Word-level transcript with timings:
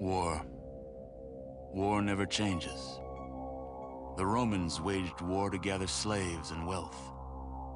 War. 0.00 0.46
War 1.74 2.00
never 2.00 2.24
changes. 2.24 3.00
The 4.16 4.24
Romans 4.24 4.80
waged 4.80 5.20
war 5.20 5.50
to 5.50 5.58
gather 5.58 5.88
slaves 5.88 6.52
and 6.52 6.64
wealth. 6.64 7.12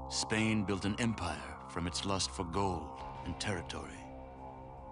Spain 0.08 0.62
built 0.62 0.84
an 0.84 0.94
empire 1.00 1.56
from 1.68 1.88
its 1.88 2.04
lust 2.04 2.30
for 2.30 2.44
gold 2.44 3.00
and 3.24 3.38
territory. 3.40 3.98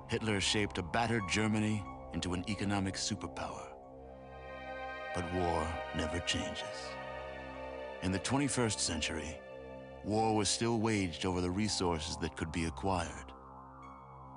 Hitler 0.08 0.40
shaped 0.40 0.78
a 0.78 0.82
battered 0.82 1.22
Germany 1.28 1.84
into 2.14 2.34
an 2.34 2.44
economic 2.48 2.94
superpower. 2.94 3.68
But 5.14 5.32
war 5.32 5.68
never 5.96 6.18
changes. 6.18 6.90
In 8.02 8.10
the 8.10 8.18
21st 8.18 8.80
century, 8.80 9.38
war 10.04 10.34
was 10.34 10.48
still 10.48 10.80
waged 10.80 11.24
over 11.24 11.40
the 11.40 11.50
resources 11.50 12.16
that 12.16 12.36
could 12.36 12.50
be 12.50 12.64
acquired. 12.64 13.32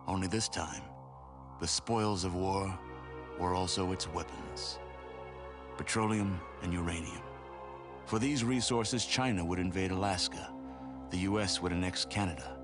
Only 0.06 0.28
this 0.28 0.48
time, 0.48 0.84
the 1.64 1.68
spoils 1.70 2.26
of 2.26 2.36
war 2.36 2.78
were 3.40 3.54
also 3.56 3.94
its 3.94 4.06
weapons 4.10 4.80
petroleum 5.78 6.38
and 6.62 6.74
uranium. 6.74 7.22
For 8.06 8.20
these 8.20 8.44
resources, 8.44 9.06
China 9.06 9.46
would 9.46 9.60
invade 9.60 9.92
Alaska, 9.92 10.54
the 11.10 11.20
US 11.20 11.62
would 11.62 11.72
annex 11.72 12.04
Canada, 12.04 12.58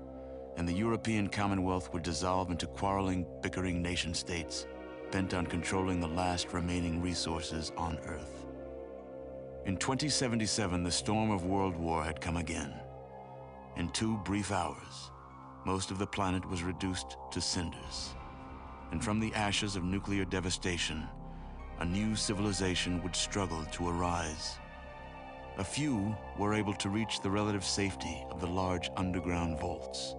and 0.58 0.68
the 0.68 0.74
European 0.74 1.28
Commonwealth 1.28 1.90
would 1.94 2.02
dissolve 2.02 2.50
into 2.50 2.66
quarreling, 2.66 3.24
bickering 3.40 3.80
nation 3.80 4.12
states 4.12 4.66
bent 5.10 5.32
on 5.32 5.46
controlling 5.46 5.98
the 5.98 6.14
last 6.22 6.52
remaining 6.52 7.00
resources 7.00 7.72
on 7.78 7.98
Earth. 8.04 8.44
In 9.64 9.78
2077, 9.78 10.82
the 10.82 10.90
storm 10.90 11.30
of 11.30 11.46
World 11.46 11.74
War 11.74 12.04
had 12.04 12.20
come 12.20 12.36
again. 12.36 12.74
In 13.76 13.88
two 13.92 14.18
brief 14.26 14.52
hours, 14.52 15.10
most 15.64 15.90
of 15.90 15.98
the 15.98 16.06
planet 16.06 16.46
was 16.50 16.62
reduced 16.62 17.16
to 17.30 17.40
cinders. 17.40 18.14
And 18.90 19.02
from 19.02 19.20
the 19.20 19.32
ashes 19.34 19.76
of 19.76 19.84
nuclear 19.84 20.24
devastation, 20.24 21.06
a 21.78 21.84
new 21.84 22.16
civilization 22.16 23.02
would 23.02 23.16
struggle 23.16 23.64
to 23.72 23.88
arise. 23.88 24.58
A 25.58 25.64
few 25.64 26.16
were 26.38 26.54
able 26.54 26.74
to 26.74 26.88
reach 26.88 27.20
the 27.20 27.30
relative 27.30 27.64
safety 27.64 28.24
of 28.30 28.40
the 28.40 28.46
large 28.46 28.90
underground 28.96 29.60
vaults. 29.60 30.14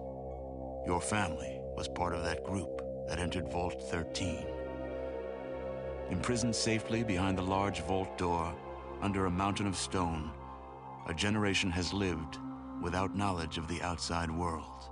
Your 0.86 1.00
family 1.00 1.60
was 1.76 1.88
part 1.88 2.14
of 2.14 2.24
that 2.24 2.44
group 2.44 2.82
that 3.08 3.18
entered 3.18 3.50
Vault 3.50 3.82
13. 3.90 4.44
Imprisoned 6.10 6.54
safely 6.54 7.02
behind 7.02 7.38
the 7.38 7.42
large 7.42 7.80
vault 7.82 8.18
door, 8.18 8.54
under 9.00 9.26
a 9.26 9.30
mountain 9.30 9.66
of 9.66 9.76
stone, 9.76 10.30
a 11.08 11.14
generation 11.14 11.70
has 11.70 11.92
lived 11.92 12.38
without 12.80 13.16
knowledge 13.16 13.58
of 13.58 13.68
the 13.68 13.82
outside 13.82 14.30
world. 14.30 14.90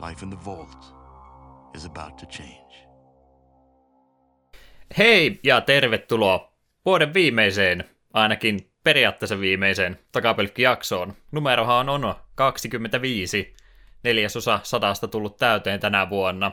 Life 0.00 0.22
in 0.22 0.30
the 0.30 0.36
vault 0.36 0.92
is 1.74 1.86
about 1.86 2.16
to 2.16 2.26
change. 2.26 2.88
Hei 4.98 5.40
ja 5.42 5.60
tervetuloa 5.60 6.52
vuoden 6.84 7.14
viimeiseen, 7.14 7.84
ainakin 8.12 8.70
periaatteessa 8.84 9.40
viimeiseen 9.40 9.98
takapelkkijaksoon. 10.12 11.14
Numerohan 11.32 11.88
on 11.88 12.14
25, 12.34 13.54
neljäsosa 14.02 14.60
sadasta 14.62 15.08
tullut 15.08 15.36
täyteen 15.36 15.80
tänä 15.80 16.10
vuonna. 16.10 16.52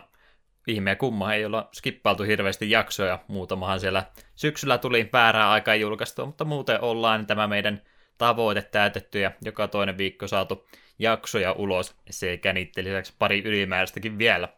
Ihme 0.68 0.90
ja 0.90 0.96
kumma 0.96 1.34
ei 1.34 1.46
olla 1.46 1.70
skippailtu 1.74 2.24
hirveästi 2.24 2.72
jaksoja, 2.72 3.20
muutamahan 3.28 3.80
siellä 3.80 4.04
syksyllä 4.36 4.78
tuli 4.78 5.10
väärää 5.14 5.52
aikaa 5.52 5.76
julkaistua, 5.76 6.26
mutta 6.26 6.46
muuten 6.46 6.82
ollaan 6.82 7.28
tämä 7.28 7.48
meidän 7.48 7.82
tavoite 8.18 8.62
täytetty 8.62 9.20
ja 9.20 9.32
joka 9.46 9.68
toinen 9.68 9.98
viikko 9.98 10.28
saatu 10.28 10.68
jaksoja 11.00 11.52
ulos 11.52 11.96
sekä 12.10 12.54
niiden 12.54 12.86
lisäksi 12.86 13.14
pari 13.20 13.42
ylimääräistäkin 13.46 14.18
vielä. 14.18 14.50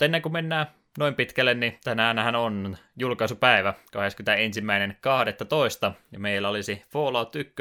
Mutta 0.00 0.04
ennen 0.04 0.22
kuin 0.22 0.32
mennään 0.32 0.66
noin 0.98 1.14
pitkälle, 1.14 1.54
niin 1.54 1.78
tänään 1.84 2.36
on 2.36 2.76
julkaisupäivä 2.96 3.74
21.12. 5.88 5.92
ja 6.12 6.18
meillä 6.18 6.48
olisi 6.48 6.82
Fallout 6.92 7.36
1 7.36 7.54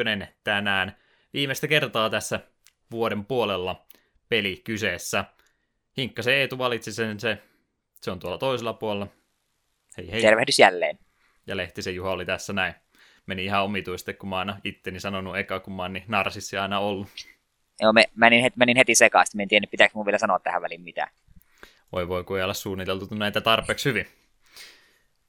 tänään 0.43 0.95
viimeistä 1.33 1.67
kertaa 1.67 2.09
tässä 2.09 2.39
vuoden 2.91 3.25
puolella 3.25 3.85
peli 4.29 4.61
kyseessä. 4.63 5.25
Hinkka 5.97 6.21
se 6.21 6.35
Eetu 6.35 6.57
valitsi 6.57 6.93
sen, 6.93 7.19
se, 7.19 7.37
se 8.01 8.11
on 8.11 8.19
tuolla 8.19 8.37
toisella 8.37 8.73
puolella. 8.73 9.07
Hei 9.97 10.11
hei. 10.11 10.21
Tervehdys 10.21 10.59
jälleen. 10.59 10.99
Ja 11.47 11.57
Lehtisen 11.57 11.95
Juha 11.95 12.11
oli 12.11 12.25
tässä 12.25 12.53
näin. 12.53 12.73
Meni 13.25 13.45
ihan 13.45 13.63
omituisesti, 13.63 14.13
kun 14.13 14.29
mä 14.29 14.37
aina 14.37 14.59
itteni 14.63 14.99
sanonut 14.99 15.37
eka, 15.37 15.59
kun 15.59 15.73
mä 15.73 15.81
oon 15.81 15.93
niin 15.93 16.05
narsissi 16.07 16.57
aina 16.57 16.79
ollut. 16.79 17.07
Joo, 17.81 17.93
me, 17.93 18.05
menin, 18.15 18.41
heti, 18.41 18.57
menin 18.57 18.77
heti 18.77 18.95
sekaisin, 18.95 19.37
mä 19.37 19.43
en 19.43 19.47
tiedä, 19.47 19.67
pitääkö 19.71 19.91
mun 19.95 20.05
vielä 20.05 20.17
sanoa 20.17 20.39
tähän 20.39 20.61
väliin 20.61 20.81
mitään. 20.81 21.11
Voi 21.91 22.07
voi, 22.07 22.23
kun 22.23 22.37
ei 22.37 22.43
olla 22.43 22.53
suunniteltu 22.53 23.07
näitä 23.15 23.41
tarpeeksi 23.41 23.89
hyvin. 23.89 24.07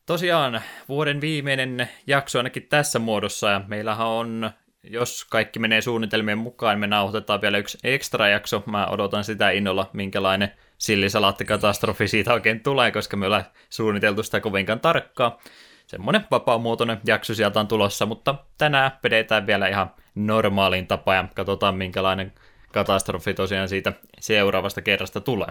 Tosiaan, 0.06 0.62
vuoden 0.88 1.20
viimeinen 1.20 1.88
jakso 2.06 2.38
ainakin 2.38 2.66
tässä 2.68 2.98
muodossa, 2.98 3.50
ja 3.50 3.60
meillähän 3.66 4.06
on, 4.06 4.50
jos 4.82 5.26
kaikki 5.30 5.58
menee 5.58 5.80
suunnitelmien 5.80 6.38
mukaan, 6.38 6.78
me 6.78 6.86
nauhoitetaan 6.86 7.40
vielä 7.40 7.58
yksi 7.58 7.78
ekstra 7.84 8.28
jakso. 8.28 8.62
Mä 8.66 8.86
odotan 8.86 9.24
sitä 9.24 9.50
innolla, 9.50 9.90
minkälainen 9.92 10.52
sillisalaattikatastrofi 10.78 12.08
siitä 12.08 12.32
oikein 12.32 12.60
tulee, 12.60 12.90
koska 12.90 13.16
me 13.16 13.26
ollaan 13.26 13.44
suunniteltu 13.70 14.22
sitä 14.22 14.40
kovinkaan 14.40 14.80
tarkkaa. 14.80 15.38
Semmoinen 15.86 16.26
vapaamuotoinen 16.30 17.00
jakso 17.06 17.34
sieltä 17.34 17.60
on 17.60 17.68
tulossa, 17.68 18.06
mutta 18.06 18.34
tänään 18.58 18.90
vedetään 19.04 19.46
vielä 19.46 19.68
ihan 19.68 19.90
normaaliin 20.14 20.86
tapaan 20.86 21.16
ja 21.16 21.28
katsotaan 21.34 21.74
minkälainen 21.74 22.32
katastrofi 22.72 23.34
tosiaan 23.34 23.68
siitä 23.68 23.92
seuraavasta 24.20 24.82
kerrasta 24.82 25.20
tulee. 25.20 25.48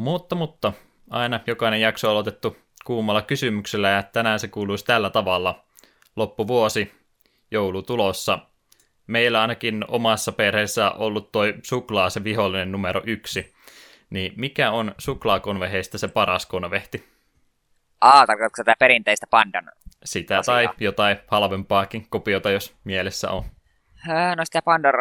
Mutta, 0.00 0.34
mutta 0.34 0.72
aina 1.10 1.40
jokainen 1.46 1.80
jakso 1.80 2.08
on 2.08 2.12
aloitettu 2.12 2.56
kuumalla 2.84 3.22
kysymyksellä 3.22 3.88
ja 3.88 4.02
tänään 4.02 4.40
se 4.40 4.48
kuuluisi 4.48 4.84
tällä 4.84 5.10
tavalla. 5.10 5.64
Loppuvuosi, 6.16 6.92
joulu 7.50 7.82
tulossa. 7.82 8.38
Meillä 9.06 9.40
ainakin 9.40 9.84
omassa 9.88 10.32
perheessä 10.32 10.90
ollut 10.90 11.32
toi 11.32 11.54
suklaa 11.62 12.10
se 12.10 12.24
vihollinen 12.24 12.72
numero 12.72 13.02
yksi. 13.06 13.54
Niin 14.10 14.32
mikä 14.36 14.70
on 14.70 14.94
suklaakonveheistä 14.98 15.98
se 15.98 16.08
paras 16.08 16.46
konvehti? 16.46 17.08
Aa, 18.00 18.26
tarkoitatko 18.26 18.64
tätä 18.64 18.74
perinteistä 18.78 19.26
pandan 19.30 19.70
Sitä 20.04 20.38
asiaa? 20.38 20.56
tai 20.56 20.68
jotain 20.80 21.16
halvempaakin 21.26 22.06
kopiota, 22.10 22.50
jos 22.50 22.76
mielessä 22.84 23.30
on. 23.30 23.44
No 24.36 24.44
sitä 24.44 24.62
pandan 24.62 24.94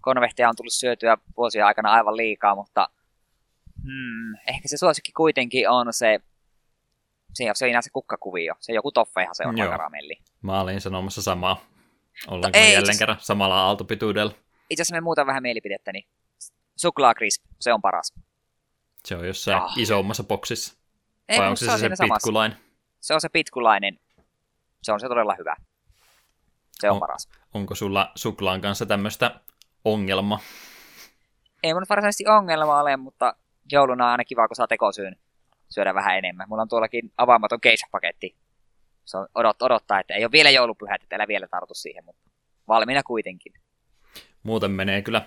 konvehtia 0.00 0.48
on 0.48 0.56
tullut 0.56 0.72
syötyä 0.72 1.16
vuosia 1.36 1.66
aikana 1.66 1.92
aivan 1.92 2.16
liikaa, 2.16 2.54
mutta 2.54 2.88
Hmm, 3.82 4.34
ehkä 4.46 4.68
se 4.68 4.76
suosikki 4.76 5.12
kuitenkin 5.12 5.68
on 5.68 5.92
se, 5.92 6.20
se, 7.34 7.44
se 7.54 7.66
ei 7.66 7.82
se 7.82 7.90
kukkakuvio. 7.90 8.54
Se 8.60 8.72
joku 8.72 8.92
toffeihan 8.92 9.34
se 9.34 9.46
on 9.46 9.58
Joo. 9.58 9.70
karamelli. 9.70 10.18
Mä 10.42 10.60
olin 10.60 10.80
sanomassa 10.80 11.22
samaa. 11.22 11.60
Ollaanko 12.28 12.58
ei, 12.58 12.72
jälleen 12.72 12.98
kerran 12.98 13.16
samalla 13.20 13.62
aaltopituudella? 13.62 14.32
Itse 14.70 14.82
asiassa 14.82 14.94
me 14.94 15.00
muuta 15.00 15.26
vähän 15.26 15.42
mielipidettä, 15.42 15.92
niin 15.92 16.04
suklaakrisp, 16.76 17.44
se 17.60 17.72
on 17.72 17.82
paras. 17.82 18.14
Se 19.04 19.16
on 19.16 19.26
jossain 19.26 19.62
oh. 19.62 19.72
isommassa 19.76 20.24
boksissa. 20.24 20.74
Ei, 21.28 21.38
Vai 21.38 21.46
onko 21.46 21.56
se 21.56 21.66
se, 21.66 21.78
se 21.78 21.88
pitkulainen? 21.88 22.58
Se 23.00 23.14
on 23.14 23.20
se 23.20 23.28
pitkulainen. 23.28 23.98
Se 24.82 24.92
on 24.92 25.00
se 25.00 25.08
todella 25.08 25.34
hyvä. 25.38 25.56
Se 26.80 26.90
on, 26.90 26.94
on 26.94 27.00
paras. 27.00 27.28
Onko 27.54 27.74
sulla 27.74 28.12
suklaan 28.14 28.60
kanssa 28.60 28.86
tämmöistä 28.86 29.40
ongelma? 29.84 30.40
Ei 31.62 31.74
mun 31.74 31.86
varsinaisesti 31.88 32.26
ongelma 32.28 32.80
ole, 32.80 32.96
mutta 32.96 33.34
jouluna 33.72 34.04
on 34.04 34.10
aina 34.10 34.24
kiva, 34.24 34.48
kun 34.48 34.56
saa 34.56 34.66
tekosyyn 34.66 35.16
syödä 35.70 35.94
vähän 35.94 36.18
enemmän. 36.18 36.48
Mulla 36.48 36.62
on 36.62 36.68
tuollakin 36.68 37.12
avaamaton 37.16 37.60
keishapaketti. 37.60 38.36
Se 39.04 39.16
on 39.16 39.28
odot, 39.34 39.62
odottaa, 39.62 40.00
että 40.00 40.14
ei 40.14 40.24
ole 40.24 40.32
vielä 40.32 40.50
joulupyhät, 40.50 41.02
että 41.02 41.16
älä 41.16 41.28
vielä 41.28 41.48
tartu 41.50 41.74
siihen, 41.74 42.04
mutta 42.04 42.30
valmiina 42.68 43.02
kuitenkin. 43.02 43.52
Muuten 44.42 44.70
menee 44.70 45.02
kyllä 45.02 45.22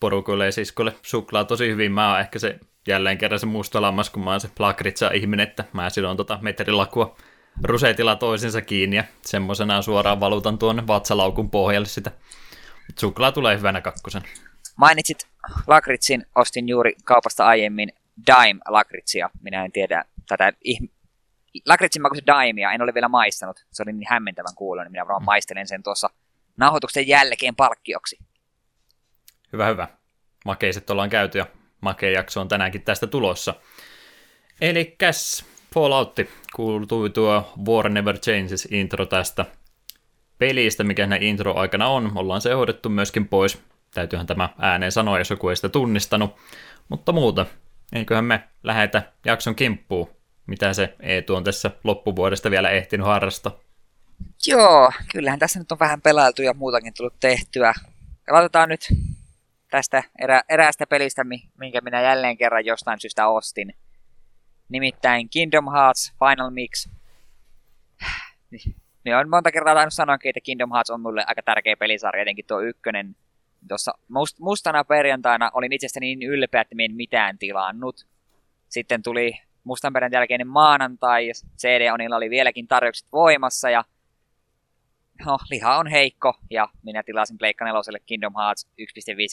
porukoille 0.00 0.46
ja 0.46 0.52
siskolle 0.52 0.94
suklaa 1.02 1.44
tosi 1.44 1.68
hyvin. 1.68 1.92
Mä 1.92 2.10
oon 2.10 2.20
ehkä 2.20 2.38
se 2.38 2.58
jälleen 2.86 3.18
kerran 3.18 3.40
se 3.40 3.46
musta 3.46 3.82
lammas, 3.82 4.10
kun 4.10 4.24
mä 4.24 4.30
oon 4.30 4.40
se 4.40 4.50
plakritsa 4.56 5.10
ihminen, 5.10 5.48
että 5.48 5.64
mä 5.72 5.90
sidon 5.90 6.16
tota 6.16 6.38
metrilakua 6.42 7.16
rusetilla 7.64 8.16
toisensa 8.16 8.62
kiinni 8.62 8.96
ja 8.96 9.04
semmoisena 9.22 9.82
suoraan 9.82 10.20
valutan 10.20 10.58
tuonne 10.58 10.86
vatsalaukun 10.86 11.50
pohjalle 11.50 11.88
sitä. 11.88 12.10
Mut 12.88 12.98
suklaa 12.98 13.32
tulee 13.32 13.56
hyvänä 13.58 13.80
kakkosen. 13.80 14.22
Mainitsit 14.78 15.28
lakritsin, 15.66 16.26
ostin 16.34 16.68
juuri 16.68 16.94
kaupasta 17.04 17.46
aiemmin 17.46 17.92
Dime 18.26 18.60
lakritsia. 18.68 19.30
Minä 19.42 19.64
en 19.64 19.72
tiedä 19.72 20.04
tätä 20.28 20.52
ihm- 20.68 20.88
lakritsin 21.66 22.02
makuisen 22.02 22.26
Daimia, 22.26 22.72
en 22.72 22.82
ole 22.82 22.94
vielä 22.94 23.08
maistanut. 23.08 23.66
Se 23.72 23.82
oli 23.82 23.92
niin 23.92 24.06
hämmentävän 24.10 24.54
kuuloinen, 24.54 24.92
minä 24.92 25.02
varmaan 25.02 25.22
mm. 25.22 25.26
maistelen 25.26 25.66
sen 25.66 25.82
tuossa 25.82 26.10
nauhoituksen 26.56 27.08
jälkeen 27.08 27.56
palkkioksi. 27.56 28.18
Hyvä, 29.52 29.66
hyvä. 29.66 29.88
Makeiset 30.44 30.90
ollaan 30.90 31.10
käyty 31.10 31.38
ja 31.38 31.46
makea 31.80 32.10
jakso 32.10 32.40
on 32.40 32.48
tänäänkin 32.48 32.82
tästä 32.82 33.06
tulossa. 33.06 33.54
Eli 34.60 34.94
käs 34.98 35.44
Falloutti 35.74 36.30
kuultui 36.54 37.10
tuo 37.10 37.52
War 37.66 37.88
Never 37.88 38.18
Changes 38.18 38.68
intro 38.70 39.06
tästä 39.06 39.44
pelistä, 40.38 40.84
mikä 40.84 41.06
näin 41.06 41.22
intro 41.22 41.54
aikana 41.54 41.88
on. 41.88 42.12
Ollaan 42.14 42.40
se 42.40 42.52
hoidettu 42.52 42.88
myöskin 42.88 43.28
pois 43.28 43.62
Täytyyhän 43.94 44.26
tämä 44.26 44.48
ääneen 44.58 44.92
sanoa, 44.92 45.18
jos 45.18 45.30
joku 45.30 45.48
ei 45.48 45.56
sitä 45.56 45.68
tunnistanut. 45.68 46.36
Mutta 46.88 47.12
muuta, 47.12 47.46
eiköhän 47.92 48.24
me 48.24 48.48
lähetä 48.62 49.12
jakson 49.24 49.54
kimppuun, 49.54 50.08
mitä 50.46 50.72
se 50.72 50.96
Eetu 51.00 51.34
on 51.34 51.44
tässä 51.44 51.70
loppuvuodesta 51.84 52.50
vielä 52.50 52.70
ehtinyt 52.70 53.06
harrastaa. 53.06 53.52
Joo, 54.46 54.92
kyllähän 55.12 55.38
tässä 55.38 55.58
nyt 55.58 55.72
on 55.72 55.78
vähän 55.78 56.02
pelailtu 56.02 56.42
ja 56.42 56.54
muutakin 56.54 56.94
tullut 56.94 57.20
tehtyä. 57.20 57.74
Aloitetaan 58.30 58.68
nyt 58.68 58.80
tästä 59.70 60.02
erä, 60.18 60.42
eräästä 60.48 60.86
pelistä, 60.86 61.24
minkä 61.58 61.80
minä 61.80 62.00
jälleen 62.00 62.36
kerran 62.36 62.64
jostain 62.64 63.00
syystä 63.00 63.28
ostin. 63.28 63.74
Nimittäin 64.68 65.28
Kingdom 65.28 65.72
Hearts 65.72 66.12
Final 66.18 66.50
Mix. 66.50 66.88
Niin 69.04 69.16
on 69.16 69.30
monta 69.30 69.52
kertaa 69.52 69.74
tainnut 69.74 69.94
sanoa, 69.94 70.18
että 70.24 70.40
Kingdom 70.40 70.72
Hearts 70.72 70.90
on 70.90 71.00
mulle 71.00 71.24
aika 71.26 71.42
tärkeä 71.42 71.76
pelisarja, 71.76 72.22
etenkin 72.22 72.46
tuo 72.46 72.60
ykkönen. 72.60 73.16
Tuossa 73.68 73.92
must, 74.08 74.38
mustana 74.38 74.84
perjantaina 74.84 75.50
olin 75.54 75.72
itsestäni 75.72 76.16
niin 76.16 76.30
ylpeä, 76.30 76.60
että 76.60 76.76
en 76.78 76.94
mitään 76.94 77.38
tilannut. 77.38 78.06
Sitten 78.68 79.02
tuli 79.02 79.40
mustan 79.64 79.92
perjantain 79.92 80.18
jälkeinen 80.18 80.46
maanantai, 80.48 81.30
CD-onilla 81.58 82.16
oli 82.16 82.30
vieläkin 82.30 82.68
tarjoukset 82.68 83.12
voimassa, 83.12 83.70
ja 83.70 83.84
no, 85.26 85.38
liha 85.50 85.76
on 85.76 85.86
heikko, 85.86 86.34
ja 86.50 86.68
minä 86.82 87.02
tilasin 87.02 87.38
Pleikka 87.38 87.64
4 87.64 87.80
Kingdom 88.06 88.34
Hearts 88.36 88.66
1.5 88.66 88.76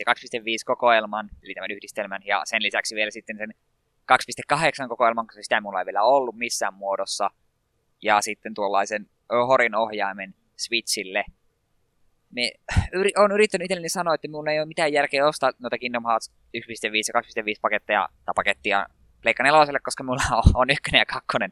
ja 0.06 0.14
2.5 0.14 0.42
kokoelman, 0.66 1.30
eli 1.44 1.54
tämän 1.54 1.72
yhdistelmän, 1.72 2.22
ja 2.26 2.42
sen 2.46 2.64
lisäksi 2.64 2.96
vielä 2.96 3.12
sitten 3.12 3.38
sen 3.38 3.54
2.8 4.54 4.88
kokoelman, 4.90 5.28
koska 5.28 5.44
sitä 5.44 5.62
mulla 5.62 5.80
ei 5.80 5.86
vielä 5.86 6.04
ollut 6.04 6.36
missään 6.36 6.74
muodossa, 6.74 7.30
ja 8.02 8.22
sitten 8.22 8.54
tuollaisen 8.54 9.10
Horin 9.48 9.76
ohjaimen 9.76 10.36
Switchille. 10.58 11.26
Me 12.36 12.52
yri, 13.00 13.12
on 13.18 13.32
yrittänyt 13.32 13.66
itselleni 13.66 13.90
sanoa, 13.90 14.16
että 14.16 14.28
minulla 14.28 14.52
ei 14.52 14.60
ole 14.60 14.66
mitään 14.66 14.94
järkeä 14.94 15.28
ostaa 15.28 15.52
noita 15.60 15.78
Kingdom 15.78 16.06
Hearts 16.06 16.32
1.5 16.58 16.62
ja 17.14 17.44
2.5 17.44 17.60
paketteja 17.62 18.10
tai 18.26 18.34
pakettia 18.36 18.86
Pleikka 19.22 19.44
4, 19.44 19.80
koska 19.84 20.04
mulla 20.04 20.24
on, 20.46 20.52
on 20.54 20.70
ykkönen 20.70 21.00
ja 21.00 21.06
kakkonen 21.06 21.52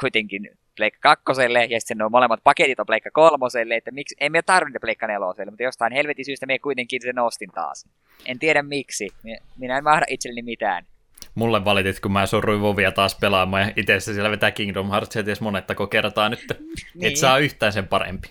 kuitenkin 0.00 0.50
Pleikka 0.76 0.98
kakkoselle, 1.02 1.64
ja 1.64 1.80
sitten 1.80 1.98
nuo 1.98 2.08
molemmat 2.08 2.40
paketit 2.44 2.80
on 2.80 2.86
Pleikka 2.86 3.10
kolmoselle, 3.12 3.76
että 3.76 3.90
miksi, 3.90 4.16
ei 4.20 4.30
me 4.30 4.42
tarvitse 4.42 4.78
Pleikka 4.78 5.06
neloselle, 5.06 5.50
mutta 5.50 5.62
jostain 5.62 5.92
helvetin 5.92 6.24
syystä 6.24 6.46
me 6.46 6.58
kuitenkin 6.58 7.02
sen 7.02 7.18
ostin 7.18 7.50
taas. 7.50 7.88
En 8.26 8.38
tiedä 8.38 8.62
miksi, 8.62 9.08
minä 9.56 9.78
en 9.78 9.84
mahda 9.84 10.06
itselleni 10.08 10.42
mitään. 10.42 10.86
Mulle 11.34 11.64
valitit, 11.64 12.00
kun 12.00 12.12
mä 12.12 12.26
surruin 12.26 12.60
Vovia 12.60 12.92
taas 12.92 13.18
pelaamaan, 13.20 13.62
ja 13.62 13.72
itse 13.76 14.00
siellä 14.00 14.30
vetää 14.30 14.50
Kingdom 14.50 14.90
Heartsia 14.90 15.22
ties 15.22 15.40
monettako 15.40 15.86
kertaa 15.86 16.28
nyt. 16.28 16.46
niin. 16.94 17.12
Et 17.12 17.16
saa 17.16 17.38
yhtään 17.38 17.72
sen 17.72 17.88
parempi. 17.88 18.28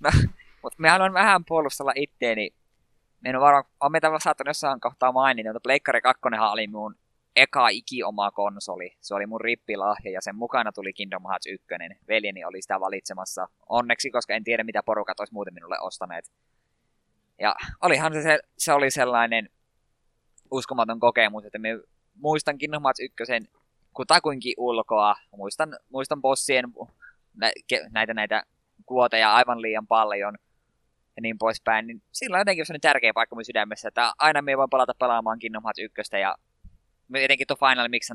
No, 0.00 0.10
mutta 0.62 0.82
me 0.82 0.88
haluan 0.88 1.12
vähän 1.12 1.44
puolustella 1.44 1.92
itteeni. 1.94 2.50
Me 3.20 3.36
on 3.36 3.40
varmaan, 3.40 3.64
on 3.80 3.92
meitä 3.92 4.10
saattanut 4.18 4.48
jossain 4.48 4.80
kohtaa 4.80 5.12
mainita, 5.12 5.48
mutta 5.48 5.66
Pleikkari 5.66 6.00
2 6.00 6.22
oli 6.52 6.66
mun 6.66 6.94
eka 7.36 7.68
ikioma 7.68 8.30
konsoli. 8.30 8.96
Se 9.00 9.14
oli 9.14 9.26
mun 9.26 9.40
rippilahja 9.40 10.10
ja 10.10 10.20
sen 10.20 10.36
mukana 10.36 10.72
tuli 10.72 10.92
Kingdom 10.92 11.22
Hearts 11.28 11.46
1. 11.46 11.66
Veljeni 12.08 12.44
oli 12.44 12.62
sitä 12.62 12.80
valitsemassa. 12.80 13.48
Onneksi, 13.68 14.10
koska 14.10 14.34
en 14.34 14.44
tiedä 14.44 14.64
mitä 14.64 14.82
porukat 14.82 15.20
olisi 15.20 15.34
muuten 15.34 15.54
minulle 15.54 15.76
ostaneet. 15.80 16.32
Ja 17.40 17.54
olihan 17.82 18.12
se, 18.12 18.22
se, 18.22 18.38
se 18.58 18.72
oli 18.72 18.90
sellainen 18.90 19.48
uskomaton 20.50 21.00
kokemus, 21.00 21.44
että 21.44 21.58
me 21.58 21.68
muistan 22.14 22.58
Kingdom 22.58 22.82
Hearts 22.82 23.00
1 23.00 23.50
kutakuinkin 23.94 24.54
ulkoa. 24.56 25.16
Muistan, 25.36 25.76
muistan 25.92 26.22
bossien 26.22 26.64
nä, 27.34 27.50
näitä, 27.90 28.14
näitä 28.14 28.42
kuoteja 28.86 29.34
aivan 29.34 29.62
liian 29.62 29.86
paljon 29.86 30.38
ja 31.18 31.22
niin 31.22 31.38
poispäin, 31.38 31.86
niin 31.86 32.02
sillä 32.12 32.36
on 32.36 32.40
jotenkin 32.40 32.66
sellainen 32.66 32.80
tärkeä 32.80 33.12
paikka 33.14 33.36
mun 33.36 33.44
sydämessä, 33.44 33.88
että 33.88 34.12
aina 34.18 34.42
me 34.42 34.56
voi 34.56 34.66
palata 34.70 34.94
pelaamaan 34.98 35.38
Kingdom 35.38 35.62
Hearts 35.62 35.78
1 35.78 36.16
ja 36.20 36.34
jotenkin 37.22 37.46
tuo 37.46 37.56
Final 37.56 37.88
Mix 37.88 38.10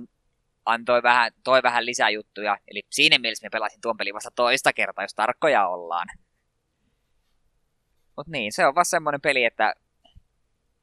antoi 0.65 1.03
vähän, 1.03 1.31
toi 1.43 1.63
vähän 1.63 1.85
lisäjuttuja. 1.85 2.57
Eli 2.67 2.81
siinä 2.89 3.17
mielessä 3.17 3.45
me 3.45 3.49
pelasin 3.49 3.81
tuon 3.81 3.97
pelin 3.97 4.13
vasta 4.13 4.31
toista 4.35 4.73
kertaa, 4.73 5.03
jos 5.03 5.13
tarkkoja 5.13 5.67
ollaan. 5.67 6.07
Mutta 8.17 8.31
niin, 8.31 8.53
se 8.53 8.65
on 8.65 8.75
vaan 8.75 8.85
semmoinen 8.85 9.21
peli, 9.21 9.43
että 9.43 9.73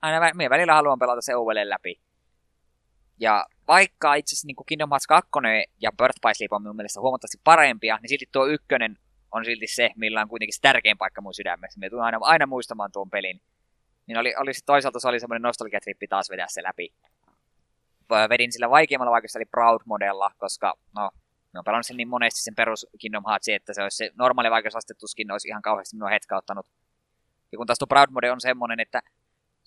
aina 0.03 0.31
me 0.35 0.51
välillä 0.51 0.75
haluan 0.75 0.99
pelata 0.99 1.21
se 1.21 1.35
uudelleen 1.35 1.71
läpi. 1.71 2.01
Ja 3.21 3.47
vaikka 3.69 4.15
itse 4.15 4.35
asiassa 4.35 4.47
niin 4.47 4.57
Kingdom 4.67 4.91
Hearts 4.91 5.07
2 5.07 5.31
ja 5.81 5.93
Birth 5.93 6.21
by 6.21 6.35
Sleep 6.35 6.53
on 6.53 6.63
minun 6.63 6.77
mielestä 6.77 7.01
huomattavasti 7.01 7.41
parempia, 7.45 7.99
niin 8.03 8.09
silti 8.09 8.29
tuo 8.33 8.47
ykkönen 8.47 8.99
on 9.33 9.45
silti 9.45 9.67
se, 9.67 9.91
millä 9.97 10.23
on 10.23 10.29
kuitenkin 10.29 10.55
se 10.55 10.61
tärkein 10.61 10.99
paikka 10.99 11.21
mun 11.21 11.35
sydämessä. 11.35 11.81
Me 11.81 11.91
tulen 11.91 12.05
aina, 12.05 12.19
aina 12.21 12.47
muistamaan 12.47 12.93
tuon 12.93 13.11
pelin. 13.11 13.41
Niin 14.07 14.19
oli, 14.19 14.35
oli 14.39 14.51
toisaalta 14.67 15.01
se 15.01 15.09
oli 15.09 15.21
semmoinen 15.21 15.43
nostalgiatrippi 15.43 16.09
taas 16.09 16.31
vetää 16.31 16.47
se 16.49 16.63
läpi 16.63 16.93
vedin 18.29 18.53
sillä 18.53 18.71
vaikeimmalla 18.71 19.11
vaikeudessa 19.11 19.39
eli 19.39 19.45
Proud-modella, 19.45 20.31
koska 20.39 20.75
no, 20.97 21.03
mä 21.03 21.59
oon 21.59 21.65
pelannut 21.65 21.87
sen 21.87 21.97
niin 21.97 22.09
monesti 22.09 22.43
sen 22.43 22.55
perus 22.55 22.87
Kingdom 22.99 23.25
Heartsin, 23.29 23.55
että 23.55 23.75
se 23.75 23.83
olisi 23.83 23.97
se 23.97 24.11
normaali 24.19 24.51
vaikeusaste 24.51 24.95
tuskin 24.95 25.33
olisi 25.33 25.49
ihan 25.49 25.63
kauheasti 25.63 25.97
minua 25.97 26.09
hetkauttanut. 26.09 26.67
Ja 27.53 27.59
kun 27.59 27.67
taas 27.67 27.79
tuo 27.79 27.87
Proud 27.87 28.11
Mode 28.11 28.31
on 28.31 28.41
semmonen, 28.41 28.81
että 28.81 29.03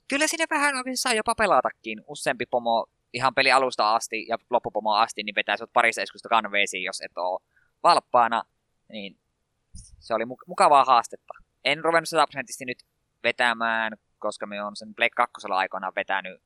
kyllä 0.08 0.28
sinne 0.28 0.46
vähän 0.50 0.76
oikein 0.76 0.98
saa 0.98 1.14
jopa 1.14 1.36
pelatakin. 1.36 2.02
Useampi 2.08 2.46
pomo 2.46 2.86
ihan 3.14 3.36
peli 3.36 3.52
alusta 3.52 3.96
asti 3.96 4.26
ja 4.28 4.38
loppupomo 4.50 4.94
asti, 4.94 5.24
niin 5.24 5.36
vetää 5.36 5.58
sut 5.58 5.74
parissa 5.74 6.02
iskusta 6.02 6.30
kanveisiin, 6.30 6.84
jos 6.84 7.02
et 7.02 7.18
oo 7.18 7.40
valppaana. 7.84 8.44
Niin 8.90 9.18
se 10.00 10.14
oli 10.14 10.26
mukavaa 10.48 10.86
haastetta. 10.86 11.34
En 11.64 11.84
ruvennut 11.84 12.10
sataprosenttisesti 12.10 12.66
nyt 12.66 12.84
vetämään, 13.24 13.94
koska 14.20 14.46
me 14.46 14.64
on 14.64 14.76
sen 14.76 14.96
Play 14.96 15.10
2 15.16 15.48
aikoinaan 15.50 15.96
vetänyt 15.96 16.42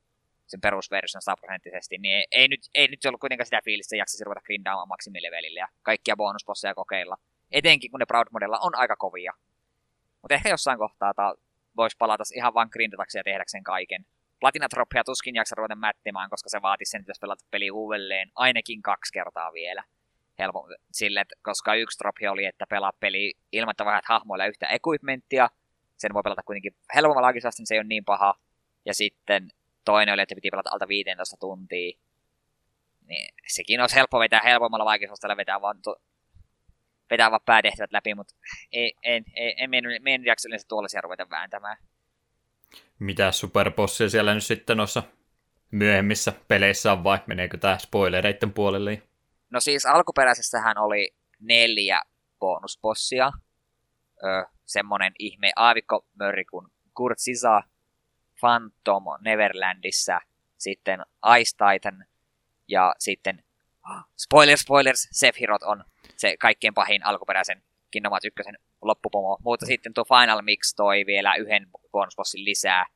sen 0.46 0.60
perusversion 0.60 1.22
sataprosenttisesti, 1.22 1.98
niin 1.98 2.24
ei, 2.30 2.48
nyt, 2.48 2.60
ei 2.74 2.88
nyt 2.88 3.04
ollut 3.04 3.20
kuitenkaan 3.20 3.46
sitä 3.46 3.60
fiilistä, 3.64 3.96
että 3.96 4.00
jaksaisi 4.00 4.24
ruveta 4.24 4.40
grindaamaan 4.40 4.88
maksimilevelille 4.88 5.60
ja 5.60 5.68
kaikkia 5.82 6.16
bonusbosseja 6.16 6.74
kokeilla. 6.74 7.16
Etenkin 7.50 7.90
kun 7.90 8.00
ne 8.00 8.06
Proud 8.06 8.26
on 8.60 8.74
aika 8.74 8.96
kovia. 8.96 9.32
Mutta 10.22 10.34
ehkä 10.34 10.48
jossain 10.48 10.78
kohtaa 10.78 11.14
ta, 11.14 11.34
voisi 11.76 11.96
palata 11.96 12.24
ihan 12.34 12.54
vain 12.54 12.68
grindataksi 12.72 13.18
ja 13.18 13.24
tehdä 13.24 13.44
sen 13.46 13.64
kaiken. 13.64 14.06
Platinatroppia 14.40 15.04
tuskin 15.04 15.34
jaksa 15.34 15.54
ruveta 15.58 15.74
mättimään, 15.74 16.30
koska 16.30 16.48
se 16.48 16.62
vaatisi 16.62 16.90
sen, 16.90 17.00
että 17.00 17.10
jos 17.10 17.20
pelata 17.20 17.44
peli 17.50 17.70
uudelleen 17.70 18.30
ainakin 18.34 18.82
kaksi 18.82 19.12
kertaa 19.12 19.52
vielä. 19.52 19.84
Helpo, 20.38 20.68
sille, 20.92 21.20
että 21.20 21.34
koska 21.42 21.74
yksi 21.74 21.98
troppi 21.98 22.28
oli, 22.28 22.44
että 22.44 22.66
pelaa 22.70 22.92
peli 23.00 23.34
ilman, 23.52 23.70
että 23.70 23.84
vaihdat 23.84 24.04
hahmoilla 24.08 24.46
yhtä 24.46 24.66
equipmenttia. 24.66 25.48
Sen 25.96 26.14
voi 26.14 26.22
pelata 26.22 26.42
kuitenkin 26.42 26.76
helpommalla 26.94 27.32
niin 27.32 27.42
se 27.66 27.74
ei 27.74 27.78
ole 27.78 27.86
niin 27.86 28.04
paha. 28.04 28.34
Ja 28.84 28.94
sitten 28.94 29.48
toinen 29.84 30.14
oli, 30.14 30.22
että 30.22 30.34
piti 30.34 30.50
pelata 30.50 30.70
alta 30.72 30.88
15 30.88 31.36
tuntia. 31.40 31.98
Niin 33.06 33.34
sekin 33.46 33.80
olisi 33.80 33.96
helppo 33.96 34.18
vetää 34.18 34.40
helpommalla 34.44 34.84
vaikeusasteella 34.84 35.36
vetää 35.36 35.60
vaan, 35.60 35.82
to, 35.82 35.96
vetää 37.10 37.30
vaan 37.30 37.40
päätehtävät 37.44 37.92
läpi, 37.92 38.14
mutta 38.14 38.34
ei, 38.72 38.94
en, 39.02 39.24
en, 39.34 39.74
en, 39.74 39.74
en, 39.74 40.08
en 40.08 40.24
jaksa 40.24 40.48
yleensä 40.48 40.68
tuollaisia 40.68 41.00
ruveta 41.00 41.30
vääntämään. 41.30 41.76
Mitä 42.98 43.32
superbossia 43.32 44.08
siellä 44.08 44.34
nyt 44.34 44.44
sitten 44.44 44.76
noissa 44.76 45.02
myöhemmissä 45.70 46.32
peleissä 46.48 46.92
on 46.92 47.04
vai 47.04 47.18
meneekö 47.26 47.58
tämä 47.58 47.78
spoilereiden 47.78 48.52
puolelle? 48.52 49.02
No 49.50 49.60
siis 49.60 49.86
alkuperäisessähän 49.86 50.78
oli 50.78 51.14
neljä 51.40 52.02
bonusbossia. 52.38 53.30
Öö, 54.24 54.42
semmonen 54.64 55.12
ihme 55.18 55.52
aavikkomörri 55.56 56.44
kuin 56.44 56.68
Kurt 56.94 57.18
Sisa, 57.18 57.62
Phantom 58.40 59.04
Neverlandissa, 59.20 60.20
sitten 60.58 61.00
Ice 61.38 61.56
Titan 61.56 62.06
ja 62.68 62.94
sitten 62.98 63.44
spoilers, 64.18 64.60
spoilers, 64.60 65.08
Sephiroth 65.12 65.68
on 65.68 65.84
se 66.16 66.36
kaikkein 66.36 66.74
pahin 66.74 67.06
alkuperäisen 67.06 67.62
Kingdom 67.90 68.12
1 68.24 68.52
loppupomo, 68.82 69.38
mutta 69.44 69.66
sitten 69.66 69.94
tuo 69.94 70.04
Final 70.04 70.42
Mix 70.42 70.74
toi 70.76 71.06
vielä 71.06 71.34
yhden 71.34 71.66
bonusbossin 71.92 72.44
lisää. 72.44 72.86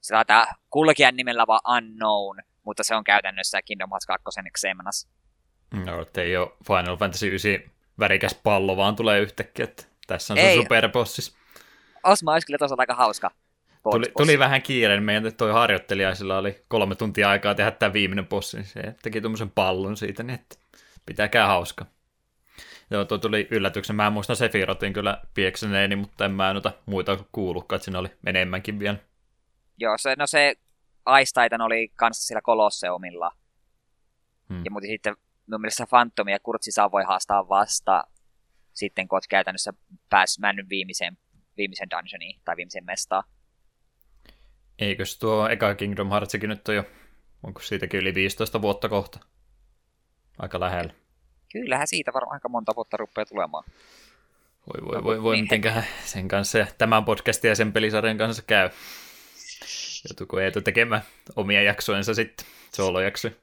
Se 0.00 0.14
taitaa 0.14 0.46
kulkea 0.70 1.12
nimellä 1.12 1.46
vaan 1.46 1.76
Unknown, 1.76 2.42
mutta 2.64 2.84
se 2.84 2.94
on 2.94 3.04
käytännössä 3.04 3.62
Kingdom 3.62 3.90
Hearts 3.90 4.06
2 4.06 4.24
Xemnas. 4.58 5.08
No, 5.70 6.06
ei 6.16 6.36
ole 6.36 6.52
Final 6.66 6.96
Fantasy 6.96 7.26
9 7.26 7.52
värikäs 7.98 8.34
pallo, 8.34 8.76
vaan 8.76 8.96
tulee 8.96 9.20
yhtäkkiä, 9.20 9.64
että 9.64 9.82
tässä 10.06 10.34
on 10.34 10.38
se 10.38 10.54
superbossis. 10.54 11.36
Osma 12.04 12.32
olisi 12.32 12.46
kyllä 12.46 12.58
tosiaan 12.58 12.80
aika 12.80 12.94
hauska 12.94 13.30
Tuli, 13.90 14.06
tuli 14.16 14.38
vähän 14.38 14.62
kiireen. 14.62 15.02
Meidän 15.02 15.34
toi 15.34 15.52
harjoittelijaisilla 15.52 16.38
oli 16.38 16.64
kolme 16.68 16.94
tuntia 16.94 17.30
aikaa 17.30 17.54
tehdä 17.54 17.70
tämä 17.70 17.92
viimeinen 17.92 18.26
bossi. 18.26 18.56
Niin 18.56 18.66
se 18.66 18.94
teki 19.02 19.20
tuommoisen 19.20 19.50
pallon 19.50 19.96
siitä, 19.96 20.22
niin 20.22 20.34
että 20.34 20.56
pitääkää 21.06 21.46
hauska. 21.46 21.86
Joo, 22.90 23.04
tuo 23.04 23.18
tuli 23.18 23.48
yllätyksen. 23.50 23.96
Mä 23.96 24.10
muistan 24.10 24.36
Sefirotin 24.36 24.92
kyllä 24.92 25.22
pieksäneeni, 25.34 25.96
mutta 25.96 26.24
en 26.24 26.30
mä 26.30 26.52
noita 26.52 26.72
muita 26.86 27.18
kuullutkaan, 27.32 27.76
että 27.76 27.84
siinä 27.84 27.98
oli 27.98 28.08
enemmänkin 28.26 28.78
vielä. 28.78 28.98
Joo, 29.78 29.98
se, 29.98 30.14
no 30.18 30.26
se 30.26 30.54
Ice 31.20 31.42
Titan 31.42 31.60
oli 31.60 31.88
kanssa 31.96 32.26
sillä 32.26 32.40
Kolosseumilla. 32.40 33.30
Hmm. 34.48 34.64
Ja 34.64 34.70
mutta 34.70 34.86
sitten 34.86 35.16
mun 35.50 35.60
mielestä 35.60 35.86
Phantom 35.86 36.28
ja 36.28 36.40
Kurtsi 36.40 36.72
saa 36.72 36.90
voi 36.90 37.02
haastaa 37.04 37.48
vasta 37.48 38.04
sitten, 38.72 39.08
kun 39.08 39.16
oot 39.16 39.26
käytännössä 39.26 39.72
päässyt 40.10 40.40
männyt 40.40 40.68
viimeiseen, 40.68 41.18
viimeisen 41.56 41.90
dungeoniin 41.90 42.40
tai 42.44 42.56
viimeiseen 42.56 42.84
mestaan. 42.84 43.24
Eikös 44.78 45.18
tuo 45.18 45.48
eka 45.48 45.74
Kingdom 45.74 46.10
Heartsikin 46.10 46.48
nyt 46.48 46.68
ole 46.68 46.76
jo 46.76 46.84
Onko 47.42 47.60
siitäkin 47.60 48.00
yli 48.00 48.14
15 48.14 48.62
vuotta 48.62 48.88
kohta? 48.88 49.20
Aika 50.38 50.60
lähellä. 50.60 50.92
Kyllähän 51.52 51.86
siitä 51.86 52.12
varmaan 52.12 52.34
aika 52.36 52.48
monta 52.48 52.72
vuotta 52.76 52.96
rupeaa 52.96 53.26
tulemaan. 53.26 53.64
Voi 54.66 54.88
voi 54.88 55.04
voi, 55.04 55.22
voi 55.22 55.34
Niin. 55.34 55.44
mitenköhän 55.44 55.84
sen 56.04 56.28
kanssa 56.28 56.58
ja 56.58 56.66
tämän 56.78 57.04
podcastin 57.04 57.48
ja 57.48 57.54
sen 57.54 57.72
pelisarjan 57.72 58.18
kanssa 58.18 58.42
käy. 58.42 58.70
Joutuuko 60.08 60.40
Eetu 60.40 60.60
tekemään 60.60 61.02
omia 61.36 61.62
jaksojensa 61.62 62.14
sitten, 62.14 62.46
soolojaksoja. 62.76 63.34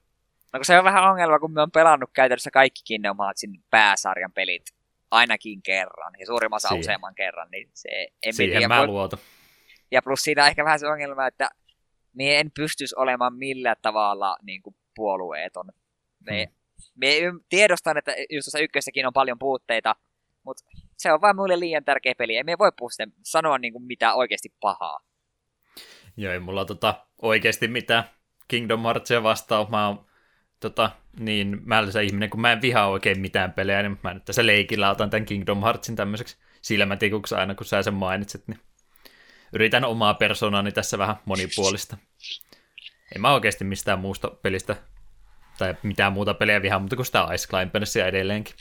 No 0.54 0.58
kun 0.60 0.66
se 0.66 0.78
on 0.80 0.84
vähän 0.84 1.04
ongelma, 1.10 1.40
kun 1.40 1.54
me 1.54 1.62
on 1.62 1.72
pelannut 1.72 2.10
käytännössä 2.14 2.52
kaikki 2.52 2.82
Kingdom 2.88 3.18
Heartsin 3.24 3.64
pääsarjan 3.70 4.32
pelit 4.34 4.64
ainakin 5.12 5.62
kerran, 5.64 6.14
ja 6.20 6.26
suurimman 6.26 6.56
osa 6.56 6.68
Siihen. 6.68 6.80
useamman 6.80 7.16
kerran, 7.16 7.48
niin 7.52 7.70
se 7.74 7.90
en 8.24 8.34
Siihen 8.34 8.52
tiedä, 8.58 8.68
mä 8.68 8.78
voi- 8.80 8.88
luotan. 8.88 9.20
Ja 9.92 10.02
plus 10.02 10.22
siinä 10.24 10.42
on 10.44 10.48
ehkä 10.48 10.66
vähän 10.66 10.80
se 10.80 10.88
ongelma, 10.88 11.28
että 11.28 11.50
me 12.14 12.40
en 12.40 12.52
pystyisi 12.52 12.96
olemaan 12.98 13.34
millään 13.36 13.76
tavalla 13.82 14.38
niin 14.42 14.62
kuin 14.62 14.76
puolueeton. 14.96 15.66
Me, 16.20 16.46
Hmm. 16.46 16.54
me 16.96 17.08
tiedostan, 17.50 17.98
että 17.98 18.12
just 18.30 18.46
tuossa 18.46 18.60
ykkössäkin 18.60 19.08
on 19.08 19.14
paljon 19.14 19.40
puutteita, 19.40 19.96
mutta 20.44 20.64
se 20.98 21.12
on 21.14 21.22
vaan 21.22 21.36
mulle 21.36 21.60
liian 21.60 21.84
tärkeä 21.86 22.14
peli. 22.18 22.38
Ei 22.38 22.44
me 22.44 22.58
voi 22.60 22.72
puhua 22.78 22.90
sitten 22.90 23.14
sanoa 23.24 23.58
niin 23.58 23.74
kuin 23.74 23.84
mitään 23.84 24.16
oikeasti 24.16 24.54
pahaa. 24.62 25.00
Joo, 26.18 26.34
ei 26.34 26.40
mulla 26.40 26.66
tota, 26.66 27.06
oikeasti 27.22 27.68
mitään 27.68 28.04
Kingdom 28.48 28.84
Heartsia 28.84 29.24
vastaan. 29.24 29.72
Mä 29.72 29.88
oon 29.88 30.06
tota, 30.63 30.91
niin 31.20 31.62
mälsä 31.65 32.01
ihminen, 32.01 32.29
kun 32.29 32.41
mä 32.41 32.51
en 32.51 32.62
vihaa 32.62 32.88
oikein 32.88 33.20
mitään 33.20 33.53
pelejä, 33.53 33.82
niin 33.82 34.00
mä 34.03 34.13
nyt 34.13 34.25
tässä 34.25 34.46
leikillä 34.46 34.89
otan 34.89 35.10
tämän 35.10 35.25
Kingdom 35.25 35.62
Heartsin 35.62 35.96
tämmöiseksi 35.96 36.38
silmätikuksi 36.62 37.36
aina, 37.36 37.55
kun 37.55 37.65
sä 37.65 37.84
sen 37.84 37.93
mainitset, 37.93 38.48
niin 38.48 38.60
yritän 39.53 39.86
omaa 39.86 40.13
persoonani 40.13 40.72
tässä 40.72 40.98
vähän 40.98 41.15
monipuolista. 41.25 41.98
En 43.15 43.22
mä 43.22 43.34
oikeasti 43.34 43.63
mistään 43.63 44.00
muusta 44.00 44.29
pelistä 44.29 44.75
tai 45.58 45.75
mitään 45.84 46.13
muuta 46.13 46.34
peliä 46.34 46.62
vihaa, 46.62 46.79
mutta 46.79 46.96
kuin 46.96 47.05
sitä 47.05 47.27
Ice 47.34 47.48
Climbersia 47.48 48.08
edelleenkin. 48.08 48.55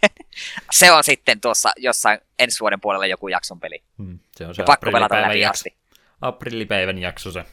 Se 0.70 0.92
on 0.92 1.04
sitten 1.04 1.40
tuossa 1.40 1.70
jossain 1.76 2.20
ensi 2.38 2.60
vuoden 2.60 2.80
puolella 2.80 3.06
joku 3.06 3.28
jakson 3.28 3.60
peli. 3.60 3.82
Hmm, 3.98 4.18
se 4.36 4.46
on 4.46 4.54
se 4.54 4.62
Ja 4.62 4.66
pakko 4.66 4.90
pelata 4.90 5.04
aprillipäivän 5.04 5.30
läpi 5.30 5.40
jakso. 5.40 5.60
asti. 5.60 5.76
Aprillipäivän 6.20 6.98
jakso 6.98 7.32
se. 7.32 7.44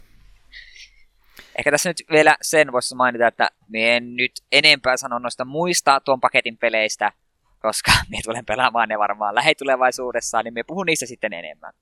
Ehkä 1.57 1.71
tässä 1.71 1.89
nyt 1.89 2.03
vielä 2.11 2.37
sen 2.41 2.71
voisi 2.71 2.95
mainita, 2.95 3.27
että 3.27 3.49
en 3.73 4.15
nyt 4.15 4.31
enempää 4.51 4.97
sano 4.97 5.19
noista 5.19 5.45
muista 5.45 5.99
tuon 5.99 6.21
paketin 6.21 6.57
peleistä, 6.57 7.11
koska 7.59 7.91
me 8.11 8.17
tulen 8.23 8.45
pelaamaan 8.45 8.89
ne 8.89 8.99
varmaan 8.99 9.35
lähitulevaisuudessa, 9.35 10.43
niin 10.43 10.53
me 10.53 10.63
puhun 10.63 10.85
niistä 10.85 11.05
sitten 11.05 11.33
enemmän. 11.33 11.73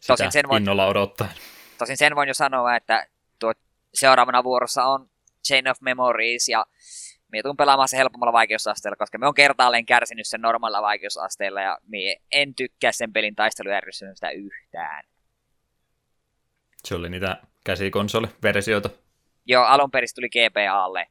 Sitä 0.00 0.06
Tosin 0.06 0.32
sen 0.32 0.48
voin- 0.48 0.62
innolla 0.62 0.86
odottaa. 0.86 1.28
Tosin 1.78 1.96
sen 1.96 2.16
voin 2.16 2.28
jo 2.28 2.34
sanoa, 2.34 2.76
että 2.76 3.06
tuo 3.38 3.52
seuraavana 3.94 4.44
vuorossa 4.44 4.84
on 4.84 5.10
Chain 5.48 5.68
of 5.70 5.80
Memories, 5.80 6.48
ja 6.48 6.66
me 7.32 7.42
tulen 7.42 7.56
pelaamaan 7.56 7.88
se 7.88 7.96
helpommalla 7.96 8.32
vaikeusasteella, 8.32 8.96
koska 8.96 9.18
me 9.18 9.26
on 9.26 9.34
kertaalleen 9.34 9.86
kärsinyt 9.86 10.26
sen 10.26 10.40
normaalilla 10.40 10.82
vaikeusasteella, 10.82 11.60
ja 11.60 11.78
me 11.88 11.98
en 12.32 12.54
tykkää 12.54 12.92
sen 12.92 13.12
pelin 13.12 13.34
taistelujärjestelmästä 13.34 14.30
yhtään. 14.30 15.04
Se 16.84 16.94
oli 16.94 17.10
niitä 17.10 17.42
käsikonsoliversioita. 17.66 18.90
Joo, 19.46 19.64
alun 19.64 19.90
perin 19.90 20.08
tuli 20.14 20.28
GPAlle, 20.28 21.06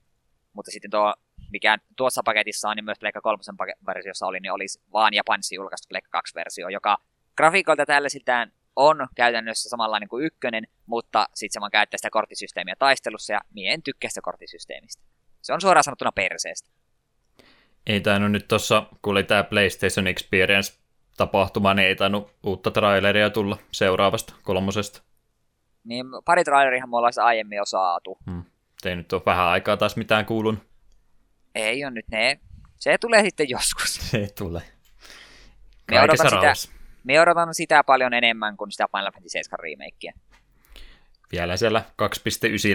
mutta 0.53 0.71
sitten 0.71 0.91
tuo, 0.91 1.13
mikä 1.51 1.77
tuossa 1.97 2.21
paketissa 2.25 2.69
on, 2.69 2.75
niin 2.75 2.85
myös 2.85 2.99
Pleikka 2.99 3.21
3 3.21 3.41
pake- 3.57 3.79
versiossa 3.87 4.27
oli, 4.27 4.39
niin 4.39 4.51
oli 4.51 4.65
vaan 4.93 5.13
Japanissa 5.13 5.55
julkaistu 5.55 5.87
Pleikka 5.89 6.09
2 6.11 6.35
versio, 6.35 6.69
joka 6.69 6.97
grafiikolta 7.37 7.85
tällaisiltään 7.85 8.51
on 8.75 9.07
käytännössä 9.15 9.69
samanlainen 9.69 10.09
kuin 10.09 10.25
ykkönen, 10.25 10.67
mutta 10.85 11.25
sitten 11.33 11.53
se 11.53 11.59
vaan 11.59 11.71
käyttää 11.71 11.97
sitä 11.97 12.09
korttisysteemiä 12.09 12.75
taistelussa, 12.79 13.33
ja 13.33 13.41
mie 13.53 13.73
en 13.73 13.83
tykkää 13.83 14.09
sitä 14.09 14.21
korttisysteemistä. 14.21 15.03
Se 15.41 15.53
on 15.53 15.61
suoraan 15.61 15.83
sanottuna 15.83 16.11
perseestä. 16.11 16.69
Ei 17.87 18.01
tainnut 18.01 18.31
nyt 18.31 18.47
tuossa, 18.47 18.83
kun 19.01 19.11
oli 19.11 19.23
tämä 19.23 19.43
PlayStation 19.43 20.07
Experience-tapahtuma, 20.07 21.73
niin 21.73 21.87
ei 21.87 21.95
tainnut 21.95 22.31
uutta 22.43 22.71
traileria 22.71 23.29
tulla 23.29 23.57
seuraavasta 23.71 24.33
kolmosesta. 24.43 25.01
Niin 25.85 26.05
pari 26.25 26.43
trailerihan 26.43 26.89
me 26.89 26.97
ollaan 26.97 27.13
aiemmin 27.23 27.55
jo 27.55 27.65
saatu. 27.65 28.17
Hmm. 28.31 28.43
Ei 28.85 28.95
nyt 28.95 29.13
ole 29.13 29.21
vähän 29.25 29.45
aikaa 29.45 29.77
taas 29.77 29.95
mitään 29.95 30.25
kuulun. 30.25 30.61
Ei 31.55 31.85
on 31.85 31.93
nyt 31.93 32.07
ne. 32.07 32.39
Se 32.79 32.97
tulee 32.97 33.23
sitten 33.23 33.49
joskus. 33.49 33.95
Se 34.11 34.17
ei 34.17 34.27
tule. 34.37 34.61
Me 35.91 36.01
odotan 36.01 36.29
sitä-. 36.29 36.75
Me 37.03 37.21
odotan 37.21 37.53
sitä 37.55 37.83
paljon 37.83 38.13
enemmän 38.13 38.57
kuin 38.57 38.71
sitä 38.71 38.87
Final 38.97 39.11
Fantasy 39.11 39.29
7 39.29 39.59
remakea. 39.59 40.13
Vielä 41.31 41.57
siellä 41.57 41.83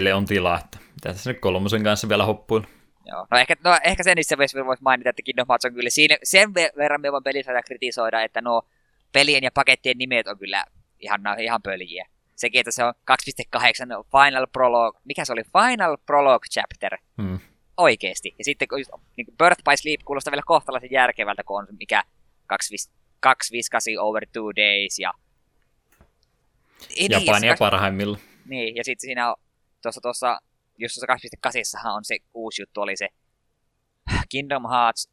2.9 0.09 0.15
on 0.15 0.25
tilaa, 0.25 0.59
että 0.59 0.77
mitä 0.93 1.13
tässä 1.13 1.31
nyt 1.31 1.39
kolmosen 1.39 1.83
kanssa 1.83 2.09
vielä 2.09 2.25
hoppuun. 2.25 2.67
Joo. 3.05 3.27
No 3.31 3.37
ehkä, 3.37 3.55
no 3.63 3.77
ehkä 3.83 4.03
sen 4.03 4.17
itse 4.17 4.37
voisi 4.37 4.65
voisi 4.65 4.83
mainita, 4.83 5.09
että 5.09 5.21
Kingdom 5.21 5.45
Hearts 5.49 5.65
on 5.65 5.73
kyllä 5.73 5.89
siinä, 5.89 6.17
sen 6.23 6.49
ve- 6.49 6.77
verran 6.77 7.01
me 7.01 7.11
voin 7.11 7.23
pelisarjaa 7.23 7.63
kritisoida, 7.63 8.21
että 8.21 8.41
nuo 8.41 8.61
pelien 9.11 9.43
ja 9.43 9.51
pakettien 9.53 9.97
nimet 9.97 10.27
on 10.27 10.37
kyllä 10.37 10.65
ihan, 10.99 11.21
ihan 11.39 11.61
pöljiä. 11.61 12.07
Sekin, 12.41 12.59
että 12.59 12.71
se 12.71 12.83
on 12.83 12.93
2.8 13.11 13.65
Final 14.11 14.47
Prologue, 14.51 15.01
mikä 15.05 15.25
se 15.25 15.33
oli? 15.33 15.43
Final 15.43 15.97
Prologue 16.05 16.47
Chapter. 16.49 16.97
Hmm. 17.21 17.39
Oikeesti. 17.77 18.35
Ja 18.37 18.43
sitten 18.43 18.67
kun 18.67 18.79
just, 18.79 18.91
niin 19.17 19.25
kuin 19.25 19.37
Birth 19.37 19.63
by 19.63 19.77
Sleep 19.77 20.01
kuulostaa 20.05 20.31
vielä 20.31 20.41
kohtalaisen 20.45 20.91
järkevältä, 20.91 21.43
kun 21.43 21.59
on 21.59 21.67
mikä 21.79 22.03
258 22.47 23.81
over 23.99 24.27
two 24.33 24.51
days 24.55 24.99
ja... 24.99 25.13
Niin, 26.95 27.11
Japania 27.11 27.55
parhaimmilla. 27.59 28.17
niin, 28.45 28.75
ja 28.75 28.83
sitten 28.83 29.07
siinä 29.07 29.29
on 29.29 29.35
tuossa, 29.81 30.01
tuossa 30.01 30.39
just 30.77 30.95
tuossa 30.95 31.79
2.8 31.87 31.95
on 31.95 32.05
se 32.05 32.17
uusi 32.33 32.61
juttu, 32.61 32.81
oli 32.81 32.97
se 32.97 33.07
Kingdom 34.29 34.63
Hearts 34.69 35.09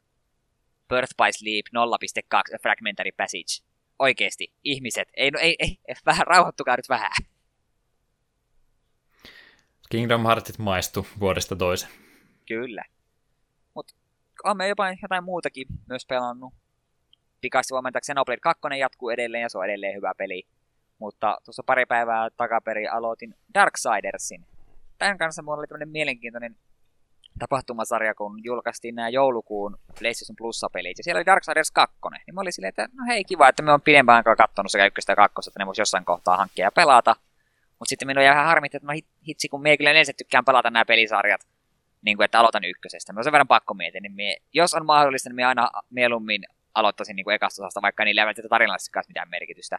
Birth 0.89 1.15
by 1.17 1.33
Sleep 1.33 1.67
0.2 1.67 2.59
Fragmentary 2.63 3.13
Passage. 3.13 3.68
Oikeesti, 3.99 4.53
ihmiset, 4.65 5.09
ei, 5.17 5.31
no, 5.31 5.39
ei, 5.39 5.57
ei, 5.59 5.79
vähän 6.07 6.27
rauhoittukaa 6.27 6.77
nyt 6.77 6.89
vähän. 6.89 7.11
Kingdom 9.91 10.27
Heartit 10.27 10.59
maistu 10.59 11.07
vuodesta 11.21 11.57
toiseen. 11.57 11.93
Kyllä. 12.47 12.85
Mutta 13.75 13.95
on 14.45 14.57
me 14.57 14.69
jopa 14.69 14.85
jotain 15.03 15.25
muutakin 15.25 15.67
myös 15.89 16.07
pelannut. 16.07 16.55
Pikaisesti 17.41 17.75
että 17.89 18.01
Xenoblade 18.01 18.41
2 18.41 18.63
jatkuu 18.79 19.11
edelleen 19.11 19.43
ja 19.43 19.49
se 19.49 19.59
on 19.59 19.65
edelleen 19.65 19.97
hyvä 19.97 20.13
peli. 20.19 20.47
Mutta 20.99 21.39
tuossa 21.45 21.63
pari 21.63 21.87
päivää 21.87 22.31
takaperin 22.31 22.93
aloitin 22.93 23.35
Darksidersin. 23.55 24.47
Tämän 24.99 25.19
kanssa 25.19 25.43
mulla 25.43 25.59
oli 25.59 25.67
tämmöinen 25.67 25.89
mielenkiintoinen 25.89 26.57
tapahtumasarja, 27.39 28.15
kun 28.15 28.45
julkaistiin 28.45 28.95
nämä 28.95 29.09
joulukuun 29.09 29.79
PlayStation 29.99 30.37
Plus-pelit. 30.37 30.99
Ja 30.99 31.05
siellä 31.05 31.19
oli 31.19 31.27
Darksiders 31.27 31.71
2. 31.71 31.97
Niin 32.27 32.35
mä 32.35 32.41
olin 32.41 32.53
silleen, 32.53 32.69
että 32.69 32.89
no 32.93 33.05
hei 33.09 33.25
kiva, 33.25 33.49
että 33.49 33.63
me 33.63 33.73
on 33.73 33.83
pidempään 33.83 34.17
aikaa 34.17 34.37
katsonut 34.37 34.73
sekä 34.73 34.87
ykköstä 34.87 35.13
ja 35.13 35.17
kakkosta, 35.17 35.49
että 35.49 35.59
ne 35.59 35.67
voisi 35.67 35.81
jossain 35.81 36.05
kohtaa 36.05 36.37
hankkia 36.37 36.67
ja 36.67 36.73
pelata. 36.73 37.17
Mutta 37.79 37.89
sitten 37.89 38.09
minun 38.09 38.25
jäi 38.25 38.35
vähän 38.35 38.47
harmitti, 38.47 38.77
että 38.77 38.87
no 38.87 38.93
hit- 38.93 39.27
hitsi, 39.29 39.49
kun 39.49 39.63
mie 39.63 39.77
kyllä 39.77 39.91
yleensä 39.91 40.13
tykkään 40.13 40.45
pelata 40.45 40.71
nämä 40.71 40.85
pelisarjat, 40.85 41.41
niin 42.03 42.17
kuin, 42.17 42.25
että 42.25 42.41
aloitan 42.41 42.65
ykkösestä. 42.65 43.13
Mä 43.13 43.23
sen 43.23 43.33
verran 43.33 43.49
pakko 43.49 43.75
mietin, 43.75 44.03
niin 44.03 44.13
mie, 44.13 44.37
jos 44.53 44.75
on 44.75 44.87
mahdollista, 44.87 45.29
niin 45.29 45.37
mie 45.37 45.45
aina 45.45 45.71
mieluummin 45.91 46.43
aloittaisin 46.75 47.17
niin 47.17 47.25
kuin 47.25 47.35
ekasta 47.35 47.63
osasta, 47.63 47.83
vaikka 47.83 48.05
niillä 48.05 48.23
ei 48.23 48.27
välttämättä 48.27 48.49
tarinallisesti 48.49 48.99
mitään 49.09 49.29
merkitystä. 49.29 49.79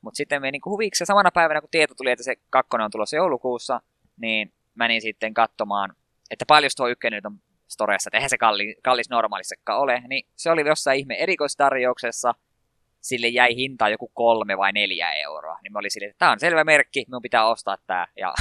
Mutta 0.00 0.16
sitten 0.16 0.42
me 0.42 0.50
niin 0.50 0.62
huviksi 0.64 1.06
samana 1.06 1.30
päivänä, 1.30 1.60
kun 1.60 1.70
tieto 1.70 1.94
tuli, 1.94 2.10
että 2.10 2.24
se 2.24 2.36
kakkonen 2.50 2.84
on 2.84 2.90
tulossa 2.90 3.16
joulukuussa, 3.16 3.80
niin 4.16 4.52
menin 4.74 5.00
sitten 5.00 5.34
katsomaan, 5.34 5.96
että 6.30 6.44
paljon 6.48 6.70
tuo 6.76 6.88
ykkönen 6.88 7.16
nyt 7.16 7.26
on 7.26 7.38
storessa, 7.68 8.08
että 8.08 8.16
eihän 8.16 8.30
se 8.30 8.38
kalli, 8.38 8.76
kallis 8.82 9.10
normaalissakaan 9.10 9.80
ole, 9.80 10.02
niin 10.08 10.26
se 10.36 10.50
oli 10.50 10.68
jossain 10.68 10.98
ihme 10.98 11.14
erikoistarjouksessa, 11.14 12.34
sille 13.00 13.28
jäi 13.28 13.56
hinta 13.56 13.88
joku 13.88 14.10
kolme 14.14 14.58
vai 14.58 14.72
neljä 14.72 15.12
euroa. 15.12 15.58
Niin 15.62 15.72
mä 15.72 15.78
olin 15.78 15.90
silleen, 15.90 16.10
että 16.10 16.18
tämä 16.18 16.32
on 16.32 16.40
selvä 16.40 16.64
merkki, 16.64 17.04
minun 17.08 17.22
pitää 17.22 17.46
ostaa 17.46 17.76
tämä, 17.86 18.06
ja 18.16 18.34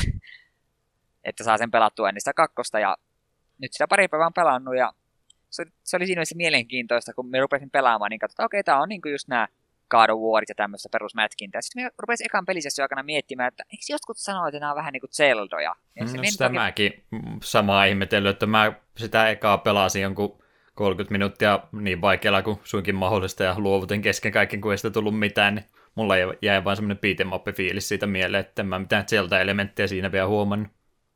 että 1.27 1.43
saa 1.43 1.57
sen 1.57 1.71
pelattua 1.71 2.09
ennen 2.09 2.21
sitä 2.21 2.33
kakkosta, 2.33 2.79
ja 2.79 2.97
nyt 3.57 3.73
sitä 3.73 3.87
pari 3.87 4.07
päivää 4.07 4.27
on 4.27 4.33
pelannut, 4.33 4.77
ja 4.77 4.93
se, 5.49 5.65
se 5.83 5.97
oli 5.97 6.05
siinä 6.05 6.19
mielessä 6.19 6.35
mielenkiintoista, 6.35 7.13
kun 7.13 7.29
me 7.29 7.39
rupesin 7.39 7.69
pelaamaan, 7.69 8.09
niin 8.09 8.19
katsotaan, 8.19 8.45
okei, 8.45 8.59
okay, 8.59 8.63
tämä 8.63 8.81
on 8.81 8.89
niin 8.89 9.01
kuin 9.01 9.11
just 9.11 9.27
nämä 9.27 9.47
God 9.89 10.09
of 10.09 10.19
Warit 10.33 10.49
ja 10.49 10.55
tämmöistä 10.55 10.89
perusmätkintää. 10.91 11.61
Sitten 11.61 11.83
me 11.83 11.89
rupesin 11.97 12.25
ekan 12.25 12.45
pelisessä 12.45 12.83
aikana 12.83 13.03
miettimään, 13.03 13.47
että 13.47 13.63
eikö 13.71 13.83
jotkut 13.89 14.17
sanoa, 14.17 14.47
että 14.47 14.59
nämä 14.59 14.71
on 14.71 14.75
vähän 14.77 14.93
niin 14.93 15.01
kuin 15.01 15.11
Zeldoja? 15.13 15.75
Ja 15.95 16.07
se 16.07 16.17
No, 16.17 16.23
sitä 16.23 16.45
oikein- 16.45 16.61
mäkin 16.61 17.03
mm, 17.11 17.39
samaa 17.43 17.85
ihmetellyt, 17.85 18.29
että 18.29 18.45
mä 18.45 18.73
sitä 18.97 19.29
ekaa 19.29 19.57
pelasin 19.57 20.01
jonkun 20.01 20.43
30 20.75 21.11
minuuttia 21.11 21.59
niin 21.71 22.01
vaikealla 22.01 22.41
kuin 22.41 22.59
suinkin 22.63 22.95
mahdollista 22.95 23.43
ja 23.43 23.55
luovutin 23.57 24.01
kesken 24.01 24.31
kaiken, 24.31 24.61
kun 24.61 24.71
ei 24.71 24.77
sitä 24.77 24.89
tullut 24.91 25.19
mitään, 25.19 25.55
niin 25.55 25.65
mulla 25.95 26.15
jäi- 26.17 26.63
vain 26.63 26.77
semmoinen 26.77 26.97
beat'em 26.97 27.53
fiilis 27.53 27.87
siitä 27.87 28.07
mieleen, 28.07 28.41
että 28.41 28.61
en 28.61 28.67
mä 28.67 28.79
mitään 28.79 29.05
Zelda-elementtejä 29.05 29.87
siinä 29.87 30.11
vielä 30.11 30.27
huomannut. 30.27 30.71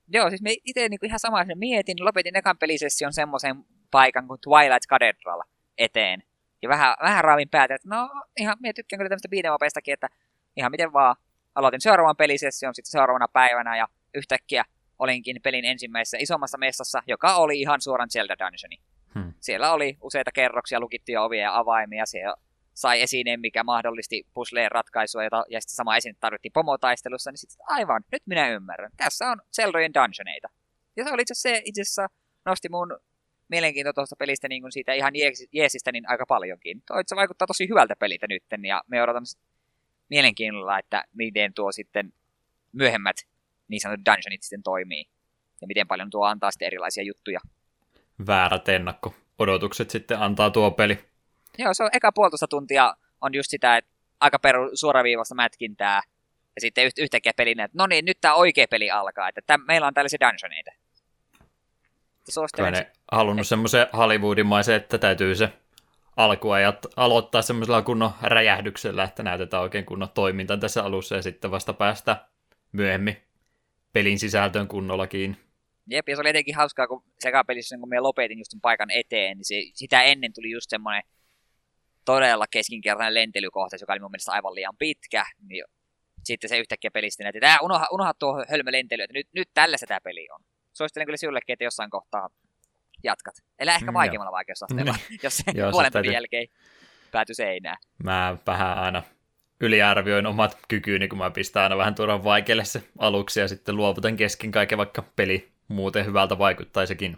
Joo, 0.07 0.29
siis 0.29 0.41
me 0.41 0.49
itse 0.65 0.89
niinku 0.89 1.05
ihan 1.05 1.19
samaa 1.19 1.45
sen 1.45 1.57
mietin. 1.57 2.05
Lopetin 2.05 2.35
ekan 2.37 2.57
pelisession 2.57 3.13
semmoisen 3.13 3.55
paikan 3.91 4.27
kuin 4.27 4.39
Twilight 4.41 4.87
Cathedral 4.89 5.41
eteen. 5.77 6.23
Ja 6.61 6.69
vähän, 6.69 6.95
vähän 7.03 7.23
raavin 7.23 7.49
päätä, 7.49 7.75
että 7.75 7.89
no 7.89 8.09
ihan, 8.37 8.57
minä 8.59 8.73
tykkään 8.73 8.97
kyllä 8.97 9.09
tämmöistä 9.09 9.29
beat'em 9.35 9.93
että 9.93 10.09
ihan 10.55 10.71
miten 10.71 10.93
vaan. 10.93 11.15
Aloitin 11.55 11.81
seuraavan 11.81 12.15
pelisession 12.15 12.75
sitten 12.75 12.91
seuraavana 12.91 13.27
päivänä 13.27 13.77
ja 13.77 13.87
yhtäkkiä 14.13 14.63
olinkin 14.99 15.39
pelin 15.43 15.65
ensimmäisessä 15.65 16.17
isommassa 16.19 16.57
messassa, 16.57 17.03
joka 17.07 17.35
oli 17.35 17.61
ihan 17.61 17.81
suoran 17.81 18.09
Zelda 18.09 18.35
Dungeoni. 18.39 18.77
Hmm. 19.13 19.33
Siellä 19.39 19.71
oli 19.71 19.97
useita 20.01 20.31
kerroksia, 20.31 20.79
lukittuja 20.79 21.21
ovia 21.21 21.43
ja 21.43 21.57
avaimia, 21.57 22.05
siellä 22.05 22.35
sai 22.73 23.01
esineen, 23.01 23.39
mikä 23.39 23.63
mahdollisti 23.63 24.27
pusleen 24.33 24.71
ratkaisua, 24.71 25.23
jota, 25.23 25.43
ja 25.49 25.61
sitten 25.61 25.75
sama 25.75 25.97
esine 25.97 26.15
tarvittiin 26.19 26.51
pomotaistelussa, 26.53 27.31
niin 27.31 27.37
sitten 27.37 27.65
aivan, 27.67 28.03
nyt 28.11 28.23
minä 28.25 28.49
ymmärrän. 28.49 28.91
Tässä 28.97 29.27
on 29.27 29.41
Zeldojen 29.55 29.93
dungeoneita. 29.93 30.47
Ja 30.97 31.03
se 31.03 31.11
oli 31.11 31.21
itse 31.21 31.33
se 31.33 31.61
itse 31.65 31.81
asiassa 31.81 32.07
nosti 32.45 32.69
mun 32.69 32.99
mielenkiinto 33.49 33.93
tuosta 33.93 34.15
pelistä 34.15 34.47
niin 34.47 34.61
kuin 34.61 34.71
siitä 34.71 34.93
ihan 34.93 35.13
jeesistä 35.51 35.91
niin 35.91 36.09
aika 36.09 36.25
paljonkin. 36.25 36.81
Toi, 36.85 37.03
se 37.07 37.15
vaikuttaa 37.15 37.47
tosi 37.47 37.69
hyvältä 37.69 37.95
peliltä 37.95 38.27
nytten, 38.27 38.65
ja 38.65 38.81
me 38.87 39.03
odotan 39.03 39.23
mielenkiinnolla, 40.09 40.79
että 40.79 41.03
miten 41.13 41.53
tuo 41.53 41.71
sitten 41.71 42.13
myöhemmät 42.71 43.15
niin 43.67 43.81
sanotut 43.81 44.05
dungeonit 44.05 44.43
sitten 44.43 44.63
toimii. 44.63 45.05
Ja 45.61 45.67
miten 45.67 45.87
paljon 45.87 46.09
tuo 46.09 46.25
antaa 46.25 46.51
sitten 46.51 46.65
erilaisia 46.65 47.03
juttuja. 47.03 47.39
Väärät 48.27 48.69
ennakko. 48.69 49.15
Odotukset 49.39 49.89
sitten 49.89 50.19
antaa 50.19 50.49
tuo 50.49 50.71
peli. 50.71 50.99
Joo, 51.57 51.73
se 51.73 51.83
on 51.83 51.89
eka 51.93 52.11
puolitoista 52.11 52.47
tuntia 52.47 52.95
on 53.21 53.33
just 53.33 53.49
sitä, 53.49 53.77
että 53.77 53.91
aika 54.19 54.39
peru 54.39 54.69
suoraviivasta 54.73 55.35
mätkintää. 55.35 56.01
Ja 56.55 56.61
sitten 56.61 56.85
yht, 56.85 56.99
yhtäkkiä 56.99 57.31
pelinä, 57.37 57.63
että 57.63 57.77
no 57.77 57.87
niin, 57.87 58.05
nyt 58.05 58.17
tämä 58.21 58.33
oikea 58.33 58.67
peli 58.69 58.91
alkaa, 58.91 59.29
että 59.29 59.41
täm, 59.47 59.61
meillä 59.67 59.87
on 59.87 59.93
tällaisia 59.93 60.19
dungeoneita. 60.19 60.71
Suosittelen. 62.29 62.73
ne 62.73 62.91
halunnut 63.11 63.47
semmoisen 63.47 63.87
Hollywoodimaisen, 63.97 64.75
että 64.75 64.97
täytyy 64.97 65.35
se 65.35 65.53
alkuajat 66.17 66.85
aloittaa 66.95 67.41
semmoisella 67.41 67.81
kunnon 67.81 68.11
räjähdyksellä, 68.21 69.03
että 69.03 69.23
näytetään 69.23 69.63
oikein 69.63 69.85
kunnon 69.85 70.09
toiminta 70.09 70.57
tässä 70.57 70.83
alussa 70.83 71.15
ja 71.15 71.21
sitten 71.21 71.51
vasta 71.51 71.73
päästä 71.73 72.25
myöhemmin 72.71 73.17
pelin 73.93 74.19
sisältöön 74.19 74.67
kunnolla 74.67 75.07
kiinni. 75.07 75.37
Jep, 75.87 76.09
ja 76.09 76.15
se 76.15 76.21
oli 76.21 76.29
etenkin 76.29 76.55
hauskaa, 76.55 76.87
kun 76.87 77.03
sekapelissä, 77.19 77.77
kun 77.77 77.89
me 77.89 77.99
lopetin 77.99 78.37
just 78.37 78.51
sen 78.51 78.61
paikan 78.61 78.91
eteen, 78.91 79.37
niin 79.37 79.45
se, 79.45 79.55
sitä 79.73 80.01
ennen 80.01 80.33
tuli 80.33 80.51
just 80.51 80.69
semmoinen 80.69 81.03
todella 82.05 82.45
keskinkertainen 82.51 83.13
lentelykohta, 83.13 83.77
joka 83.81 83.93
oli 83.93 83.99
mun 83.99 84.11
mielestä 84.11 84.31
aivan 84.31 84.55
liian 84.55 84.77
pitkä, 84.79 85.25
niin 85.47 85.63
sitten 86.23 86.49
se 86.49 86.57
yhtäkkiä 86.57 86.91
pelistä 86.91 87.23
näytti, 87.23 87.37
että 87.37 87.57
unoha, 87.61 87.87
unoha 87.91 88.13
tuo 88.13 88.45
hölmö 88.49 88.71
lentely, 88.71 89.03
että 89.03 89.13
nyt, 89.13 89.27
nyt 89.35 89.49
tällä 89.53 89.77
se 89.77 89.85
tämä 89.85 90.01
peli 90.01 90.27
on. 90.31 90.41
Suosittelen 90.73 91.05
kyllä 91.07 91.17
sinullekin, 91.17 91.53
että 91.53 91.63
jossain 91.63 91.89
kohtaa 91.89 92.29
jatkat. 93.03 93.35
Elä 93.59 93.75
ehkä 93.75 93.91
mm, 93.91 93.93
vaikeammalla 93.93 94.31
vaikeusasteella, 94.31 94.95
jos 95.23 95.37
se 95.37 95.43
puolen 95.71 95.91
tunnin 95.91 96.13
jälkeen 96.13 96.47
pääty 97.11 97.33
seinään. 97.33 97.77
Mä 98.03 98.37
vähän 98.47 98.77
aina 98.77 99.03
yliarvioin 99.61 100.25
omat 100.25 100.57
kykyni, 100.67 101.07
kun 101.07 101.17
mä 101.17 101.31
pistän 101.31 101.63
aina 101.63 101.77
vähän 101.77 101.95
turhan 101.95 102.23
vaikealle 102.23 102.65
se 102.65 102.83
aluksi 102.97 103.39
ja 103.39 103.47
sitten 103.47 103.75
luovutan 103.75 104.17
kesken 104.17 104.51
kaiken, 104.51 104.77
vaikka 104.77 105.03
peli 105.15 105.51
muuten 105.67 106.05
hyvältä 106.05 106.37
vaikuttaisikin. 106.37 107.17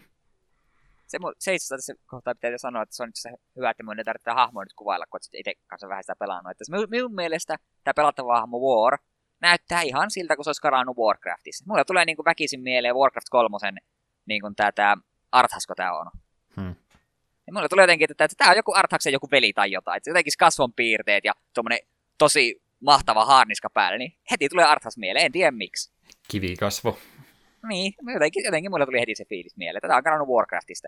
Se, 1.08 1.18
se 1.40 1.56
itse 1.56 1.76
asiassa 1.76 1.94
kohtaa 2.06 2.36
pitää 2.36 2.58
sanoa, 2.58 2.84
että 2.84 2.96
se 2.96 3.04
on 3.04 3.10
itse 3.10 3.30
hyvä, 3.56 3.70
että 3.70 3.84
mun 3.84 4.00
ei 4.00 4.06
tarvitse 4.06 4.32
hahmoa 4.32 4.64
nyt 4.64 4.74
kuvailla, 4.74 5.06
kun 5.10 5.20
itse 5.34 5.54
kanssa 5.68 5.90
vähän 5.90 6.04
sitä 6.04 6.16
pelannut. 6.20 6.52
Että 6.52 6.64
minun, 6.70 6.88
minun 6.90 7.16
mielestä 7.16 7.58
tämä 7.84 7.94
pelattava 7.94 8.40
hahmo 8.40 8.60
War 8.60 8.98
näyttää 9.42 9.82
ihan 9.82 10.12
siltä, 10.12 10.36
kun 10.36 10.44
se 10.44 10.50
olisi 10.50 10.62
karannut 10.62 10.98
Warcraftissa. 10.98 11.66
Mulla 11.68 11.86
tulee 11.86 12.06
niin 12.06 12.16
kuin 12.16 12.26
väkisin 12.26 12.62
mieleen 12.62 12.96
Warcraft 12.96 13.28
3 13.30 13.58
niin 14.26 14.42
kuin 14.42 14.56
tämä, 14.56 14.72
tämä 14.72 14.96
Arthasko 15.32 15.76
tämä 15.76 16.00
on. 16.00 16.12
Hmm. 16.56 16.76
Ja 17.48 17.54
mulle 17.54 17.70
tulee 17.70 17.84
jotenkin, 17.84 18.12
että, 18.12 18.24
että 18.24 18.36
tämä 18.38 18.52
on 18.52 18.58
joku 18.58 18.74
Arthaksen 18.76 19.14
joku 19.14 19.28
veli 19.32 19.54
tai 19.54 19.72
jotain. 19.72 19.98
Että 19.98 20.10
jotenkin 20.10 20.34
kasvon 20.40 20.74
piirteet 20.74 21.26
ja 21.26 21.34
tuommoinen 21.54 21.80
tosi 22.18 22.62
mahtava 22.80 23.26
haarniska 23.26 23.70
päälle, 23.70 23.98
niin 23.98 24.18
heti 24.32 24.50
tulee 24.50 24.66
Arthas 24.66 24.98
mieleen, 24.98 25.26
en 25.26 25.32
tiedä 25.32 25.52
miksi. 25.52 25.92
Kivikasvo. 26.28 26.98
Niin, 27.68 27.94
jotenkin, 28.14 28.44
jotenkin 28.46 28.72
mulle 28.72 28.86
tuli 28.86 29.00
heti 29.00 29.16
se 29.16 29.26
fiilis 29.26 29.58
mieleen. 29.58 29.82
Tätä 29.82 29.96
on 29.96 30.04
kannannut 30.04 30.30
Warcraftista. 30.30 30.88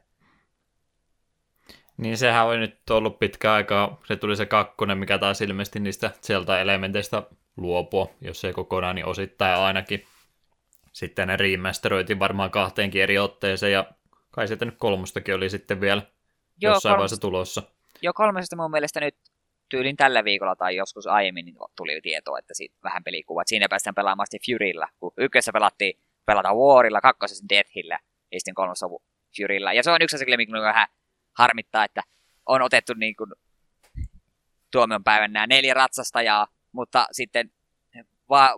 Niin 1.97 2.17
sehän 2.17 2.45
on 2.45 2.59
nyt 2.59 2.89
ollut 2.89 3.19
pitkä 3.19 3.53
aikaa, 3.53 4.01
se 4.07 4.15
tuli 4.15 4.35
se 4.35 4.45
kakkonen, 4.45 4.97
mikä 4.97 5.17
taas 5.17 5.41
ilmeisesti 5.41 5.79
niistä 5.79 6.11
Zelda-elementeistä 6.21 7.23
luopua, 7.57 8.09
jos 8.21 8.45
ei 8.45 8.53
kokonaan, 8.53 8.95
niin 8.95 9.05
osittain 9.05 9.59
ainakin. 9.59 10.05
Sitten 10.93 11.27
ne 11.27 11.37
remasteroitiin 11.37 12.19
varmaan 12.19 12.51
kahteenkin 12.51 13.01
eri 13.01 13.17
otteeseen, 13.17 13.71
ja 13.71 13.85
kai 14.31 14.47
sieltä 14.47 14.65
nyt 14.65 14.75
kolmostakin 14.77 15.35
oli 15.35 15.49
sitten 15.49 15.81
vielä 15.81 16.01
Joo, 16.01 16.73
jossain 16.73 16.91
kolmosta, 16.91 16.97
vaiheessa 16.97 17.21
tulossa. 17.21 17.63
Joo, 18.01 18.13
kolmesta 18.13 18.55
mun 18.55 18.71
mielestä 18.71 18.99
nyt 18.99 19.15
tyylin 19.69 19.95
tällä 19.95 20.23
viikolla 20.23 20.55
tai 20.55 20.75
joskus 20.75 21.07
aiemmin 21.07 21.45
niin 21.45 21.55
tuli 21.75 22.01
tietoa, 22.01 22.39
että 22.39 22.53
siitä 22.53 22.75
vähän 22.83 23.03
pelikuvat. 23.03 23.47
Siinä 23.47 23.69
päästään 23.69 23.95
pelaamaan 23.95 24.27
sitten 24.27 24.53
Furylla, 24.53 24.87
kun 24.99 25.13
ykkössä 25.17 25.51
pelattiin 25.53 25.99
pelata 26.25 26.53
Warilla, 26.53 27.01
kakkosessa 27.01 27.45
Deathillä 27.49 27.99
ja 28.31 28.39
sitten 28.39 28.55
kolmessa 28.55 28.87
Furylla. 29.37 29.73
Ja 29.73 29.83
se 29.83 29.91
on 29.91 30.01
yksi 30.01 30.15
asia, 30.15 30.37
mikä 30.37 30.61
vähän 30.61 30.87
harmittaa, 31.37 31.85
että 31.85 32.01
on 32.45 32.61
otettu 32.61 32.93
niin 32.93 33.15
kuin 33.15 33.31
tuomion 34.71 35.03
päivän 35.03 35.33
nämä 35.33 35.47
neljä 35.47 35.73
ratsastajaa, 35.73 36.47
mutta 36.73 37.07
sitten 37.11 37.51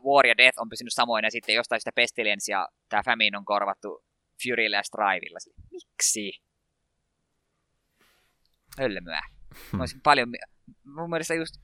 War 0.06 0.28
ja 0.28 0.38
Death 0.38 0.60
on 0.60 0.70
pysynyt 0.70 0.94
samoina 0.94 1.26
ja 1.26 1.32
sitten 1.32 1.56
jostain 1.56 1.82
sitä 1.82 1.92
Pestilence 1.96 2.52
ja 2.52 2.68
tämä 2.90 3.04
Famine 3.04 3.38
on 3.38 3.46
korvattu 3.46 4.04
Furylla 4.44 4.76
ja 4.76 4.84
Strivella. 4.84 5.40
Miksi? 5.72 6.42
Hölmöä. 8.80 9.22
Hmm. 9.72 9.80
Olisin 9.80 10.02
paljon... 10.02 10.30
Mun 10.84 11.10
mielestä 11.10 11.34
just... 11.34 11.56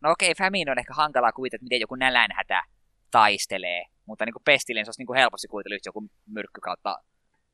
No 0.00 0.10
okei, 0.10 0.30
okay, 0.30 0.46
Famine 0.46 0.70
on 0.70 0.78
ehkä 0.78 0.94
hankalaa 0.94 1.32
kuvitella, 1.32 1.56
että 1.56 1.64
miten 1.64 1.80
joku 1.80 1.94
nälänhätä 1.94 2.62
taistelee, 3.10 3.84
mutta 4.06 4.24
niin 4.24 4.32
kuin 4.32 4.42
Pestilence 4.44 4.88
olisi 4.88 5.00
niin 5.00 5.06
kuin 5.06 5.18
helposti 5.18 5.48
kuvitella 5.48 5.78
joku 5.86 6.10
myrkky 6.26 6.60
kautta 6.60 6.96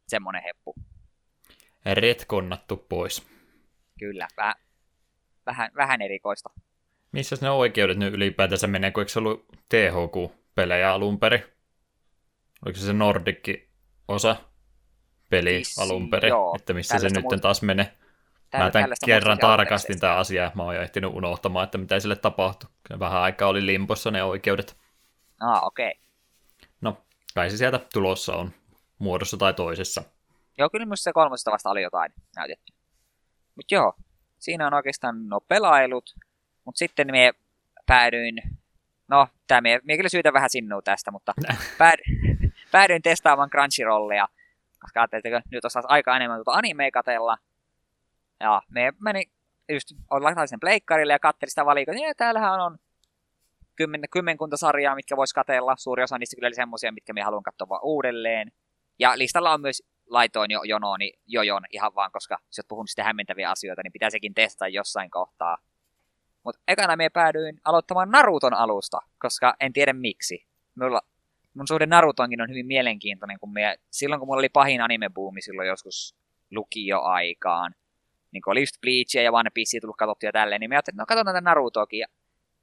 semmoinen 0.08 0.42
heppu. 0.42 0.74
Retkonnattu 1.84 2.76
pois. 2.76 3.26
Kyllä, 3.98 4.28
vähän, 4.36 4.54
vähän, 5.46 5.70
vähän 5.76 6.02
erikoista. 6.02 6.50
Missä 7.14 7.36
ne 7.40 7.50
oikeudet 7.50 7.98
nyt 7.98 8.14
ylipäätänsä 8.14 8.66
menee, 8.66 8.90
kun 8.90 9.00
eikö 9.00 9.12
se 9.12 9.18
ollut 9.18 9.46
THQ-pelejä 9.68 10.92
alun 10.92 11.18
perin? 11.18 11.44
Oliko 12.64 12.78
se 12.78 12.86
se 12.86 12.92
Nordikki 12.92 13.68
osa 14.08 14.36
peli 15.30 15.58
Vissi, 15.58 15.82
alun 15.82 16.10
perin, 16.10 16.28
joo, 16.28 16.54
että 16.56 16.72
missä 16.72 16.98
se 16.98 17.08
nyt 17.08 17.40
taas 17.40 17.62
menee? 17.62 17.92
Tällä, 18.50 18.64
mä 18.64 18.70
tämän 18.70 18.90
kerran 19.04 19.38
tarkastin 19.38 20.00
tämä 20.00 20.16
asia, 20.16 20.52
mä 20.54 20.62
oon 20.62 20.74
jo 20.74 20.82
ehtinyt 20.82 21.10
unohtamaan, 21.14 21.64
että 21.64 21.78
mitä 21.78 22.00
sille 22.00 22.16
tapahtui. 22.16 22.70
Vähän 22.98 23.22
aikaa 23.22 23.48
oli 23.48 23.66
limpossa 23.66 24.10
ne 24.10 24.22
oikeudet. 24.22 24.76
Ah, 25.40 25.64
okei. 25.64 25.90
Okay. 25.90 26.00
No, 26.80 26.96
kai 27.34 27.50
se 27.50 27.56
sieltä 27.56 27.80
tulossa 27.92 28.36
on, 28.36 28.50
muodossa 28.98 29.36
tai 29.36 29.54
toisessa. 29.54 30.02
Joo, 30.58 30.70
kyllä 30.70 30.86
myös 30.86 31.02
se 31.02 31.12
kolmosesta 31.12 31.50
vasta 31.50 31.70
oli 31.70 31.82
jotain 31.82 32.12
näytetty. 32.36 32.72
Mutta 33.54 33.74
joo, 33.74 33.92
siinä 34.38 34.66
on 34.66 34.74
oikeastaan 34.74 35.28
no 35.28 35.40
pelailut, 35.40 36.14
mutta 36.64 36.78
sitten 36.78 37.10
me 37.10 37.32
päädyin, 37.86 38.42
no 39.08 39.28
tämä 39.46 39.60
me, 39.60 39.80
me 39.84 39.96
kyllä 39.96 40.08
syytä 40.08 40.32
vähän 40.32 40.50
sinnua 40.50 40.82
tästä, 40.82 41.10
mutta 41.10 41.34
pääd, 41.78 41.98
päädyin 42.72 43.02
testaamaan 43.02 43.50
Crunchyrollia, 43.50 44.28
koska 44.80 45.00
ajattelin, 45.00 45.36
että 45.36 45.48
nyt 45.50 45.64
osaisi 45.64 45.86
aika 45.90 46.16
enemmän 46.16 46.36
tuota 46.36 46.58
animea 46.58 46.90
katella. 46.90 47.36
Ja 48.40 48.62
me 48.68 48.92
meni 49.00 49.24
just, 49.72 49.88
laitan 50.10 50.48
sen 50.48 50.60
pleikkarille 50.60 51.12
ja 51.12 51.18
katselin 51.18 51.50
sitä 51.50 51.64
valikkoa, 51.64 51.94
niin 51.94 52.14
täällähän 52.16 52.60
on 52.60 52.78
kymmen, 53.76 54.00
kymmenkunta 54.10 54.56
sarjaa, 54.56 54.94
mitkä 54.94 55.16
vois 55.16 55.32
katella. 55.32 55.76
Suuri 55.78 56.02
osa 56.02 56.18
niistä 56.18 56.36
kyllä 56.36 56.46
oli 56.46 56.54
semmoisia, 56.54 56.92
mitkä 56.92 57.12
me 57.12 57.22
haluan 57.22 57.42
katsoa 57.42 57.80
uudelleen. 57.82 58.52
Ja 58.98 59.18
listalla 59.18 59.52
on 59.52 59.60
myös 59.60 59.82
laitoin 60.06 60.50
jo 60.50 60.62
jonooni 60.62 61.12
jojon 61.26 61.62
ihan 61.70 61.94
vaan, 61.94 62.12
koska 62.12 62.38
jos 62.46 62.58
olet 62.58 62.68
puhunut 62.68 62.90
sitä 62.90 63.04
hämmentäviä 63.04 63.50
asioita, 63.50 63.82
niin 63.82 63.92
pitää 63.92 64.10
sekin 64.10 64.34
testata 64.34 64.68
jossain 64.68 65.10
kohtaa. 65.10 65.58
Mutta 66.44 66.62
ekana 66.68 66.96
me 66.96 67.08
päädyin 67.08 67.60
aloittamaan 67.64 68.10
Naruton 68.10 68.54
alusta, 68.54 68.98
koska 69.18 69.54
en 69.60 69.72
tiedä 69.72 69.92
miksi. 69.92 70.46
Mulla, 70.74 71.00
mun 71.54 71.68
suhde 71.68 71.86
Narutonkin 71.86 72.40
on 72.40 72.48
hyvin 72.50 72.66
mielenkiintoinen, 72.66 73.38
kun 73.38 73.52
me, 73.52 73.78
silloin 73.90 74.18
kun 74.18 74.28
mulla 74.28 74.38
oli 74.38 74.48
pahin 74.48 74.80
animebuumi 74.80 75.42
silloin 75.42 75.68
joskus 75.68 76.16
lukioaikaan, 76.50 77.74
niin 78.32 78.42
kun 78.42 78.50
oli 78.50 78.62
just 78.62 78.80
Bleachia 78.80 79.22
ja 79.22 79.32
One 79.32 79.50
Piece 79.54 79.80
tullut 79.80 79.96
katsottua 79.96 80.28
ja 80.28 80.32
tälleen, 80.32 80.60
niin 80.60 80.70
me 80.70 80.76
ajattelin, 80.76 80.94
että 80.94 81.02
no 81.02 81.06
katsotaan 81.06 81.34
tätä 81.34 81.50
Narutoakin. 81.50 81.98
Ja 81.98 82.06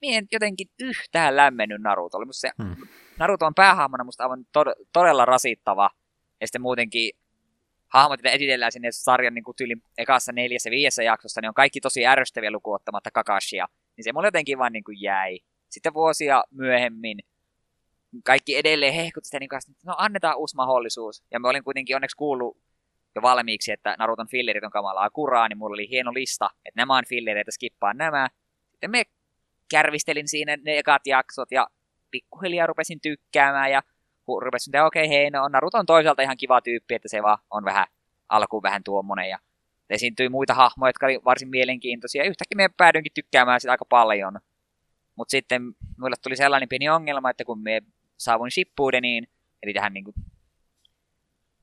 mie 0.01 0.17
en 0.17 0.27
jotenkin 0.31 0.67
yhtään 0.79 1.35
lämmennyt 1.35 1.81
Narutolle. 1.81 2.25
Musta 2.25 2.39
se, 2.39 2.51
hmm. 2.63 2.87
Naruto 3.19 3.45
on 3.45 3.55
päähahmona 3.55 4.03
musta 4.03 4.23
aivan 4.23 4.45
tod- 4.57 4.85
todella 4.93 5.25
rasittava. 5.25 5.89
Ja 6.41 6.47
sitten 6.47 6.61
muutenkin 6.61 7.11
hahmot, 7.93 8.19
joita 8.19 8.35
esitellään 8.35 8.71
sinne 8.71 8.91
sarjan 8.91 9.33
niin 9.33 9.43
tyylin 9.57 9.83
ekassa 9.97 10.31
neljässä 10.31 10.71
viidessä 10.71 11.03
jaksossa, 11.03 11.41
niin 11.41 11.49
on 11.49 11.53
kaikki 11.53 11.81
tosi 11.81 12.05
ärsyttäviä 12.05 12.51
lukuottamatta 12.51 13.11
Kakashia. 13.11 13.67
Niin 13.97 14.03
se 14.03 14.13
mulle 14.13 14.27
jotenkin 14.27 14.57
vaan 14.57 14.73
niin 14.73 14.83
kuin 14.83 15.01
jäi. 15.01 15.39
Sitten 15.69 15.93
vuosia 15.93 16.43
myöhemmin 16.51 17.17
kaikki 18.23 18.57
edelleen 18.57 18.93
hehkut 18.93 19.25
sitä, 19.25 19.39
niin 19.39 19.49
kuin, 19.49 19.57
että 19.57 19.81
no 19.85 19.95
annetaan 19.97 20.37
uusi 20.37 20.55
mahdollisuus. 20.55 21.23
Ja 21.31 21.39
mä 21.39 21.49
olin 21.49 21.63
kuitenkin 21.63 21.95
onneksi 21.95 22.17
kuullut 22.17 22.57
jo 23.15 23.21
valmiiksi, 23.21 23.71
että 23.71 23.95
Naruton 23.99 24.27
fillerit 24.27 24.63
on 24.63 24.71
kamalaa 24.71 25.09
kuraa, 25.09 25.47
niin 25.47 25.57
mulla 25.57 25.73
oli 25.73 25.89
hieno 25.89 26.13
lista, 26.13 26.49
että 26.65 26.81
nämä 26.81 26.97
on 26.97 27.03
fillereitä, 27.09 27.51
skippaan 27.51 27.97
nämä. 27.97 28.29
Sitten 28.71 28.91
me 28.91 29.03
kärvistelin 29.71 30.27
siinä 30.27 30.57
ne 30.57 30.77
ekat 30.77 31.07
jaksot 31.07 31.51
ja 31.51 31.67
pikkuhiljaa 32.11 32.67
rupesin 32.67 33.01
tykkäämään 33.01 33.71
ja 33.71 33.81
rupesin, 34.27 34.75
että 34.75 34.85
okei, 34.85 35.05
okay, 35.05 35.17
hei, 35.17 35.29
no 35.29 35.47
Naruto 35.47 35.77
on 35.77 35.85
toisaalta 35.85 36.21
ihan 36.21 36.37
kiva 36.37 36.61
tyyppi, 36.61 36.95
että 36.95 37.07
se 37.07 37.23
vaan 37.23 37.37
on 37.49 37.65
vähän 37.65 37.87
alkuun 38.29 38.63
vähän 38.63 38.83
tuommoinen 38.83 39.29
ja 39.29 39.39
esiintyi 39.89 40.29
muita 40.29 40.53
hahmoja, 40.53 40.89
jotka 40.89 41.05
oli 41.05 41.19
varsin 41.25 41.49
mielenkiintoisia. 41.49 42.23
Yhtäkkiä 42.23 42.55
me 42.55 42.69
päädyinkin 42.77 43.13
tykkäämään 43.13 43.61
sitä 43.61 43.71
aika 43.71 43.85
paljon. 43.85 44.39
Mutta 45.15 45.31
sitten 45.31 45.61
mulle 45.99 46.15
tuli 46.23 46.35
sellainen 46.35 46.69
pieni 46.69 46.89
ongelma, 46.89 47.29
että 47.29 47.45
kun 47.45 47.61
me 47.61 47.81
saavuin 48.17 48.51
Shippudeniin, 48.51 49.27
eli 49.63 49.73
tähän 49.73 49.93
niin 49.93 50.03
kuin, 50.03 50.15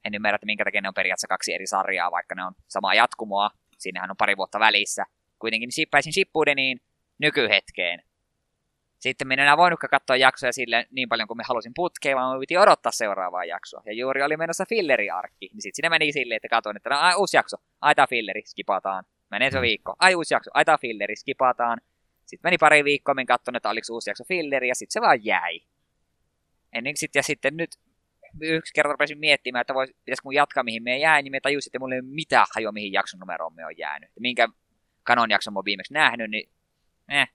en 0.05 0.15
ymmärrä, 0.15 0.35
että 0.35 0.47
minkä 0.47 0.65
takia 0.65 0.81
ne 0.81 0.89
on 0.89 0.95
periaatteessa 0.95 1.29
kaksi 1.29 1.55
eri 1.55 1.67
sarjaa, 1.67 2.11
vaikka 2.11 2.35
ne 2.35 2.45
on 2.45 2.53
samaa 2.69 2.95
jatkumoa. 2.95 3.51
Siinähän 3.79 4.11
on 4.11 4.17
pari 4.17 4.37
vuotta 4.37 4.61
välissä. 4.61 5.05
Kuitenkin 5.39 5.73
shippäisin 5.73 6.13
Shippudeniin 6.13 6.81
nykyhetkeen. 7.19 8.03
Sitten 8.99 9.29
minä 9.29 9.43
en 9.43 9.45
enää 9.45 9.57
voinutkaan 9.57 9.91
katsoa 9.91 10.17
jaksoja 10.17 10.53
sille 10.53 10.87
niin 10.91 11.09
paljon 11.09 11.29
kuin 11.29 11.37
me 11.37 11.43
halusin 11.49 11.73
putkeen, 11.75 12.17
vaan 12.17 12.37
me 12.37 12.41
piti 12.41 12.59
odottaa 12.59 12.93
seuraavaa 12.93 13.45
jaksoa. 13.45 13.83
Ja 13.87 13.93
juuri 13.93 14.23
oli 14.23 14.37
menossa 14.37 14.65
filleriarkki, 14.69 15.51
niin 15.53 15.63
sitten 15.63 15.75
siinä 15.75 15.91
meni 15.91 16.13
silleen, 16.13 16.37
että 16.37 16.49
katsoin, 16.49 16.77
että 16.77 16.91
no, 16.91 16.97
ai, 16.99 17.15
uusi 17.17 17.37
jakso, 17.37 17.57
ai 17.81 17.95
tää 17.95 18.07
filleri, 18.07 18.43
skipataan. 18.47 19.05
Menee 19.31 19.51
se 19.51 19.59
mm. 19.59 19.63
viikko, 19.63 19.95
ai 19.99 20.15
uusi 20.15 20.35
jakso, 20.35 20.51
ai 20.55 20.65
tää 20.65 20.79
filleri, 20.79 21.17
skipataan. 21.17 21.79
Sitten 22.27 22.49
meni 22.49 22.59
pari 22.59 22.85
viikkoa, 22.85 23.15
minä 23.15 23.25
katsoin, 23.25 23.57
että 23.57 23.71
oliko 23.71 23.87
uusi 23.91 24.11
jakso 24.11 24.25
filleri, 24.25 24.69
ja 24.69 24.75
sitten 24.75 24.93
se 24.93 25.01
vaan 25.01 25.25
jäi. 25.25 25.61
Ennen 26.73 26.97
sit, 26.97 27.15
ja 27.15 27.23
sitten 27.23 27.57
nyt 27.57 27.71
yksi 28.41 28.75
kerta 28.75 28.93
rupesin 28.93 29.19
miettimään, 29.19 29.61
että 29.61 29.75
vois, 29.75 29.91
pitäisikö 30.05 30.27
mun 30.27 30.35
jatkaa 30.35 30.63
mihin 30.63 30.83
me 30.83 30.99
jäi, 30.99 31.23
niin 31.23 31.33
me 31.33 31.41
tajusin, 31.41 31.71
että 31.71 31.79
mulla 31.79 31.95
ei 31.95 32.01
ole 32.01 32.09
mitään 32.11 32.47
hajoa, 32.55 32.73
mihin 32.73 32.93
jakson 32.93 33.21
numeroon 33.21 33.55
me 33.55 33.67
on 33.67 33.79
jäänyt. 33.79 34.11
Ja 34.17 34.21
minkä 34.21 34.49
kanon 35.03 35.31
jakson 35.31 35.53
mä 35.53 35.59
oon 35.59 35.65
viimeksi 35.65 35.95
nähnyt, 35.95 36.31
niin 36.31 36.51
eh, 37.09 37.29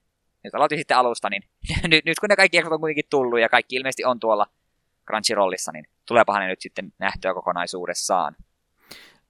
nyt 0.44 0.54
aloitin 0.54 0.78
sitten 0.78 0.96
alusta, 0.96 1.30
niin 1.30 1.42
nyt, 1.90 2.04
nyt 2.04 2.18
kun 2.20 2.28
ne 2.28 2.36
kaikki 2.36 2.56
jaksot 2.56 2.72
on 2.72 2.80
kuitenkin 2.80 3.04
tullut 3.10 3.40
ja 3.40 3.48
kaikki 3.48 3.76
ilmeisesti 3.76 4.04
on 4.04 4.20
tuolla 4.20 4.46
Crunchyrollissa, 5.06 5.72
niin 5.72 5.84
tuleepahan 6.08 6.42
ne 6.42 6.48
nyt 6.48 6.60
sitten 6.60 6.92
nähtyä 6.98 7.34
kokonaisuudessaan. 7.34 8.36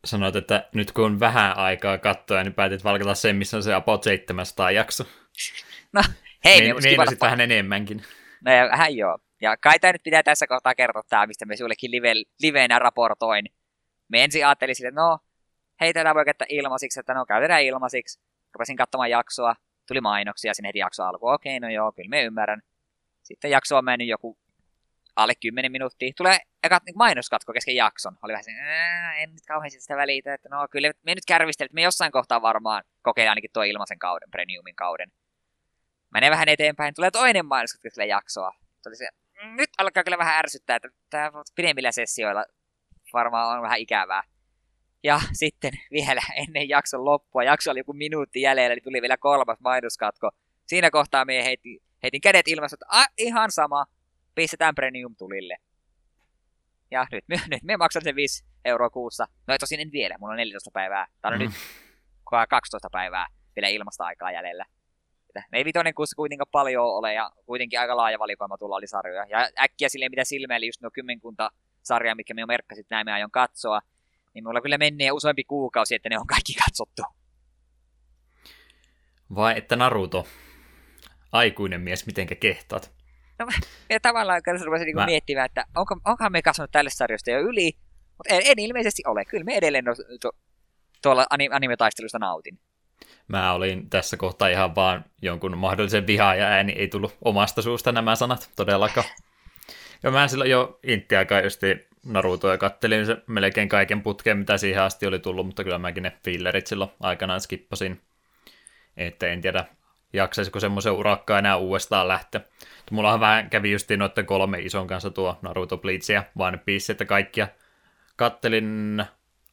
Sanoit, 0.05 0.37
että 0.37 0.69
nyt 0.75 0.93
kun 0.93 1.05
on 1.05 1.21
vähän 1.21 1.57
aikaa 1.57 1.99
katsoa, 1.99 2.43
niin 2.43 2.55
päätit 2.55 2.85
valkata 2.85 3.15
sen, 3.15 3.37
missä 3.37 3.57
on 3.57 3.63
se 3.63 3.75
about 3.75 4.03
700 4.03 4.71
jakso. 4.71 5.05
No, 5.93 6.03
hei, 6.45 6.61
Me, 6.61 6.81
me 6.81 7.17
vähän 7.21 7.41
enemmänkin. 7.41 8.03
No 8.45 8.53
ja 8.53 8.65
vähän 8.65 8.97
joo. 8.97 9.19
Ja 9.41 9.57
kai 9.57 9.79
tämä 9.79 9.93
nyt 9.93 10.03
pitää 10.03 10.23
tässä 10.23 10.47
kohtaa 10.47 10.75
kertoa 10.75 11.03
tämä, 11.09 11.27
mistä 11.27 11.47
me 11.47 11.57
sullekin 11.57 11.91
live, 11.91 12.13
liveenä 12.41 12.79
raportoin. 12.79 13.45
Me 14.09 14.25
ensin 14.25 14.47
ajattelin 14.47 14.75
sille, 14.75 14.89
että 14.89 15.01
no, 15.01 15.19
hei, 15.81 15.93
tätä 15.93 16.15
voi 16.15 16.25
käyttää 16.25 16.47
ilmaisiksi, 16.49 17.01
että 17.01 17.15
no, 17.15 17.27
käytetään 17.27 17.63
ilmaisiksi. 17.63 18.21
Rupesin 18.55 18.77
katsomaan 18.77 19.11
jaksoa, 19.11 19.55
tuli 19.87 20.01
mainoksia 20.01 20.55
sinne 20.55 20.69
heti 20.69 20.79
jakso 20.79 21.05
alkuun. 21.05 21.35
Okei, 21.35 21.61
no 21.61 21.69
joo, 21.69 21.93
kyllä 21.93 22.09
me 22.09 22.23
ymmärrän. 22.23 22.63
Sitten 23.23 23.51
jakso 23.51 23.77
on 23.77 23.85
mennyt 23.85 24.09
joku 24.09 24.39
alle 25.17 25.33
10 25.41 25.73
minuuttia. 25.73 26.13
Tulee 26.17 26.39
eka 26.63 26.81
niin 26.87 26.99
mainoskatko 26.99 27.53
kesken 27.53 27.77
jakson. 27.77 28.19
Oli 28.23 28.33
vähän 28.33 28.45
se, 28.45 28.51
en 29.23 29.31
nyt 29.31 29.47
kauheasti 29.49 29.81
sitä 29.81 29.97
välitä, 29.97 30.35
että 30.35 30.49
no 30.49 30.69
kyllä 30.71 30.91
me 31.03 31.15
nyt 31.15 31.25
kärvistelemme, 31.27 31.67
että 31.67 31.75
me 31.75 31.83
jossain 31.83 32.13
kohtaa 32.13 32.43
varmaan 32.43 32.85
kokeillaan 33.03 33.31
ainakin 33.31 33.51
tuo 33.53 33.63
ilmaisen 33.63 33.99
kauden, 33.99 34.31
premiumin 34.31 34.77
kauden. 34.77 35.13
Menee 36.11 36.31
vähän 36.31 36.49
eteenpäin, 36.49 36.95
tulee 36.95 37.11
toinen 37.11 37.47
mainoskatko 37.47 37.91
sille 37.91 38.07
jaksoa. 38.07 38.53
Tuli 38.83 38.97
se, 38.97 39.09
nyt 39.43 39.71
alkaa 39.79 40.05
kyllä 40.05 40.19
vähän 40.19 40.39
ärsyttää, 40.39 40.77
että 40.77 40.89
tämä 41.11 41.31
pidemmillä 41.55 41.93
sessioilla 41.93 42.45
varmaan 43.13 43.57
on 43.57 43.63
vähän 43.63 43.79
ikävää. 43.79 44.23
Ja 45.05 45.21
sitten 45.43 45.73
vielä 45.91 46.21
ennen 46.37 46.69
jakson 46.69 47.05
loppua, 47.05 47.45
jakso 47.45 47.71
oli 47.71 47.81
joku 47.81 47.93
minuutti 47.93 48.41
jäljellä, 48.41 48.75
niin 48.75 48.85
tuli 48.85 49.03
vielä 49.03 49.17
kolmas 49.17 49.61
mainoskatko. 49.61 50.31
Siinä 50.67 50.91
kohtaa 50.91 51.25
me 51.25 51.45
heitin, 51.45 51.81
heitin 52.03 52.21
kädet 52.21 52.49
ilmassa, 52.49 52.75
että 52.75 52.87
ah, 52.89 53.07
ihan 53.19 53.51
sama, 53.51 53.87
pistetään 54.35 54.75
premium 54.75 55.17
tulille. 55.17 55.57
Ja 56.91 57.07
nyt, 57.13 57.25
nyt 57.51 57.63
me 57.63 57.77
maksan 57.77 58.03
sen 58.03 58.17
5 58.17 58.45
euroa 58.65 58.91
kuussa. 58.91 59.27
No 59.47 59.53
ei 59.53 59.59
tosin 59.59 59.81
en 59.81 59.93
vielä, 59.93 60.17
mulla 60.19 60.33
on 60.33 60.37
14 60.37 60.71
päivää. 60.73 61.07
Tai 61.21 61.33
on 61.33 61.39
mm. 61.39 61.45
nyt 61.45 61.55
12 62.49 62.89
päivää 62.93 63.27
vielä 63.57 63.69
ilmasta 63.69 64.05
aikaa 64.05 64.33
jäljellä. 64.33 64.65
ei 65.53 65.65
vitoinen 65.65 65.95
kuussa 65.95 66.17
kuitenkaan 66.17 66.49
paljon 66.53 66.85
ole 66.85 67.15
ja 67.15 67.31
kuitenkin 67.47 67.81
aika 67.81 67.97
laaja 67.97 68.19
valikoima 68.19 68.59
tulla 68.59 68.77
oli 68.77 68.87
sarjoja. 68.87 69.25
Ja 69.29 69.49
äkkiä 69.63 69.89
silleen 69.89 70.13
mitä 70.13 70.25
silmeili 70.25 70.67
just 70.67 70.81
nuo 70.81 70.91
kymmenkunta 70.95 71.51
sarjaa, 71.83 72.15
mikä 72.15 72.35
me 72.35 72.41
jo 72.41 72.47
merkkasit, 72.47 72.87
näin 72.91 73.07
me 73.07 73.13
aion 73.13 73.31
katsoa 73.31 73.81
niin 74.35 74.45
mulla 74.45 74.61
kyllä 74.61 74.79
menee 74.79 75.13
useampi 75.13 75.45
kuukausi, 75.45 75.95
että 75.95 76.09
ne 76.09 76.19
on 76.19 76.27
kaikki 76.27 76.55
katsottu. 76.55 77.03
Vai 79.35 79.55
että 79.59 79.77
Naruto, 79.77 80.27
aikuinen 81.33 81.81
mies, 81.81 82.07
mitenkä 82.07 82.35
kehtaat? 82.35 82.93
No, 83.39 83.47
ja 83.91 84.01
tavallaan 84.01 84.43
kyllä 84.43 84.65
rupesin 84.65 84.87
niinku 84.87 85.01
Mä... 85.01 85.07
miettimään, 85.07 85.47
että 85.47 85.65
onko, 85.77 85.97
onkohan 86.05 86.33
me 86.33 86.43
kasvanut 86.43 86.71
tälle 86.71 86.91
sarjasta 86.91 87.31
jo 87.31 87.41
yli, 87.41 87.73
mutta 88.19 88.35
en, 88.35 88.43
en 88.45 88.59
ilmeisesti 88.59 89.03
ole. 89.07 89.25
Kyllä 89.25 89.45
me 89.45 89.55
edelleen 89.55 89.85
no, 89.85 89.95
to, 90.21 90.31
tuolla 91.03 91.27
anime-taistelusta 91.51 92.19
nautin. 92.19 92.59
Mä 93.29 93.53
olin 93.53 93.91
tässä 93.91 94.17
kohtaa 94.17 94.49
ihan 94.49 94.75
vaan 94.75 95.05
jonkun 95.23 95.59
mahdollisen 95.59 96.07
vihaa 96.07 96.35
ja 96.35 96.47
ääni 96.47 96.73
ei 96.73 96.89
tullut 96.89 97.17
omasta 97.25 97.63
suusta 97.63 97.93
nämä 97.93 98.17
sanat 98.17 98.51
todellakaan. 98.57 99.07
Ja 100.03 100.11
mä 100.11 100.29
silloin 100.29 100.51
jo 100.51 100.79
intti 100.83 101.17
aikaa 101.17 101.41
Naruto 102.05 102.51
ja 102.51 102.59
kattelin 102.59 103.07
se 103.07 103.17
melkein 103.27 103.69
kaiken 103.69 104.03
putkeen, 104.03 104.39
mitä 104.39 104.59
siihen 104.59 104.83
asti 104.83 105.07
oli 105.07 105.19
tullut, 105.19 105.47
mutta 105.47 105.65
kyllä 105.65 105.79
mäkin 105.79 106.03
ne 106.03 106.13
fillerit 106.25 106.67
silloin 106.67 106.91
aikanaan 107.01 107.41
skippasin. 107.41 108.01
Että 108.97 109.27
en 109.27 109.41
tiedä, 109.41 109.65
jaksaisiko 110.13 110.61
semmoisen 110.61 110.93
urakkaa 110.93 111.39
enää 111.39 111.57
uudestaan 111.57 112.09
lähteä. 112.09 112.41
Mullahan 112.91 113.21
vähän 113.21 113.51
kävi 113.51 113.73
justiin 113.73 113.99
noiden 113.99 114.27
kolme 114.27 114.59
ison 114.59 114.87
kanssa 114.87 115.11
tuo 115.11 115.39
Naruto 115.43 115.79
Bleach 115.79 116.11
ja 116.11 116.23
One 116.39 116.59
Piece, 116.59 116.93
että 116.93 117.05
kaikkia 117.05 117.49
kattelin 118.17 119.05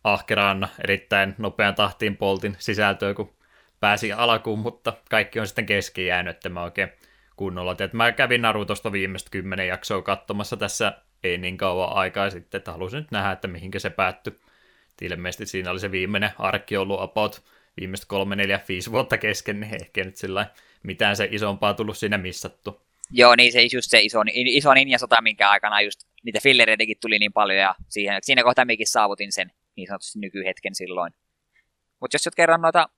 ahkeraan 0.04 0.68
erittäin 0.84 1.36
nopean 1.38 1.76
tahtiin 1.76 2.18
poltin 2.18 2.56
sisältöä, 2.60 3.14
kun 3.14 3.34
pääsi 3.80 4.14
alkuun, 4.14 4.60
mutta 4.60 4.94
kaikki 5.10 5.40
on 5.40 5.48
sitten 5.48 5.66
keskiin 5.66 6.08
jäänyt, 6.08 6.36
että 6.36 6.50
mä 6.50 6.64
oikein 6.64 6.92
kunnolla. 7.36 7.76
Et 7.80 7.94
mä 7.94 8.12
kävin 8.12 8.42
Narutosta 8.42 8.92
viimeistä 8.92 9.30
kymmenen 9.32 9.68
jaksoa 9.68 10.02
katsomassa 10.02 10.58
tässä 10.58 10.94
ei 11.24 11.38
niin 11.38 11.58
kauan 11.58 11.94
aikaa 11.94 12.30
sitten, 12.30 12.58
että 12.58 12.72
halusin 12.72 12.98
nyt 12.98 13.12
nähdä, 13.12 13.32
että 13.32 13.48
mihinkä 13.48 13.80
se 13.80 13.90
päättyi. 13.90 14.40
Ilmeisesti 15.02 15.46
siinä 15.46 15.72
oli 15.72 15.80
se 15.80 15.92
viimeinen 15.92 16.32
arkki 16.38 16.78
ollut 16.78 17.02
about 17.02 17.44
viimeiset 17.80 18.06
kolme, 18.08 18.36
neljä, 18.36 18.60
viisi 18.68 18.92
vuotta 18.92 19.18
kesken, 19.18 19.60
niin 19.60 19.82
ehkä 19.82 20.04
nyt 20.04 20.16
sillä 20.16 20.48
mitään 20.84 21.16
se 21.16 21.28
isompaa 21.32 21.74
tullut 21.74 21.98
siinä 21.98 22.18
missattu. 22.18 22.82
Joo, 23.12 23.36
niin 23.36 23.52
se 23.52 23.62
just 23.62 23.90
se 23.90 24.02
iso, 24.02 24.20
iso 24.34 24.74
ninja-sota, 24.74 25.22
minkä 25.22 25.50
aikana 25.50 25.82
just 25.82 26.04
niitä 26.24 26.40
fillereitäkin 26.44 26.98
tuli 27.02 27.20
niin 27.20 27.34
paljon, 27.34 27.60
ja 27.60 27.76
siihen, 27.90 28.20
siinä 28.22 28.44
kohtaa 28.44 28.66
minäkin 28.66 28.88
saavutin 28.88 29.32
sen 29.32 29.52
niin 29.76 29.88
sanotusti 29.88 30.20
nykyhetken 30.20 30.76
silloin. 30.76 31.14
Mutta 32.00 32.16
jos 32.16 32.28
olet 32.28 32.36
kerran 32.36 32.62
noita 32.62 32.90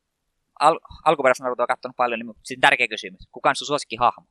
al- 0.60 0.80
alkuperäistä 1.06 1.44
Narutoa 1.44 1.68
katsonut 1.68 1.98
paljon, 1.98 2.20
niin 2.20 2.36
sitten 2.44 2.62
tärkeä 2.62 2.88
kysymys. 2.88 3.28
Kuka 3.32 3.50
on 3.50 3.56
sun 3.56 3.68
suosikkihahmo? 3.68 4.28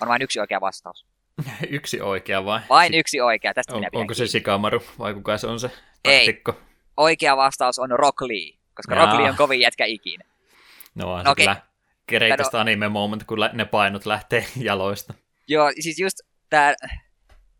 On 0.00 0.08
vain 0.08 0.22
yksi 0.22 0.40
oikea 0.40 0.60
vastaus. 0.60 1.06
yksi 1.68 2.00
oikea 2.00 2.44
vai? 2.44 2.60
Vain 2.68 2.94
yksi 2.94 3.20
oikea, 3.20 3.54
tästä 3.54 3.74
on, 3.74 3.80
minä 3.80 3.90
Onko 3.92 4.14
se 4.14 4.26
Shikamaru 4.26 4.82
vai 4.98 5.14
kuka 5.14 5.38
se 5.38 5.46
on 5.46 5.60
se 5.60 5.70
taktikko? 6.02 6.52
Ei, 6.52 6.58
oikea 6.96 7.36
vastaus 7.36 7.78
on 7.78 7.90
Rock 7.90 8.20
Lee, 8.20 8.58
koska 8.74 8.94
Jaa. 8.94 9.06
Rock 9.06 9.20
Lee 9.20 9.30
on 9.30 9.36
kovin 9.36 9.60
jätkä 9.60 9.84
ikinä. 9.84 10.24
No 10.94 11.12
on 11.12 11.24
no, 11.24 11.30
okay. 11.30 11.46
kyllä 12.06 12.36
no, 12.36 12.58
anime 12.58 12.88
moment, 12.88 13.24
kun 13.24 13.38
ne 13.52 13.64
painot 13.64 14.06
lähtee 14.06 14.44
jaloista. 14.68 15.14
Joo, 15.48 15.72
siis 15.80 15.98
just 15.98 16.16
tää 16.50 16.74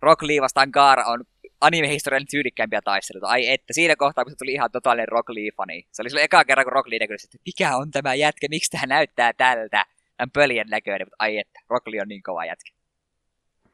Rock 0.03 0.23
Lee 0.23 0.41
vastaan 0.41 0.69
Gaara 0.73 1.05
on 1.07 1.25
anime-historian 1.61 2.27
tyylikkäimpiä 2.31 2.81
taisteluita. 2.85 3.27
Ai 3.27 3.49
että, 3.49 3.73
siinä 3.73 3.97
kohtaa, 3.97 4.25
kun 4.25 4.31
se 4.31 4.37
tuli 4.37 4.53
ihan 4.53 4.71
totaalinen 4.71 5.09
Rock 5.09 5.29
Lee-fani. 5.29 5.87
Se 5.93 6.03
oli 6.03 6.11
silloin 6.11 6.25
eka 6.25 6.45
kerran, 6.45 6.65
kun 6.65 6.73
Rock 6.73 6.89
Lee 6.89 6.99
näkyi, 6.99 7.17
että 7.25 7.39
mikä 7.47 7.77
on 7.77 7.91
tämä 7.91 8.15
jätkä, 8.15 8.47
miksi 8.51 8.71
tämä 8.71 8.87
näyttää 8.87 9.33
tältä. 9.33 9.85
Tämän 10.17 10.31
pöljen 10.31 10.67
näköinen, 10.71 11.07
mutta 11.07 11.17
ai 11.19 11.39
että, 11.39 11.61
Rock 11.71 11.87
Lee 11.87 12.01
on 12.01 12.09
niin 12.09 12.23
kova 12.23 12.45
jätkä. 12.45 12.71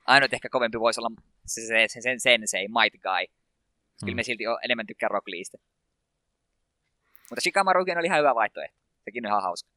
Ainut 0.06 0.34
ehkä 0.34 0.48
kovempi 0.48 0.80
voisi 0.80 1.00
olla 1.00 1.10
se, 1.46 1.60
se, 1.60 1.88
se, 1.88 2.00
sen 2.00 2.20
sensei, 2.20 2.68
Might 2.68 3.02
Guy. 3.02 3.26
Kyllä 4.00 4.12
mm. 4.12 4.16
me 4.16 4.22
silti 4.22 4.44
enemmän 4.64 4.86
tykkää 4.86 5.08
Rock 5.08 5.28
Leeistä. 5.28 5.58
Mutta 7.30 7.40
Shikamarukin 7.40 7.98
oli 7.98 8.06
ihan 8.06 8.18
hyvä 8.18 8.34
vaihtoehto. 8.34 8.78
Sekin 9.04 9.26
on 9.26 9.30
ihan 9.30 9.42
hauska. 9.42 9.70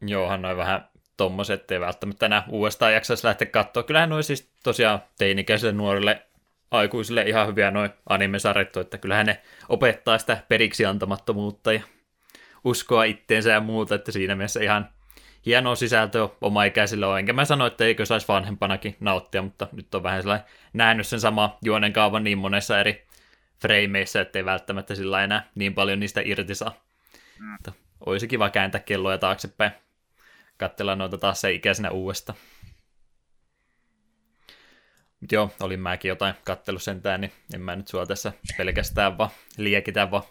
Joo, 0.00 0.36
noin 0.36 0.56
vähän 0.56 0.88
tommoset, 1.16 1.60
ettei 1.60 1.80
välttämättä 1.80 2.26
enää 2.26 2.44
uudestaan 2.48 2.94
jaksaisi 2.94 3.26
lähteä 3.26 3.48
katsoa. 3.48 3.82
Kyllähän 3.82 4.08
noin 4.08 4.24
siis 4.24 4.52
tosiaan 4.62 5.02
teinikäisille 5.18 5.72
nuorille 5.72 6.26
aikuisille 6.70 7.22
ihan 7.22 7.48
hyviä 7.48 7.70
noin 7.70 7.90
animesarjat, 8.08 8.76
että 8.76 8.98
kyllähän 8.98 9.26
ne 9.26 9.42
opettaa 9.68 10.18
sitä 10.18 10.42
periksi 10.48 10.84
antamattomuutta 10.84 11.72
ja 11.72 11.82
uskoa 12.64 13.04
itteensä 13.04 13.50
ja 13.50 13.60
muuta, 13.60 13.94
että 13.94 14.12
siinä 14.12 14.34
mielessä 14.34 14.60
ihan 14.60 14.88
hienoa 15.48 15.74
sisältöä 15.74 16.28
oma 16.40 16.64
ikäisille 16.64 17.06
on, 17.06 17.18
enkä 17.18 17.32
mä 17.32 17.44
sano, 17.44 17.66
että 17.66 17.84
eikö 17.84 18.06
saisi 18.06 18.28
vanhempanakin 18.28 18.96
nauttia, 19.00 19.42
mutta 19.42 19.68
nyt 19.72 19.94
on 19.94 20.02
vähän 20.02 20.22
sellainen 20.22 20.46
nähnyt 20.72 21.06
sen 21.06 21.20
sama 21.20 21.58
juonen 21.64 21.92
kaavan 21.92 22.24
niin 22.24 22.38
monessa 22.38 22.80
eri 22.80 23.06
freimeissä, 23.60 24.20
ettei 24.20 24.44
välttämättä 24.44 24.94
sillä 24.94 25.24
enää 25.24 25.50
niin 25.54 25.74
paljon 25.74 26.00
niistä 26.00 26.20
irti 26.24 26.54
saa. 26.54 26.74
Mm. 27.38 27.46
Mutta 27.46 27.72
olisi 28.06 28.28
kiva 28.28 28.50
kääntää 28.50 28.80
kelloja 28.80 29.18
taaksepäin, 29.18 29.70
katsella 30.56 30.94
noita 30.94 31.18
taas 31.18 31.40
se 31.40 31.52
ikäisenä 31.52 31.90
uudesta. 31.90 32.34
Mut 35.20 35.32
joo, 35.32 35.50
olin 35.60 35.80
mäkin 35.80 36.08
jotain 36.08 36.34
kattellut 36.44 36.82
sentään, 36.82 37.20
niin 37.20 37.32
en 37.54 37.60
mä 37.60 37.76
nyt 37.76 37.88
sua 37.88 38.06
tässä 38.06 38.32
pelkästään 38.56 39.18
vaan 39.18 39.30
liekitä, 39.56 40.10
vaan 40.10 40.22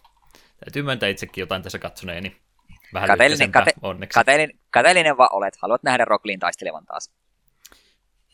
täytyy 0.66 0.84
myöntää 0.84 1.10
itsekin 1.10 1.42
jotain 1.42 1.62
tässä 1.62 1.80
katsoneeni. 1.80 2.47
Vähän 2.94 3.08
Kateellinen, 3.08 3.52
kate, 3.52 3.72
onneksi. 3.82 4.14
kateellinen, 4.14 4.60
kateellinen 4.70 5.18
vaan 5.18 5.30
olet. 5.32 5.58
Haluat 5.62 5.84
nähdä 5.84 6.06
Rocklin 6.06 6.40
taistelevan 6.40 6.86
taas. 6.86 7.12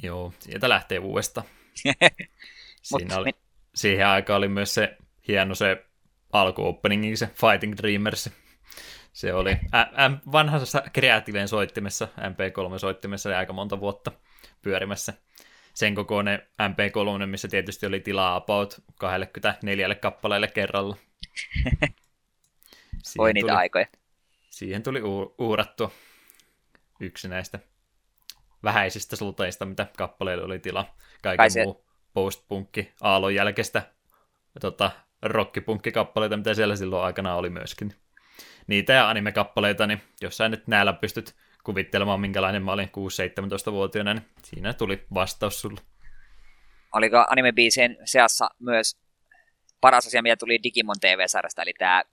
Joo, 0.03 0.33
sieltä 0.39 0.69
lähtee 0.69 0.99
uudesta. 0.99 1.43
Siinä 2.81 3.17
oli, 3.17 3.31
siihen 3.75 4.07
aikaan 4.07 4.37
oli 4.37 4.47
myös 4.47 4.73
se 4.73 4.97
hieno 5.27 5.55
se 5.55 5.85
alkuopeningi, 6.33 7.15
se 7.15 7.25
Fighting 7.27 7.73
Dreamers. 7.77 8.29
Se 9.13 9.33
oli 9.33 9.51
ä- 9.73 9.79
ä- 9.79 10.17
vanhassa 10.31 10.83
kreatiivien 10.93 11.47
soittimessa, 11.47 12.07
MP3-soittimessa 12.19 13.29
oli 13.29 13.35
aika 13.35 13.53
monta 13.53 13.79
vuotta 13.79 14.11
pyörimässä. 14.61 15.13
Sen 15.73 15.95
kokoinen 15.95 16.41
MP3, 16.61 17.25
missä 17.25 17.47
tietysti 17.47 17.85
oli 17.85 17.99
tilaa 17.99 18.35
about 18.35 18.81
24 18.99 19.95
kappaleelle 19.95 20.47
kerralla. 20.47 20.97
Voi 23.17 23.33
niitä 23.33 23.47
tuli, 23.47 23.57
aikoja. 23.57 23.85
Siihen 24.53 24.83
tuli 24.83 25.01
u- 25.01 25.35
uhrattua 25.37 25.91
yksi 26.99 27.27
näistä 27.27 27.59
vähäisistä 28.63 29.15
sluteista, 29.15 29.65
mitä 29.65 29.87
kappaleille 29.97 30.43
oli 30.43 30.59
tila. 30.59 30.85
Kaiken 31.23 31.37
Kai 31.37 31.49
se- 31.49 31.63
muu 31.63 31.85
post-punkki 32.13 32.93
aallon 33.01 33.35
jälkeistä 33.35 33.81
tota, 34.61 34.91
rockkipunkkikappaleita, 35.21 36.37
mitä 36.37 36.53
siellä 36.53 36.75
silloin 36.75 37.05
aikana 37.05 37.35
oli 37.35 37.49
myöskin. 37.49 37.95
Niitä 38.67 38.93
ja 38.93 39.09
anime-kappaleita, 39.09 39.87
niin 39.87 40.01
jos 40.21 40.37
sä 40.37 40.49
nyt 40.49 40.67
näillä 40.67 40.93
pystyt 40.93 41.35
kuvittelemaan, 41.63 42.21
minkälainen 42.21 42.63
mä 42.63 42.71
olin 42.71 42.87
6-17-vuotiaana, 43.67 44.13
niin 44.13 44.25
siinä 44.43 44.73
tuli 44.73 45.05
vastaus 45.13 45.61
sulle. 45.61 45.81
Oliko 46.93 47.17
anime-biisien 47.29 47.97
seassa 48.05 48.49
myös 48.59 48.97
paras 49.81 50.07
asia, 50.07 50.21
mitä 50.21 50.35
tuli 50.35 50.63
Digimon 50.63 50.99
TV-sarjasta, 51.01 51.61
eli 51.61 51.73
tämä 51.77 52.03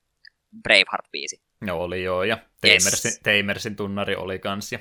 Braveheart-biisi. 0.69 1.50
No 1.61 1.79
oli 1.79 2.03
joo, 2.03 2.25
ja 2.25 2.39
Yes. 2.67 2.85
Tamersin, 2.85 3.23
Tamersin 3.23 3.77
tunnari 3.77 4.17
oli 4.17 4.39
kans, 4.39 4.73
ja 4.73 4.79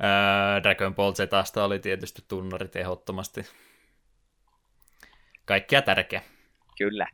ää, 0.00 0.62
Dragon 0.62 0.94
Ball 0.94 1.12
Zasta 1.12 1.64
oli 1.64 1.78
tietysti 1.78 2.22
tunnari 2.28 2.68
ehdottomasti. 2.74 3.46
Kaikkia 5.44 5.82
tärkeä. 5.82 6.22
Kyllä. 6.78 7.06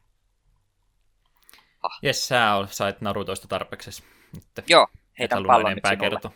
Jes, 2.02 2.28
sä 2.28 2.66
sait 2.66 3.00
Narutoista 3.00 3.48
tarpeeksi. 3.48 4.04
Nyt. 4.34 4.68
Joo, 4.68 4.86
halunnut 5.30 5.46
pallon 5.46 5.72
nyt 5.74 6.00
kertoa. 6.00 6.32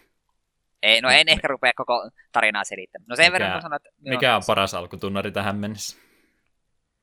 Ei, 0.83 1.01
no 1.01 1.11
en 1.11 1.29
ehkä 1.29 1.49
rupea 1.49 1.73
koko 1.77 2.11
tarinaa 2.33 2.65
selittämään. 2.65 3.07
No 3.09 3.17
sen 3.17 3.27
Mikä- 3.27 3.33
verran 3.33 3.63
sanoit, 3.63 3.87
että... 3.87 3.99
Mikä 4.09 4.37
on 4.37 4.43
paras 4.47 4.75
alkutunnari 4.75 5.33
tähän 5.33 5.57
mennessä? 5.57 5.99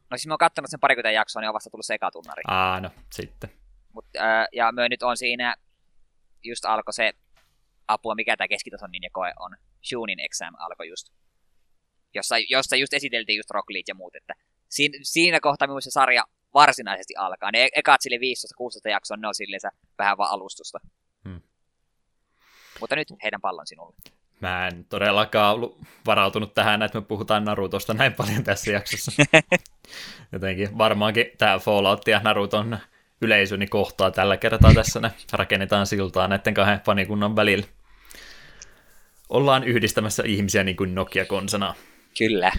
No 0.10 0.18
siis 0.18 0.28
mä 0.28 0.34
oon 0.34 0.38
kattonut 0.38 0.70
sen 0.70 0.80
parikymmentä 0.80 1.12
jaksoa, 1.12 1.42
niin 1.42 1.50
on 1.50 1.54
vasta 1.54 1.70
tullut 1.70 1.86
se 1.86 1.94
eka 1.94 2.12
tunnari. 2.12 2.42
Aa, 2.48 2.80
no 2.80 2.90
sitten. 3.12 3.61
Mut, 3.94 4.06
ää, 4.20 4.48
ja 4.52 4.72
myö 4.72 4.90
nyt 4.90 5.04
on 5.04 5.18
siinä, 5.18 5.56
just 6.44 6.66
alkoi 6.66 6.94
se 6.94 7.14
apua, 7.88 8.16
mikä 8.16 8.38
tämä 8.38 8.48
keskitason 8.48 8.92
ninjakoe 8.92 9.34
on. 9.40 9.56
Shunin 9.90 10.20
exam 10.20 10.54
alkoi 10.58 10.90
just. 10.90 11.08
Jossa, 12.14 12.36
jossa 12.38 12.76
just 12.76 12.94
esiteltiin 12.94 13.38
just 13.38 13.52
Rock 13.52 13.70
League 13.70 13.84
ja 13.88 13.96
muut, 13.96 14.16
että 14.16 14.34
siinä, 14.70 14.98
siinä 15.02 15.40
kohtaa 15.40 15.68
minun 15.68 15.82
se 15.82 15.92
sarja 15.92 16.24
varsinaisesti 16.54 17.16
alkaa. 17.16 17.52
Ne 17.52 17.70
ekat 17.76 18.02
sille 18.02 18.18
15-16 18.88 18.92
jaksoa, 18.92 19.18
ne 19.18 19.28
on 19.28 19.36
silleensä 19.36 19.72
vähän 19.98 20.18
vaan 20.18 20.32
alustusta. 20.32 20.80
Hmm. 21.30 21.42
Mutta 22.80 22.96
nyt 22.96 23.08
heidän 23.24 23.42
pallon 23.42 23.68
sinulle. 23.68 23.96
Mä 24.42 24.68
en 24.68 24.86
todellakaan 24.86 25.56
ollut 25.56 25.82
varautunut 26.06 26.54
tähän, 26.54 26.82
että 26.82 27.00
me 27.00 27.06
puhutaan 27.06 27.46
Narutosta 27.46 27.94
näin 27.94 28.14
paljon 28.14 28.44
tässä 28.44 28.72
jaksossa. 28.72 29.12
Jotenkin 30.32 30.78
varmaankin 30.78 31.26
tämä 31.38 31.60
Fallout 31.60 32.08
ja 32.08 32.20
Naruton 32.24 32.78
yleisöni 33.22 33.68
kohtaa 33.68 34.12
tällä 34.12 34.38
kertaa 34.38 34.74
tässä. 34.74 35.00
Ne 35.00 35.12
rakennetaan 35.32 35.88
siltaa 35.88 36.28
näiden 36.28 36.54
kahden 36.54 36.82
fanikunnan 36.86 37.36
välillä. 37.36 37.66
Ollaan 39.30 39.64
yhdistämässä 39.64 40.24
ihmisiä 40.26 40.64
niin 40.64 40.76
kuin 40.76 40.96
Nokia-konsana. 40.96 41.76
Kyllä. 42.18 42.52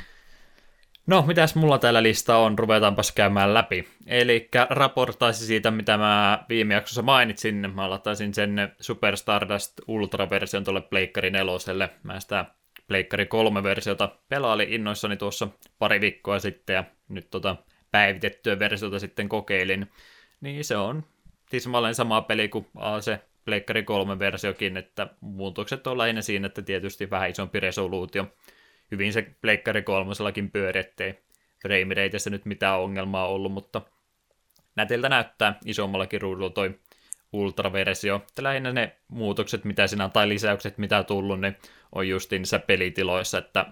No, 1.06 1.24
mitäs 1.26 1.54
mulla 1.54 1.78
täällä 1.78 2.02
lista 2.02 2.36
on? 2.36 2.58
Ruvetaanpas 2.58 3.12
käymään 3.12 3.54
läpi. 3.54 3.88
Eli 4.06 4.48
raportaisi 4.70 5.46
siitä, 5.46 5.70
mitä 5.70 5.98
mä 5.98 6.44
viime 6.48 6.74
jaksossa 6.74 7.02
mainitsin. 7.02 7.70
Mä 7.74 7.90
lataisin 7.90 8.34
sen 8.34 8.72
Super 8.80 9.16
Stardust 9.16 9.72
Ultra-version 9.88 10.64
tuolle 10.64 10.80
Pleikkari 10.80 11.30
4. 11.30 11.88
Mä 12.02 12.20
sitä 12.20 12.44
Pleikkari 12.88 13.24
3-versiota 13.24 14.08
pelailin 14.28 14.68
innoissani 14.68 15.16
tuossa 15.16 15.48
pari 15.78 16.00
viikkoa 16.00 16.38
sitten 16.38 16.74
ja 16.74 16.84
nyt 17.08 17.30
tota 17.30 17.56
päivitettyä 17.90 18.58
versiota 18.58 18.98
sitten 18.98 19.28
kokeilin. 19.28 19.90
Niin 20.42 20.64
se 20.64 20.76
on 20.76 21.04
tismalleen 21.50 21.94
sama 21.94 22.22
peli 22.22 22.48
kuin 22.48 22.66
se 23.00 23.20
Pleikkari 23.44 23.82
3-versiokin, 23.82 24.76
että 24.76 25.08
muutokset 25.20 25.86
on 25.86 25.98
lähinnä 25.98 26.22
siinä, 26.22 26.46
että 26.46 26.62
tietysti 26.62 27.10
vähän 27.10 27.30
isompi 27.30 27.60
resoluutio 27.60 28.26
hyvin 28.90 29.12
se 29.12 29.22
Pleikkari 29.40 29.82
kolmosellakin 29.82 30.50
pyöri, 30.50 30.80
ettei 30.80 31.18
frame 31.62 31.94
rateissa 31.94 32.30
nyt 32.30 32.44
mitään 32.44 32.80
ongelmaa 32.80 33.28
ollut, 33.28 33.52
mutta 33.52 33.82
nätiltä 34.76 35.08
näyttää 35.08 35.58
isommallakin 35.64 36.20
ruudulla 36.20 36.50
toi 36.50 36.78
ultraversio. 37.32 38.16
Että 38.16 38.42
lähinnä 38.42 38.72
ne 38.72 38.96
muutokset, 39.08 39.64
mitä 39.64 39.86
siinä 39.86 40.04
on, 40.04 40.12
tai 40.12 40.28
lisäykset, 40.28 40.78
mitä 40.78 40.98
on 40.98 41.06
tullut, 41.06 41.40
niin 41.40 41.56
on 41.92 42.08
just 42.08 42.30
niissä 42.30 42.58
pelitiloissa, 42.58 43.38
että 43.38 43.66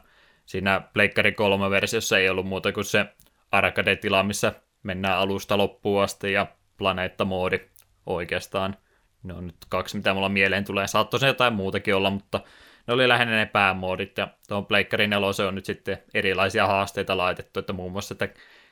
siinä 0.47 0.81
Pleikkari 0.93 1.33
3 1.33 1.71
versiossa 1.71 2.19
ei 2.19 2.29
ollut 2.29 2.47
muuta 2.47 2.73
kuin 2.73 2.85
se 2.85 3.07
arcade-tila, 3.53 4.23
missä 4.23 4.53
mennään 4.83 5.19
alusta 5.19 5.59
loppuun 5.59 6.03
asti, 6.03 6.33
ja 6.33 6.47
planeettamoodi 6.81 7.61
oikeastaan. 8.07 8.77
Ne 9.23 9.35
on 9.35 9.47
nyt 9.47 9.57
kaksi, 9.69 9.97
mitä 9.97 10.15
mulla 10.15 10.29
mieleen 10.29 10.65
tulee. 10.65 10.87
Saattoi 10.87 11.21
se 11.21 11.27
jotain 11.27 11.53
muutakin 11.53 11.95
olla, 11.95 12.11
mutta 12.11 12.41
ne 12.87 12.95
oli 12.95 13.09
lähinnä 13.09 13.37
ne 13.37 13.47
päämoodit, 13.47 14.19
ja 14.19 14.29
tuohon 14.49 14.67
Pleikkari 14.67 15.07
4 15.07 15.49
on 15.49 15.55
nyt 15.55 15.65
sitten 15.65 16.03
erilaisia 16.15 16.67
haasteita 16.67 17.17
laitettu, 17.17 17.61
että 17.61 17.73
muun 17.73 17.93
muassa, 17.93 18.15
että 18.15 18.29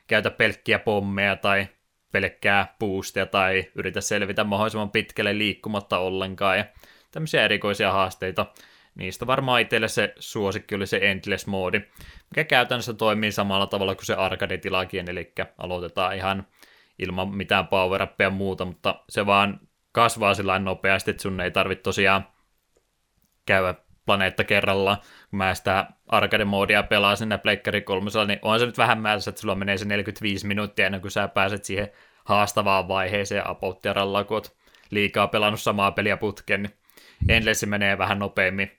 käytä 0.07 0.31
pelkkiä 0.31 0.79
pommeja 0.79 1.37
tai 1.37 1.67
pelkkää 2.13 2.75
boostia 2.79 3.27
tai 3.27 3.65
yritä 3.75 4.01
selvitä 4.01 4.45
mahdollisimman 4.45 4.91
pitkälle 4.91 5.39
liikkumatta 5.39 5.99
ollenkaan 5.99 6.59
ja 6.59 6.65
tämmöisiä 7.11 7.45
erikoisia 7.45 7.93
haasteita. 7.93 8.47
Niistä 8.95 9.27
varmaan 9.27 9.61
itselle 9.61 9.89
se 9.89 10.15
suosikki 10.19 10.75
oli 10.75 10.87
se 10.87 10.99
Endless-moodi, 10.99 11.81
mikä 12.31 12.45
käytännössä 12.45 12.95
toimii 12.95 13.33
samalla 13.33 13.67
tavalla 13.67 13.95
kuin 13.95 14.07
se 14.07 14.15
arcade-tilakin, 14.15 15.11
eli 15.11 15.33
aloitetaan 15.59 16.17
ihan 16.17 16.47
ilman 16.99 17.37
mitään 17.37 17.69
power 17.69 18.07
ja 18.19 18.31
muuta, 18.31 18.65
mutta 18.65 19.05
se 19.09 19.27
vaan 19.27 19.61
kasvaa 19.93 20.35
sillä 20.35 20.59
nopeasti, 20.59 21.11
että 21.11 21.23
sun 21.23 21.41
ei 21.41 21.51
tarvitse 21.51 21.83
tosiaan 21.83 22.27
käydä 23.47 23.75
planeetta 24.07 24.45
kerrallaan. 24.45 24.97
Kun 25.31 25.37
mä 25.37 25.55
sitä 25.55 25.87
arcade-moodia 26.09 26.83
pelaa 26.83 27.17
sinne 27.17 27.39
Pleikkari 27.39 27.81
3, 27.83 28.11
niin 28.27 28.39
on 28.43 28.61
se 28.61 28.67
nyt 28.67 28.79
vähän 28.79 29.01
määrässä, 29.01 29.31
että 29.31 29.41
sulla 29.41 29.55
menee 29.55 29.79
se 29.79 29.85
45 29.85 30.47
minuuttia 30.47 30.87
ennen 30.87 31.01
kuin 31.01 31.11
sä 31.11 31.29
pääset 31.29 31.65
siihen 31.65 31.89
haastavaan 32.25 32.89
vaiheeseen 32.89 33.47
apouttiaralla, 33.47 34.25
kun 34.25 34.37
oot 34.37 34.57
liikaa 34.91 35.29
pelannut 35.29 35.61
samaa 35.61 35.93
peliä 35.93 36.17
putkeen, 36.17 36.63
niin 36.63 36.73
Endless 37.29 37.67
menee 37.67 37.99
vähän 37.99 38.19
nopeammin, 38.19 38.71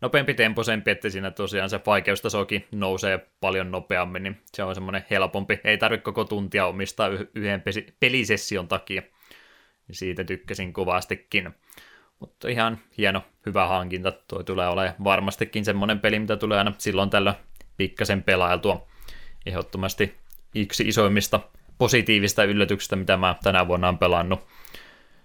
nopeampi 0.00 0.34
temposempi, 0.34 0.90
että 0.90 1.10
siinä 1.10 1.30
tosiaan 1.30 1.70
se 1.70 1.80
vaikeustasokin 1.86 2.66
nousee 2.72 3.26
paljon 3.40 3.70
nopeammin, 3.70 4.22
niin 4.22 4.40
se 4.44 4.62
on 4.62 4.74
semmoinen 4.74 5.04
helpompi. 5.10 5.60
Ei 5.64 5.78
tarvitse 5.78 6.04
koko 6.04 6.24
tuntia 6.24 6.66
omistaa 6.66 7.08
yh- 7.08 7.28
yhden 7.34 7.62
pelisession 8.00 8.68
takia. 8.68 9.02
Siitä 9.90 10.24
tykkäsin 10.24 10.72
kovastikin. 10.72 11.54
Mutta 12.20 12.48
ihan 12.48 12.78
hieno, 12.98 13.22
hyvä 13.46 13.66
hankinta. 13.66 14.12
Tuo 14.12 14.42
tulee 14.42 14.68
olemaan 14.68 14.94
varmastikin 15.04 15.64
semmoinen 15.64 16.00
peli, 16.00 16.18
mitä 16.18 16.36
tulee 16.36 16.58
aina 16.58 16.72
silloin 16.78 17.10
tällä 17.10 17.34
pikkasen 17.76 18.22
pelailtua. 18.22 18.86
Ehdottomasti 19.46 20.16
yksi 20.54 20.88
isoimmista 20.88 21.40
positiivista 21.78 22.44
yllätyksistä, 22.44 22.96
mitä 22.96 23.16
mä 23.16 23.36
tänä 23.42 23.68
vuonna 23.68 23.88
olen 23.88 23.98
pelannut. 23.98 24.46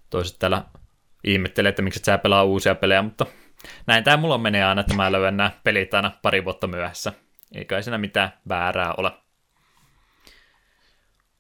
Toiset 0.10 0.40
täällä 0.40 0.66
ihmettelee, 1.24 1.70
että 1.70 1.82
miksi 1.82 2.00
et 2.00 2.06
sä 2.06 2.18
pelaa 2.18 2.44
uusia 2.44 2.76
pelejä, 2.76 3.02
mutta 3.02 3.26
näin 3.88 4.04
tämä 4.04 4.18
mulla 4.18 4.38
menee 4.38 4.64
aina, 4.64 4.82
että 4.82 4.94
mä 4.94 5.12
löydän 5.12 5.38
nämä 5.38 5.52
pelit 5.64 5.94
aina 5.94 6.12
pari 6.22 6.46
vuotta 6.46 6.68
myöhässä. 6.68 7.14
Ei 7.56 7.66
kai 7.66 7.84
siinä 7.84 7.98
mitään 7.98 8.34
väärää 8.50 8.94
ole. 8.98 9.12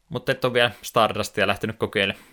Mutta 0.09 0.31
et 0.31 0.45
ole 0.45 0.53
vielä 0.53 0.71
Stardustia 0.81 1.47
lähtenyt 1.47 1.77
kokeilemaan. 1.77 2.25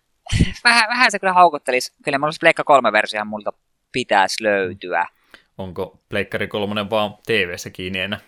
Vähän, 0.64 0.88
vähän 0.88 1.10
se 1.10 1.18
kyllä 1.18 1.32
haukottelisi. 1.32 1.92
Kyllä 2.04 2.18
mulla 2.18 2.32
se 2.32 2.40
Pleikka 2.40 2.64
3 2.64 2.92
versiohan 2.92 3.26
multa 3.26 3.52
pitäisi 3.92 4.42
löytyä. 4.42 5.06
Onko 5.58 6.02
Pleikkari 6.08 6.48
3 6.48 6.90
vaan 6.90 7.14
TV-ssä 7.26 7.70
kiinni 7.70 8.00
enää? 8.00 8.20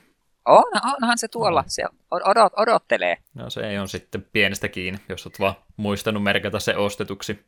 On, 0.45 0.65
onhan 1.03 1.19
se 1.19 1.29
tuolla. 1.29 1.65
Se 1.67 1.83
odot, 2.11 2.53
odottelee. 2.57 3.17
No 3.35 3.51
se 3.51 3.61
ei 3.61 3.79
on 3.79 3.89
sitten 3.89 4.27
pienestä 4.33 4.69
kiinni, 4.69 5.01
jos 5.09 5.27
olet 5.27 5.41
vaan 5.41 5.55
muistanut 5.77 6.23
merkata 6.23 6.61
se 6.61 6.77
ostetuksi. 6.77 7.47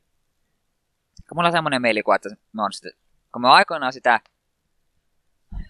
Mulla 1.34 1.48
on 1.48 1.52
semmoinen 1.52 1.82
mielikuva, 1.82 2.16
että 2.16 2.28
mä 2.52 2.62
oon 2.62 2.72
sitten, 2.72 2.92
kun 3.32 3.42
mä 3.42 3.52
aikoinaan 3.52 3.92
sitä 3.92 4.20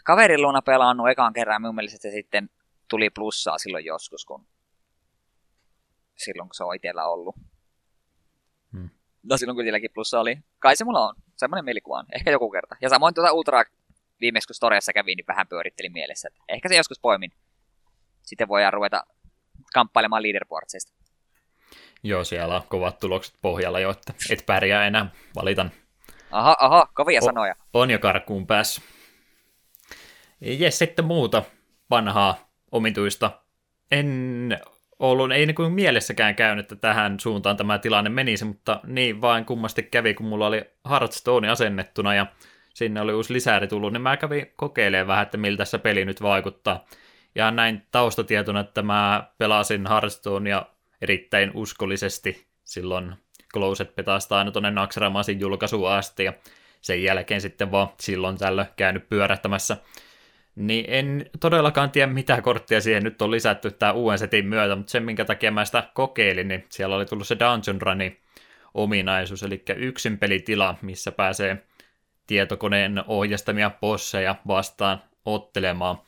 kaverin 0.04 0.42
luona 0.42 0.62
pelannut 0.62 1.08
ekan 1.08 1.32
kerran, 1.32 1.62
minun 1.62 1.74
mielestä 1.74 1.98
se 2.02 2.10
sitten 2.10 2.50
tuli 2.88 3.10
plussaa 3.10 3.58
silloin 3.58 3.84
joskus, 3.84 4.24
kun 4.24 4.46
silloin 6.16 6.48
kun 6.48 6.54
se 6.54 6.64
on 6.64 6.74
itsellä 6.74 7.04
ollut. 7.04 7.36
Hmm. 8.72 8.90
No 9.22 9.36
silloin 9.36 9.56
kun 9.56 9.64
itselläkin 9.64 9.90
plussa 9.94 10.20
oli. 10.20 10.38
Kai 10.58 10.76
se 10.76 10.84
mulla 10.84 11.08
on. 11.08 11.14
Semmoinen 11.36 11.64
mielikuva 11.64 11.98
on. 11.98 12.06
Ehkä 12.14 12.30
joku 12.30 12.50
kerta. 12.50 12.76
Ja 12.80 12.88
samoin 12.88 13.14
tuota 13.14 13.32
Ultra 13.32 13.64
viimeksi 14.20 14.46
kun 14.46 14.54
Storiassa 14.54 14.92
kävin, 14.92 15.16
niin 15.16 15.26
vähän 15.28 15.48
pyörittelin 15.48 15.92
mielessä. 15.92 16.28
Että 16.28 16.40
ehkä 16.48 16.68
se 16.68 16.76
joskus 16.76 17.00
poimin. 17.00 17.32
Sitten 18.22 18.48
voidaan 18.48 18.72
ruveta 18.72 19.04
kamppailemaan 19.72 20.22
leaderboardsista. 20.22 20.92
Joo, 22.02 22.24
siellä 22.24 22.56
on 22.56 22.62
kovat 22.68 22.98
tulokset 22.98 23.34
pohjalla 23.42 23.80
jo, 23.80 23.90
että 23.90 24.14
et 24.30 24.46
pärjää 24.46 24.86
enää, 24.86 25.10
valitan. 25.34 25.70
Aha, 26.30 26.56
aha, 26.60 26.86
kovia 26.94 27.20
o- 27.22 27.24
sanoja. 27.24 27.54
On 27.72 27.90
jo 27.90 27.98
karkuun 27.98 28.46
päässyt. 28.46 28.84
Jes, 30.40 30.78
sitten 30.78 31.04
muuta 31.04 31.42
vanhaa 31.90 32.50
omituista. 32.72 33.30
En 33.90 34.58
ollut, 34.98 35.32
ei 35.32 35.46
niin 35.46 35.54
kuin 35.54 35.72
mielessäkään 35.72 36.34
käynyt, 36.34 36.64
että 36.72 36.76
tähän 36.76 37.20
suuntaan 37.20 37.56
tämä 37.56 37.78
tilanne 37.78 38.10
menisi, 38.10 38.44
mutta 38.44 38.80
niin 38.84 39.20
vain 39.20 39.44
kummasti 39.44 39.82
kävi, 39.82 40.14
kun 40.14 40.26
mulla 40.26 40.46
oli 40.46 40.64
Hearthstone 40.90 41.48
asennettuna 41.50 42.14
ja 42.14 42.26
sinne 42.74 43.00
oli 43.00 43.12
uusi 43.12 43.32
lisääri 43.32 43.68
tullut, 43.68 43.92
niin 43.92 44.02
mä 44.02 44.16
kävin 44.16 44.52
kokeilemaan 44.56 45.06
vähän, 45.06 45.22
että 45.22 45.38
miltä 45.38 45.64
se 45.64 45.78
peli 45.78 46.04
nyt 46.04 46.22
vaikuttaa. 46.22 46.84
Ja 47.34 47.50
näin 47.50 47.86
taustatietona, 47.90 48.60
että 48.60 48.82
mä 48.82 49.24
pelasin 49.38 49.86
Hearthstonea 49.86 50.66
erittäin 51.02 51.50
uskollisesti 51.54 52.46
silloin 52.64 53.14
Closet 53.54 53.94
Petasta 53.94 54.38
aina 54.38 54.50
tuonne 54.50 54.70
Naxxramasin 54.70 55.40
julkaisuun 55.40 55.90
asti, 55.90 56.24
ja 56.24 56.32
sen 56.80 57.02
jälkeen 57.02 57.40
sitten 57.40 57.70
vaan 57.70 57.88
silloin 58.00 58.38
tällöin 58.38 58.68
käynyt 58.76 59.08
pyörähtämässä 59.08 59.76
niin 60.56 60.84
en 60.88 61.30
todellakaan 61.40 61.90
tiedä, 61.90 62.12
mitä 62.12 62.42
korttia 62.42 62.80
siihen 62.80 63.02
nyt 63.02 63.22
on 63.22 63.30
lisätty 63.30 63.70
tämän 63.70 63.94
uuden 63.94 64.18
setin 64.18 64.46
myötä, 64.46 64.76
mutta 64.76 64.90
sen, 64.90 65.02
minkä 65.02 65.24
takia 65.24 65.50
mä 65.50 65.64
sitä 65.64 65.90
kokeilin, 65.94 66.48
niin 66.48 66.66
siellä 66.68 66.96
oli 66.96 67.06
tullut 67.06 67.26
se 67.26 67.36
Dungeon 67.38 67.82
Runin 67.82 68.20
ominaisuus, 68.74 69.42
eli 69.42 69.62
yksin 69.76 70.18
pelitila, 70.18 70.74
missä 70.82 71.12
pääsee 71.12 71.66
tietokoneen 72.26 73.04
ohjastamia 73.06 73.70
bosseja 73.80 74.34
vastaan 74.46 75.02
ottelemaan. 75.24 75.98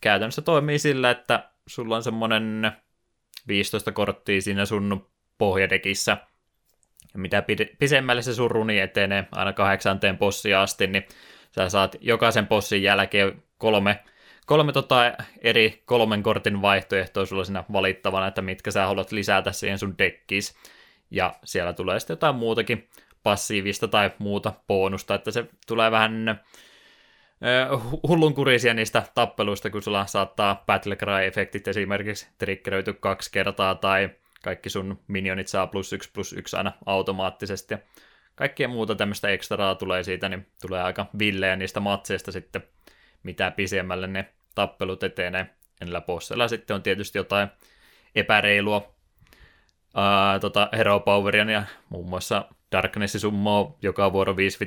Käytännössä 0.00 0.42
toimii 0.42 0.78
sillä, 0.78 1.10
että 1.10 1.50
sulla 1.66 1.96
on 1.96 2.02
semmoinen 2.02 2.72
15 3.48 3.92
korttia 3.92 4.40
siinä 4.40 4.66
sun 4.66 5.10
pohjadekissä, 5.38 6.16
ja 7.14 7.20
mitä 7.20 7.44
pisemmälle 7.78 8.22
se 8.22 8.34
sun 8.34 8.50
runi 8.50 8.80
etenee, 8.80 9.24
aina 9.32 9.52
kahdeksanteen 9.52 10.18
bossia 10.18 10.62
asti, 10.62 10.86
niin 10.86 11.06
sä 11.50 11.68
saat 11.68 11.96
jokaisen 12.00 12.46
bossin 12.46 12.82
jälkeen 12.82 13.42
kolme, 13.58 13.98
kolme 14.46 14.72
tota 14.72 15.12
eri 15.42 15.82
kolmen 15.84 16.22
kortin 16.22 16.62
vaihtoehtoa 16.62 17.26
sulla 17.26 17.44
siinä 17.44 17.64
valittavana, 17.72 18.26
että 18.26 18.42
mitkä 18.42 18.70
sä 18.70 18.86
haluat 18.86 19.12
lisätä 19.12 19.52
siihen 19.52 19.78
sun 19.78 19.98
deckis. 19.98 20.56
Ja 21.10 21.34
siellä 21.44 21.72
tulee 21.72 22.00
sitten 22.00 22.14
jotain 22.14 22.34
muutakin 22.34 22.88
passiivista 23.22 23.88
tai 23.88 24.10
muuta 24.18 24.52
bonusta, 24.68 25.14
että 25.14 25.30
se 25.30 25.44
tulee 25.66 25.90
vähän 25.90 26.40
hullunkurisia 28.08 28.74
niistä 28.74 29.02
tappeluista, 29.14 29.70
kun 29.70 29.82
sulla 29.82 30.06
saattaa 30.06 30.62
Battle 30.66 30.94
Cry-efektit 30.94 31.68
esimerkiksi 31.70 32.28
triggeröity 32.38 32.92
kaksi 32.92 33.32
kertaa, 33.32 33.74
tai 33.74 34.10
kaikki 34.44 34.70
sun 34.70 35.00
minionit 35.08 35.48
saa 35.48 35.66
plus 35.66 35.92
yksi 35.92 36.10
plus 36.12 36.32
yksi 36.32 36.56
aina 36.56 36.72
automaattisesti, 36.86 37.74
ja 37.74 37.78
kaikkea 38.34 38.68
muuta 38.68 38.94
tämmöistä 38.94 39.28
ekstraa 39.28 39.74
tulee 39.74 40.02
siitä, 40.02 40.28
niin 40.28 40.46
tulee 40.60 40.82
aika 40.82 41.06
villeä 41.18 41.56
niistä 41.56 41.80
matseista 41.80 42.32
sitten 42.32 42.62
mitä 43.22 43.50
pisemmälle 43.50 44.06
ne 44.06 44.28
tappelut 44.54 45.02
etenee. 45.02 45.46
Ja 45.80 45.86
niillä 45.86 46.00
bossilla 46.00 46.48
sitten 46.48 46.74
on 46.74 46.82
tietysti 46.82 47.18
jotain 47.18 47.48
epäreilua 48.14 48.94
ää, 49.94 50.38
tota 50.38 50.68
Hero 50.76 51.00
Poweria 51.00 51.50
ja 51.50 51.62
muun 51.88 52.08
muassa 52.08 52.48
Darkness 52.72 53.20
summoo 53.20 53.78
joka 53.82 54.12
vuoro 54.12 54.36
5 54.36 54.58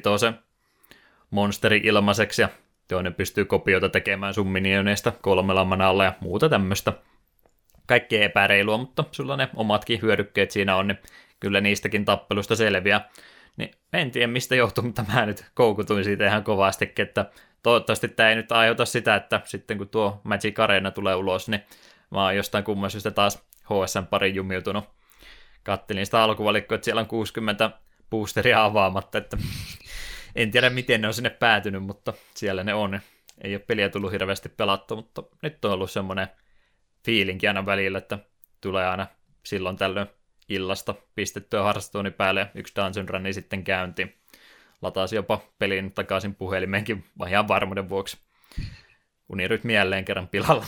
monsteri 1.31 1.81
ilmaiseksi 1.83 2.41
ja 2.41 2.49
toinen 2.87 3.13
pystyy 3.13 3.45
kopioita 3.45 3.89
tekemään 3.89 4.33
sun 4.33 4.47
minioneista 4.47 5.11
kolmella 5.21 5.65
manalla 5.65 6.03
ja 6.03 6.13
muuta 6.19 6.49
tämmöistä. 6.49 6.93
Kaikki 7.87 8.23
epäreilua, 8.23 8.77
mutta 8.77 9.03
sulla 9.11 9.37
ne 9.37 9.49
omatkin 9.55 10.01
hyödykkeet 10.01 10.51
siinä 10.51 10.75
on, 10.75 10.87
niin 10.87 10.99
kyllä 11.39 11.61
niistäkin 11.61 12.05
tappelusta 12.05 12.55
selviää. 12.55 13.09
Niin 13.57 13.71
en 13.93 14.11
tiedä 14.11 14.27
mistä 14.27 14.55
johtuu, 14.55 14.83
mutta 14.83 15.05
mä 15.13 15.25
nyt 15.25 15.45
koukutuin 15.53 16.03
siitä 16.03 16.27
ihan 16.27 16.43
kovasti, 16.43 16.93
että 16.97 17.25
toivottavasti 17.63 18.07
tämä 18.07 18.29
ei 18.29 18.35
nyt 18.35 18.51
aiheuta 18.51 18.85
sitä, 18.85 19.15
että 19.15 19.41
sitten 19.45 19.77
kun 19.77 19.89
tuo 19.89 20.21
Magic 20.23 20.59
Arena 20.59 20.91
tulee 20.91 21.15
ulos, 21.15 21.49
niin 21.49 21.61
mä 22.11 22.23
oon 22.23 22.35
jostain 22.35 22.63
kumman 22.63 22.91
syystä 22.91 23.11
taas 23.11 23.45
HSN 23.63 24.07
pari 24.07 24.35
jumiutunut. 24.35 24.85
Kattelin 25.63 26.05
sitä 26.05 26.23
alkuvalikkoa, 26.23 26.75
että 26.75 26.85
siellä 26.85 26.99
on 27.01 27.07
60 27.07 27.71
boosteria 28.09 28.65
avaamatta, 28.65 29.17
että 29.17 29.37
en 30.35 30.51
tiedä 30.51 30.69
miten 30.69 31.01
ne 31.01 31.07
on 31.07 31.13
sinne 31.13 31.29
päätynyt, 31.29 31.83
mutta 31.83 32.13
siellä 32.35 32.63
ne 32.63 32.73
on. 32.73 32.99
Ei 33.41 33.55
ole 33.55 33.63
peliä 33.67 33.89
tullut 33.89 34.11
hirveästi 34.11 34.49
pelattu, 34.49 34.95
mutta 34.95 35.23
nyt 35.41 35.65
on 35.65 35.71
ollut 35.71 35.91
semmoinen 35.91 36.27
fiilinki 37.07 37.47
aina 37.47 37.65
välillä, 37.65 37.97
että 37.97 38.19
tulee 38.61 38.87
aina 38.87 39.07
silloin 39.45 39.77
tällöin 39.77 40.07
illasta 40.49 40.95
pistettyä 41.15 41.63
harrastuuni 41.63 42.11
päälle 42.11 42.39
ja 42.39 42.47
yksi 42.55 42.73
Dungeon 42.75 43.09
Run 43.09 43.33
sitten 43.33 43.63
käyntiin 43.63 44.15
latasi 44.81 45.15
jopa 45.15 45.39
pelin 45.59 45.91
takaisin 45.91 46.35
puhelimeenkin 46.35 47.03
ihan 47.29 47.47
varmuuden 47.47 47.89
vuoksi. 47.89 48.17
Unirytmi 49.29 49.73
jälleen 49.73 50.05
kerran 50.05 50.27
pilalla. 50.27 50.65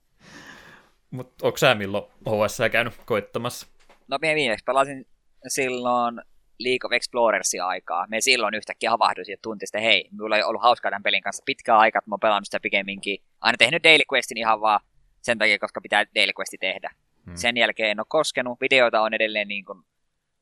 Mutta 1.10 1.46
onko 1.46 1.58
sä 1.58 1.74
milloin 1.74 2.04
HS 2.28 2.58
käynyt 2.72 2.94
koittamassa? 3.06 3.66
No 4.08 4.18
minä 4.20 4.34
viimeksi 4.34 4.64
pelasin 4.64 5.06
silloin 5.48 6.20
League 6.58 6.86
of 6.86 6.92
Explorersia 6.92 7.66
aikaa. 7.66 8.06
Me 8.06 8.20
silloin 8.20 8.54
yhtäkkiä 8.54 8.90
havahduisin 8.90 9.32
ja 9.32 9.38
tunti 9.42 9.64
että 9.64 9.80
hei, 9.80 10.08
minulla 10.10 10.36
ei 10.36 10.42
ollut 10.42 10.62
hauskaa 10.62 10.90
tämän 10.90 11.02
pelin 11.02 11.22
kanssa 11.22 11.42
pitkään 11.46 11.78
aikaa, 11.78 11.98
että 11.98 12.10
mä 12.10 12.12
oon 12.12 12.20
pelannut 12.20 12.44
sitä 12.44 12.60
pikemminkin. 12.60 13.18
Aina 13.40 13.56
tehnyt 13.58 13.84
Daily 13.84 14.02
Questin 14.12 14.38
ihan 14.38 14.60
vaan 14.60 14.80
sen 15.26 15.38
takia, 15.38 15.58
koska 15.58 15.80
pitää 15.80 16.04
Daily 16.14 16.32
Questi 16.38 16.58
tehdä. 16.58 16.90
Hmm. 17.26 17.36
Sen 17.36 17.56
jälkeen 17.56 17.90
en 17.90 18.00
ole 18.00 18.06
koskenut. 18.08 18.60
Videoita 18.60 19.00
on 19.00 19.14
edelleen 19.14 19.48
niin 19.48 19.64
kuin 19.64 19.82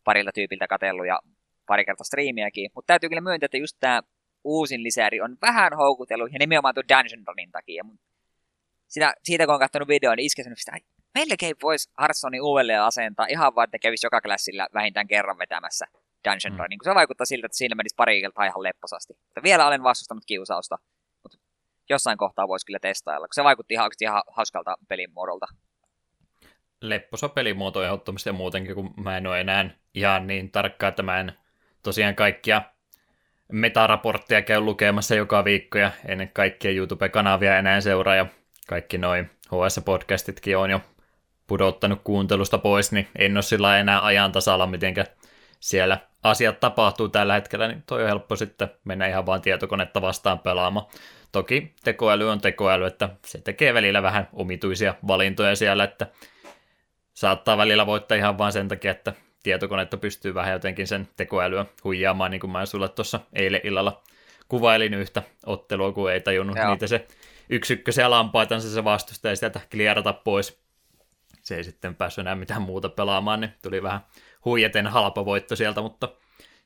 parilta 0.04 0.32
tyypiltä 0.34 0.66
katellut 0.66 1.06
ja 1.06 1.18
pari 1.66 1.84
kertaa 1.84 2.04
striimiäkin, 2.04 2.70
mutta 2.74 2.86
täytyy 2.86 3.08
kyllä 3.08 3.20
myöntää, 3.20 3.46
että 3.46 3.56
just 3.56 3.76
tämä 3.80 4.02
uusin 4.44 4.82
lisääri 4.82 5.20
on 5.20 5.36
vähän 5.42 5.72
houkutellut, 5.76 6.32
ja 6.32 6.38
nimenomaan 6.38 6.74
tuon 6.74 6.88
Dungeon 6.88 7.26
Runin 7.26 7.52
takia. 7.52 7.84
Sitä, 8.88 9.14
siitä 9.22 9.46
kun 9.46 9.54
on 9.54 9.60
katsonut 9.60 9.88
videon, 9.88 10.16
niin 10.16 10.26
iskenyt 10.26 10.58
sitä, 10.58 10.76
melkein 11.14 11.56
voisi 11.62 11.90
Hearthstonein 12.00 12.42
uudelleen 12.42 12.82
asentaa 12.82 13.26
ihan 13.26 13.54
vaan, 13.54 13.64
että 13.64 13.78
kävisi 13.78 14.06
joka 14.06 14.20
klassilla 14.20 14.68
vähintään 14.74 15.06
kerran 15.06 15.38
vetämässä 15.38 15.86
Dungeon 16.24 16.52
mm. 16.52 16.58
Runin, 16.58 16.78
kun 16.78 16.84
se 16.84 16.94
vaikuttaa 16.94 17.24
siltä, 17.24 17.46
että 17.46 17.58
siinä 17.58 17.74
menisi 17.74 17.94
pari 17.94 18.20
iltaa 18.20 18.44
ihan 18.44 18.62
lepposasti. 18.62 19.12
Mutta 19.24 19.42
vielä 19.42 19.66
olen 19.66 19.82
vastustanut 19.82 20.24
kiusausta, 20.26 20.78
jossain 21.88 22.18
kohtaa 22.18 22.48
voisi 22.48 22.66
kyllä 22.66 22.78
testailla, 22.78 23.26
kun 23.26 23.34
se 23.34 23.44
vaikutti 23.44 23.74
ihan, 23.74 23.90
ihan 24.00 24.22
hauskalta 24.32 24.76
pelin 24.88 25.12
muodolta. 25.12 25.46
Lepposa 26.80 27.28
pelimuoto 27.28 27.84
ehdottomasti 27.84 28.28
ja 28.28 28.32
muutenkin, 28.32 28.74
kun 28.74 28.94
mä 28.96 29.16
en 29.16 29.26
ole 29.26 29.40
enää 29.40 29.70
ihan 29.94 30.26
niin 30.26 30.50
tarkkaa, 30.50 30.88
että 30.88 31.02
mä 31.02 31.20
en 31.20 31.32
tosiaan 31.82 32.14
kaikkia 32.14 32.62
metaraportteja 33.52 34.42
käy 34.42 34.60
lukemassa 34.60 35.14
joka 35.14 35.44
viikko 35.44 35.78
ja 35.78 35.90
ennen 36.06 36.30
kaikkea 36.32 36.70
YouTube-kanavia 36.70 37.58
enää 37.58 37.80
seuraa 37.80 38.14
ja 38.14 38.26
kaikki 38.68 38.98
noin 38.98 39.30
HS-podcastitkin 39.46 40.56
on 40.56 40.70
jo 40.70 40.80
pudottanut 41.46 42.00
kuuntelusta 42.04 42.58
pois, 42.58 42.92
niin 42.92 43.08
en 43.18 43.36
ole 43.36 43.42
sillä 43.42 43.78
enää 43.78 44.04
ajan 44.04 44.32
tasalla, 44.32 44.66
miten 44.66 44.94
siellä 45.60 45.98
asiat 46.22 46.60
tapahtuu 46.60 47.08
tällä 47.08 47.34
hetkellä, 47.34 47.68
niin 47.68 47.82
toi 47.86 48.02
on 48.02 48.08
helppo 48.08 48.36
sitten 48.36 48.70
mennä 48.84 49.06
ihan 49.06 49.26
vaan 49.26 49.40
tietokonetta 49.40 50.02
vastaan 50.02 50.38
pelaamaan. 50.38 50.86
Toki 51.34 51.74
tekoäly 51.84 52.30
on 52.30 52.40
tekoäly, 52.40 52.86
että 52.86 53.08
se 53.26 53.40
tekee 53.40 53.74
välillä 53.74 54.02
vähän 54.02 54.28
omituisia 54.32 54.94
valintoja 55.06 55.56
siellä, 55.56 55.84
että 55.84 56.06
saattaa 57.14 57.56
välillä 57.56 57.86
voittaa 57.86 58.18
ihan 58.18 58.38
vaan 58.38 58.52
sen 58.52 58.68
takia, 58.68 58.90
että 58.90 59.12
tietokonetta 59.42 59.96
pystyy 59.96 60.34
vähän 60.34 60.52
jotenkin 60.52 60.86
sen 60.86 61.08
tekoälyä 61.16 61.66
huijaamaan, 61.84 62.30
niin 62.30 62.40
kuin 62.40 62.50
mä 62.50 62.66
sulle 62.66 62.88
tuossa 62.88 63.20
eilen 63.32 63.60
illalla 63.64 64.02
kuvailin 64.48 64.94
yhtä 64.94 65.22
ottelua, 65.46 65.92
kun 65.92 66.12
ei 66.12 66.20
tajunnut 66.20 66.56
Joo. 66.56 66.70
niitä 66.70 66.86
se 66.86 67.06
yksikköisiä 67.48 68.10
lampaitansa 68.10 68.70
se 68.70 68.84
vastusta 68.84 69.28
ja 69.28 69.36
sieltä 69.36 69.60
klierata 69.70 70.12
pois. 70.12 70.60
Se 71.42 71.56
ei 71.56 71.64
sitten 71.64 71.94
päässyt 71.94 72.22
enää 72.22 72.34
mitään 72.34 72.62
muuta 72.62 72.88
pelaamaan, 72.88 73.40
niin 73.40 73.52
tuli 73.62 73.82
vähän 73.82 74.00
huijaten 74.44 74.86
halpa 74.86 75.24
voitto 75.24 75.56
sieltä, 75.56 75.80
mutta 75.80 76.08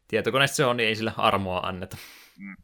tietokoneessa 0.08 0.56
se 0.56 0.64
on, 0.64 0.76
niin 0.76 0.88
ei 0.88 0.96
sillä 0.96 1.12
armoa 1.16 1.60
anneta. 1.60 1.96
Mm. 2.38 2.56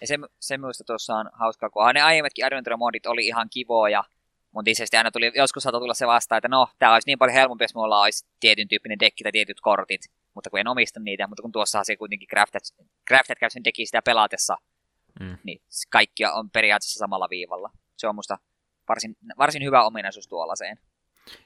Ja 0.00 0.06
se, 0.06 0.18
se 0.40 0.58
minusta 0.58 0.84
tuossa 0.84 1.14
on 1.14 1.30
hauskaa, 1.32 1.70
kun 1.70 1.82
ne 1.94 2.02
aiemmatkin 2.02 2.44
adventure-modit 2.44 3.06
oli 3.06 3.26
ihan 3.26 3.48
kivoja, 3.50 4.04
mutta 4.50 4.70
itse 4.70 4.96
aina 4.96 5.10
tuli, 5.10 5.32
joskus 5.34 5.62
saattoi 5.62 5.80
tulla 5.80 5.94
se 5.94 6.06
vastaan, 6.06 6.38
että 6.38 6.48
no, 6.48 6.68
tämä 6.78 6.92
olisi 6.92 7.08
niin 7.08 7.18
paljon 7.18 7.34
helpompi, 7.34 7.64
jos 7.64 7.74
mulla 7.74 8.02
olisi 8.02 8.26
tietyn 8.40 8.68
tyyppinen 8.68 9.00
dekki 9.00 9.24
tai 9.24 9.32
tietyt 9.32 9.60
kortit, 9.60 10.00
mutta 10.34 10.50
kun 10.50 10.60
en 10.60 10.68
omista 10.68 11.00
niitä, 11.00 11.26
mutta 11.26 11.42
kun 11.42 11.52
tuossa 11.52 11.84
se 11.84 11.96
kuitenkin 11.96 12.28
craftat, 12.28 12.62
craftat 13.08 13.38
käy 13.38 13.50
sen 13.50 13.64
dekin 13.64 13.86
sitä 13.86 14.02
pelatessa, 14.02 14.56
mm. 15.20 15.38
niin 15.44 15.62
kaikki 15.90 16.24
on 16.24 16.50
periaatteessa 16.50 16.98
samalla 16.98 17.28
viivalla. 17.30 17.70
Se 17.96 18.08
on 18.08 18.14
musta 18.14 18.38
varsin, 18.88 19.16
varsin 19.38 19.64
hyvä 19.64 19.84
ominaisuus 19.84 20.28
tuollaiseen. 20.28 20.78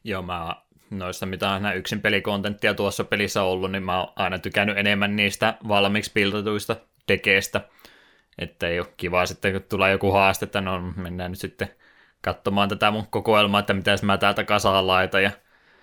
Joo, 0.04 0.22
mä 0.22 0.56
noista, 0.90 1.26
mitä 1.26 1.50
on 1.50 1.62
nämä 1.62 1.74
yksin 1.74 2.02
pelikontenttia 2.02 2.74
tuossa 2.74 3.04
pelissä 3.04 3.42
ollut, 3.42 3.72
niin 3.72 3.82
mä 3.82 4.00
oon 4.00 4.12
aina 4.16 4.38
tykännyt 4.38 4.78
enemmän 4.78 5.16
niistä 5.16 5.54
valmiiksi 5.68 6.10
piltatuista 6.14 6.76
dekeistä. 7.08 7.60
Että 8.38 8.68
ei 8.68 8.80
ole 8.80 8.88
kiva 8.96 9.26
sitten, 9.26 9.52
kun 9.52 9.62
tulee 9.62 9.92
joku 9.92 10.12
haaste, 10.12 10.44
että 10.44 10.60
no 10.60 10.80
mennään 10.96 11.30
nyt 11.30 11.40
sitten 11.40 11.68
katsomaan 12.20 12.68
tätä 12.68 12.90
mun 12.90 13.06
kokoelmaa, 13.06 13.60
että 13.60 13.74
mitäs 13.74 14.02
mä 14.02 14.18
täältä 14.18 14.44
kasaan 14.44 14.86
laita 14.86 15.20
ja 15.20 15.30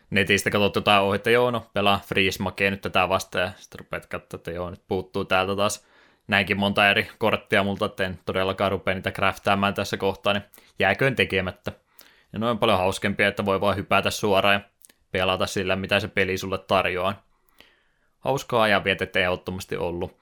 netistä 0.09 0.49
katsot 0.49 0.75
jotain 0.75 1.03
ohi, 1.03 1.15
että 1.15 1.29
joo, 1.29 1.51
no 1.51 1.65
pelaa 1.73 2.01
Freeze 2.05 2.43
nyt 2.69 2.81
tätä 2.81 3.09
vastaan 3.09 3.43
ja 3.43 3.51
sitten 3.57 3.79
rupeat 3.79 4.05
katsoa, 4.05 4.37
että 4.37 4.51
joo, 4.51 4.69
nyt 4.69 4.81
puuttuu 4.87 5.25
täältä 5.25 5.55
taas 5.55 5.87
näinkin 6.27 6.59
monta 6.59 6.89
eri 6.89 7.09
korttia 7.17 7.63
multa, 7.63 7.85
että 7.85 8.05
en 8.05 8.19
todellakaan 8.25 8.71
rupea 8.71 8.93
niitä 8.93 9.11
craftaamaan 9.11 9.73
tässä 9.73 9.97
kohtaa, 9.97 10.33
niin 10.33 10.43
jääköön 10.79 11.15
tekemättä. 11.15 11.71
Ja 12.33 12.39
noin 12.39 12.57
paljon 12.57 12.77
hauskempia, 12.77 13.27
että 13.27 13.45
voi 13.45 13.61
vaan 13.61 13.75
hypätä 13.75 14.11
suoraan 14.11 14.53
ja 14.53 14.61
pelata 15.11 15.47
sillä, 15.47 15.75
mitä 15.75 15.99
se 15.99 16.07
peli 16.07 16.37
sulle 16.37 16.57
tarjoaa. 16.57 17.23
Hauskaa 18.19 18.63
ajanvietettä 18.63 19.19
ehdottomasti 19.19 19.77
ollut. 19.77 20.19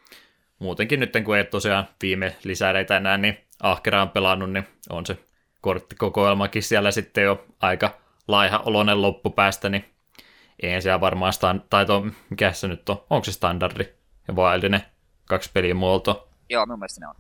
Muutenkin 0.60 1.00
nyt, 1.00 1.14
kun 1.26 1.38
ei 1.38 1.44
tosiaan 1.44 1.88
viime 2.02 2.36
lisäreitä 2.44 2.98
enää, 2.98 3.18
niin 3.18 3.38
ahkeraan 3.62 4.10
pelannut, 4.10 4.52
niin 4.52 4.68
on 4.90 5.06
se 5.06 5.18
korttikokoelmakin 5.62 6.64
siellä 6.64 6.92
sitten 6.92 7.24
jo 7.24 7.46
aika 7.60 7.98
laiha 8.28 8.60
oloinen 8.60 9.02
loppupäästä, 9.02 9.70
niin 9.70 9.86
ei 10.64 10.82
siellä 10.82 11.02
varmaan, 11.02 11.34
stand, 11.34 11.62
tai 11.70 11.86
to, 11.86 12.06
mikä 12.30 12.52
se 12.52 12.68
nyt 12.68 12.90
on, 12.90 13.04
onko 13.10 13.26
se 13.26 13.32
standardi 13.32 13.84
ja 14.28 14.34
wildinen 14.34 14.82
kaksi 15.26 15.50
pelimuoto? 15.54 16.30
Joo, 16.50 16.66
minun 16.66 16.80
mielestä 16.80 17.02
ne 17.02 17.08
on. 17.08 17.16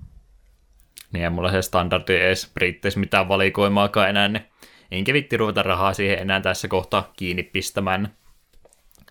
Niin 1.13 1.23
ei 1.23 1.29
mulla 1.29 1.51
se 1.51 1.61
standardi 1.61 2.15
edes 2.15 2.51
britteissä 2.53 2.99
mitään 2.99 3.27
valikoimaakaan 3.27 4.09
enää, 4.09 4.27
niin 4.27 4.45
enkä 4.91 5.13
vitti 5.13 5.37
ruveta 5.37 5.63
rahaa 5.63 5.93
siihen 5.93 6.19
enää 6.19 6.41
tässä 6.41 6.67
kohtaa 6.67 7.11
kiinni 7.17 7.43
pistämään. 7.43 8.15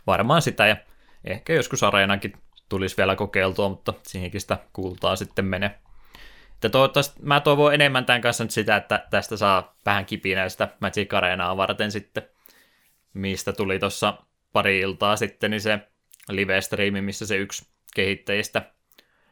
Varmaan 0.07 0.43
sitä 0.43 0.67
ja 0.67 0.77
ehkä 1.25 1.53
joskus 1.53 1.83
areenakin 1.83 2.33
tulisi 2.69 2.97
vielä 2.97 3.17
kokeiltua, 3.17 3.69
mutta 3.69 3.95
siihenkin 4.03 4.41
sitä 4.41 4.59
kultaa 4.73 5.17
sitten 5.17 5.45
menee. 5.45 5.79
Että 6.55 6.69
toivottavasti 6.69 7.21
mä 7.23 7.41
toivon 7.41 7.75
enemmän 7.75 8.05
tämän 8.05 8.21
kanssa 8.21 8.45
nyt 8.45 8.51
sitä, 8.51 8.77
että 8.77 9.07
tästä 9.11 9.37
saa 9.37 9.77
vähän 9.87 10.07
kipinä 10.07 10.49
sitä 10.49 10.69
Magic 10.81 11.15
Arenaa 11.15 11.57
varten 11.57 11.93
sitten, 11.93 12.23
mistä 13.15 13.53
tuli 13.53 13.79
tuossa 13.79 14.19
pari 14.53 14.81
iltaa 14.81 15.17
sitten, 15.17 15.51
niin 15.51 15.61
se 15.61 15.79
live-striimi, 16.29 17.01
missä 17.01 17.27
se 17.27 17.37
yksi 17.37 17.67
kehittäjistä 17.95 18.63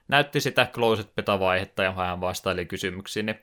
näytti 0.08 0.40
sitä 0.40 0.68
closet 0.72 1.14
beta-vaihetta 1.14 1.82
ja 1.82 1.96
vähän 1.96 2.20
vastaili 2.20 2.66
kysymyksiin, 2.66 3.26
niin 3.26 3.38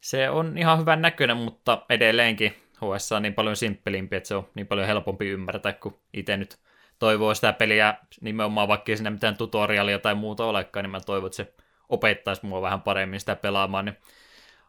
se 0.00 0.30
on 0.30 0.58
ihan 0.58 0.78
hyvän 0.78 1.02
näköinen, 1.02 1.36
mutta 1.36 1.86
edelleenkin 1.88 2.54
HS 2.76 3.12
on 3.12 3.22
niin 3.22 3.34
paljon 3.34 3.56
simppelimpi, 3.56 4.16
että 4.16 4.28
se 4.28 4.34
on 4.34 4.48
niin 4.54 4.66
paljon 4.66 4.86
helpompi 4.86 5.28
ymmärtää, 5.28 5.72
kun 5.72 6.00
itse 6.12 6.36
nyt 6.36 6.58
toivoo 6.98 7.34
sitä 7.34 7.52
peliä 7.52 7.94
nimenomaan, 8.20 8.68
vaikka 8.68 8.92
ei 8.92 8.96
siinä 8.96 9.10
mitään 9.10 9.36
tutorialia 9.36 9.98
tai 9.98 10.14
muuta 10.14 10.44
olekaan, 10.44 10.84
niin 10.84 10.90
mä 10.90 11.00
toivon, 11.00 11.26
että 11.26 11.36
se 11.36 11.54
opettaisi 11.88 12.46
mua 12.46 12.62
vähän 12.62 12.82
paremmin 12.82 13.20
sitä 13.20 13.36
pelaamaan, 13.36 13.84
niin 13.84 13.96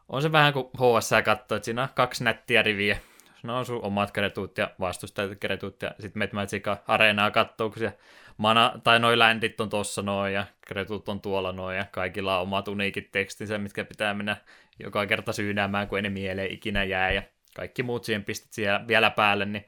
on 0.08 0.22
se 0.22 0.32
vähän 0.32 0.52
kuin 0.52 0.66
HS 0.66 1.10
katsoo, 1.24 1.56
että 1.56 1.64
siinä 1.64 1.82
on 1.82 1.88
kaksi 1.94 2.24
nättiä 2.24 2.62
riviä. 2.62 2.98
No 3.42 3.58
on 3.58 3.66
sun 3.66 3.84
omat 3.84 4.10
keretut 4.10 4.58
ja 4.58 4.70
vastustajat 4.80 5.38
keretut 5.40 5.82
ja 5.82 5.94
sitten 6.00 6.18
meet 6.18 6.32
Magica 6.32 6.76
Areenaa 6.86 7.30
kattoo, 7.30 7.70
kun 7.70 7.78
se 7.78 7.98
mana, 8.36 8.72
tai 8.84 9.00
noi 9.00 9.18
ländit 9.18 9.60
on 9.60 9.68
tossa 9.68 10.02
noin 10.02 10.34
ja 10.34 10.46
keretut 10.68 11.08
on 11.08 11.20
tuolla 11.20 11.52
noin 11.52 11.76
ja 11.76 11.84
kaikilla 11.90 12.36
on 12.36 12.42
omat 12.42 12.68
uniikit 12.68 13.12
tekstinsä, 13.12 13.58
mitkä 13.58 13.84
pitää 13.84 14.14
mennä 14.14 14.36
joka 14.78 15.06
kerta 15.06 15.32
syynäämään, 15.32 15.88
kun 15.88 15.98
ei 15.98 16.02
ne 16.02 16.10
mieleen 16.10 16.52
ikinä 16.52 16.84
jää 16.84 17.10
ja 17.10 17.22
kaikki 17.56 17.82
muut 17.82 18.04
siihen 18.04 18.24
pistet 18.24 18.52
siellä 18.52 18.84
vielä 18.88 19.10
päälle, 19.10 19.44
niin 19.44 19.66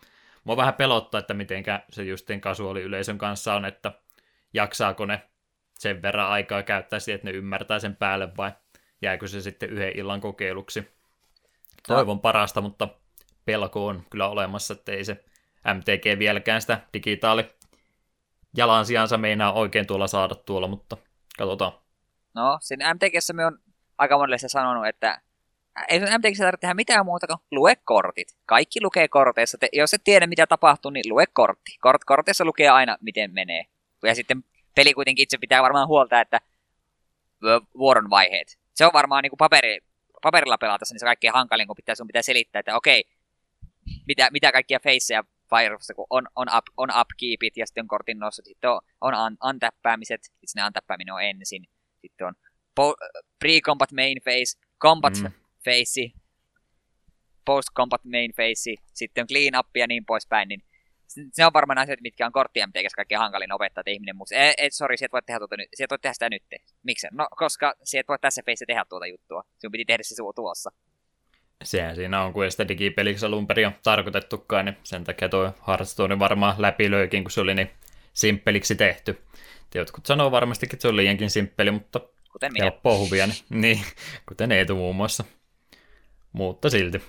mua 0.48 0.56
vähän 0.56 0.74
pelottaa, 0.74 1.18
että 1.18 1.34
mitenkä 1.34 1.82
se 1.90 2.02
justin 2.02 2.40
kasuaali 2.40 2.82
yleisön 2.82 3.18
kanssa 3.18 3.54
on, 3.54 3.64
että 3.64 3.92
jaksaako 4.54 5.06
ne 5.06 5.22
sen 5.78 6.02
verran 6.02 6.28
aikaa 6.28 6.62
käyttää 6.62 7.00
siihen, 7.00 7.16
että 7.16 7.30
ne 7.30 7.36
ymmärtää 7.36 7.78
sen 7.78 7.96
päälle 7.96 8.36
vai 8.36 8.52
jääkö 9.02 9.28
se 9.28 9.40
sitten 9.40 9.70
yhden 9.70 9.98
illan 9.98 10.20
kokeiluksi. 10.20 10.88
Toivon 11.88 12.20
parasta, 12.20 12.60
mutta 12.60 12.88
pelko 13.44 13.86
on 13.86 14.02
kyllä 14.10 14.28
olemassa, 14.28 14.74
että 14.74 14.92
ei 14.92 15.04
se 15.04 15.24
MTG 15.74 16.18
vieläkään 16.18 16.60
sitä 16.60 16.80
digitaali 16.92 17.50
jalansijansa 18.56 19.18
meinaa 19.18 19.52
oikein 19.52 19.86
tuolla 19.86 20.06
saada 20.06 20.34
tuolla, 20.34 20.68
mutta 20.68 20.96
katsotaan. 21.38 21.72
No, 22.34 22.58
siinä 22.60 22.94
MTGssä 22.94 23.32
me 23.32 23.46
on 23.46 23.58
aika 23.98 24.18
monelle 24.18 24.38
se 24.38 24.48
sanonut, 24.48 24.86
että 24.86 25.20
ei 25.88 26.00
sun 26.00 26.08
MTGssä 26.08 26.44
tarvitse 26.44 26.60
tehdä 26.60 26.74
mitään 26.74 27.04
muuta 27.04 27.26
kuin 27.26 27.38
lue 27.50 27.76
kortit. 27.84 28.28
Kaikki 28.46 28.82
lukee 28.82 29.08
korteissa. 29.08 29.58
Te, 29.58 29.68
jos 29.72 29.94
et 29.94 30.04
tiedä, 30.04 30.26
mitä 30.26 30.46
tapahtuu, 30.46 30.90
niin 30.90 31.08
lue 31.08 31.24
kortti. 31.32 31.78
Kort, 31.80 32.04
korteissa 32.04 32.44
lukee 32.44 32.68
aina, 32.68 32.96
miten 33.00 33.32
menee. 33.32 33.64
Ja 34.02 34.14
sitten 34.14 34.44
peli 34.74 34.94
kuitenkin 34.94 35.22
itse 35.22 35.38
pitää 35.38 35.62
varmaan 35.62 35.88
huolta, 35.88 36.20
että 36.20 36.40
vuoron 37.78 38.10
vaiheet. 38.10 38.58
Se 38.74 38.86
on 38.86 38.92
varmaan 38.92 39.22
niin 39.22 39.30
kuin 39.30 39.38
paperi, 39.38 39.78
paperilla 40.22 40.58
pelata, 40.58 40.84
niin 40.90 41.00
se 41.00 41.06
kaikkein 41.06 41.32
hankalin, 41.32 41.66
kun 41.66 41.76
pitää, 41.76 41.94
sun 41.94 42.06
pitää 42.06 42.22
selittää, 42.22 42.60
että 42.60 42.76
okei, 42.76 43.04
mitä, 44.06 44.28
mitä 44.32 44.52
kaikkia 44.52 44.80
faceja 44.80 45.24
Firefoxissa, 45.50 45.94
kun 45.94 46.06
on, 46.10 46.28
on, 46.36 46.46
up, 46.56 46.64
on 46.76 46.88
upkeepit 47.00 47.56
ja 47.56 47.66
sitten 47.66 47.84
on 47.84 47.88
kortin 47.88 48.18
nostot, 48.18 48.44
sitten 48.44 48.70
on, 48.70 48.80
on 49.00 49.14
un, 49.14 49.36
untappäämiset, 49.48 50.20
itse 50.42 50.60
ne 50.60 50.66
untappääminen 50.66 51.14
on 51.14 51.22
ensin, 51.22 51.64
sitten 52.00 52.26
on 52.26 52.34
pre-combat 53.44 53.92
main 53.94 54.18
phase, 54.24 54.58
combat 54.80 55.14
mm. 55.22 55.32
Phase, 55.64 56.10
post-combat 57.44 58.04
main 58.04 58.32
phase, 58.36 58.74
sitten 58.94 59.22
on 59.22 59.28
clean 59.28 59.58
up 59.58 59.76
ja 59.76 59.86
niin 59.86 60.04
poispäin, 60.06 60.48
niin 60.48 60.62
se 61.32 61.46
on 61.46 61.52
varmaan 61.52 61.78
asiat, 61.78 62.00
mitkä 62.00 62.26
on 62.26 62.32
korttia 62.32 62.66
MTGssä 62.66 62.96
kaikkein 62.96 63.18
hankalin 63.18 63.52
opettaa, 63.52 63.80
että 63.80 63.90
ihminen 63.90 64.16
muista. 64.16 64.36
Ei, 64.36 64.54
ei 64.58 64.70
sori, 64.70 64.96
sieltä 64.96 65.12
voi 65.12 65.22
tehdä, 65.22 65.38
tuota 65.38 65.56
nyt, 65.56 65.68
sieltä 65.74 65.92
voi 65.92 65.98
tehdä 65.98 66.12
sitä 66.12 66.30
nyt. 66.30 66.42
Miksi? 66.82 67.06
No, 67.12 67.28
koska 67.36 67.74
sieltä 67.84 68.08
voi 68.08 68.18
tässä 68.20 68.42
feissä 68.46 68.64
tehdä 68.66 68.84
tuota 68.88 69.06
juttua. 69.06 69.44
Sinun 69.58 69.72
piti 69.72 69.84
tehdä 69.84 70.02
se 70.02 70.14
tuossa. 70.34 70.70
Sehän 71.64 71.96
siinä 71.96 72.22
on, 72.22 72.32
kun 72.32 72.44
ei 72.44 72.50
sitä 72.50 72.68
digipeliksi 72.68 73.26
alun 73.26 73.46
perin 73.46 73.66
on 73.66 73.72
tarkoitettukaan, 73.82 74.64
niin 74.64 74.76
sen 74.82 75.04
takia 75.04 75.28
tuo 75.28 75.52
Hearthstone 75.68 76.18
varmaan 76.18 76.54
läpilöikin, 76.58 77.24
kun 77.24 77.30
se 77.30 77.40
oli 77.40 77.54
niin 77.54 77.70
simppeliksi 78.12 78.74
tehty. 78.74 79.22
Jotkut 79.74 80.06
sanoo 80.06 80.30
varmastikin, 80.30 80.76
että 80.76 80.82
se 80.82 80.88
on 80.88 80.96
liiankin 80.96 81.30
simppeli, 81.30 81.70
mutta 81.70 82.00
kuten 82.32 82.52
minä. 82.52 82.64
helppoa 82.64 82.98
huvia, 82.98 83.26
niin, 83.26 83.44
niin, 83.50 83.80
kuten 84.28 84.52
Eetu 84.52 84.76
muun 84.76 84.96
muassa. 84.96 85.24
Mutta 86.32 86.70
silti 86.70 87.02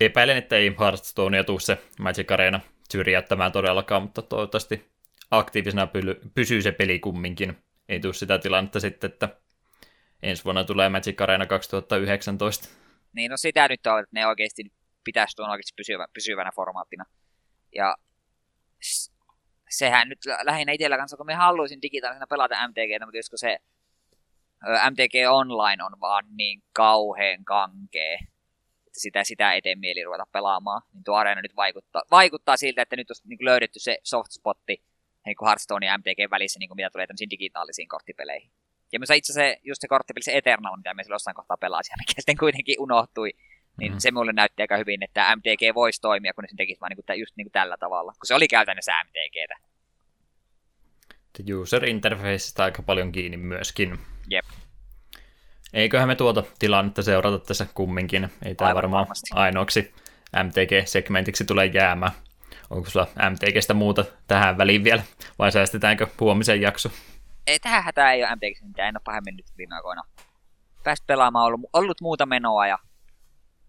epäilen, 0.00 0.36
että 0.36 0.56
ei 0.56 0.76
Hearthstonea 0.80 1.44
tule 1.44 1.60
se 1.60 1.78
Magic 1.98 2.32
Arena 2.32 2.60
syrjäyttämään 2.90 3.52
todellakaan, 3.52 4.02
mutta 4.02 4.22
toivottavasti 4.22 4.92
aktiivisena 5.30 5.88
pysyy 6.34 6.62
se 6.62 6.72
peli 6.72 6.98
kumminkin. 6.98 7.56
Ei 7.88 8.00
tule 8.00 8.14
sitä 8.14 8.38
tilannetta 8.38 8.80
sitten, 8.80 9.10
että 9.10 9.28
ensi 10.22 10.44
vuonna 10.44 10.64
tulee 10.64 10.88
Magic 10.88 11.20
Arena 11.20 11.46
2019. 11.46 12.68
Niin, 13.12 13.30
no 13.30 13.36
sitä 13.36 13.68
nyt 13.68 13.86
on, 13.86 14.00
että 14.00 14.10
ne 14.12 14.26
oikeasti 14.26 14.72
pitäisi 15.04 15.36
tuon 15.36 15.50
oikeasti 15.50 15.72
pysyvä, 15.76 16.06
pysyvänä 16.14 16.50
formaattina. 16.54 17.04
Ja 17.74 17.96
sehän 19.70 20.08
nyt 20.08 20.18
lähinnä 20.42 20.72
itsellä 20.72 20.96
kanssa, 20.96 21.16
kun 21.16 21.26
me 21.26 21.34
haluaisin 21.34 21.82
digitaalisena 21.82 22.26
pelata 22.26 22.68
MTGtä, 22.68 23.06
mutta 23.06 23.16
josko 23.16 23.36
se 23.36 23.58
MTG 24.90 25.14
Online 25.30 25.84
on 25.84 26.00
vaan 26.00 26.24
niin 26.36 26.62
kauheen 26.72 27.44
kankee, 27.44 28.18
sitä, 28.92 29.24
sitä 29.24 29.52
eteen 29.52 29.78
mieli 29.78 30.04
ruveta 30.04 30.26
pelaamaan, 30.32 30.82
niin 30.94 31.04
tuo 31.04 31.16
areena 31.16 31.42
nyt 31.42 31.56
vaikuttaa, 31.56 32.02
vaikuttaa 32.10 32.56
siltä, 32.56 32.82
että 32.82 32.96
nyt 32.96 33.10
on 33.10 33.16
niin 33.24 33.38
löydetty 33.40 33.78
se 33.78 33.98
soft 34.02 34.30
spotti 34.32 34.82
niin 35.26 35.36
kuin 35.36 35.46
Hearthstone 35.46 35.86
ja 35.86 35.98
MTG 35.98 36.30
välissä, 36.30 36.58
niin 36.58 36.68
kuin 36.68 36.76
mitä 36.76 36.90
tulee 36.90 37.06
tämmöisiin 37.06 37.30
digitaalisiin 37.30 37.88
korttipeleihin. 37.88 38.50
Ja 38.92 38.98
myös 38.98 39.10
itse 39.10 39.32
se, 39.32 39.58
just 39.62 39.80
se 39.80 39.88
korttipeli, 39.88 40.22
se 40.22 40.36
Eternal, 40.36 40.76
mitä 40.76 40.94
me 40.94 41.02
silloin 41.02 41.14
jossain 41.14 41.34
kohtaa 41.34 41.56
pelasin, 41.56 41.94
mikä 41.98 42.12
sitten 42.20 42.36
kuitenkin 42.36 42.80
unohtui, 42.80 43.30
niin 43.78 43.92
mm-hmm. 43.92 44.00
se 44.00 44.10
mulle 44.10 44.32
näytti 44.32 44.62
aika 44.62 44.76
hyvin, 44.76 45.02
että 45.02 45.36
MTG 45.36 45.74
voisi 45.74 46.00
toimia, 46.00 46.34
kun 46.34 46.42
ne 46.42 46.48
sen 46.48 46.56
tekisi 46.56 46.80
vaan 46.80 46.90
niin 46.90 47.04
kuin, 47.06 47.20
just 47.20 47.36
niin 47.36 47.44
kuin 47.44 47.52
tällä 47.52 47.76
tavalla, 47.80 48.12
kun 48.12 48.26
se 48.26 48.34
oli 48.34 48.48
käytännössä 48.48 48.92
MTGtä. 49.04 49.56
User 51.60 51.84
interfaceista 51.84 52.64
aika 52.64 52.82
paljon 52.82 53.12
kiinni 53.12 53.36
myöskin. 53.36 53.98
Jep. 54.30 54.44
Eiköhän 55.72 56.08
me 56.08 56.14
tuota 56.14 56.42
tilannetta 56.58 57.02
seurata 57.02 57.38
tässä 57.38 57.66
kumminkin. 57.74 58.30
Ei 58.44 58.54
tämä 58.54 58.74
varmaan 58.74 59.00
varmasti. 59.00 59.30
ainoaksi 59.34 59.94
MTG-segmentiksi 60.36 61.44
tulee 61.44 61.66
jäämään. 61.66 62.12
Onko 62.70 62.90
sulla 62.90 63.06
MTGstä 63.30 63.74
muuta 63.74 64.04
tähän 64.26 64.58
väliin 64.58 64.84
vielä, 64.84 65.02
vai 65.38 65.52
säästetäänkö 65.52 66.06
huomisen 66.20 66.60
jakso? 66.60 66.90
Ei, 67.46 67.58
tähän 67.58 67.84
hätää 67.84 68.12
ei 68.12 68.22
ole 68.22 68.36
MTGstä 68.36 68.66
mitään, 68.66 68.88
en 68.88 68.96
ole 68.96 69.02
pahemmin 69.04 69.36
nyt 69.36 69.46
viime 69.58 69.74
aikoina 69.74 70.02
päässyt 70.84 71.06
pelaamaan, 71.06 71.46
ollut, 71.46 71.60
ollut 71.72 72.00
muuta 72.00 72.26
menoa, 72.26 72.66
ja... 72.66 72.78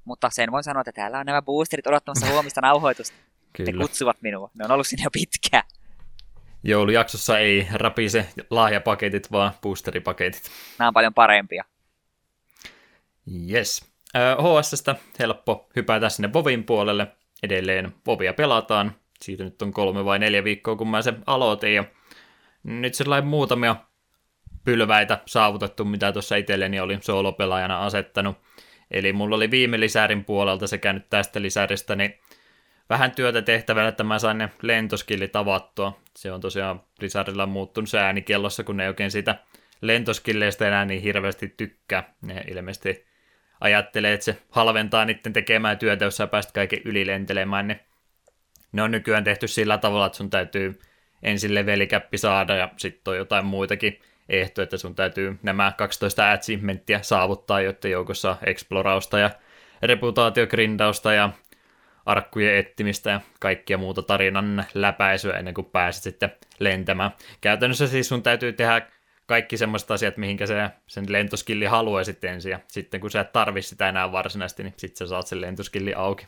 mutta 0.05 0.29
sen 0.29 0.51
voin 0.51 0.63
sanoa, 0.63 0.81
että 0.81 0.91
täällä 0.91 1.19
on 1.19 1.25
nämä 1.25 1.41
boosterit 1.41 1.87
odottamassa 1.87 2.29
huomista 2.31 2.61
nauhoitusta. 2.61 3.17
Kyllä. 3.53 3.71
Ne 3.71 3.77
kutsuvat 3.77 4.17
minua, 4.21 4.51
ne 4.53 4.65
on 4.65 4.71
ollut 4.71 4.87
sinne 4.87 5.03
jo 5.03 5.09
pitkään. 5.11 5.63
Joulujaksossa 6.63 7.39
ei 7.39 7.67
rapise 7.73 8.25
lahjapaketit, 8.49 9.31
vaan 9.31 9.51
boosteripaketit. 9.61 10.51
Nämä 10.79 10.87
on 10.87 10.93
paljon 10.93 11.13
parempia. 11.13 11.63
Yes. 13.51 13.93
HSstä 14.13 14.95
helppo 15.19 15.69
hypätä 15.75 16.09
sinne 16.09 16.33
Vovin 16.33 16.63
puolelle. 16.63 17.07
Edelleen 17.43 17.93
Vovia 18.07 18.33
pelataan. 18.33 18.95
Siitä 19.21 19.43
nyt 19.43 19.61
on 19.61 19.73
kolme 19.73 20.05
vai 20.05 20.19
neljä 20.19 20.43
viikkoa, 20.43 20.75
kun 20.75 20.87
mä 20.87 21.01
sen 21.01 21.23
aloitin. 21.25 21.75
Ja 21.75 21.83
nyt 22.63 22.93
sellainen 22.93 23.29
muutamia 23.29 23.75
pylväitä 24.63 25.19
saavutettu, 25.25 25.85
mitä 25.85 26.11
tuossa 26.11 26.35
itselleni 26.35 26.79
olin 26.79 27.01
soolopelaajana 27.01 27.85
asettanut. 27.85 28.37
Eli 28.91 29.13
mulla 29.13 29.35
oli 29.35 29.51
viime 29.51 29.79
lisärin 29.79 30.25
puolelta 30.25 30.67
sekä 30.67 30.93
nyt 30.93 31.09
tästä 31.09 31.41
lisäristä, 31.41 31.95
niin 31.95 32.19
vähän 32.89 33.11
työtä 33.11 33.41
tehtävänä, 33.41 33.87
että 33.87 34.03
mä 34.03 34.19
sain 34.19 34.37
ne 34.37 34.49
lentoskillit 34.61 35.35
avattua. 35.35 35.99
Se 36.15 36.31
on 36.31 36.41
tosiaan 36.41 36.81
lisärillä 37.01 37.45
muuttunut 37.45 37.89
se 37.89 37.99
äänikellossa, 37.99 38.63
kun 38.63 38.77
ne 38.77 38.83
ei 38.83 38.89
oikein 38.89 39.11
siitä 39.11 39.35
lentoskilleistä 39.81 40.67
enää 40.67 40.85
niin 40.85 41.01
hirveästi 41.01 41.53
tykkää. 41.57 42.13
Ne 42.21 42.43
ilmeisesti 42.47 43.05
ajattelee, 43.61 44.13
että 44.13 44.25
se 44.25 44.37
halventaa 44.49 45.05
niiden 45.05 45.33
tekemään 45.33 45.77
työtä, 45.77 46.05
jos 46.05 46.17
sä 46.17 46.27
pääst 46.27 46.51
kaiken 46.51 46.81
yli 46.85 47.07
lentelemään, 47.07 47.67
niin 47.67 47.79
ne 48.71 48.81
on 48.81 48.91
nykyään 48.91 49.23
tehty 49.23 49.47
sillä 49.47 49.77
tavalla, 49.77 50.05
että 50.05 50.17
sun 50.17 50.29
täytyy 50.29 50.79
ensin 51.23 51.55
levelikäppi 51.55 52.17
saada 52.17 52.55
ja 52.55 52.69
sitten 52.77 53.11
on 53.11 53.17
jotain 53.17 53.45
muitakin 53.45 53.99
ehto, 54.29 54.61
että 54.61 54.77
sun 54.77 54.95
täytyy 54.95 55.39
nämä 55.43 55.73
12 55.77 56.31
achievementtia 56.31 57.03
saavuttaa, 57.03 57.61
joiden 57.61 57.91
joukossa 57.91 58.37
explorausta 58.45 59.19
ja 59.19 59.29
reputaatiogrindausta 59.81 61.13
ja 61.13 61.29
arkkujen 62.05 62.57
ettimistä 62.57 63.09
ja 63.09 63.21
kaikkia 63.39 63.77
muuta 63.77 64.01
tarinan 64.01 64.65
läpäisyä 64.73 65.37
ennen 65.37 65.53
kuin 65.53 65.65
pääset 65.65 66.03
sitten 66.03 66.31
lentämään. 66.59 67.11
Käytännössä 67.41 67.87
siis 67.87 68.07
sun 68.07 68.23
täytyy 68.23 68.53
tehdä 68.53 68.87
kaikki 69.25 69.57
semmoiset 69.57 69.91
asiat, 69.91 70.17
mihinkä 70.17 70.45
se 70.45 70.69
sen 70.87 71.05
lentoskilli 71.07 71.65
haluaa 71.65 72.03
sitten 72.03 72.33
ensin, 72.33 72.51
ja 72.51 72.59
sitten 72.67 73.01
kun 73.01 73.11
sä 73.11 73.21
et 73.21 73.31
tarvi 73.31 73.61
sitä 73.61 73.89
enää 73.89 74.11
varsinaisesti, 74.11 74.63
niin 74.63 74.73
sitten 74.77 74.97
sä 74.97 75.09
saat 75.09 75.27
sen 75.27 75.41
lentoskilli 75.41 75.93
auki. 75.93 76.27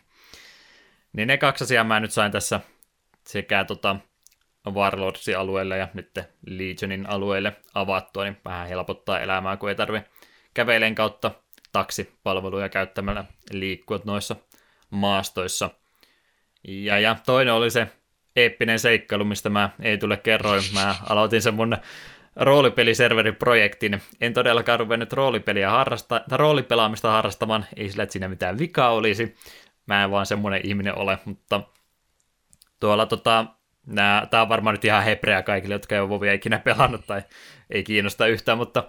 Niin 1.14 1.28
ne 1.28 1.38
kaksi 1.38 1.64
asiaa 1.64 1.84
mä 1.84 2.00
nyt 2.00 2.12
sain 2.12 2.32
tässä 2.32 2.60
sekä 3.28 3.66
tota 3.66 3.96
Warlordsin 4.70 5.38
alueelle 5.38 5.78
ja 5.78 5.88
nyt 5.94 6.20
Legionin 6.48 7.10
alueelle 7.10 7.54
avattua, 7.74 8.24
niin 8.24 8.38
vähän 8.46 8.68
helpottaa 8.68 9.20
elämää, 9.20 9.58
kun 9.58 9.70
ei 9.70 9.76
tarvi 9.76 10.02
käveleen 10.54 10.96
kautta 10.96 11.32
taksipalveluja 11.72 12.70
käyttämällä 12.70 13.26
liikkua 13.52 14.00
noissa 14.06 14.36
maastoissa. 14.90 15.70
Ja, 16.68 17.00
ja 17.00 17.16
toinen 17.26 17.54
oli 17.54 17.72
se 17.72 17.88
eeppinen 18.36 18.80
seikkailu, 18.80 19.24
mistä 19.24 19.50
mä 19.50 19.70
ei 19.82 19.98
tule 19.98 20.18
kerroin. 20.18 20.64
Mä 20.74 20.96
aloitin 21.10 21.42
sen 21.42 21.54
mun 21.54 21.78
roolipeliserveriprojektin. 22.36 24.02
En 24.22 24.34
todellakaan 24.34 24.80
ruvennut 24.80 25.14
roolipeliä 25.14 25.70
harrasta, 25.70 26.22
roolipelaamista 26.32 27.12
harrastamaan, 27.12 27.66
ei 27.76 27.90
sillä, 27.90 28.04
että 28.04 28.14
siinä 28.14 28.28
mitään 28.28 28.58
vikaa 28.60 28.94
olisi. 28.94 29.36
Mä 29.86 30.04
en 30.04 30.12
vaan 30.12 30.26
semmoinen 30.26 30.62
ihminen 30.64 30.98
ole, 30.98 31.20
mutta 31.26 31.62
tuolla 32.80 33.06
tota, 33.06 33.46
tämä 34.30 34.42
on 34.42 34.50
varmaan 34.50 34.74
nyt 34.74 34.86
ihan 34.86 35.04
hebreä 35.04 35.42
kaikille, 35.42 35.76
jotka 35.76 35.96
ei 35.96 36.02
ole 36.02 36.10
Vovia 36.10 36.34
ikinä 36.34 36.60
pelannut 36.60 37.08
tai 37.08 37.22
ei 37.70 37.84
kiinnosta 37.84 38.28
yhtään, 38.28 38.58
mutta 38.58 38.84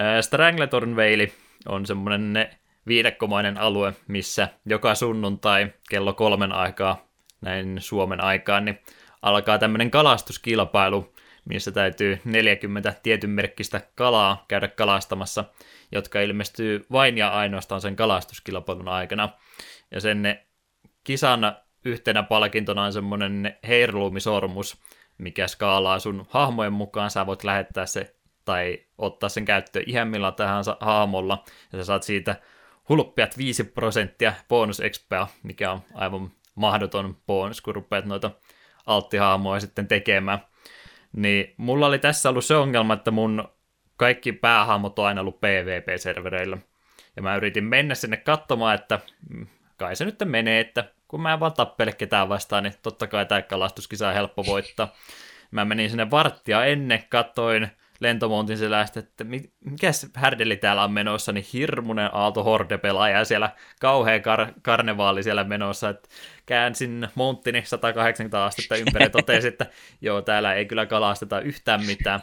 äh, 0.00 0.20
Strangletorn 0.20 0.96
Valley 0.96 1.28
on 1.66 1.86
semmoinen 1.86 2.48
viidekkomainen 2.88 3.58
alue, 3.58 3.94
missä 4.08 4.48
joka 4.66 4.94
sunnuntai 4.94 5.72
kello 5.90 6.12
kolmen 6.12 6.52
aikaa, 6.52 7.06
näin 7.40 7.76
Suomen 7.80 8.24
aikaan, 8.24 8.64
niin 8.64 8.78
alkaa 9.22 9.58
tämmöinen 9.58 9.90
kalastuskilpailu, 9.90 11.14
missä 11.44 11.72
täytyy 11.72 12.20
40 12.24 12.94
tietyn 13.02 13.30
merkkistä 13.30 13.80
kalaa 13.94 14.44
käydä 14.48 14.68
kalastamassa, 14.68 15.44
jotka 15.92 16.20
ilmestyy 16.20 16.86
vain 16.92 17.18
ja 17.18 17.28
ainoastaan 17.28 17.80
sen 17.80 17.96
kalastuskilpailun 17.96 18.88
aikana. 18.88 19.28
Ja 19.90 20.00
sen 20.00 20.38
kisan 21.04 21.56
yhtenä 21.84 22.22
palkintona 22.22 22.84
on 22.84 22.92
semmoinen 22.92 23.56
heirluumisormus, 23.68 24.82
mikä 25.18 25.48
skaalaa 25.48 25.98
sun 25.98 26.26
hahmojen 26.28 26.72
mukaan. 26.72 27.10
Sä 27.10 27.26
voit 27.26 27.44
lähettää 27.44 27.86
se 27.86 28.14
tai 28.44 28.78
ottaa 28.98 29.28
sen 29.28 29.44
käyttöön 29.44 29.84
ihan 29.86 30.08
millä 30.08 30.32
tahansa 30.32 30.76
hahmolla, 30.80 31.44
ja 31.72 31.78
sä 31.78 31.84
saat 31.84 32.02
siitä 32.02 32.36
hulppiat 32.88 33.38
5 33.38 33.64
prosenttia 33.64 34.32
bonus 34.48 34.82
mikä 35.42 35.72
on 35.72 35.80
aivan 35.94 36.30
mahdoton 36.54 37.16
bonus, 37.26 37.60
kun 37.60 37.74
rupeat 37.74 38.04
noita 38.04 38.30
alttihahmoja 38.86 39.60
sitten 39.60 39.88
tekemään. 39.88 40.38
Niin 41.12 41.54
mulla 41.56 41.86
oli 41.86 41.98
tässä 41.98 42.28
ollut 42.28 42.44
se 42.44 42.56
ongelma, 42.56 42.94
että 42.94 43.10
mun 43.10 43.48
kaikki 43.96 44.32
päähahmot 44.32 44.98
on 44.98 45.06
aina 45.06 45.20
ollut 45.20 45.40
PvP-servereillä. 45.40 46.58
Ja 47.16 47.22
mä 47.22 47.36
yritin 47.36 47.64
mennä 47.64 47.94
sinne 47.94 48.16
katsomaan, 48.16 48.74
että 48.74 49.00
mm, 49.30 49.46
kai 49.76 49.96
se 49.96 50.04
nyt 50.04 50.16
menee, 50.24 50.60
että 50.60 50.84
kun 51.08 51.22
mä 51.22 51.32
en 51.32 51.40
vaan 51.40 51.52
tappele 51.52 51.92
ketään 51.92 52.28
vastaan, 52.28 52.62
niin 52.62 52.74
totta 52.82 53.06
kai 53.06 53.26
tämä 53.26 53.42
kalastuskisa 53.42 54.08
on 54.08 54.14
helppo 54.14 54.46
voittaa. 54.46 54.94
Mä 55.50 55.64
menin 55.64 55.90
sinne 55.90 56.10
varttia 56.10 56.64
ennen, 56.64 57.04
kattoin 57.08 57.68
lentomontin 58.00 58.58
selästä, 58.58 59.00
että 59.00 59.24
mikä 59.24 59.90
härdeli 60.14 60.56
täällä 60.56 60.84
on 60.84 60.92
menossa, 60.92 61.32
niin 61.32 61.46
hirmunen 61.52 62.10
aalto 62.12 62.44
horde 62.44 62.78
pelaaja 62.78 63.24
siellä 63.24 63.50
kauhea 63.80 64.18
kar- 64.18 64.52
karnevaali 64.62 65.22
siellä 65.22 65.44
menossa, 65.44 65.88
että 65.88 66.08
käänsin 66.46 67.08
monttini 67.14 67.62
180 67.64 68.44
astetta 68.44 68.76
ympäri 68.76 69.04
ja 69.04 69.10
totesin, 69.10 69.48
että 69.48 69.66
joo, 70.00 70.22
täällä 70.22 70.54
ei 70.54 70.66
kyllä 70.66 70.86
kalasteta 70.86 71.40
yhtään 71.40 71.86
mitään. 71.86 72.20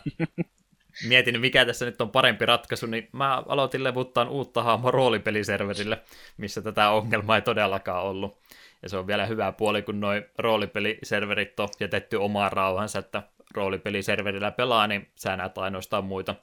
Mietin, 1.07 1.41
mikä 1.41 1.65
tässä 1.65 1.85
nyt 1.85 2.01
on 2.01 2.09
parempi 2.09 2.45
ratkaisu, 2.45 2.85
niin 2.85 3.09
mä 3.11 3.43
aloitin 3.47 3.83
levuttaa 3.83 4.29
uutta 4.29 4.63
hahmoa 4.63 4.91
roolipeliserverille, 4.91 6.01
missä 6.37 6.61
tätä 6.61 6.89
ongelmaa 6.89 7.35
ei 7.35 7.41
todellakaan 7.41 8.03
ollut. 8.03 8.39
Ja 8.83 8.89
se 8.89 8.97
on 8.97 9.07
vielä 9.07 9.25
hyvä 9.25 9.51
puoli, 9.51 9.81
kun 9.81 9.99
noin 9.99 10.25
roolipeliserverit 10.37 11.59
on 11.59 11.69
jätetty 11.79 12.15
omaan 12.15 12.51
rauhansa, 12.51 12.99
että 12.99 13.23
roolipeliserverillä 13.55 14.51
pelaa, 14.51 14.87
niin 14.87 15.11
sä 15.15 15.37
näet 15.37 15.57
ainoastaan 15.57 16.05
muita 16.05 16.35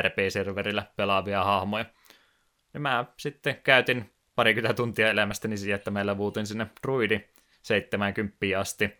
RP-serverillä 0.00 0.82
pelaavia 0.96 1.44
hahmoja. 1.44 1.84
Ja 2.74 2.80
mä 2.80 3.04
sitten 3.16 3.56
käytin 3.64 4.10
parikymmentä 4.34 4.74
tuntia 4.74 5.10
elämästäni 5.10 5.56
siihen, 5.56 5.76
että 5.76 5.90
meillä 5.90 6.16
vuutin 6.16 6.46
sinne 6.46 6.66
druidi 6.82 7.20
70 7.62 8.36
asti. 8.58 8.98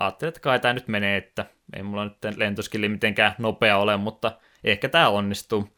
Ajattelin, 0.00 0.28
että 0.28 0.40
kai 0.40 0.60
tämä 0.60 0.74
nyt 0.74 0.88
menee, 0.88 1.16
että 1.16 1.46
ei 1.76 1.82
mulla 1.82 2.04
nyt 2.04 2.36
lentoskilli 2.36 2.88
mitenkään 2.88 3.34
nopea 3.38 3.76
ole, 3.76 3.96
mutta 3.96 4.32
ehkä 4.64 4.88
tämä 4.88 5.08
onnistuu. 5.08 5.68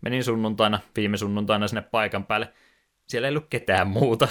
Menin 0.00 0.24
sunnuntaina, 0.24 0.80
viime 0.96 1.16
sunnuntaina 1.16 1.68
sinne 1.68 1.82
paikan 1.82 2.26
päälle 2.26 2.52
siellä 3.10 3.28
ei 3.28 3.32
ollut 3.32 3.46
ketään 3.50 3.88
muuta. 3.88 4.28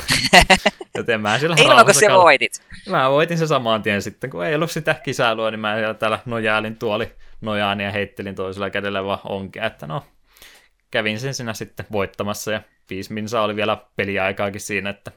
Joten 0.98 1.22
mä 1.22 1.40
siellä 1.40 1.56
Ilman, 1.60 1.86
kun 1.86 1.94
sä 1.94 2.10
voitit. 2.10 2.64
Mä 2.90 3.10
voitin 3.10 3.38
se 3.38 3.48
saman 3.48 3.82
tien 3.82 4.02
sitten, 4.02 4.30
kun 4.30 4.46
ei 4.46 4.56
ollut 4.56 4.72
sitä 4.72 4.94
kisailua, 4.94 5.52
niin 5.52 5.60
mä 5.60 5.76
siellä 5.76 5.94
täällä 5.94 6.20
nojailin 6.26 6.78
tuoli 6.78 7.12
nojaani 7.42 7.84
ja 7.84 7.92
heittelin 7.92 8.36
toisella 8.36 8.70
kädellä 8.70 9.04
vaan 9.04 9.20
onkea, 9.24 9.66
että 9.66 9.88
no, 9.88 10.04
kävin 10.92 11.20
sen 11.20 11.34
sinä 11.34 11.54
sitten 11.54 11.86
voittamassa 11.92 12.52
ja 12.52 12.62
viisi 12.90 13.14
minsa 13.14 13.42
oli 13.42 13.56
vielä 13.56 13.78
peliaikaakin 13.96 14.62
siinä, 14.62 14.90
että 14.90 15.12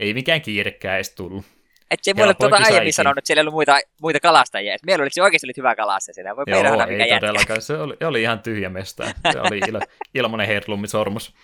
ei 0.00 0.14
mikään 0.14 0.42
kiirekään 0.42 0.94
edes 0.94 1.14
tullut. 1.14 1.44
Et 1.92 1.98
se 2.02 2.14
mulle 2.14 2.34
tuota 2.34 2.56
aiemmin 2.56 2.92
sanonut, 2.92 3.18
että 3.18 3.26
siellä 3.26 3.40
ei 3.40 3.42
ollut 3.42 3.54
muita, 3.54 3.78
muita 4.02 4.20
kalastajia. 4.20 4.74
Et 4.74 4.82
meillä 4.86 5.02
oli 5.02 5.10
se 5.10 5.22
oikeasti 5.22 5.46
oli 5.46 5.52
hyvä 5.56 5.74
kalastaja 5.74 6.14
siellä. 6.14 6.36
Voi 6.36 6.44
Joo, 6.46 6.86
ei 6.88 6.96
mikä 6.96 7.20
todellakaan. 7.20 7.62
Se 7.62 7.76
oli, 7.76 7.96
oli, 8.04 8.22
ihan 8.22 8.40
tyhjä 8.40 8.68
mesta. 8.68 9.04
Se 9.32 9.40
oli 9.40 9.58
il, 9.68 9.80
ilmanen 10.14 10.46
herlummisormus. 10.46 11.34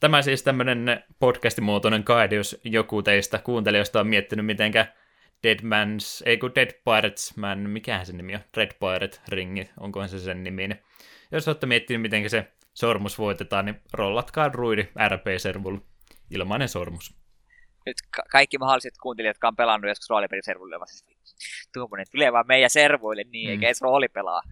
Tämä 0.00 0.22
siis 0.22 0.42
tämmöinen 0.42 1.04
podcastimuotoinen 1.18 2.02
guide, 2.06 2.34
jos 2.34 2.60
joku 2.64 3.02
teistä 3.02 3.38
kuuntelijoista 3.38 4.00
on 4.00 4.06
miettinyt, 4.06 4.46
mitenkä 4.46 4.86
Dead 5.42 5.58
Man's, 5.58 6.22
ei 6.26 6.38
kun 6.38 6.54
Dead 6.54 6.70
Pirates 6.84 7.36
Man, 7.36 7.58
mikähän 7.58 8.06
se 8.06 8.12
nimi 8.12 8.34
on, 8.34 8.40
Red 8.56 8.70
Pirate 8.80 9.18
Ringi, 9.28 9.70
onkohan 9.80 10.08
se 10.08 10.18
sen 10.18 10.44
nimi, 10.44 10.68
niin 10.68 10.80
jos 11.32 11.48
olette 11.48 11.66
miettinyt, 11.66 12.02
miten 12.02 12.30
se 12.30 12.46
sormus 12.74 13.18
voitetaan, 13.18 13.64
niin 13.64 13.80
rollatkaa 13.92 14.52
druidi 14.52 14.82
RP-servulla, 15.08 15.80
ilmainen 16.30 16.68
sormus. 16.68 17.23
Nyt 17.86 17.96
ka- 18.16 18.22
kaikki 18.30 18.58
mahdolliset 18.58 18.94
kuuntelijat, 19.02 19.34
jotka 19.34 19.48
on 19.48 19.56
pelannut 19.56 19.88
joskus 19.88 20.10
roolipeliservulle, 20.10 20.76
siis 20.86 21.04
tuommoinen 21.72 22.06
tulee 22.12 22.32
vaan 22.32 22.46
meidän 22.46 22.70
servuille, 22.70 23.24
niin 23.24 23.48
mm. 23.48 23.50
eikä 23.50 23.66
edes 23.66 23.82
rooli 23.82 24.08
pelaa. 24.08 24.42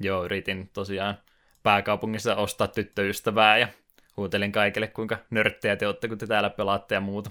Joo, 0.00 0.24
yritin 0.24 0.70
tosiaan 0.72 1.18
pääkaupungissa 1.62 2.36
ostaa 2.36 2.68
tyttöystävää 2.68 3.58
ja 3.58 3.68
huutelin 4.16 4.52
kaikille, 4.52 4.86
kuinka 4.86 5.18
nörttejä 5.30 5.76
te 5.76 5.86
olette, 5.86 6.08
kun 6.08 6.18
te 6.18 6.26
täällä 6.26 6.50
pelaatte 6.50 6.94
ja 6.94 7.00
muuta. 7.00 7.30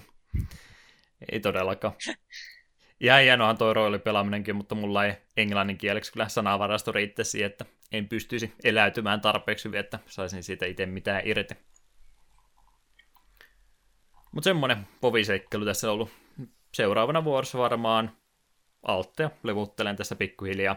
Ei 1.32 1.40
todellakaan. 1.40 1.94
Ja 3.00 3.16
hienohan 3.16 3.58
toi 3.58 3.74
roolipelaaminenkin, 3.74 4.56
mutta 4.56 4.74
mulla 4.74 5.04
ei 5.04 5.12
englannin 5.36 5.78
kieleksi 5.78 6.12
kyllä 6.12 6.28
sanavarasto 6.28 6.92
riittäisi 6.92 7.42
että 7.42 7.64
en 7.92 8.08
pystyisi 8.08 8.52
eläytymään 8.64 9.20
tarpeeksi 9.20 9.64
hyvin, 9.64 9.80
että 9.80 9.98
saisin 10.06 10.42
siitä 10.42 10.66
itse 10.66 10.86
mitään 10.86 11.22
irti. 11.24 11.54
Mutta 14.34 14.44
semmonen 14.44 14.86
poviseikkelu 15.00 15.64
tässä 15.64 15.88
on 15.88 15.94
ollut. 15.94 16.10
Seuraavana 16.72 17.24
vuorossa 17.24 17.58
varmaan 17.58 18.10
altteja 18.82 19.30
levuttelen 19.42 19.96
tässä 19.96 20.16
pikkuhiljaa 20.16 20.76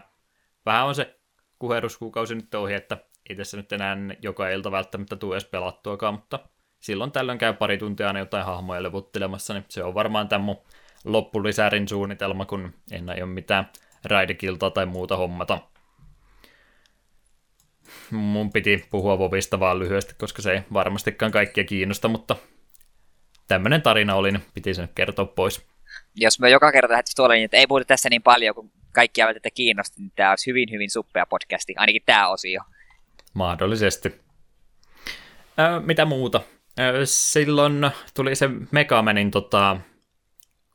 vähän 0.66 0.86
on 0.86 0.94
se 0.94 1.18
kuheruskuukausi 1.58 2.34
nyt 2.34 2.54
ohi, 2.54 2.74
että 2.74 2.98
ei 3.30 3.36
tässä 3.36 3.56
nyt 3.56 3.72
enää 3.72 3.96
joka 4.22 4.48
ilta 4.48 4.70
välttämättä 4.70 5.16
tule 5.16 5.34
edes 5.34 5.44
pelattuakaan, 5.44 6.14
mutta 6.14 6.38
silloin 6.80 7.12
tällöin 7.12 7.38
käy 7.38 7.52
pari 7.52 7.78
tuntia 7.78 8.06
aina 8.06 8.18
jotain 8.18 8.46
hahmoja 8.46 8.82
levuttelemassa, 8.82 9.54
niin 9.54 9.64
se 9.68 9.84
on 9.84 9.94
varmaan 9.94 10.28
tämän 10.28 10.44
mun 10.44 10.58
loppulisärin 11.04 11.88
suunnitelma, 11.88 12.46
kun 12.46 12.74
en 12.90 13.10
aio 13.10 13.26
mitään 13.26 13.70
raidikiltaa 14.04 14.70
tai 14.70 14.86
muuta 14.86 15.16
hommata. 15.16 15.58
Mun 18.10 18.52
piti 18.52 18.84
puhua 18.90 19.18
Vovista 19.18 19.60
vaan 19.60 19.78
lyhyesti, 19.78 20.14
koska 20.18 20.42
se 20.42 20.52
ei 20.52 20.62
varmastikaan 20.72 21.32
kaikkia 21.32 21.64
kiinnosta, 21.64 22.08
mutta 22.08 22.36
tämmöinen 23.48 23.82
tarina 23.82 24.14
oli, 24.14 24.32
niin 24.32 24.42
piti 24.54 24.74
sen 24.74 24.88
kertoa 24.94 25.24
pois. 25.24 25.66
Jos 26.14 26.40
me 26.40 26.50
joka 26.50 26.72
kerta 26.72 26.92
lähdettäisiin 26.92 27.16
tuolla 27.16 27.34
niin, 27.34 27.44
että 27.44 27.56
ei 27.56 27.66
puhuta 27.66 27.84
tässä 27.84 28.08
niin 28.10 28.22
paljon, 28.22 28.54
kun 28.54 28.70
kaikkia 28.92 29.26
välttämättä 29.26 29.50
kiinnosti, 29.50 30.00
niin 30.00 30.12
tämä 30.16 30.30
olisi 30.30 30.50
hyvin, 30.50 30.70
hyvin 30.72 30.90
suppea 30.90 31.26
podcasti, 31.26 31.74
ainakin 31.76 32.02
tämä 32.06 32.28
osio. 32.28 32.60
Mahdollisesti. 33.34 34.20
Ö, 35.58 35.80
mitä 35.80 36.04
muuta? 36.04 36.40
Ö, 36.80 37.06
silloin 37.06 37.90
tuli 38.14 38.34
se 38.34 38.48
Megamanin 38.70 39.30
tota, 39.30 39.76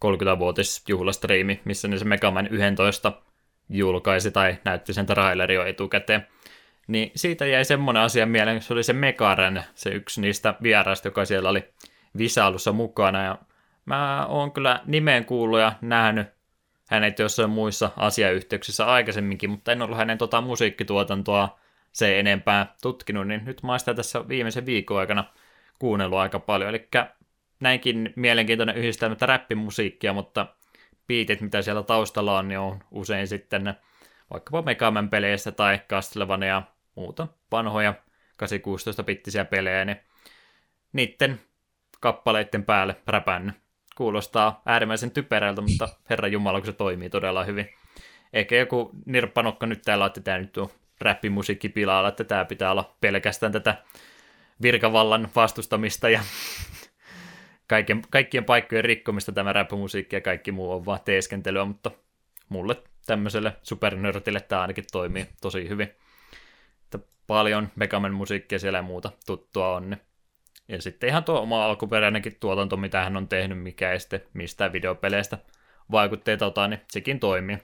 30-vuotisjuhlastriimi, 0.06 1.62
missä 1.66 1.88
ne 1.88 1.98
se 1.98 2.06
Megaman 2.06 2.48
11 2.52 3.22
julkaisi 3.70 4.32
tai 4.32 4.58
näytti 4.66 4.94
sen 4.94 5.06
traileri 5.06 5.56
jo 5.56 5.66
etukäteen. 5.66 6.28
Niin 6.88 7.12
siitä 7.16 7.46
jäi 7.46 7.66
semmoinen 7.66 8.04
asia 8.04 8.26
mieleen, 8.26 8.62
se 8.62 8.74
oli 8.74 8.84
se 8.84 8.94
Megaren, 8.94 9.64
se 9.76 9.90
yksi 9.90 10.22
niistä 10.22 10.54
vieraista, 10.64 11.08
joka 11.08 11.26
siellä 11.26 11.50
oli 11.50 11.74
visailussa 12.18 12.72
mukana. 12.72 13.24
Ja 13.24 13.38
mä 13.86 14.26
oon 14.26 14.52
kyllä 14.52 14.82
nimeen 14.86 15.26
kuullut 15.26 15.60
ja 15.60 15.74
nähnyt 15.82 16.28
hänet 16.90 17.20
jossain 17.20 17.50
muissa 17.50 17.92
asiayhteyksissä 17.98 18.86
aikaisemminkin, 18.86 19.50
mutta 19.50 19.72
en 19.72 19.82
ollut 19.82 19.98
hänen 19.98 20.18
tota 20.18 20.42
musiikkituotantoa 20.42 21.60
se 21.92 22.20
enempää 22.20 22.76
tutkinut, 22.82 23.28
niin 23.28 23.46
nyt 23.46 23.64
mä 23.64 23.78
sitä 23.78 23.94
tässä 23.94 24.28
viimeisen 24.28 24.66
viikon 24.66 25.00
aikana 25.00 25.24
kuunnellut 25.80 26.20
aika 26.20 26.40
paljon. 26.40 26.70
Eli 26.70 26.88
näinkin 27.60 28.14
mielenkiintoinen 28.16 28.78
yhdistelmä 28.78 29.16
räppimusiikkia, 29.22 30.14
mutta 30.14 30.48
biitit, 31.08 31.42
mitä 31.42 31.62
siellä 31.62 31.84
taustalla 31.84 32.38
on, 32.38 32.48
niin 32.48 32.60
on 32.60 32.80
usein 32.92 33.28
sitten 33.28 33.74
vaikkapa 34.34 34.62
Megaman 34.62 35.10
peleissä 35.10 35.52
tai 35.52 35.80
Castlevania 35.90 36.50
ja 36.50 36.62
muuta 36.96 37.28
vanhoja 37.52 37.94
816-bittisiä 38.44 39.46
pelejä, 39.46 39.86
niin 39.86 39.98
niiden 40.94 41.40
kappaleiden 42.04 42.64
päälle 42.64 42.96
räpännyt. 43.08 43.56
Kuulostaa 43.96 44.62
äärimmäisen 44.66 45.12
typerältä, 45.12 45.62
mutta 45.62 45.90
herra 46.10 46.28
Jumala, 46.28 46.60
kun 46.60 46.66
se 46.66 46.74
toimii 46.74 47.10
todella 47.10 47.44
hyvin. 47.44 47.70
Eikä 48.34 48.56
joku 48.56 48.92
nirppanokka 49.06 49.66
nyt 49.66 49.82
täällä, 49.82 50.06
että 50.06 50.22
tämä 50.22 50.38
nyt 50.38 50.58
on 50.58 50.70
räppimusiikki 51.02 51.70
pilalla, 51.70 52.10
että 52.10 52.24
tämä 52.24 52.46
pitää 52.46 52.72
olla 52.72 52.96
pelkästään 53.02 53.52
tätä 53.52 53.76
virkavallan 54.62 55.30
vastustamista 55.36 56.10
ja 56.10 56.22
kaiken, 57.68 58.02
kaikkien 58.10 58.46
paikkojen 58.46 58.86
rikkomista 58.86 59.32
tämä 59.32 59.54
räppimusiikki 59.54 60.16
ja 60.16 60.22
kaikki 60.22 60.52
muu 60.52 60.72
on 60.72 60.86
vaan 60.86 61.00
teeskentelyä, 61.06 61.66
mutta 61.66 61.92
mulle 62.50 62.76
tämmöiselle 63.06 63.56
supernörtille 63.62 64.40
tämä 64.40 64.62
ainakin 64.62 64.86
toimii 64.92 65.26
tosi 65.42 65.70
hyvin. 65.70 65.88
Että 66.84 67.00
paljon 67.28 67.70
Megaman 67.76 68.14
musiikkia 68.14 68.60
siellä 68.60 68.80
ja 68.80 68.84
muuta 68.84 69.12
tuttua 69.26 69.76
on. 69.76 69.98
Ja 70.68 70.82
sitten 70.82 71.10
ihan 71.10 71.24
tuo 71.24 71.40
oma 71.40 71.66
alkuperäinenkin 71.66 72.38
tuotanto, 72.40 72.78
mitä 72.78 73.04
hän 73.04 73.18
on 73.18 73.28
tehnyt, 73.28 73.60
mikä 73.60 73.92
ei 73.92 74.00
sitten 74.00 74.22
mistään 74.34 74.74
videopeleistä 74.74 75.38
vaikutteita 75.92 76.46
ota, 76.46 76.68
niin 76.68 76.82
sekin 76.88 77.20
toimii. 77.20 77.58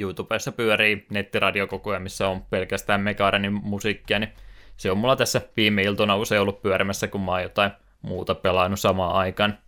YouTubessa 0.00 0.52
pyörii 0.52 1.06
nettiradio 1.10 1.66
koko 1.66 1.90
ajan, 1.90 2.02
missä 2.02 2.28
on 2.28 2.42
pelkästään 2.42 3.00
Megarenin 3.00 3.52
musiikkia, 3.52 4.18
niin 4.18 4.32
se 4.76 4.90
on 4.90 4.98
mulla 4.98 5.16
tässä 5.16 5.40
viime 5.56 5.82
iltona 5.82 6.16
usein 6.16 6.40
ollut 6.40 6.62
pyörimässä, 6.62 7.08
kun 7.08 7.20
mä 7.20 7.30
oon 7.30 7.42
jotain 7.42 7.70
muuta 8.02 8.34
pelannut 8.34 8.80
samaan 8.80 9.16
aikaan. 9.16 9.58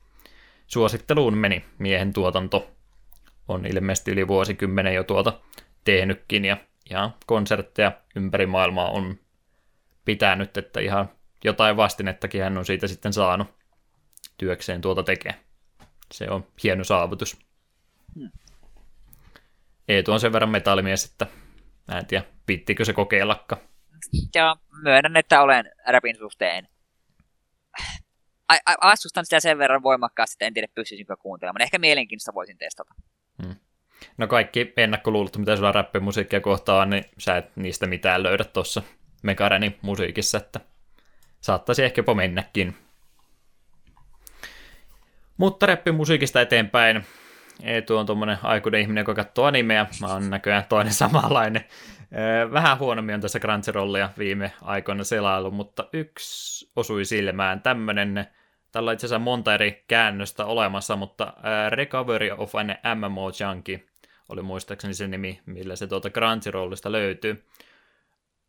Suositteluun 0.66 1.36
meni 1.36 1.64
miehen 1.78 2.12
tuotanto. 2.12 2.70
On 3.48 3.66
ilmeisesti 3.66 4.10
yli 4.10 4.28
vuosikymmenen 4.28 4.94
jo 4.94 5.04
tuota 5.04 5.40
tehnytkin 5.84 6.44
ja 6.44 6.56
ihan 6.90 7.14
konsertteja 7.26 7.92
ympäri 8.16 8.46
maailmaa 8.46 8.90
on 8.90 9.18
pitänyt, 10.04 10.56
että 10.56 10.80
ihan 10.80 11.08
jotain 11.44 11.76
vastinettakin 11.76 12.42
hän 12.42 12.58
on 12.58 12.64
siitä 12.64 12.86
sitten 12.86 13.12
saanut 13.12 13.48
työkseen 14.38 14.80
tuota 14.80 15.02
tekee. 15.02 15.34
Se 16.12 16.30
on 16.30 16.46
hieno 16.62 16.84
saavutus. 16.84 17.38
Hmm. 18.14 18.30
Eetu 19.88 20.12
on 20.12 20.20
sen 20.20 20.32
verran 20.32 20.50
metallimies, 20.50 21.04
että 21.04 21.26
mä 21.88 21.98
en 21.98 22.06
tiedä, 22.06 22.24
pittikö 22.46 22.84
se 22.84 22.92
kokeillakka. 22.92 23.58
Ja 24.34 24.56
myönnän, 24.82 25.16
että 25.16 25.42
olen 25.42 25.72
rapin 25.86 26.16
suhteen 26.16 26.68
vastustan 28.82 29.24
sitä 29.24 29.40
sen 29.40 29.58
verran 29.58 29.82
voimakkaasti, 29.82 30.34
että 30.34 30.46
en 30.46 30.54
tiedä 30.54 30.68
pystyisinkö 30.74 31.16
kuuntelemaan. 31.16 31.62
Ehkä 31.62 31.78
mielenkiintoista 31.78 32.34
voisin 32.34 32.58
testata. 32.58 32.94
Hmm. 33.42 33.56
No 34.18 34.26
kaikki 34.26 34.72
ennakkoluulot, 34.76 35.36
mitä 35.36 35.56
sulla 35.56 35.72
räppimusiikkia 35.72 36.40
kohtaa 36.40 36.82
on, 36.82 36.90
niin 36.90 37.04
sä 37.18 37.36
et 37.36 37.56
niistä 37.56 37.86
mitään 37.86 38.22
löydä 38.22 38.44
tuossa 38.44 38.82
Megarenin 39.22 39.78
musiikissa, 39.82 40.38
että 40.38 40.60
saattaisi 41.40 41.84
ehkä 41.84 41.98
jopa 41.98 42.14
mennäkin. 42.14 42.76
Mutta 45.36 45.66
räppimusiikista 45.66 46.40
eteenpäin. 46.40 47.04
Eetu 47.62 47.96
on 47.96 48.06
tuommoinen 48.06 48.38
aikuinen 48.42 48.80
ihminen, 48.80 49.02
joka 49.02 49.14
katsoo 49.14 49.44
animeja. 49.44 49.86
Mä 50.00 50.06
oon 50.06 50.30
näköjään 50.30 50.64
toinen 50.68 50.92
samanlainen. 51.02 51.64
Vähän 52.52 52.78
huonommin 52.78 53.14
on 53.14 53.20
tässä 53.20 53.40
Crunchyrollia 53.40 54.10
viime 54.18 54.52
aikoina 54.62 55.04
selailu, 55.04 55.50
mutta 55.50 55.88
yksi 55.92 56.70
osui 56.76 57.04
silmään. 57.04 57.60
Tämmönen, 57.62 58.26
tällä 58.72 58.88
on 58.88 58.94
itse 58.94 59.06
asiassa 59.06 59.24
monta 59.24 59.54
eri 59.54 59.84
käännöstä 59.88 60.44
olemassa, 60.44 60.96
mutta 60.96 61.32
Recovery 61.68 62.30
of 62.30 62.54
an 62.54 62.76
MMO 62.94 63.30
Junkie 63.40 63.84
oli 64.28 64.42
muistaakseni 64.42 64.94
se 64.94 65.08
nimi, 65.08 65.40
millä 65.46 65.76
se 65.76 65.86
tuolta 65.86 66.10
Crunchyrollista 66.10 66.92
löytyy. 66.92 67.44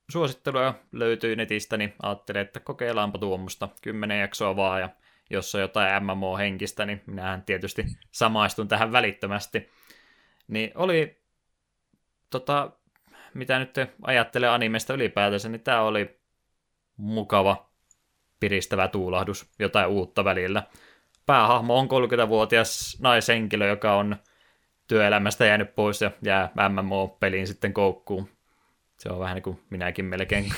Suositteluja 0.10 0.74
löytyy 0.92 1.36
netistä, 1.36 1.78
niin 1.78 1.94
ajattelin, 2.02 2.42
että 2.42 2.60
kokeillaanpa 2.60 3.20
tuommoista. 3.20 3.70
Kymmenen 3.82 4.20
jaksoa 4.20 4.56
vaan, 4.56 4.82
ja 4.82 4.90
jos 5.30 5.56
on 5.56 5.62
jotain 5.62 6.04
MMO-henkistä, 6.04 6.86
niin 6.86 7.02
minähän 7.06 7.44
tietysti 7.44 7.86
samaistun 8.12 8.68
tähän 8.68 8.92
välittömästi. 8.92 9.70
Niin 10.48 10.72
oli 10.76 11.22
tota, 12.30 12.72
mitä 13.34 13.60
nyt 13.60 13.76
ajattelee 14.02 14.50
animesta 14.50 14.94
ylipäätänsä, 14.94 15.50
niin 15.50 15.62
tämä 15.62 15.82
oli 15.82 16.20
mukava, 16.98 17.70
piristävä 18.40 18.88
tuulahdus, 18.88 19.52
jotain 19.60 19.88
uutta 19.88 20.24
välillä. 20.24 20.64
Päähahmo 21.26 21.80
on 21.80 21.88
30-vuotias 21.88 22.98
naishenkilö, 23.02 23.68
joka 23.68 23.96
on 23.96 24.16
työelämästä 24.88 25.46
jäänyt 25.46 25.76
pois 25.76 26.02
ja 26.02 26.12
jää 26.22 26.52
MMO-peliin 26.70 27.48
sitten 27.48 27.74
koukkuun. 27.74 28.39
Se 29.00 29.10
on 29.10 29.20
vähän 29.20 29.36
niin 29.36 29.44
kuin 29.44 29.62
minäkin 29.70 30.06
melkein 30.06 30.54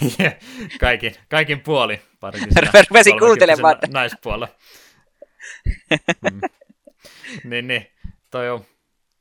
kaikin, 0.80 1.14
kaikin 1.28 1.60
puoli. 1.60 2.00
Rupesin 2.88 3.18
kuuntelemaan. 3.18 3.76
Naispuolella. 3.92 4.48
Mm. 6.30 6.40
niin, 7.50 7.66
niin. 7.66 7.86
Toi 8.30 8.50
on 8.50 8.64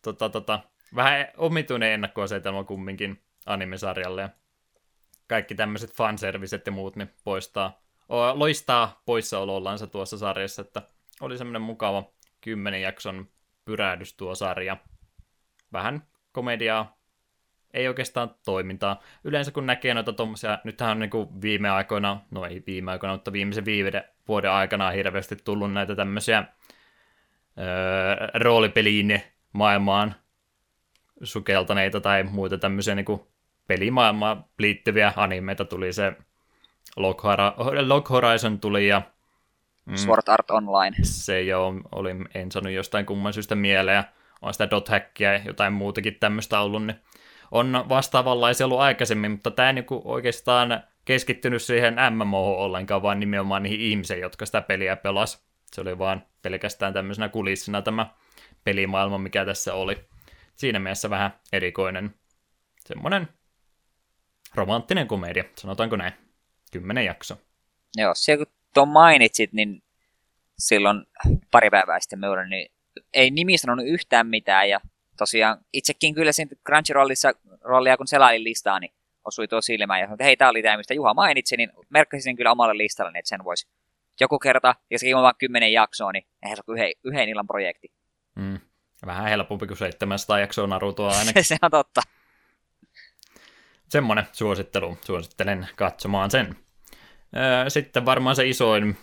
tota, 0.02 0.30
tota, 0.30 0.60
vähän 0.96 1.28
omituinen 1.38 1.92
ennakkoasetelma 1.92 2.64
kumminkin 2.64 3.24
animesarjalle. 3.46 4.22
Ja 4.22 4.30
kaikki 5.28 5.56
tämmöiset 5.56 5.94
fanserviset 5.94 6.66
ja 6.66 6.72
muut 6.72 6.96
ne 6.96 7.08
poistaa, 7.24 7.82
loistaa 8.34 9.02
poissaolollansa 9.06 9.88
tuossa 9.88 10.18
sarjassa, 10.18 10.62
että 10.62 10.82
oli 11.22 11.38
semmoinen 11.38 11.62
mukava 11.62 12.12
kymmenen 12.42 12.82
jakson 12.82 13.28
pyrähdys 13.66 14.14
tuo 14.14 14.36
sarja. 14.36 14.78
Vähän 15.74 16.08
komediaa, 16.32 17.03
ei 17.74 17.88
oikeastaan 17.88 18.36
toimintaa. 18.46 19.02
Yleensä 19.24 19.52
kun 19.52 19.66
näkee 19.66 19.94
noita 19.94 20.14
tommosia, 20.14 20.60
nythän 20.64 20.92
on 20.92 21.00
niinku 21.00 21.42
viime 21.42 21.70
aikoina, 21.70 22.22
no 22.32 22.46
ei 22.46 22.64
viime 22.68 22.92
aikoina, 22.92 23.14
mutta 23.14 23.34
viimeisen 23.34 23.66
viiden 23.66 24.04
vuoden 24.28 24.52
aikana 24.52 24.88
on 24.88 24.94
hirveästi 24.94 25.36
tullut 25.36 25.74
näitä 25.74 25.96
tämmöisiä 25.96 26.44
öö, 27.58 28.28
roolipeliin 28.34 29.22
maailmaan 29.54 30.16
sukeltaneita 31.24 32.02
tai 32.02 32.24
muita 32.24 32.58
tämmöisiä 32.58 32.96
niin 32.96 33.06
pelimaailmaan 33.68 34.46
liittyviä 34.60 35.14
animeita 35.16 35.66
tuli 35.66 35.94
se 35.94 36.14
Log, 36.96 38.10
Horizon 38.10 38.60
tuli 38.60 38.88
ja 38.88 39.02
mm, 39.86 39.96
Sword 39.96 40.28
Art 40.28 40.52
Online. 40.52 40.96
Se 41.02 41.42
jo 41.42 41.74
oli, 41.92 42.12
en 42.34 42.52
sano 42.52 42.70
jostain 42.70 43.06
kumman 43.06 43.34
syystä 43.34 43.56
mieleen. 43.56 44.04
On 44.42 44.54
sitä 44.54 44.70
dot 44.70 44.90
hackia 44.90 45.34
ja 45.34 45.42
jotain 45.46 45.74
muutakin 45.74 46.18
tämmöistä 46.20 46.60
ollut, 46.60 46.86
niin 46.86 47.00
on 47.54 47.86
vastaavanlaisia 47.90 48.66
ollut 48.66 48.80
aikaisemmin, 48.80 49.32
mutta 49.32 49.52
tämä 49.52 49.70
ei 49.70 49.74
niinku 49.74 50.02
oikeastaan 50.06 50.84
keskittynyt 51.06 51.62
siihen 51.62 51.96
MMO 52.12 52.56
ollenkaan, 52.58 53.02
vaan 53.02 53.20
nimenomaan 53.20 53.64
niihin 53.64 53.80
ihmisiin, 53.80 54.20
jotka 54.20 54.46
sitä 54.46 54.62
peliä 54.62 54.96
pelas. 54.96 55.46
Se 55.74 55.82
oli 55.82 55.98
vaan 55.98 56.26
pelkästään 56.42 56.94
tämmöisenä 56.94 57.30
kulissina 57.30 57.82
tämä 57.82 58.08
pelimaailma, 58.64 59.18
mikä 59.18 59.46
tässä 59.46 59.74
oli 59.74 59.98
siinä 60.56 60.80
mielessä 60.80 61.10
vähän 61.10 61.32
erikoinen. 61.54 62.16
semmoinen 62.86 63.28
romanttinen 64.56 65.08
komedia, 65.08 65.44
sanotaanko 65.58 65.96
näin. 65.96 66.14
Kymmenen 66.72 67.06
jakso. 67.06 67.38
Joo, 67.96 68.12
se 68.16 68.38
kun 68.38 68.46
tuon 68.74 68.88
mainitsit, 68.88 69.54
niin 69.54 69.84
silloin 70.58 71.06
pari 71.52 71.70
päivää 71.70 72.00
sitten 72.00 72.20
me 72.20 72.28
niin 72.50 72.72
ei 73.14 73.32
nimi 73.32 73.58
sanonut 73.58 73.86
yhtään 73.88 74.28
mitään, 74.28 74.70
ja 74.70 74.82
tosiaan 75.18 75.58
itsekin 75.74 76.16
kyllä 76.16 76.32
siinä 76.32 76.56
Crunchyrollissa 76.66 77.34
rollia 77.64 77.98
kun 77.98 78.08
selailin 78.08 78.44
listaa, 78.44 78.80
niin 78.80 78.94
osui 79.26 79.48
tuo 79.48 79.62
silmään 79.62 80.00
ja 80.00 80.06
sanoin, 80.06 80.16
että 80.16 80.24
hei, 80.24 80.38
tämä 80.38 80.50
oli 80.50 80.62
tämä, 80.62 80.78
mistä 80.78 80.94
Juha 80.94 81.14
mainitsi, 81.14 81.58
niin 81.58 81.70
merkkasin 81.90 82.24
sen 82.24 82.36
kyllä 82.36 82.52
omalle 82.52 82.78
listalle, 82.78 83.18
että 83.20 83.30
sen 83.30 83.44
voisi 83.44 83.68
joku 84.20 84.40
kerta, 84.40 84.76
ja 84.90 85.00
se 85.00 85.16
on 85.16 85.24
vain 85.24 85.36
kymmenen 85.38 85.74
jaksoa, 85.74 86.12
niin 86.12 86.26
eihän 86.44 86.58
se 86.58 86.64
ole 86.68 86.78
yhden, 86.78 86.92
yhden 87.04 87.30
illan 87.30 87.48
projekti. 87.48 87.92
Mm. 88.36 88.60
Vähän 89.06 89.28
helpompi 89.28 89.68
kuin 89.68 89.78
700 89.78 90.40
jaksoa 90.40 90.68
Narutoa 90.68 91.12
ainakin. 91.20 91.44
se 91.44 91.58
on 91.62 91.72
totta. 91.72 92.02
Semmoinen 93.90 94.26
suosittelu. 94.32 94.98
Suosittelen 95.02 95.68
katsomaan 95.76 96.32
sen. 96.32 96.56
Sitten 97.68 98.06
varmaan 98.06 98.36
se 98.36 98.48
isoin, 98.48 98.98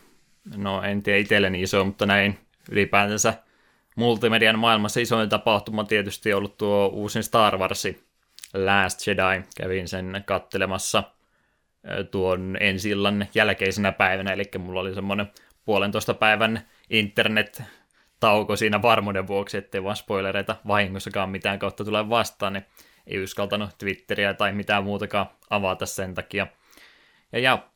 no 0.57 0.83
en 0.83 1.03
tiedä 1.03 1.19
itselleni 1.19 1.63
iso, 1.63 1.85
mutta 1.85 2.07
näin 2.07 2.39
ylipäätänsä 2.71 3.35
multimedian 3.97 4.59
maailmassa 4.59 5.01
isoin 5.01 5.29
tapahtuma 5.29 5.85
tietysti 5.85 6.33
ollut 6.33 6.57
tuo 6.57 6.87
uusin 6.87 7.23
Star 7.23 7.59
Wars 7.59 7.87
Last 8.55 9.07
Jedi. 9.07 9.43
Kävin 9.57 9.89
sen 9.89 10.23
kattelemassa 10.27 11.03
tuon 12.11 12.57
ensi 12.61 12.91
illan 12.91 13.27
jälkeisenä 13.35 13.93
päivänä, 13.93 14.33
eli 14.33 14.45
mulla 14.59 14.81
oli 14.81 14.95
semmoinen 14.95 15.31
puolentoista 15.65 16.15
päivän 16.15 16.69
internet 16.91 17.63
tauko 18.21 18.57
siinä 18.57 18.83
varmuuden 18.83 19.27
vuoksi, 19.27 19.59
ettei 19.59 19.85
vaan 19.85 19.97
spoilereita 19.97 20.57
vahingossakaan 20.67 21.31
mitään 21.31 21.59
kautta 21.59 21.85
tule 21.85 22.09
vastaan, 22.09 22.53
niin 22.53 22.67
ei 23.07 23.23
uskaltanut 23.23 23.79
Twitteriä 23.79 24.35
tai 24.35 24.53
mitään 24.53 24.85
muutakaan 24.85 25.27
avata 25.51 25.87
sen 25.87 26.15
takia. 26.15 26.47
Ja, 27.33 27.39
ja 27.39 27.69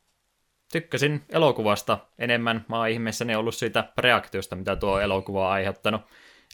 tykkäsin 0.73 1.25
elokuvasta 1.29 1.99
enemmän. 2.19 2.65
Mä 2.69 2.79
oon 2.79 2.89
ihmeessäni 2.89 3.35
ollut 3.35 3.55
siitä 3.55 3.85
reaktiosta, 3.99 4.57
mitä 4.57 4.77
tuo 4.77 5.01
elokuva 5.01 5.47
on 5.47 5.53
aiheuttanut. 5.53 6.03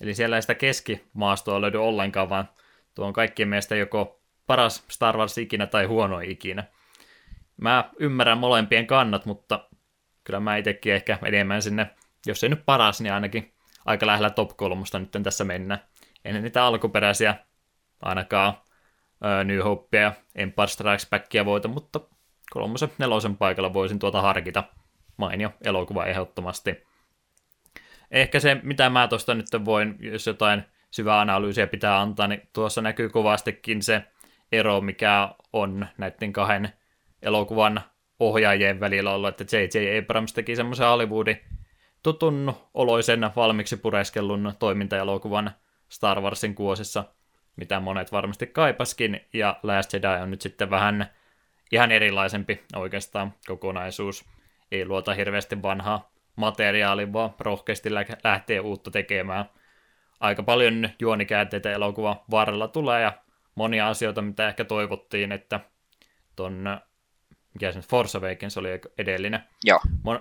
Eli 0.01 0.15
siellä 0.15 0.37
ei 0.37 0.43
sitä 0.43 0.55
keskimaastoa 0.55 1.61
löydy 1.61 1.79
ollenkaan, 1.79 2.29
vaan 2.29 2.49
tuo 2.95 3.07
on 3.07 3.13
kaikkien 3.13 3.49
mielestä 3.49 3.77
joko 3.77 4.21
paras 4.47 4.85
Star 4.89 5.17
Wars 5.17 5.39
ikinä 5.39 5.67
tai 5.67 5.85
huono 5.85 6.21
ikinä. 6.21 6.65
Mä 7.57 7.91
ymmärrän 7.99 8.39
molempien 8.39 8.87
kannat, 8.87 9.27
mutta 9.27 9.69
kyllä 10.25 10.41
mä 10.41 10.57
itsekin 10.57 10.93
ehkä 10.93 11.19
enemmän 11.25 11.63
sinne, 11.63 11.91
jos 12.27 12.45
ei 12.45 12.51
nyt 12.51 12.67
paras, 12.67 13.01
niin 13.01 13.13
ainakin 13.13 13.55
aika 13.85 14.07
lähellä 14.07 14.31
top 14.31 14.57
kolmosta 14.57 14.99
nyt 14.99 15.11
tässä 15.23 15.45
mennä. 15.45 15.79
En 16.25 16.43
niitä 16.43 16.65
alkuperäisiä 16.65 17.35
ainakaan 18.03 18.55
New 19.45 19.59
Hopea 19.59 20.01
ja 20.01 20.13
Empire 20.35 20.67
Strikes 20.67 21.07
Backia 21.11 21.45
voita, 21.45 21.69
mutta 21.69 22.01
kolmosen, 22.51 22.93
nelosen 22.99 23.37
paikalla 23.37 23.73
voisin 23.73 23.99
tuota 23.99 24.23
harkita. 24.23 24.65
Mainio 25.17 25.53
elokuva 25.65 26.07
ehdottomasti. 26.07 26.85
Ehkä 28.11 28.41
se, 28.41 28.61
mitä 28.63 28.91
mä 28.91 29.09
tuosta 29.09 29.35
nyt 29.35 29.47
voin, 29.65 29.97
jos 30.01 30.27
jotain 30.27 30.65
syvää 30.91 31.21
analyysiä 31.21 31.67
pitää 31.67 32.01
antaa, 32.01 32.29
niin 32.29 32.49
tuossa 32.53 32.83
näkyy 32.83 33.09
kovastikin 33.09 33.83
se 33.83 34.03
ero, 34.53 34.81
mikä 34.81 35.35
on 35.53 35.87
näiden 35.99 36.33
kahden 36.33 36.73
elokuvan 37.23 37.81
ohjaajien 38.21 38.81
välillä 38.81 39.15
ollut, 39.15 39.41
että 39.41 39.57
J.J. 39.57 39.99
Abrams 39.99 40.33
teki 40.33 40.57
semmoisen 40.57 40.87
Hollywoodin 40.87 41.41
tutun 42.03 42.55
oloisen 42.75 43.31
valmiiksi 43.37 43.77
pureskellun 43.77 44.53
toimintaelokuvan 44.59 45.51
Star 45.89 46.21
Warsin 46.21 46.55
kuosissa, 46.55 47.05
mitä 47.57 47.81
monet 47.81 48.13
varmasti 48.13 48.47
kaipaskin, 48.47 49.21
ja 49.33 49.61
Last 49.63 49.93
Jedi 49.93 50.23
on 50.23 50.31
nyt 50.31 50.41
sitten 50.41 50.71
vähän 50.71 51.07
ihan 51.73 51.93
erilaisempi 51.93 52.61
oikeastaan 52.77 53.35
kokonaisuus. 53.47 54.25
Ei 54.73 54.87
luota 54.87 55.15
hirveästi 55.15 55.63
vanhaa 55.63 56.13
materiaalia, 56.37 57.13
vaan 57.13 57.35
rohkeasti 57.41 57.95
lähtee 58.25 58.61
uutta 58.61 58.91
tekemään. 58.91 59.45
Aika 60.21 60.43
paljon 60.43 60.89
juonikäänteitä 61.01 61.73
elokuvan 61.73 62.21
varrella 62.31 62.69
tulee, 62.69 63.03
ja 63.03 63.13
monia 63.55 63.89
asioita, 63.89 64.23
mitä 64.23 64.49
ehkä 64.49 64.65
toivottiin, 64.65 65.33
että 65.33 65.61
ton, 66.37 66.81
mikä 67.55 67.73
se 67.73 67.81
Force 67.81 68.19
Awakens 68.19 68.59
oli 68.59 68.69
edellinen. 68.99 69.41
Joo. 69.65 69.81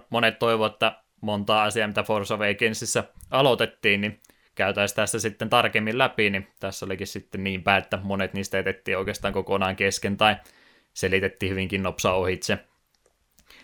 Monet 0.09 0.39
toivovat, 0.39 0.73
että 0.73 1.03
monta 1.21 1.63
asiaa, 1.63 1.87
mitä 1.87 2.03
Force 2.03 2.33
Awakensissa 2.33 3.03
aloitettiin, 3.31 4.01
niin 4.01 4.19
käytäisiin 4.55 4.95
tässä 4.95 5.19
sitten 5.19 5.49
tarkemmin 5.49 5.97
läpi, 5.97 6.29
niin 6.29 6.47
tässä 6.59 6.85
olikin 6.85 7.07
sitten 7.07 7.43
niin 7.43 7.63
päin, 7.63 7.83
että 7.83 7.99
monet 8.03 8.33
niistä 8.33 8.59
etettiin 8.59 8.97
oikeastaan 8.97 9.33
kokonaan 9.33 9.75
kesken 9.75 10.17
tai 10.17 10.35
selitettiin 10.93 11.49
hyvinkin 11.49 11.83
nopsaa 11.83 12.13
ohitse. 12.13 12.59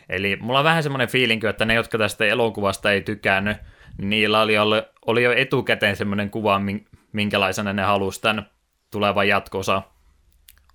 Eli 0.10 0.36
mulla 0.36 0.60
on 0.60 0.66
vähän 0.66 0.84
semmoinen 0.84 1.08
fiilinki, 1.08 1.48
että 1.48 1.66
ne, 1.66 1.74
jotka 1.74 1.98
tästä 1.98 2.26
elokuvasta 2.26 2.92
ei 2.92 3.02
tykännyt, 3.02 3.58
niin 3.98 4.10
niillä 4.10 4.42
oli, 4.42 4.54
oli 5.08 5.24
jo 5.24 5.32
etukäteen 5.32 5.96
semmoinen 5.96 6.30
kuva, 6.30 6.62
minkälaisena 7.12 7.74
ne 7.74 7.84
halusi 7.84 8.22
tämän 8.22 8.50
tulevan 8.92 9.28
jatkosa 9.28 9.82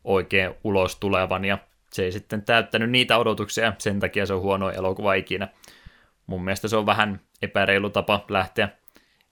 oikein 0.04 0.54
ulos 0.64 0.96
tulevan, 0.96 1.44
ja 1.44 1.58
se 1.92 2.04
ei 2.04 2.12
sitten 2.12 2.42
täyttänyt 2.42 2.90
niitä 2.90 3.18
odotuksia, 3.18 3.72
sen 3.78 4.00
takia 4.00 4.26
se 4.26 4.34
on 4.34 4.40
huono 4.40 4.70
elokuva 4.70 5.14
ikinä. 5.14 5.48
Mun 6.26 6.44
mielestä 6.44 6.68
se 6.68 6.76
on 6.76 6.86
vähän 6.86 7.20
epäreilu 7.42 7.90
tapa 7.90 8.24
lähteä 8.28 8.68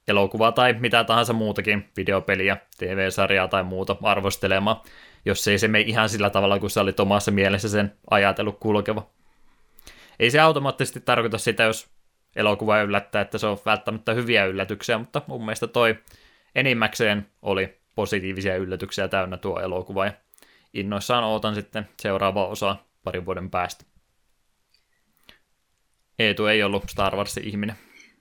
elokuvaa 0.09 0.53
tai 0.53 0.73
mitä 0.73 1.05
tahansa 1.05 1.33
muutakin, 1.33 1.89
videopeliä, 1.97 2.57
TV-sarjaa 2.79 3.49
tai 3.49 3.63
muuta 3.63 3.97
arvostelemaan, 4.03 4.81
jos 5.25 5.49
ei 5.49 5.59
se 5.59 5.69
mene 5.69 5.85
ihan 5.87 6.09
sillä 6.09 6.31
tavalla, 6.31 6.59
kun 6.59 6.71
sä 6.71 6.81
olit 6.81 7.01
omassa 7.01 7.31
mielessä 7.31 7.69
sen 7.69 7.95
ajatellut 8.11 8.59
kulkeva. 8.61 9.07
Ei 10.19 10.31
se 10.31 10.41
automaattisesti 10.41 11.01
tarkoita 11.01 11.39
sitä, 11.39 11.63
jos 11.63 11.91
elokuva 12.39 12.81
yllättää, 12.81 13.23
että 13.23 13.39
se 13.39 13.47
on 13.47 13.59
välttämättä 13.67 14.13
hyviä 14.13 14.45
yllätyksiä, 14.45 14.99
mutta 14.99 15.23
mun 15.27 15.45
mielestä 15.45 15.67
toi 15.67 15.99
enimmäkseen 16.55 17.27
oli 17.43 17.79
positiivisia 17.95 18.57
yllätyksiä 18.57 19.09
täynnä 19.09 19.37
tuo 19.37 19.61
elokuva, 19.61 20.07
ja 20.07 20.13
innoissaan 20.75 21.25
ootan 21.25 21.55
sitten 21.55 21.89
seuraavaa 22.01 22.47
osaa 22.47 22.89
parin 23.05 23.27
vuoden 23.27 23.51
päästä. 23.51 23.85
Eetu 26.19 26.47
ei 26.47 26.63
ollut 26.63 26.85
Star 26.89 27.17
Warsin 27.17 27.45
ihminen. 27.45 27.77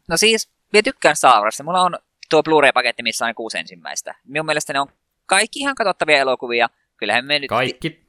No 0.10 0.18
siis, 0.18 0.52
minä 0.74 0.84
tykkään 0.84 1.16
Star 1.16 1.42
Warsista. 1.42 1.64
Mulla 1.64 1.82
on 1.82 2.00
tuo 2.30 2.44
Blu-ray-paketti, 2.44 3.04
missä 3.04 3.26
on 3.26 3.36
kuusi 3.36 3.58
ensimmäistä. 3.58 4.16
Minun 4.24 4.46
mielestä 4.46 4.74
ne 4.74 4.80
on 4.80 4.88
kaikki 5.26 5.60
ihan 5.60 5.76
katsottavia 5.76 6.18
elokuvia. 6.18 6.70
Kyllähän 6.98 7.26
me 7.26 7.40
nyt... 7.40 7.50
Kaikki? 7.50 8.08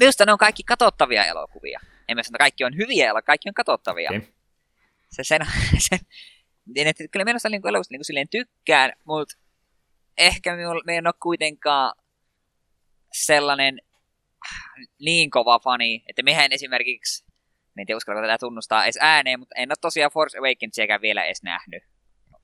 Minusta 0.00 0.24
ne 0.26 0.32
on 0.32 0.38
kaikki 0.38 0.62
katsottavia 0.62 1.24
elokuvia. 1.24 1.80
En 2.08 2.16
mä 2.16 2.22
sano, 2.22 2.30
että 2.30 2.38
kaikki 2.38 2.64
on 2.64 2.76
hyviä, 2.76 3.22
kaikki 3.24 3.48
on 3.48 3.54
katsottavia. 3.54 4.10
Okay. 4.10 4.22
Se, 5.16 5.24
sen, 5.24 5.40
sen, 5.88 5.98
niin, 6.74 6.88
että 6.88 7.04
kyllä 7.10 7.24
minusta 7.24 7.48
niin 7.48 7.68
elokuvista 7.68 7.92
niin 7.94 8.04
silleen 8.04 8.28
tykkään, 8.28 8.92
mutta 9.04 9.38
ehkä 10.18 10.56
me 10.84 10.96
en 10.96 11.06
ole 11.06 11.14
kuitenkaan 11.22 11.94
sellainen 13.12 13.80
niin 15.00 15.30
kova 15.30 15.58
fani, 15.58 16.04
että 16.06 16.22
mehän 16.22 16.52
esimerkiksi 16.52 17.26
Mä 17.76 17.80
en 17.82 17.86
tiedä 17.86 17.96
uskallanko 17.96 18.28
tätä 18.28 18.38
tunnustaa 18.38 18.84
edes 18.84 18.98
ääneen, 19.00 19.38
mutta 19.38 19.54
en 19.58 19.70
ole 19.70 19.76
tosiaan 19.80 20.12
Force 20.12 20.38
Awakensiäkään 20.38 21.00
vielä 21.00 21.24
edes 21.24 21.42
nähnyt. 21.42 21.82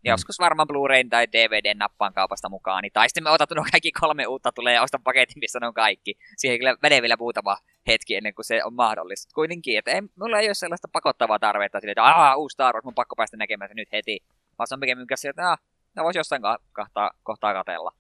Mm. 0.04 0.10
Joskus 0.10 0.38
varmaan 0.38 0.68
Blu-rayn 0.68 1.08
tai 1.08 1.26
DVD 1.32 1.74
nappaan 1.74 2.12
kaupasta 2.12 2.48
mukaan, 2.48 2.82
niin 2.82 2.92
tai 2.92 3.08
sitten 3.08 3.22
me 3.22 3.30
otat 3.30 3.50
nuo 3.50 3.64
kaikki 3.72 3.92
kolme 3.92 4.26
uutta 4.26 4.52
tulee 4.52 4.74
ja 4.74 4.82
ostan 4.82 5.02
paketin, 5.02 5.40
missä 5.40 5.60
ne 5.60 5.66
on 5.66 5.74
kaikki. 5.74 6.14
Siihen 6.36 6.58
kyllä 6.58 6.76
menee 6.82 7.02
vielä 7.02 7.16
muutama 7.18 7.56
hetki 7.86 8.16
ennen 8.16 8.34
kuin 8.34 8.44
se 8.44 8.64
on 8.64 8.74
mahdollista. 8.74 9.34
Kuitenkin, 9.34 9.78
että 9.78 9.90
ei, 9.90 10.02
mulla 10.18 10.38
ei 10.38 10.48
ole 10.48 10.54
sellaista 10.54 10.88
pakottavaa 10.92 11.38
tarvetta 11.38 11.80
sille, 11.80 11.92
että 11.92 12.04
aah, 12.04 12.38
uusi 12.38 12.54
Star 12.54 12.74
Wars, 12.74 12.84
mun 12.84 12.94
pakko 12.94 13.16
päästä 13.16 13.36
näkemään 13.36 13.68
se 13.68 13.74
nyt 13.74 13.92
heti. 13.92 14.18
Vaan 14.58 14.66
se 14.66 14.74
on 14.74 14.80
pikemmin 14.80 15.06
että 15.30 15.50
ah, 15.50 15.58
ne 15.96 16.02
voisi 16.04 16.18
jossain 16.18 16.42
kohtaa, 16.72 17.10
kohtaa 17.22 17.54
katella. 17.54 17.92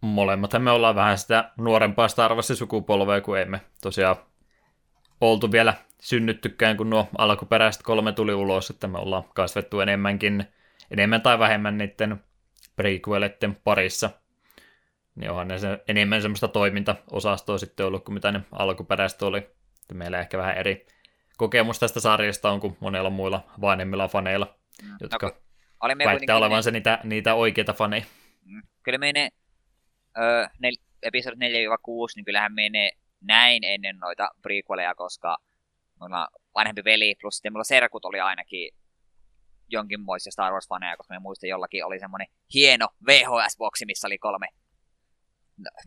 Molemmat 0.00 0.50
me 0.58 0.70
ollaan 0.70 0.94
vähän 0.94 1.18
sitä 1.18 1.50
nuorempaa 1.56 2.08
Star 2.08 2.34
Warsin 2.34 2.56
sukupolvea, 2.56 3.20
kuin 3.20 3.40
emme 3.40 3.60
tosiaan 3.82 4.16
oltu 5.20 5.52
vielä 5.52 5.74
synnyttykään, 6.00 6.76
kun 6.76 6.90
nuo 6.90 7.08
alkuperäiset 7.18 7.82
kolme 7.82 8.12
tuli 8.12 8.34
ulos, 8.34 8.70
että 8.70 8.86
me 8.86 8.98
ollaan 8.98 9.24
kasvettu 9.34 9.80
enemmänkin, 9.80 10.44
enemmän 10.90 11.22
tai 11.22 11.38
vähemmän 11.38 11.78
niiden 11.78 12.24
prequelitten 12.76 13.54
parissa. 13.54 14.10
Niin 15.14 15.30
onhan 15.30 15.48
ne 15.48 15.58
se, 15.58 15.78
enemmän 15.88 16.22
semmoista 16.22 16.48
toimintaosastoa 16.48 17.58
sitten 17.58 17.86
ollut 17.86 18.04
kuin 18.04 18.14
mitä 18.14 18.32
ne 18.32 18.40
alkuperäiset 18.52 19.22
oli. 19.22 19.50
Meillä 19.92 20.20
ehkä 20.20 20.38
vähän 20.38 20.56
eri 20.56 20.86
kokemus 21.36 21.78
tästä 21.78 22.00
sarjasta 22.00 22.50
on 22.50 22.60
kuin 22.60 22.76
monella 22.80 23.10
muilla 23.10 23.50
vanhemmilla 23.60 24.08
faneilla, 24.08 24.58
mm. 24.82 24.96
jotka 25.00 25.26
no, 25.82 26.04
väittää 26.04 26.36
olevansa 26.36 26.70
ne... 26.70 26.78
niitä, 26.78 27.00
niitä 27.04 27.34
oikeita 27.34 27.72
faneja. 27.72 28.04
Mm. 28.44 28.62
Kyllä 28.82 28.98
meidän 28.98 29.30
öö, 30.18 30.46
nel, 30.58 30.76
episodit 31.02 31.38
4-6, 31.38 31.42
niin 32.16 32.24
kyllähän 32.24 32.54
meidän 32.54 32.90
näin 33.20 33.64
ennen 33.64 33.98
noita 33.98 34.30
prequeleja, 34.42 34.94
koska 34.94 35.36
mulla 36.00 36.28
vanhempi 36.54 36.84
veli, 36.84 37.14
plus 37.20 37.34
sitten 37.34 37.52
mulla 37.52 37.64
serkut 37.64 38.04
oli 38.04 38.20
ainakin 38.20 38.74
jonkinmoisia 39.68 40.32
Star 40.32 40.52
Wars-faneja, 40.52 40.96
koska 40.96 41.14
me 41.14 41.18
muistan 41.18 41.48
jollakin 41.48 41.84
oli 41.84 41.98
semmoinen 41.98 42.28
hieno 42.54 42.88
VHS-boksi, 43.06 43.86
missä 43.86 44.06
oli 44.06 44.18
kolme 44.18 44.46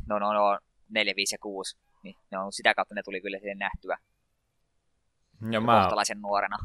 no, 0.07 0.19
no, 0.19 0.33
no 0.33 0.59
4, 0.89 1.13
5 1.15 1.35
ja 1.35 1.39
6, 1.39 1.77
niin 2.03 2.15
ne 2.31 2.37
on, 2.37 2.53
sitä 2.53 2.73
kautta 2.73 2.95
ne 2.95 3.03
tuli 3.03 3.21
kyllä 3.21 3.39
siihen 3.39 3.57
nähtyä 3.57 3.97
Ja 5.51 5.61
mä, 5.61 5.81
kohtalaisen 5.81 6.21
nuorena. 6.21 6.57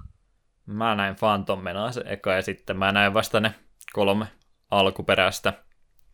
mä 0.66 0.94
näin 0.94 1.16
Phantom 1.16 1.62
Menace 1.62 2.02
eka 2.06 2.32
ja 2.32 2.42
sitten 2.42 2.76
mä 2.78 2.92
näin 2.92 3.14
vasta 3.14 3.40
ne 3.40 3.54
kolme 3.92 4.26
alkuperäistä. 4.70 5.52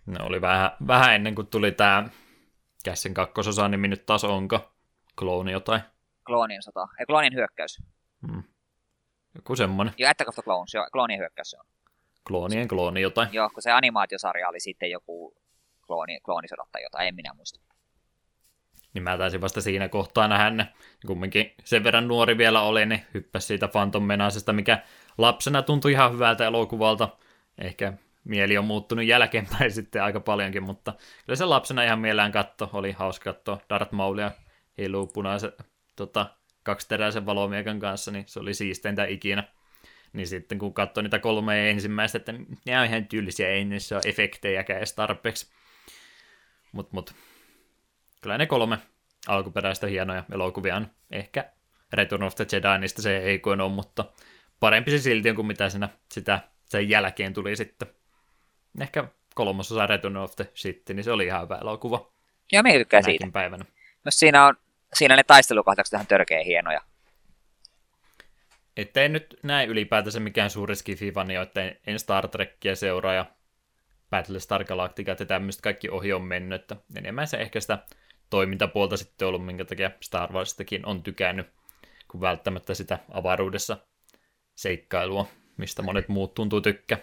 Ne 0.06 0.22
oli 0.22 0.40
vähän, 0.40 0.70
vähän 0.86 1.14
ennen 1.14 1.34
kuin 1.34 1.46
tuli 1.46 1.72
tää 2.82 2.92
Kässin 2.92 3.14
kakkososa 3.14 3.68
nimi 3.68 3.88
nyt 3.88 4.06
taas 4.06 4.24
onko? 4.24 4.72
Klooni 5.18 5.52
jotain. 5.52 5.82
Kloonin 6.26 6.62
sota. 6.62 6.88
Ei, 6.98 7.06
Kloonin 7.06 7.34
hyökkäys. 7.34 7.82
Hmm. 8.26 8.42
Joku 9.34 9.56
semmonen. 9.56 9.94
Joo, 9.98 10.10
Attack 10.10 10.28
of 10.28 10.34
the 10.34 10.42
Clones. 10.42 10.74
Joo, 10.74 10.86
Kloonin 10.92 11.18
hyökkäys 11.18 11.50
se 11.50 11.58
on. 11.58 11.64
Kloonien 12.28 12.68
klooni 12.68 13.00
jotain. 13.00 13.28
Joo, 13.32 13.50
kun 13.50 13.62
se 13.62 13.70
animaatiosarja 13.70 14.48
oli 14.48 14.60
sitten 14.60 14.90
joku 14.90 15.34
klooni, 15.86 16.20
kloonisodat 16.20 16.68
tai 16.72 16.82
jotain, 16.82 17.08
en 17.08 17.14
minä 17.14 17.34
muista. 17.34 17.60
Niin 18.94 19.02
mä 19.02 19.18
taisin 19.18 19.40
vasta 19.40 19.60
siinä 19.60 19.88
kohtaa 19.88 20.28
nähdä 20.28 20.50
ne. 20.50 20.68
Kumminkin 21.06 21.54
sen 21.64 21.84
verran 21.84 22.08
nuori 22.08 22.38
vielä 22.38 22.62
oli, 22.62 22.86
niin 22.86 23.06
hyppäsi 23.14 23.46
siitä 23.46 23.68
Phantom 23.68 24.02
Menacesta, 24.02 24.52
mikä 24.52 24.82
lapsena 25.18 25.62
tuntui 25.62 25.92
ihan 25.92 26.12
hyvältä 26.12 26.44
elokuvalta. 26.46 27.08
Ehkä 27.58 27.92
mieli 28.24 28.58
on 28.58 28.64
muuttunut 28.64 29.04
jälkeenpäin 29.04 29.72
sitten 29.80 30.02
aika 30.02 30.20
paljonkin, 30.20 30.62
mutta 30.62 30.94
kyllä 31.26 31.36
se 31.36 31.44
lapsena 31.44 31.82
ihan 31.82 31.98
mielään 31.98 32.32
katto. 32.32 32.70
Oli 32.72 32.92
hauska 32.92 33.32
katsoa 33.32 33.60
Darth 33.68 33.92
Maulia 33.92 34.30
heiluu 34.78 35.06
punaisen 35.06 35.52
tota, 35.96 36.26
kaksiteräisen 36.62 37.26
valomiekan 37.26 37.80
kanssa, 37.80 38.10
niin 38.10 38.24
se 38.26 38.40
oli 38.40 38.54
siisteintä 38.54 39.04
ikinä. 39.04 39.44
Niin 40.12 40.26
sitten 40.26 40.58
kun 40.58 40.74
katsoi 40.74 41.02
niitä 41.02 41.18
kolme 41.18 41.70
ensimmäistä, 41.70 42.18
että 42.18 42.32
ne 42.66 42.80
on 42.80 42.86
ihan 42.86 43.06
tyylisiä, 43.06 43.48
ei 43.48 43.64
niissä 43.64 43.96
ole 43.96 44.02
efektejäkään 44.06 44.78
edes 44.78 44.92
tarpeeksi. 44.92 45.52
Mut, 46.72 46.92
mut. 46.92 47.14
Kyllä 48.20 48.38
ne 48.38 48.46
kolme 48.46 48.78
alkuperäistä 49.26 49.86
hienoja 49.86 50.24
elokuvia 50.32 50.76
on. 50.76 50.86
Ehkä 51.10 51.50
Return 51.92 52.22
of 52.22 52.34
the 52.34 52.46
Jedi, 52.52 52.78
niistä 52.80 53.02
se 53.02 53.18
ei 53.18 53.42
ole, 53.46 53.72
mutta 53.72 54.04
parempi 54.60 54.90
se 54.90 54.98
silti 54.98 55.30
on 55.30 55.36
kuin 55.36 55.46
mitä 55.46 55.68
siinä 55.68 55.88
sitä 56.12 56.40
sen 56.64 56.88
jälkeen 56.88 57.34
tuli 57.34 57.56
sitten. 57.56 57.88
Ehkä 58.80 59.04
kolmososa 59.34 59.86
Return 59.86 60.16
of 60.16 60.36
the 60.36 60.50
Shit, 60.54 60.82
niin 60.88 61.04
se 61.04 61.12
oli 61.12 61.26
ihan 61.26 61.42
hyvä 61.42 61.58
elokuva. 61.62 62.12
Joo, 62.52 62.62
me 62.62 62.72
tykkää 62.72 63.02
siitä. 63.02 63.28
Päivänä. 63.32 63.64
Myös 64.04 64.18
siinä 64.18 64.46
on 64.46 64.56
siinä 64.94 65.16
ne 65.16 65.24
taistelukohtaukset 65.24 65.92
ihan 65.92 66.06
törkeä 66.06 66.42
hienoja. 66.44 66.80
Ettei 68.76 69.08
nyt 69.08 69.36
näe 69.42 69.66
ylipäätänsä 69.66 70.20
mikään 70.20 70.50
suuri 70.50 70.74
skifi-fani, 70.74 71.34
että 71.34 71.72
en 71.86 71.98
Star 71.98 72.28
Trekkiä 72.28 72.74
seuraa 72.74 73.14
ja 73.14 73.26
Battlestar 74.10 74.64
Galactica 74.64 75.16
ja 75.18 75.26
tämmöistä 75.26 75.62
kaikki 75.62 75.88
ohi 75.88 76.12
on 76.12 76.22
mennyt, 76.22 76.60
että 76.60 76.76
enemmän 76.96 77.26
se 77.26 77.36
ehkä 77.36 77.60
sitä 77.60 77.78
toimintapuolta 78.30 78.96
sitten 78.96 79.28
ollut, 79.28 79.46
minkä 79.46 79.64
takia 79.64 79.90
Star 80.00 80.32
Warsistakin 80.32 80.86
on 80.86 81.02
tykännyt, 81.02 81.46
kuin 82.08 82.20
välttämättä 82.20 82.74
sitä 82.74 82.98
avaruudessa 83.10 83.76
seikkailua, 84.54 85.26
mistä 85.56 85.82
monet 85.82 86.08
muut 86.08 86.34
tuntuu 86.34 86.60
tykkä. 86.60 86.98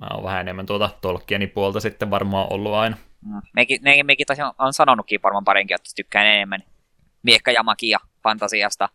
Mä 0.00 0.06
oon 0.14 0.24
vähän 0.24 0.40
enemmän 0.40 0.66
tuota 0.66 0.90
Tolkienin 1.00 1.50
puolta 1.50 1.80
sitten 1.80 2.10
varmaan 2.10 2.46
ollut 2.52 2.74
aina. 2.74 2.96
Mm. 3.26 3.42
Mekin, 3.54 3.80
ne, 3.82 4.02
mekin 4.02 4.26
tosiaan 4.26 4.54
on 4.58 4.72
sanonutkin 4.72 5.22
varmaan 5.22 5.44
parinkin, 5.44 5.74
että 5.74 5.90
tykkään 5.96 6.26
enemmän 6.26 6.62
miekkajamakia 7.22 7.98
fantasiasta 8.22 8.88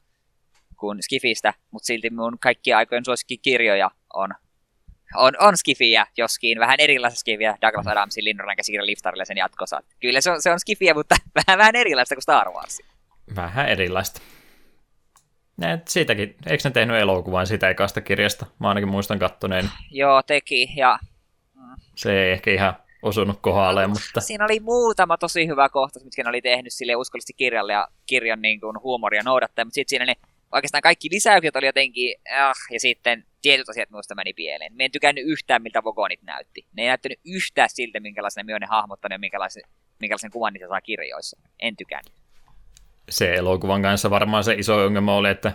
kuin 0.78 1.04
Skifistä, 1.04 1.54
mutta 1.72 1.86
silti 1.86 2.10
mun 2.10 2.38
kaikki 2.40 2.74
aikojen 2.74 3.06
suosikkikirjoja 3.06 3.92
on, 4.14 4.30
on, 5.16 5.34
on 5.40 5.58
Skifiä, 5.58 6.08
joskin 6.18 6.60
vähän 6.60 6.80
erilaista 6.80 7.20
Skifiä, 7.20 7.58
Douglas 7.62 7.88
Adamsin 7.88 8.26
Linnoran 8.26 8.56
käsikirja 8.56 8.86
Liftarille 8.86 9.26
sen 9.26 9.38
jatkossa. 9.38 9.82
Kyllä 10.00 10.22
se 10.22 10.32
on, 10.32 10.42
se 10.42 10.52
on 10.52 10.60
Skifiä, 10.60 10.94
mutta 10.94 11.16
vähän, 11.36 11.58
vähän 11.58 11.76
erilaista 11.76 12.16
kuin 12.16 12.24
Star 12.24 12.50
Wars. 12.50 12.82
Vähän 13.36 13.70
erilaista. 13.70 14.22
Ja 15.62 15.78
siitäkin, 15.88 16.36
eikö 16.46 16.62
ne 16.64 16.72
tehnyt 16.72 16.96
elokuvan 16.96 17.48
siitä 17.48 17.70
ekasta 17.70 18.02
kirjasta? 18.02 18.46
Mä 18.60 18.70
ainakin 18.70 18.90
muistan 18.90 19.20
kattoneen. 19.20 19.70
Joo, 19.92 20.24
teki, 20.24 20.70
ja 20.76 21.00
Se 21.96 22.24
ei 22.24 22.32
ehkä 22.32 22.52
ihan 22.52 22.76
osunut 23.02 23.40
kohdalle, 23.42 23.88
mutta 23.88 24.22
siinä 24.22 24.46
oli 24.46 24.60
muutama 24.60 25.18
tosi 25.18 25.48
hyvä 25.48 25.70
kohta, 25.70 26.00
mitkä 26.04 26.24
ne 26.24 26.30
oli 26.30 26.42
tehnyt 26.42 26.74
sille 26.74 26.96
uskollisesti 26.96 27.34
kirjalle 27.34 27.74
ja 27.74 27.88
kirjan 28.06 28.42
niin 28.42 28.60
kuin, 28.60 28.82
huumoria 28.82 29.24
noudattaen, 29.24 29.68
mutta 29.68 29.76
sitten 29.76 29.90
siinä 29.90 30.06
ne 30.06 30.16
oikeastaan 30.52 30.82
kaikki 30.82 31.08
lisäykset 31.12 31.56
oli 31.56 31.66
jotenkin, 31.66 32.16
äh, 32.32 32.56
ja 32.72 32.80
sitten 32.80 33.26
tietyt 33.42 33.70
asiat 33.70 33.90
minusta 33.90 34.16
meni 34.16 34.34
pieleen. 34.34 34.74
Me 34.76 34.86
en 34.86 34.92
tykännyt 34.92 35.24
yhtään, 35.28 35.62
miltä 35.62 35.84
Vogonit 35.84 36.24
näytti. 36.24 36.66
Ne 36.74 36.82
ei 36.84 36.88
näyttänyt 36.88 37.20
yhtään 37.26 37.70
siltä, 37.70 38.00
minkälaisen 38.00 38.46
ne 38.46 38.56
on 38.56 38.62
ne 38.62 38.68
hahmottanut 38.68 39.14
ja 39.14 39.20
minkälaisen, 39.20 39.64
minkälaisen 40.00 40.32
kuvan 40.32 40.54
niitä 40.54 40.68
saa 40.68 40.82
kirjoissa. 40.82 41.40
En 41.60 41.76
tykännyt. 41.76 42.25
Se 43.10 43.34
elokuvan 43.34 43.82
kanssa 43.82 44.10
varmaan 44.10 44.44
se 44.44 44.54
iso 44.54 44.86
ongelma 44.86 45.16
oli, 45.16 45.30
että 45.30 45.52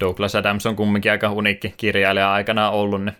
Douglas 0.00 0.34
Adams 0.34 0.66
on 0.66 0.76
kumminkin 0.76 1.10
aika 1.12 1.30
uniikki 1.32 1.74
kirjailija 1.76 2.32
aikanaan 2.32 2.72
ollut, 2.72 3.04
niin 3.04 3.16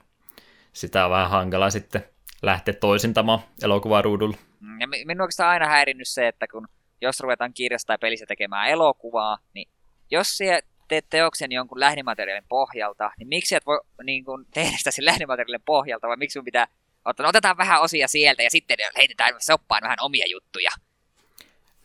sitä 0.72 1.04
on 1.04 1.10
vähän 1.10 1.30
hankala 1.30 1.70
sitten 1.70 2.04
lähteä 2.42 2.74
toisintamaan 2.74 3.38
elokuvaruudulla. 3.62 4.36
Mm, 4.60 4.80
Ja 4.80 4.88
mi- 4.88 5.04
minun 5.04 5.20
oikeastaan 5.22 5.50
aina 5.50 5.66
häirinnyt 5.66 6.08
se, 6.08 6.28
että 6.28 6.46
kun 6.48 6.68
jos 7.00 7.20
ruvetaan 7.20 7.54
kirjasta 7.54 7.86
tai 7.86 7.98
pelissä 7.98 8.26
tekemään 8.26 8.68
elokuvaa, 8.68 9.38
niin 9.54 9.68
jos 10.10 10.36
se 10.36 10.60
teet 10.88 11.06
teoksen 11.10 11.52
jonkun 11.52 11.80
lähdemateriaalin 11.80 12.48
pohjalta, 12.48 13.10
niin 13.18 13.28
miksi 13.28 13.54
et 13.54 13.66
voi 13.66 13.80
niin 14.04 14.24
kuin, 14.24 14.46
tehdä 14.54 14.76
sitä 14.78 14.90
sen 14.90 15.04
lähdemateriaalin 15.04 15.62
pohjalta, 15.64 16.08
vai 16.08 16.16
miksi 16.16 16.32
sun 16.34 16.44
pitää 16.44 16.66
ottaa, 17.04 17.24
no, 17.24 17.28
otetaan 17.28 17.56
vähän 17.56 17.80
osia 17.80 18.08
sieltä 18.08 18.42
ja 18.42 18.50
sitten 18.50 18.76
heitetään 18.96 19.34
soppaan 19.38 19.82
vähän 19.82 19.98
omia 20.00 20.26
juttuja. 20.30 20.70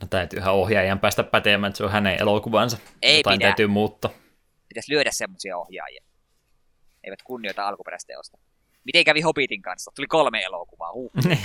No 0.02 0.08
täytyyhän 0.10 0.54
ohjaajan 0.54 1.00
päästä 1.00 1.24
pätemään, 1.24 1.70
että 1.70 1.78
se 1.78 1.84
on 1.84 1.92
hänen 1.92 2.22
elokuvansa. 2.22 2.78
Ei 3.02 3.18
Jotain 3.18 3.40
pidä. 3.40 3.48
täytyy 3.48 3.68
muuttaa. 3.68 4.12
Pitäisi 4.70 4.94
lyödä 4.94 5.10
semmoisia 5.14 5.58
ohjaajia. 5.58 6.04
Eivät 7.04 7.22
kunnioita 7.22 7.68
alkuperäistä 7.68 8.08
teosta. 8.14 8.38
Miten 8.84 9.04
kävi 9.04 9.22
Hobbitin 9.22 9.62
kanssa? 9.62 9.92
Tuli 9.96 10.08
kolme 10.08 10.42
elokuvaa. 10.42 10.94
Huh. 10.94 11.12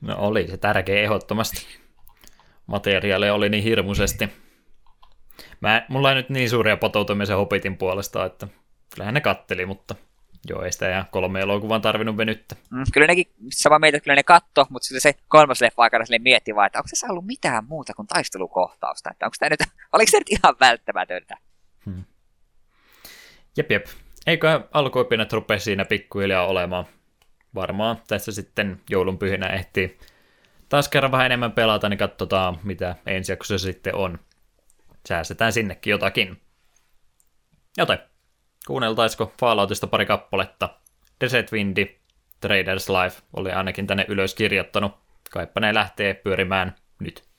No 0.00 0.16
oli 0.18 0.48
se 0.48 0.56
tärkeä 0.56 1.02
ehdottomasti. 1.02 1.66
Materiaalia 2.66 3.34
oli 3.34 3.48
niin 3.48 3.64
hirmuisesti. 3.64 4.28
Mä, 5.60 5.86
mulla 5.88 6.08
ei 6.10 6.14
nyt 6.14 6.30
niin 6.30 6.50
suuria 6.50 6.76
patoutumia 6.76 7.26
sen 7.26 7.36
Hobbitin 7.36 7.76
puolesta, 7.76 8.24
että 8.24 8.48
kyllähän 8.94 9.14
ne 9.14 9.20
katteli, 9.20 9.66
mutta 9.66 9.94
joo, 10.48 10.62
ei 10.62 10.72
sitä 10.72 10.90
ihan 10.90 11.06
kolme 11.10 11.40
elokuvan 11.40 11.82
tarvinnut 11.82 12.16
venyttä. 12.16 12.56
Mm, 12.70 12.84
kyllä 12.92 13.06
nekin, 13.06 13.26
sama 13.52 13.78
meitä, 13.78 13.96
että 13.96 14.04
kyllä 14.04 14.16
ne 14.16 14.22
katto, 14.22 14.66
mutta 14.70 14.86
sitten 14.86 15.00
se 15.00 15.14
kolmas 15.28 15.60
leffa 15.60 15.82
aikana 15.82 16.04
silleen 16.04 16.22
mietti 16.22 16.54
vaan, 16.54 16.66
että 16.66 16.78
onko 16.78 16.88
se 16.92 17.06
ollut 17.10 17.26
mitään 17.26 17.64
muuta 17.64 17.94
kuin 17.94 18.06
taistelukohtausta, 18.06 19.10
että 19.10 19.26
onko 19.26 19.34
tämä 19.38 19.50
nyt, 19.50 19.60
oliko 19.92 20.10
se 20.10 20.18
nyt 20.18 20.30
ihan 20.30 20.54
välttämätöntä? 20.60 21.36
Jep, 23.56 23.70
jep. 23.70 23.86
Eikö 24.26 24.68
alkuopinnat 24.72 25.32
rupea 25.32 25.58
siinä 25.58 25.84
pikkuhiljaa 25.84 26.46
olemaan? 26.46 26.84
Varmaan 27.54 28.02
tässä 28.08 28.32
sitten 28.32 28.80
joulunpyhinä 28.90 29.46
ehtii 29.46 29.98
taas 30.68 30.88
kerran 30.88 31.12
vähän 31.12 31.26
enemmän 31.26 31.52
pelata, 31.52 31.88
niin 31.88 31.98
katsotaan, 31.98 32.58
mitä 32.62 32.96
ensi 33.06 33.32
jaksossa 33.32 33.66
sitten 33.66 33.94
on. 33.94 34.18
Säästetään 35.08 35.52
sinnekin 35.52 35.90
jotakin. 35.90 36.40
Joten, 37.76 37.98
kuunneltaisiko 38.66 39.32
Falloutista 39.40 39.86
pari 39.86 40.06
kappaletta? 40.06 40.68
Desert 41.20 41.52
Windi, 41.52 42.00
Traders 42.40 42.88
Life 42.88 43.22
oli 43.36 43.52
ainakin 43.52 43.86
tänne 43.86 44.06
ylös 44.08 44.34
kirjoittanut. 44.34 44.92
Kaipa 45.30 45.60
ne 45.60 45.74
lähtee 45.74 46.14
pyörimään 46.14 46.74
nyt. 47.00 47.31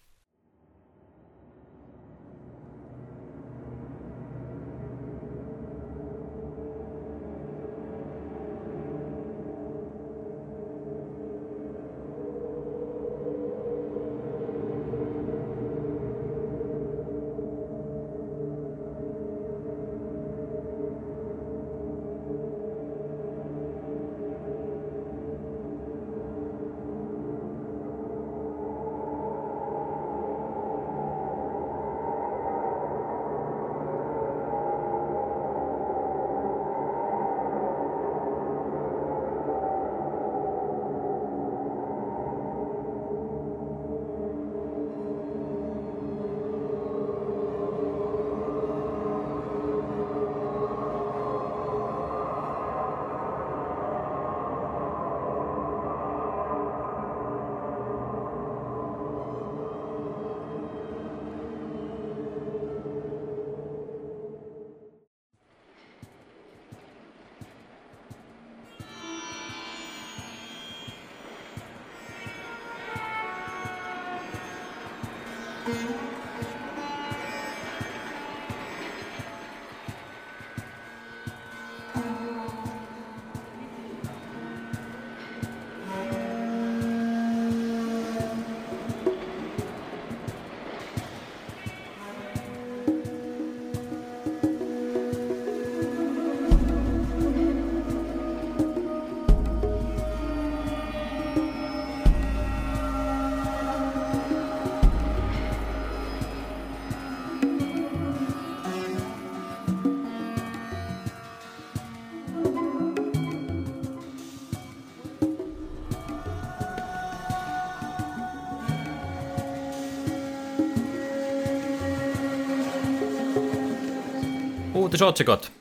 Uutisotsikot. 124.94 125.52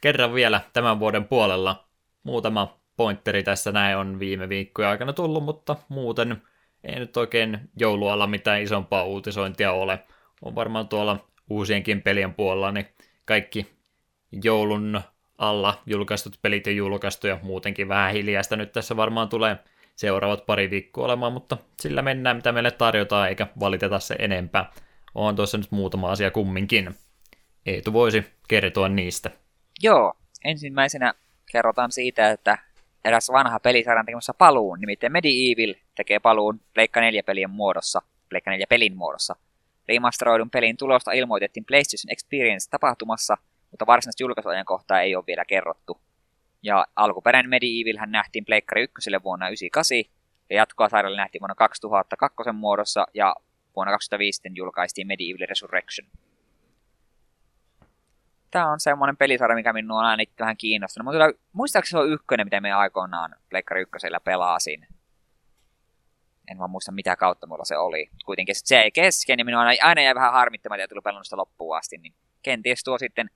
Kerran 0.00 0.34
vielä 0.34 0.60
tämän 0.72 1.00
vuoden 1.00 1.24
puolella. 1.24 1.84
Muutama 2.22 2.78
pointeri 2.96 3.42
tässä 3.42 3.72
näin 3.72 3.96
on 3.96 4.18
viime 4.18 4.48
viikkojen 4.48 4.90
aikana 4.90 5.12
tullut, 5.12 5.44
mutta 5.44 5.76
muuten 5.88 6.42
ei 6.84 6.98
nyt 6.98 7.16
oikein 7.16 7.60
joulualla 7.76 8.26
mitään 8.26 8.62
isompaa 8.62 9.04
uutisointia 9.04 9.72
ole. 9.72 9.98
On 10.42 10.54
varmaan 10.54 10.88
tuolla 10.88 11.28
uusienkin 11.50 12.02
pelien 12.02 12.34
puolella, 12.34 12.72
niin 12.72 12.86
kaikki 13.24 13.66
joulun 14.44 15.00
alla 15.38 15.82
julkaistut 15.86 16.38
pelit 16.42 16.66
ja 16.66 16.72
julkaistu 16.72 17.26
ja 17.26 17.38
muutenkin 17.42 17.88
vähän 17.88 18.12
hiljaista 18.12 18.56
nyt 18.56 18.72
tässä 18.72 18.96
varmaan 18.96 19.28
tulee 19.28 19.56
seuraavat 19.96 20.46
pari 20.46 20.70
viikkoa 20.70 21.04
olemaan, 21.04 21.32
mutta 21.32 21.56
sillä 21.80 22.02
mennään 22.02 22.36
mitä 22.36 22.52
meille 22.52 22.70
tarjotaan 22.70 23.28
eikä 23.28 23.46
valiteta 23.60 23.98
se 23.98 24.16
enempää. 24.18 24.72
On 25.14 25.36
tuossa 25.36 25.58
nyt 25.58 25.70
muutama 25.70 26.10
asia 26.10 26.30
kumminkin. 26.30 26.94
Eetu 27.68 27.92
voisi 27.92 28.24
kertoa 28.48 28.88
niistä. 28.88 29.30
Joo, 29.82 30.14
ensimmäisenä 30.44 31.14
kerrotaan 31.52 31.92
siitä, 31.92 32.30
että 32.30 32.58
eräs 33.04 33.30
vanha 33.32 33.60
pelisarjan 33.60 34.06
tekemässä 34.06 34.34
paluun, 34.34 34.80
nimittäin 34.80 35.12
Medieval 35.12 35.74
tekee 35.94 36.18
paluun 36.18 36.60
Pleikka 36.74 37.00
4 37.00 37.22
pelien 37.22 37.50
muodossa, 37.50 38.02
Pleikka 38.28 38.50
4 38.50 38.66
pelin 38.68 38.96
muodossa. 38.96 39.36
Remasteroidun 39.88 40.50
pelin 40.50 40.76
tulosta 40.76 41.12
ilmoitettiin 41.12 41.64
PlayStation 41.64 42.12
Experience-tapahtumassa, 42.12 43.36
mutta 43.70 43.86
varsinaista 43.86 44.22
julkaisuajankohtaa 44.22 45.00
ei 45.00 45.16
ole 45.16 45.24
vielä 45.26 45.44
kerrottu. 45.44 46.00
Ja 46.62 46.86
alkuperäinen 46.96 47.50
Medieval 47.50 47.98
hän 47.98 48.10
nähtiin 48.10 48.44
Pleikkari 48.44 48.82
1 48.82 49.10
vuonna 49.24 49.46
1998, 49.46 49.96
ja 50.50 50.56
jatkoa 50.56 50.88
sarjalle 50.88 51.16
nähtiin 51.16 51.40
vuonna 51.40 51.54
2002 51.54 52.52
muodossa, 52.52 53.06
ja 53.14 53.34
vuonna 53.76 53.92
2005 53.92 54.42
julkaistiin 54.54 55.06
Medieval 55.06 55.46
Resurrection. 55.48 56.08
Tämä 58.50 58.72
on 58.72 58.80
semmoinen 58.80 59.16
pelisarja, 59.16 59.56
mikä 59.56 59.72
minua 59.72 59.98
on 59.98 60.04
aina 60.04 60.24
vähän 60.40 60.56
kiinnostunut. 60.56 61.04
Mutta 61.04 61.40
muistaakseni 61.52 61.90
se 61.90 62.04
on 62.04 62.12
ykkönen, 62.12 62.46
mitä 62.46 62.60
me 62.60 62.72
aikoinaan 62.72 63.36
Pleikkari 63.50 63.82
ykkösellä 63.82 64.20
pelasin. 64.20 64.86
En 66.50 66.58
vaan 66.58 66.70
muista, 66.70 66.92
mitä 66.92 67.16
kautta 67.16 67.46
mulla 67.46 67.64
se 67.64 67.76
oli. 67.76 68.10
Kuitenkin 68.24 68.54
se 68.58 68.80
ei 68.80 68.90
kesken, 68.90 69.38
ja 69.38 69.44
minua 69.44 69.60
aina, 69.60 69.84
aina 69.86 70.02
jäi 70.02 70.14
vähän 70.14 70.32
harmittamaan, 70.32 70.80
että 70.80 70.94
tuli 70.94 71.02
pelannut 71.02 71.26
sitä 71.26 71.36
loppuun 71.36 71.76
asti. 71.76 71.98
Niin 71.98 72.14
kenties 72.42 72.84
tuo 72.84 72.98
sitten 72.98 73.30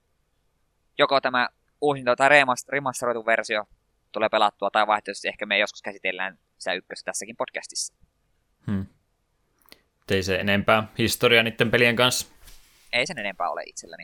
joko 0.97 1.21
tämä 1.21 1.49
uusinta 1.81 2.15
tai 2.15 2.29
remasteroitu 2.69 3.25
versio 3.25 3.63
tulee 4.11 4.29
pelattua, 4.29 4.69
tai 4.69 4.87
vaihtoehtoisesti 4.87 5.27
ehkä 5.27 5.45
me 5.45 5.57
joskus 5.57 5.81
käsitellään 5.81 6.39
sitä 6.57 6.73
ykköstä 6.73 7.05
tässäkin 7.05 7.35
podcastissa. 7.35 7.93
Hmm. 8.67 8.85
Ei 10.11 10.23
se 10.23 10.35
enempää 10.35 10.83
historia 10.97 11.43
niiden 11.43 11.71
pelien 11.71 11.95
kanssa. 11.95 12.27
Ei 12.93 13.07
sen 13.07 13.19
enempää 13.19 13.49
ole 13.49 13.63
itselläni. 13.65 14.03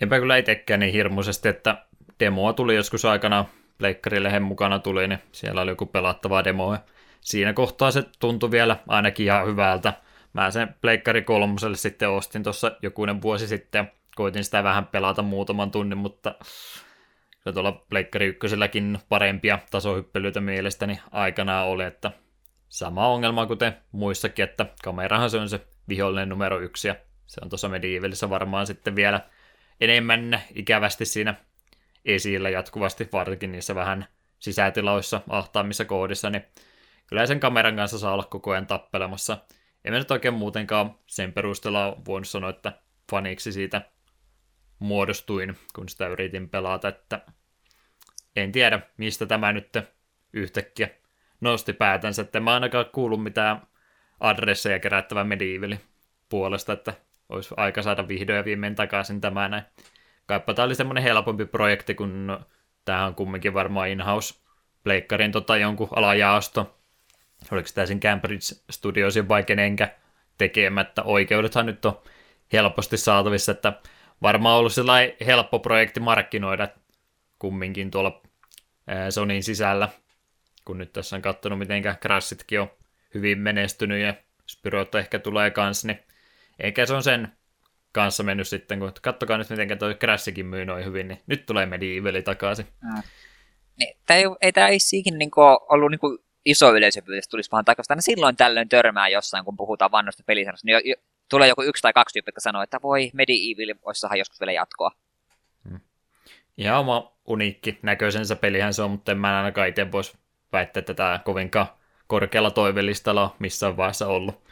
Enpä 0.00 0.18
kyllä 0.18 0.36
itsekään 0.36 0.80
niin 0.80 0.92
hirmuisesti, 0.92 1.48
että 1.48 1.86
demoa 2.20 2.52
tuli 2.52 2.74
joskus 2.74 3.04
aikana, 3.04 3.44
Pleikkarille 3.78 4.40
mukana 4.40 4.78
tuli, 4.78 5.08
niin 5.08 5.18
siellä 5.32 5.60
oli 5.60 5.70
joku 5.70 5.86
pelattava 5.86 6.44
demo. 6.44 6.72
Ja 6.72 6.80
siinä 7.20 7.52
kohtaa 7.52 7.90
se 7.90 8.04
tuntui 8.18 8.50
vielä 8.50 8.76
ainakin 8.88 9.26
ihan 9.26 9.46
hyvältä. 9.46 9.92
Mä 10.32 10.50
sen 10.50 10.74
Pleikkari 10.80 11.22
kolmoselle 11.22 11.76
sitten 11.76 12.10
ostin 12.10 12.42
tuossa 12.42 12.72
jokunen 12.82 13.22
vuosi 13.22 13.46
sitten. 13.46 13.92
Koitin 14.16 14.44
sitä 14.44 14.64
vähän 14.64 14.86
pelata 14.86 15.22
muutaman 15.22 15.70
tunnin, 15.70 15.98
mutta 15.98 16.34
kyllä 17.44 17.54
tuolla 17.54 17.72
Pleikkari 17.72 18.26
ykköselläkin 18.26 18.98
parempia 19.08 19.58
tasohyppelyitä 19.70 20.40
mielestäni 20.40 21.00
aikanaan 21.10 21.66
oli, 21.66 21.84
että 21.84 22.10
sama 22.68 23.08
ongelma 23.08 23.46
kuten 23.46 23.76
muissakin, 23.92 24.42
että 24.42 24.66
kamerahan 24.84 25.30
se 25.30 25.38
on 25.38 25.48
se 25.48 25.60
vihollinen 25.88 26.28
numero 26.28 26.60
yksi 26.60 26.88
ja 26.88 26.96
se 27.26 27.40
on 27.42 27.48
tuossa 27.48 27.68
Medievalissa 27.68 28.30
varmaan 28.30 28.66
sitten 28.66 28.96
vielä 28.96 29.20
enemmän 29.80 30.42
ikävästi 30.54 31.04
siinä 31.04 31.34
esillä 32.04 32.50
jatkuvasti, 32.50 33.08
varsinkin 33.12 33.52
niissä 33.52 33.74
vähän 33.74 34.06
sisätiloissa, 34.38 35.20
ahtaamissa 35.28 35.84
koodissa, 35.84 36.30
niin 36.30 36.44
kyllä 37.06 37.26
sen 37.26 37.40
kameran 37.40 37.76
kanssa 37.76 37.98
saa 37.98 38.12
olla 38.12 38.24
koko 38.24 38.50
ajan 38.50 38.66
tappelemassa. 38.66 39.38
En 39.84 39.92
nyt 39.92 40.10
oikein 40.10 40.34
muutenkaan 40.34 40.94
sen 41.06 41.32
perusteella 41.32 41.96
voinut 42.06 42.28
sanoa, 42.28 42.50
että 42.50 42.72
faniksi 43.10 43.52
siitä 43.52 43.82
muodostuin, 44.78 45.58
kun 45.74 45.88
sitä 45.88 46.06
yritin 46.06 46.48
pelata, 46.48 46.88
että 46.88 47.20
en 48.36 48.52
tiedä, 48.52 48.80
mistä 48.96 49.26
tämä 49.26 49.52
nyt 49.52 49.78
yhtäkkiä 50.32 50.88
nosti 51.40 51.72
päätänsä, 51.72 52.22
että 52.22 52.40
mä 52.40 52.54
ainakaan 52.54 52.86
kuullut 52.92 53.22
mitään 53.22 53.66
adresseja 54.20 54.78
kerättävän 54.78 55.26
Medievalin 55.26 55.80
puolesta, 56.28 56.72
että 56.72 56.94
olisi 57.28 57.54
aika 57.56 57.82
saada 57.82 58.08
vihdoin 58.08 58.36
ja 58.36 58.44
viimein 58.44 58.74
takaisin 58.74 59.20
tämä 59.20 59.48
näin. 59.48 59.62
Kaipa 60.26 60.54
tämä 60.54 60.66
oli 60.66 60.74
semmoinen 60.74 61.02
helpompi 61.02 61.46
projekti, 61.46 61.94
kun 61.94 62.44
tämä 62.84 63.06
on 63.06 63.14
kumminkin 63.14 63.54
varmaan 63.54 63.88
in-house 63.88 64.34
pleikkarin 64.84 65.32
tota 65.32 65.56
jonkun 65.56 65.88
alajaosto. 65.96 66.78
Oliko 67.50 67.68
tämä 67.74 67.86
sen 67.86 68.00
Cambridge 68.00 68.56
Studiosin 68.70 69.28
vai 69.28 69.44
kenenkä 69.44 69.88
tekemättä. 70.38 71.02
Oikeudethan 71.02 71.66
nyt 71.66 71.84
on 71.84 72.00
helposti 72.52 72.96
saatavissa, 72.96 73.52
että 73.52 73.72
varmaan 74.22 74.58
ollut 74.58 74.72
sellainen 74.72 75.16
helppo 75.26 75.58
projekti 75.58 76.00
markkinoida 76.00 76.68
kumminkin 77.38 77.90
tuolla 77.90 78.22
Sonin 79.10 79.42
sisällä, 79.42 79.88
kun 80.64 80.78
nyt 80.78 80.92
tässä 80.92 81.16
on 81.16 81.22
katsonut, 81.22 81.58
miten 81.58 81.82
Crashitkin 81.82 82.60
on 82.60 82.70
hyvin 83.14 83.38
menestynyt 83.38 84.00
ja 84.00 84.14
Spyrot 84.46 84.94
ehkä 84.94 85.18
tulee 85.18 85.50
kanssa, 85.50 85.86
niin 85.86 85.98
eikä 86.58 86.86
se 86.86 86.94
on 86.94 87.02
sen 87.02 87.32
kanssa 87.92 88.22
mennyt 88.22 88.48
sitten, 88.48 88.78
kun 88.78 88.92
kattokaa 89.02 89.38
nyt 89.38 89.50
miten 89.50 89.78
toi 89.78 89.94
Crashikin 89.94 90.46
myy 90.46 90.64
noin 90.64 90.84
hyvin, 90.84 91.08
niin 91.08 91.20
nyt 91.26 91.46
tulee 91.46 91.66
Medievali 91.66 92.22
takaisin. 92.22 92.66
Mm. 92.82 93.02
Niin, 93.78 93.96
tämä 94.06 94.18
ei, 94.18 94.24
ei 94.40 94.52
tämä 94.52 94.68
ikinä 94.92 95.16
niin 95.16 95.30
ollut 95.68 95.90
niin 95.90 95.98
kuin 95.98 96.18
iso 96.44 96.76
yleisöpyytys 96.76 97.28
tulisi 97.28 97.50
vaan 97.50 97.64
takaisin. 97.64 97.92
Aina 97.92 98.00
silloin 98.00 98.36
tällöin 98.36 98.68
törmää 98.68 99.08
jossain, 99.08 99.44
kun 99.44 99.56
puhutaan 99.56 99.92
vannoista 99.92 100.22
pelisanoista, 100.26 100.66
niin 100.66 100.72
jo, 100.72 100.80
jo, 100.84 100.94
tulee 101.30 101.48
joku 101.48 101.62
yksi 101.62 101.82
tai 101.82 101.92
kaksi 101.92 102.12
tyyppiä, 102.12 102.28
jotka 102.28 102.40
sanoo, 102.40 102.62
että 102.62 102.82
voi, 102.82 103.10
Medieval 103.14 103.74
voisi 103.84 104.00
saada 104.00 104.16
joskus 104.16 104.40
vielä 104.40 104.52
jatkoa. 104.52 104.90
Hmm. 105.68 105.80
Ihan 106.56 106.78
oma 106.78 107.16
uniikki 107.24 107.78
näköisensä 107.82 108.36
pelihän 108.36 108.74
se 108.74 108.82
on, 108.82 108.90
mutta 108.90 109.12
en 109.12 109.18
mä 109.18 109.38
ainakaan 109.38 109.68
itse 109.68 109.92
voisi 109.92 110.18
väittää, 110.52 110.80
että 110.80 110.94
tämä 110.94 111.20
kovinkaan 111.24 111.66
korkealla 112.06 112.50
toivelistalla 112.50 113.22
on 113.22 113.30
missään 113.38 113.76
vaiheessa 113.76 114.06
ollut. 114.06 114.42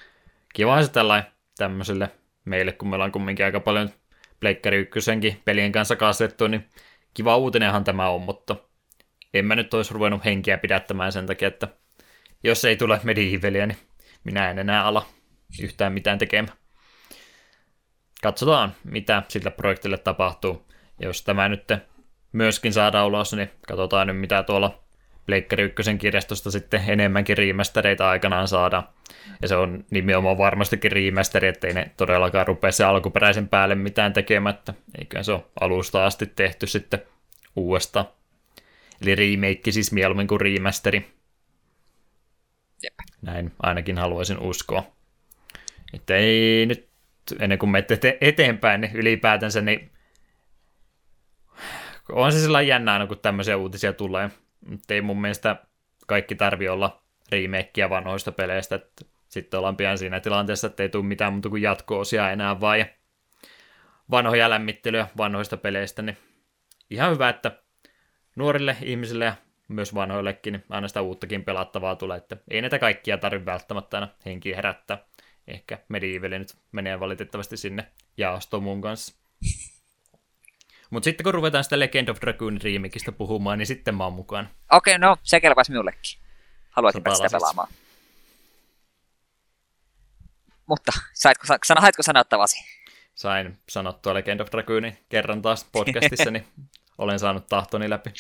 Kiva 0.55 0.83
se 0.83 0.93
tällainen 0.93 1.33
tämmöiselle 1.59 2.11
meille, 2.45 2.73
kun 2.73 2.89
me 2.89 2.95
ollaan 2.95 3.13
kumminkin 3.13 3.45
aika 3.45 3.61
paljon 3.61 3.91
Pleikkari 4.41 4.77
ykkösenkin 4.77 5.43
pelien 5.45 5.73
kanssa 5.73 5.97
kasvettu, 5.97 6.47
niin 6.47 6.69
kiva 7.15 7.37
uutinenhan 7.37 7.85
tämä 7.85 8.09
on, 8.09 8.23
mutta 8.23 8.57
en 9.35 9.45
mä 9.45 9.55
nyt 9.55 9.75
olisi 9.75 9.95
ruvennut 9.95 10.25
henkeä 10.25 10.59
pidättämään 10.59 11.13
sen 11.13 11.27
takia, 11.27 11.49
että 11.49 11.69
jos 12.45 12.65
ei 12.65 12.77
tule 12.77 13.01
Medievalia, 13.03 13.67
niin 13.67 13.79
minä 14.25 14.51
en 14.51 14.59
enää 14.59 14.85
ala 14.85 15.07
yhtään 15.63 15.93
mitään 15.93 16.19
tekemään. 16.19 16.57
Katsotaan, 18.23 18.75
mitä 18.85 19.23
sillä 19.29 19.51
projektille 19.51 19.99
tapahtuu. 19.99 20.67
Jos 21.01 21.23
tämä 21.23 21.49
nyt 21.49 21.65
myöskin 22.33 22.73
saadaan 22.73 23.07
ulos, 23.07 23.33
niin 23.33 23.51
katsotaan 23.69 24.07
nyt, 24.07 24.19
mitä 24.19 24.43
tuolla 24.43 24.86
Pleikkari 25.27 25.65
ykkösen 25.65 25.99
kirjastosta 25.99 26.51
sitten 26.51 26.83
enemmänkin 26.87 27.39
remastereita 27.39 28.11
aikanaan 28.11 28.49
saada. 28.49 28.83
Ja 29.43 29.49
se 29.49 29.57
on 29.57 29.85
nimenomaan 29.91 30.39
varmastikin 30.39 30.93
remasteri, 30.93 31.49
ettei 31.49 31.75
ne 31.75 31.91
todellakaan 31.97 32.47
rupea 32.47 32.73
se 32.73 32.85
alkuperäisen 32.85 33.49
päälle 33.49 33.75
mitään 33.75 34.13
tekemättä. 34.13 34.75
Eikä 34.99 35.23
se 35.23 35.33
ole 35.33 35.45
alusta 35.61 36.07
asti 36.07 36.27
tehty 36.27 36.67
sitten 36.67 37.03
uudestaan. 37.57 38.07
Eli 39.03 39.15
remake 39.15 39.73
siis 39.73 39.93
mieluummin 39.93 40.27
kuin 40.27 40.41
remasteri. 40.41 41.17
Jep. 42.83 42.95
Näin 43.23 43.53
ainakin 43.63 43.99
haluaisin 43.99 44.39
uskoa. 44.39 44.87
Että 45.95 46.17
ei 46.17 46.67
nyt, 46.67 46.89
ennen 47.41 47.59
kuin 47.59 47.71
menette 47.71 48.19
eteenpäin, 48.21 48.81
niin 48.81 48.97
ylipäätänsä, 48.97 49.61
niin 49.61 49.91
on 52.09 52.33
se 52.33 52.41
sellainen 52.41 52.69
jännä 52.69 52.93
aina, 52.93 53.07
kun 53.07 53.19
tämmöisiä 53.19 53.57
uutisia 53.57 53.93
tulee. 53.93 54.31
Mutta 54.69 54.95
ei 54.95 55.01
mun 55.01 55.21
mielestä 55.21 55.57
kaikki 56.07 56.35
tarvi 56.35 56.69
olla 56.69 57.03
remakeä 57.33 57.91
vanhoista 57.91 58.33
peleistä. 58.33 58.81
Sitten 59.29 59.59
ollaan 59.59 59.77
pian 59.77 59.99
siinä 59.99 60.21
tilanteessa, 60.21 60.67
että 60.67 60.83
ei 60.83 60.89
tule 60.89 61.05
mitään 61.05 61.33
muuta 61.33 61.49
kuin 61.49 61.63
jatko-osia 61.63 62.31
enää 62.31 62.61
vai 62.61 62.87
vanhoja 64.11 64.51
lämmittelyä 64.51 65.09
vanhoista 65.17 65.57
peleistä. 65.57 66.03
Niin 66.03 66.17
ihan 66.91 67.11
hyvä, 67.11 67.29
että 67.29 67.63
nuorille 68.37 68.77
ihmisille 68.83 69.25
ja 69.25 69.35
myös 69.69 69.95
vanhoillekin 69.95 70.53
niin 70.53 70.65
aina 70.71 70.89
sitä 70.89 71.01
uuttakin 71.01 71.45
pelattavaa 71.45 71.97
tulee, 71.97 72.17
että 72.17 72.37
ei 72.51 72.61
näitä 72.61 72.79
kaikkia 72.79 73.19
tarvitse 73.19 73.47
välttämättä 73.47 73.97
aina 73.97 74.09
henkiä 74.27 74.57
herättää. 74.57 74.99
Ehkä 75.47 75.79
Medieval 75.89 76.31
nyt 76.31 76.57
menee 76.73 77.01
valitettavasti 77.01 77.57
sinne 77.57 77.87
jaostoon 78.17 78.63
mun 78.63 78.81
kanssa. 78.81 79.15
Mutta 80.97 81.05
sitten 81.05 81.25
kun 81.25 81.35
ruvetaan 81.35 81.65
sitä 81.65 81.79
Legend 81.79 82.09
of 82.09 82.21
Dragoon 82.21 82.61
remakeista 82.63 83.13
puhumaan, 83.13 83.59
niin 83.59 83.67
sitten 83.67 83.95
mä 83.95 84.05
oon 84.05 84.13
mukaan. 84.13 84.49
Okei, 84.73 84.97
okay, 84.97 85.09
no 85.09 85.17
se 85.23 85.41
kelpaisi 85.41 85.71
minullekin. 85.71 86.21
Haluaisin 86.71 87.03
päästä 87.03 87.29
sitä 87.29 87.39
pelaamaan. 87.39 87.69
Mutta 90.67 90.93
saitko, 91.15 91.47
sano, 91.65 91.81
haitko 91.81 92.03
sanottavasi? 92.03 92.57
sain 93.15 93.59
sanottua 93.69 94.15
Legend 94.15 94.41
of 94.41 94.49
Dragoonin 94.51 94.99
kerran 95.09 95.43
taas 95.43 95.67
podcastissa, 95.73 96.31
niin 96.31 96.47
olen 96.99 97.19
saanut 97.19 97.47
tahtoni 97.47 97.91
läpi. 97.91 98.11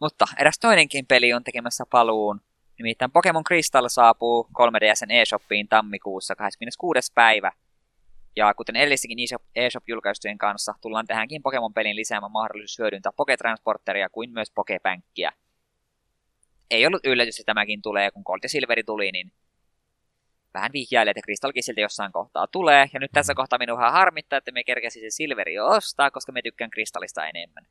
Mutta 0.00 0.24
eräs 0.38 0.58
toinenkin 0.58 1.06
peli 1.06 1.32
on 1.32 1.44
tekemässä 1.44 1.84
paluun. 1.90 2.40
Nimittäin 2.78 3.10
Pokemon 3.10 3.44
Crystal 3.44 3.88
saapuu 3.88 4.48
3DSn 4.58 5.12
eShopiin 5.12 5.68
tammikuussa 5.68 6.36
26. 6.36 7.12
päivä. 7.14 7.52
Ja 8.40 8.54
kuten 8.54 8.76
edellistäkin 8.76 9.18
eShop-julkaistujen 9.54 10.38
kanssa, 10.38 10.74
tullaan 10.80 11.06
tähänkin 11.06 11.42
Pokemon-pelin 11.42 11.96
lisäämään 11.96 12.32
mahdollisuus 12.32 12.78
hyödyntää 12.78 13.12
Poketransporteria 13.16 14.08
kuin 14.08 14.30
myös 14.30 14.50
Pokepänkkiä. 14.50 15.32
Ei 16.70 16.86
ollut 16.86 17.06
yllätys, 17.06 17.40
että 17.40 17.50
tämäkin 17.50 17.82
tulee, 17.82 18.10
kun 18.10 18.22
Gold 18.26 18.38
ja 18.42 18.48
Silveri 18.48 18.84
tuli, 18.84 19.12
niin 19.12 19.32
vähän 20.54 20.70
vihjailee, 20.72 21.10
että 21.10 21.20
Crystalkin 21.24 21.62
siltä 21.62 21.80
jossain 21.80 22.12
kohtaa 22.12 22.46
tulee. 22.46 22.86
Ja 22.92 23.00
nyt 23.00 23.10
tässä 23.12 23.34
kohtaa 23.34 23.58
minua 23.58 23.76
vähän 23.76 23.92
harmittaa, 23.92 24.36
että 24.36 24.52
me 24.52 24.64
kerkäsi 24.64 25.00
se 25.00 25.10
Silveri 25.10 25.58
ostaa, 25.58 26.10
koska 26.10 26.32
me 26.32 26.42
tykkään 26.42 26.70
Kristallista 26.70 27.26
enemmän. 27.26 27.66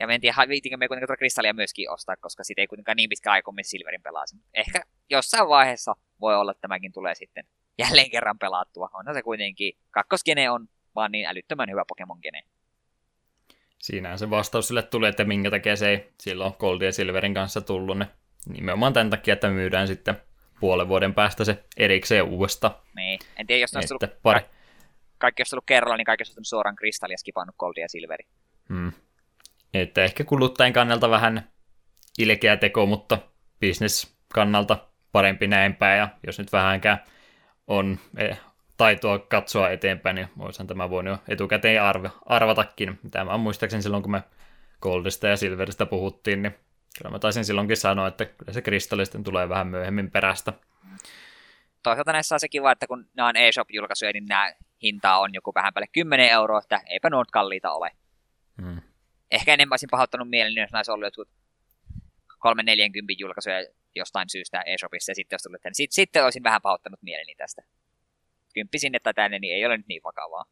Ja 0.00 0.06
me 0.06 0.14
en 0.14 0.20
tiedä, 0.20 0.48
viitinkö 0.48 0.76
me 0.76 0.88
kuitenkaan 0.88 1.08
tuota 1.08 1.18
kristallia 1.18 1.54
myöskin 1.54 1.90
ostaa, 1.90 2.16
koska 2.16 2.44
siitä 2.44 2.62
ei 2.62 2.66
kuitenkaan 2.66 2.96
niin 2.96 3.08
pitkä 3.08 3.32
aikaa 3.32 3.54
Silverin 3.62 4.02
pelasin. 4.02 4.40
Ehkä 4.54 4.82
jossain 5.10 5.48
vaiheessa 5.48 5.96
voi 6.20 6.36
olla, 6.36 6.50
että 6.50 6.60
tämäkin 6.60 6.92
tulee 6.92 7.14
sitten 7.14 7.44
jälleen 7.78 8.10
kerran 8.10 8.38
pelattua. 8.38 8.90
Onhan 8.94 9.14
se 9.14 9.22
kuitenkin, 9.22 9.72
kakkoskene 9.90 10.50
on 10.50 10.68
vaan 10.94 11.12
niin 11.12 11.26
älyttömän 11.26 11.70
hyvä 11.70 11.84
Pokemon-gene. 11.88 12.42
Siinähän 13.78 14.18
se 14.18 14.30
vastaus 14.30 14.68
sille 14.68 14.82
tuli, 14.82 15.08
että 15.08 15.24
minkä 15.24 15.50
takia 15.50 15.76
se 15.76 15.88
ei 15.88 16.12
silloin 16.20 16.54
Gold 16.58 16.82
ja 16.82 16.92
Silverin 16.92 17.34
kanssa 17.34 17.60
tullut. 17.60 17.98
Ne. 17.98 18.08
Nimenomaan 18.48 18.92
tämän 18.92 19.10
takia, 19.10 19.34
että 19.34 19.50
myydään 19.50 19.88
sitten 19.88 20.16
puolen 20.60 20.88
vuoden 20.88 21.14
päästä 21.14 21.44
se 21.44 21.64
erikseen 21.76 22.24
uudesta. 22.24 22.80
Niin, 22.96 23.18
en 23.36 23.46
tiedä, 23.46 23.60
jos 23.60 23.72
ne 23.72 23.78
olisi 23.78 23.94
tullut, 23.98 24.22
pari... 24.22 24.40
kaikki 25.18 25.40
olisi 25.40 25.50
tullut 25.50 25.66
kerralla, 25.66 25.96
niin 25.96 26.04
kaikki 26.04 26.22
olisi 26.22 26.34
tullut 26.34 26.46
suoraan 26.46 26.76
kristallia 26.76 27.18
skipannut 27.18 27.56
Gold 27.58 27.74
ja 27.76 27.88
Silveri. 27.88 28.24
Hmm. 28.68 28.92
Että 29.74 30.04
ehkä 30.04 30.24
kuluttajien 30.24 30.72
kannalta 30.72 31.10
vähän 31.10 31.48
ilkeä 32.18 32.56
teko, 32.56 32.86
mutta 32.86 33.18
business 33.60 34.16
kannalta 34.34 34.88
parempi 35.12 35.46
näinpäin. 35.46 35.98
Ja 35.98 36.08
jos 36.26 36.38
nyt 36.38 36.52
vähänkään 36.52 36.98
on 37.66 37.98
eh, 38.16 38.40
taitoa 38.76 39.18
katsoa 39.18 39.70
eteenpäin, 39.70 40.16
niin 40.16 40.28
voisihan 40.38 40.66
tämä 40.66 40.90
voinut 40.90 41.18
jo 41.18 41.32
etukäteen 41.34 41.82
arva, 41.82 42.10
arvatakin. 42.26 42.98
Tämä 43.10 43.38
muistaakseni 43.38 43.82
silloin, 43.82 44.02
kun 44.02 44.12
me 44.12 44.22
Goldista 44.80 45.28
ja 45.28 45.36
Silveristä 45.36 45.86
puhuttiin, 45.86 46.42
niin 46.42 46.54
kyllä 46.98 47.10
mä 47.10 47.18
taisin 47.18 47.44
silloinkin 47.44 47.76
sanoa, 47.76 48.08
että 48.08 48.24
kyllä 48.24 48.52
se 48.52 48.62
kristallisten 48.62 49.24
tulee 49.24 49.48
vähän 49.48 49.66
myöhemmin 49.66 50.10
perästä. 50.10 50.52
Toisaalta 51.82 52.12
näissä 52.12 52.34
on 52.34 52.40
se 52.40 52.48
kiva, 52.48 52.72
että 52.72 52.86
kun 52.86 53.06
nämä 53.14 53.28
on 53.28 53.36
eShop-julkaisuja, 53.36 54.12
niin 54.12 54.26
nämä 54.26 54.52
hinta 54.82 55.16
on 55.16 55.34
joku 55.34 55.52
vähän 55.54 55.74
päälle 55.74 55.88
10 55.92 56.28
euroa, 56.28 56.58
että 56.58 56.80
eipä 56.86 57.10
nuo 57.10 57.24
kalliita 57.32 57.72
ole. 57.72 57.90
Hmm 58.62 58.80
ehkä 59.34 59.54
enemmän 59.54 59.72
olisin 59.72 59.88
pahoittanut 59.90 60.30
mielen, 60.30 60.54
jos 60.54 60.72
näissä 60.72 60.92
ollut 60.92 61.06
jotkut 61.06 61.28
340 62.38 63.12
julkaisuja 63.18 63.56
jostain 63.96 64.30
syystä 64.30 64.62
eShopissa, 64.66 65.10
ja 65.10 65.14
sitten 65.14 65.34
jos 65.34 65.42
tullut 65.42 65.62
tänne. 65.62 65.74
Sitten, 65.74 65.94
sitten 65.94 66.24
olisin 66.24 66.42
vähän 66.42 66.62
pahoittanut 66.62 67.02
mieleni 67.02 67.34
tästä. 67.34 67.62
Kymppi 68.54 68.78
sinne 68.78 68.98
tai 68.98 69.14
tänne, 69.14 69.38
niin 69.38 69.54
ei 69.54 69.66
ole 69.66 69.76
nyt 69.76 69.86
niin 69.88 70.02
vakavaa. 70.04 70.44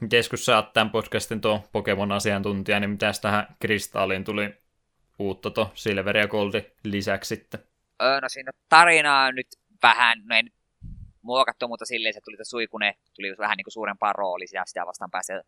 Miten 0.00 0.24
kun 0.30 0.38
sä 0.38 0.56
oot 0.56 0.72
tämän 0.72 0.90
podcastin 0.90 1.40
tuo 1.40 1.68
Pokemon-asiantuntija, 1.72 2.80
niin 2.80 2.90
mitä 2.90 3.12
tähän 3.22 3.56
Kristalliin 3.60 4.24
tuli 4.24 4.54
uutta 5.18 5.50
tuo 5.50 5.70
Silver 5.74 6.16
ja 6.16 6.28
Gold 6.28 6.62
lisäksi 6.84 7.36
sitten? 7.36 7.60
Öö, 8.02 8.20
no 8.20 8.28
siinä 8.28 8.52
tarinaa 8.68 9.32
nyt 9.32 9.46
vähän, 9.82 10.22
no 10.24 10.36
ei 10.36 10.42
nyt 10.42 10.54
muokattu, 11.22 11.68
mutta 11.68 11.84
silleen 11.84 12.14
se 12.14 12.20
tuli 12.20 12.36
suikune, 12.42 12.94
tuli 13.14 13.34
vähän 13.38 13.56
niin 13.56 13.64
kuin 13.64 13.72
suurempaa 13.72 14.12
roolia, 14.12 14.64
sitä 14.66 14.86
vastaan 14.86 15.10
päästä 15.10 15.42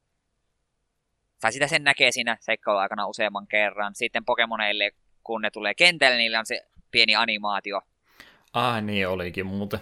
tai 1.41 1.53
sitä 1.53 1.67
sen 1.67 1.85
näkee 1.85 2.13
siinä 2.13 2.37
seikkailu 2.41 2.79
aikana 2.79 3.07
useamman 3.07 3.47
kerran. 3.47 3.95
Sitten 3.95 4.25
Pokemoneille, 4.25 4.91
kun 5.29 5.43
ne 5.43 5.51
tulee 5.51 5.75
kentälle, 5.75 6.17
niillä 6.17 6.39
on 6.39 6.47
se 6.47 6.61
pieni 6.91 7.17
animaatio. 7.17 7.81
Ah, 8.53 8.83
niin 8.83 9.09
olikin 9.09 9.47
muuten. 9.47 9.81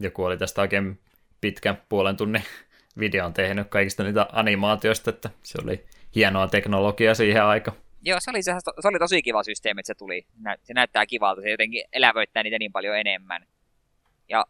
Joku 0.00 0.24
oli 0.24 0.36
tästä 0.36 0.60
oikein 0.60 0.98
pitkän 1.40 1.82
puolen 1.88 2.16
tunnin 2.16 2.42
videon 2.98 3.32
tehnyt 3.32 3.68
kaikista 3.68 4.02
niitä 4.02 4.26
animaatioista, 4.32 5.10
että 5.10 5.30
se 5.42 5.58
oli 5.64 5.84
hienoa 6.14 6.48
teknologiaa 6.48 7.14
siihen 7.14 7.44
aikaan. 7.44 7.76
Joo, 8.02 8.18
se 8.20 8.30
oli, 8.30 8.42
se, 8.42 8.52
se 8.80 8.88
oli 8.88 8.98
tosi 8.98 9.22
kiva 9.22 9.42
systeemi, 9.42 9.80
että 9.80 9.86
se 9.86 9.94
tuli. 9.94 10.26
Se 10.62 10.74
näyttää 10.74 11.06
kivalta, 11.06 11.42
se 11.42 11.50
jotenkin 11.50 11.84
elävöittää 11.92 12.42
niitä 12.42 12.58
niin 12.58 12.72
paljon 12.72 12.98
enemmän. 12.98 13.46
Ja 14.28 14.46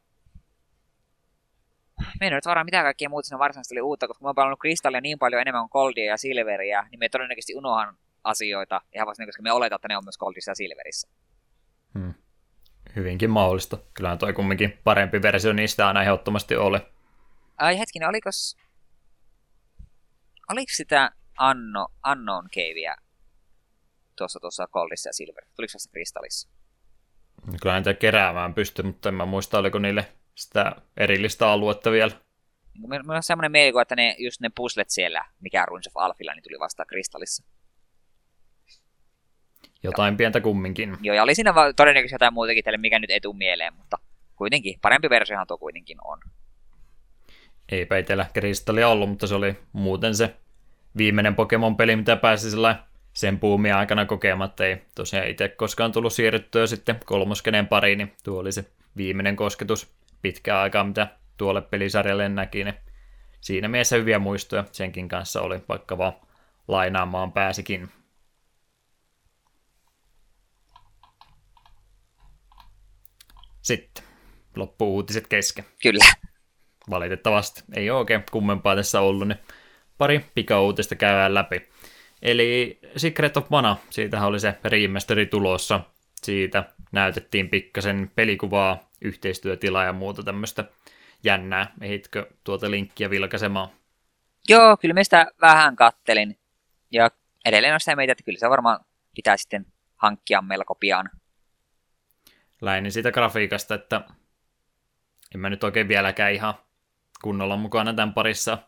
me 2.21 2.27
ei 2.27 2.31
nyt 2.31 2.47
varmaan 2.47 2.67
mitään 2.67 2.85
kaikkea 2.85 3.09
muuta 3.09 3.27
siinä 3.27 3.39
varsinaisesti 3.39 3.75
oli 3.75 3.83
uutta, 3.83 4.09
koska 4.09 4.25
mä 4.25 4.29
oon 4.29 4.35
palannut 4.35 4.61
kristallia 4.61 5.01
niin 5.01 5.19
paljon 5.19 5.43
enemmän 5.43 5.63
kuin 5.63 5.83
Goldia 5.83 6.05
ja 6.05 6.17
Silveria, 6.17 6.87
niin 6.91 6.99
me 6.99 7.09
todennäköisesti 7.09 7.55
unohan 7.55 7.97
asioita, 8.25 8.81
ihan 8.95 9.07
vasta 9.07 9.27
koska 9.27 9.43
me 9.43 9.53
oletaan, 9.53 9.77
että 9.77 9.89
ne 9.89 9.97
on 9.97 10.05
myös 10.05 10.19
Goldissa 10.19 10.51
ja 10.51 10.55
Silverissä. 10.55 11.09
Hmm. 11.99 12.15
Hyvinkin 12.97 13.31
mahdollista. 13.31 13.79
Kyllähän 13.95 14.19
toi 14.19 14.33
kumminkin 14.33 14.79
parempi 14.85 15.23
versio 15.23 15.53
niistä 15.53 15.87
aina 15.87 16.03
ehdottomasti 16.03 16.57
oli. 16.57 16.79
Ai 17.57 17.79
hetkinen, 17.79 18.09
oliko... 18.09 18.31
Oliko 20.51 20.71
sitä 20.75 21.11
Anno, 21.39 21.89
Unknown 22.11 22.49
Caveä 22.49 22.97
tuossa, 24.17 24.41
tuossa 24.41 24.67
Goldissa 24.67 25.09
ja 25.09 25.13
Silverissä? 25.13 25.55
Tuliko 25.57 25.71
se 25.79 25.91
kristallissa? 25.91 26.49
Kyllä 27.63 27.77
niitä 27.77 27.95
keräämään 27.95 28.55
pysty, 28.55 28.83
mutta 28.83 29.09
en 29.09 29.15
mä 29.15 29.27
muista, 29.27 29.59
oliko 29.59 29.79
niille 29.79 30.13
sitä 30.35 30.73
erillistä 30.97 31.49
aluetta 31.49 31.91
vielä. 31.91 32.13
Minulla 32.79 33.17
on 33.17 33.23
semmoinen 33.23 33.53
mielikuva, 33.53 33.83
että 33.83 33.97
ne, 33.97 34.17
just 34.19 34.41
ne 34.41 34.51
puzzlet 34.55 34.91
siellä, 34.91 35.25
mikä 35.41 35.67
Runes 35.67 35.87
of 35.87 35.97
Alphilla, 35.97 36.35
niin 36.35 36.43
tuli 36.43 36.59
vasta 36.59 36.85
kristallissa. 36.85 37.45
Jotain 39.83 40.13
Joo. 40.13 40.17
pientä 40.17 40.41
kumminkin. 40.41 40.97
Joo, 41.03 41.17
ja 41.17 41.23
oli 41.23 41.35
siinä 41.35 41.55
todennäköisesti 41.77 42.15
jotain 42.15 42.35
muutakin 42.35 42.65
tälle, 42.65 42.79
mikä 42.79 42.99
nyt 42.99 43.11
ei 43.11 43.21
tule 43.21 43.37
mieleen, 43.37 43.75
mutta 43.75 43.99
kuitenkin, 44.37 44.79
parempi 44.83 45.11
versiohan 45.11 45.47
tuo 45.47 45.59
kuitenkin 45.59 45.99
on. 46.05 46.19
Eipä 47.69 47.99
itsellä 47.99 48.27
kristallia 48.33 48.89
ollut, 48.89 49.09
mutta 49.09 49.27
se 49.27 49.35
oli 49.35 49.57
muuten 49.73 50.15
se 50.15 50.37
viimeinen 50.97 51.35
Pokemon-peli, 51.35 51.97
mitä 51.97 52.17
pääsi 52.17 52.49
sen 53.13 53.39
puumia 53.39 53.79
aikana 53.79 54.07
kokematta. 54.07 54.67
Ei 54.67 54.83
tosiaan 54.95 55.29
itse 55.29 55.49
koskaan 55.49 55.93
tullut 55.93 56.13
siirryttyä 56.13 56.67
sitten 56.67 57.01
kolmoskeneen 57.05 57.67
pariin, 57.67 57.99
niin 57.99 58.13
tuo 58.25 58.41
oli 58.41 58.53
se 58.53 58.65
viimeinen 58.97 59.37
kosketus 59.37 59.95
pitkään 60.23 60.61
aikaa, 60.61 60.85
mitä 60.85 61.09
tuolle 61.37 61.63
pelisarjalle 61.63 62.29
näki, 62.29 62.65
niin 62.65 62.75
siinä 63.41 63.69
mielessä 63.69 63.97
hyviä 63.97 64.19
muistoja 64.19 64.65
senkin 64.73 65.09
kanssa 65.09 65.43
oli, 65.43 65.59
vaikka 65.69 65.99
vaan 65.99 66.13
lainaamaan 66.69 67.33
pääsikin. 67.33 67.89
Sitten 73.63 74.05
loppu 74.57 74.95
uutiset 74.95 75.27
kesken. 75.27 75.65
Kyllä. 75.83 76.05
Valitettavasti. 76.91 77.63
Ei 77.75 77.91
ole 77.91 77.99
oikein 77.99 78.25
kummempaa 78.31 78.77
tässä 78.77 79.01
ollut, 79.01 79.29
niin 79.29 79.39
pari 79.99 80.25
pikauutista 80.35 80.95
käydään 80.95 81.35
läpi. 81.35 81.69
Eli 82.23 82.79
Secret 82.97 83.37
of 83.37 83.51
Mana, 83.51 83.77
siitähän 83.91 84.29
oli 84.29 84.41
se 84.41 84.55
remasteri 84.65 85.27
tulossa. 85.27 85.81
Siitä 86.23 86.65
näytettiin 86.93 87.49
pikkasen 87.49 88.11
pelikuvaa 88.15 88.91
yhteistyötilaa 89.03 89.85
ja 89.85 89.93
muuta 89.93 90.23
tämmöistä 90.23 90.65
jännää. 91.25 91.73
Ehitkö 91.81 92.31
tuota 92.45 92.71
linkkiä 92.71 93.11
vilkaisemaan? 93.11 93.69
Joo, 94.49 94.77
kyllä 94.77 94.95
mä 94.95 95.05
sitä 95.05 95.27
vähän 95.41 95.77
kattelin. 95.77 96.39
Ja 96.91 97.11
edelleen 97.45 97.75
on 97.75 97.81
sitä 97.81 97.97
meitä, 97.97 98.13
että 98.13 98.25
kyllä 98.25 98.39
se 98.39 98.51
varmaan 98.51 98.81
pitää 99.17 99.37
sitten 99.37 99.67
hankkia 99.97 100.43
melko 100.43 100.75
pian. 100.75 101.11
Läinin 102.61 102.93
siitä 102.93 103.13
grafiikasta, 103.13 103.75
että 103.75 104.01
en 105.35 105.41
mä 105.41 105.51
nyt 105.51 105.65
oikein 105.65 105.89
vieläkään 105.89 106.33
ihan 106.33 106.55
kunnolla 107.23 107.57
mukana 107.57 107.95
tämän 107.95 108.15
parissa. 108.15 108.59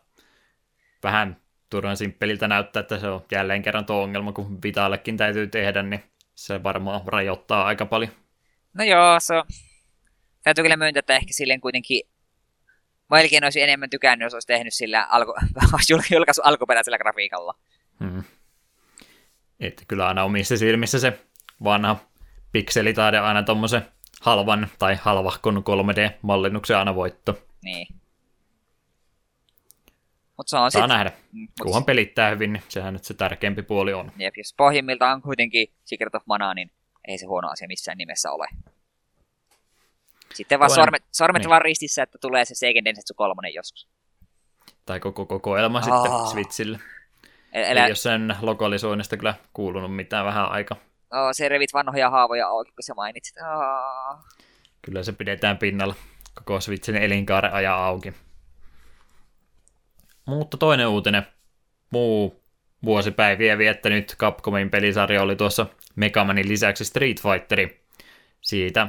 Vähän 1.03 1.41
turhan 1.69 1.97
simppeliltä 1.97 2.47
näyttää, 2.47 2.79
että 2.79 2.99
se 2.99 3.07
on 3.07 3.25
jälleen 3.31 3.61
kerran 3.61 3.85
tuo 3.85 4.03
ongelma, 4.03 4.31
kun 4.31 4.59
Vitallekin 4.63 5.17
täytyy 5.17 5.47
tehdä, 5.47 5.83
niin 5.83 6.03
se 6.35 6.63
varmaan 6.63 7.01
rajoittaa 7.05 7.65
aika 7.65 7.85
paljon. 7.85 8.11
No 8.73 8.83
joo, 8.83 9.19
se 9.19 9.35
on 9.35 9.43
täytyy 10.43 10.63
kyllä 10.63 10.77
myöntää, 10.77 10.99
että 10.99 11.15
ehkä 11.15 11.33
silleen 11.33 11.61
kuitenkin 11.61 12.01
melkein 13.09 13.43
olisi 13.43 13.61
enemmän 13.61 13.89
tykännyt, 13.89 14.25
jos 14.25 14.33
olisi 14.33 14.47
tehnyt 14.47 14.73
sillä 14.73 15.03
alku, 15.03 15.33
julkaisu 16.13 16.41
alkuperäisellä 16.41 16.97
grafiikalla. 16.97 17.53
Hmm. 17.99 18.23
Että 19.59 19.83
kyllä 19.87 20.07
aina 20.07 20.23
omissa 20.23 20.57
silmissä 20.57 20.99
se 20.99 21.19
vanha 21.63 21.99
pikselitaide 22.53 23.19
aina 23.19 23.43
tuommoisen 23.43 23.87
halvan 24.21 24.67
tai 24.79 24.95
halvahkon 25.01 25.57
3D-mallinnuksen 25.57 26.77
aina 26.77 26.95
voitto. 26.95 27.43
Niin. 27.63 27.87
Mut 30.37 30.47
se 30.47 30.57
on 30.57 30.71
Saa 30.71 30.81
sit... 30.81 30.87
nähdä. 30.87 31.11
Mm, 31.31 31.47
Kunhan 31.61 31.85
pelittää 31.85 32.29
hyvin, 32.29 32.53
niin 32.53 32.63
sehän 32.69 32.93
nyt 32.93 33.03
se 33.03 33.13
tärkeämpi 33.13 33.61
puoli 33.61 33.93
on. 33.93 34.11
Jep, 34.17 34.33
jos 34.37 34.53
pohjimmiltaan 34.57 35.15
on 35.15 35.21
kuitenkin 35.21 35.67
Secret 35.85 36.15
of 36.15 36.23
Mana, 36.25 36.53
niin 36.53 36.71
ei 37.07 37.17
se 37.17 37.25
huono 37.25 37.49
asia 37.49 37.67
missään 37.67 37.97
nimessä 37.97 38.31
ole. 38.31 38.47
Sitten 40.33 40.59
vaan 40.59 40.69
Toinen- 40.71 40.75
sormet, 40.75 41.03
sormet 41.11 41.39
niin. 41.39 41.49
vaan 41.49 41.61
ristissä, 41.61 42.03
että 42.03 42.17
tulee 42.21 42.45
se 42.45 42.55
Seiken 42.55 42.85
Densetsu 42.85 43.13
kolmonen 43.13 43.53
joskus. 43.53 43.87
Tai 44.85 44.99
koko 44.99 45.25
kokoelma 45.25 45.77
Aa. 45.77 45.83
sitten 45.83 46.27
Switchille. 46.31 46.79
Ei 47.53 47.71
Elä, 47.71 47.85
ole 47.85 47.95
sen 47.95 48.35
lokalisoinnista 48.41 49.17
kyllä 49.17 49.33
kuulunut 49.53 49.95
mitään 49.95 50.25
vähän 50.25 50.51
aika. 50.51 50.75
Oh, 51.13 51.29
se 51.31 51.49
revit 51.49 51.73
vanhoja 51.73 52.09
haavoja 52.09 52.47
auki, 52.47 52.71
kun 52.71 52.83
sä 52.83 52.93
mainitsit. 52.93 53.35
Oh. 53.37 54.25
Kyllä 54.81 55.03
se 55.03 55.11
pidetään 55.11 55.57
pinnalla. 55.57 55.95
Koko 56.35 56.61
Switchin 56.61 56.95
elinkaaren 56.95 57.53
ajaa 57.53 57.85
auki. 57.87 58.13
Mutta 60.25 60.57
toinen 60.57 60.87
uutinen. 60.87 61.27
Muu 61.89 62.43
vuosipäiviä 62.85 63.57
viettänyt 63.57 64.15
Capcomin 64.17 64.69
pelisarja 64.69 65.21
oli 65.21 65.35
tuossa 65.35 65.65
Megamanin 65.95 66.49
lisäksi 66.49 66.85
Street 66.85 67.21
Fighteri. 67.21 67.85
Siitä 68.41 68.87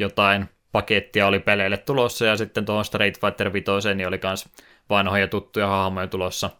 jotain 0.00 0.48
pakettia 0.72 1.26
oli 1.26 1.40
peleille 1.40 1.76
tulossa 1.76 2.26
ja 2.26 2.36
sitten 2.36 2.64
tuohon 2.64 2.84
Street 2.84 3.20
Fighter 3.20 3.52
5 3.52 3.94
niin 3.94 4.08
oli 4.08 4.18
kans 4.18 4.48
vanhoja 4.90 5.28
tuttuja 5.28 5.66
hahmoja 5.66 6.06
tulossa. 6.06 6.50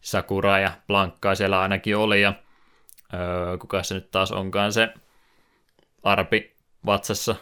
Sakura 0.00 0.58
ja 0.58 0.70
Blankkaa 0.86 1.34
siellä 1.34 1.60
ainakin 1.60 1.96
oli 1.96 2.22
ja 2.22 2.32
öö, 3.14 3.58
kuka 3.58 3.82
se 3.82 3.94
nyt 3.94 4.10
taas 4.10 4.32
onkaan 4.32 4.72
se 4.72 4.88
arpi 6.02 6.56
vatsassa, 6.86 7.34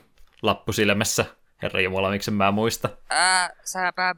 lappu 0.42 0.72
silmässä. 0.72 1.24
Herra 1.62 1.80
Jumala, 1.80 2.10
miksi 2.10 2.30
mä 2.30 2.50
muista. 2.50 2.88
Ää, 3.10 3.50
säpä... 3.64 4.14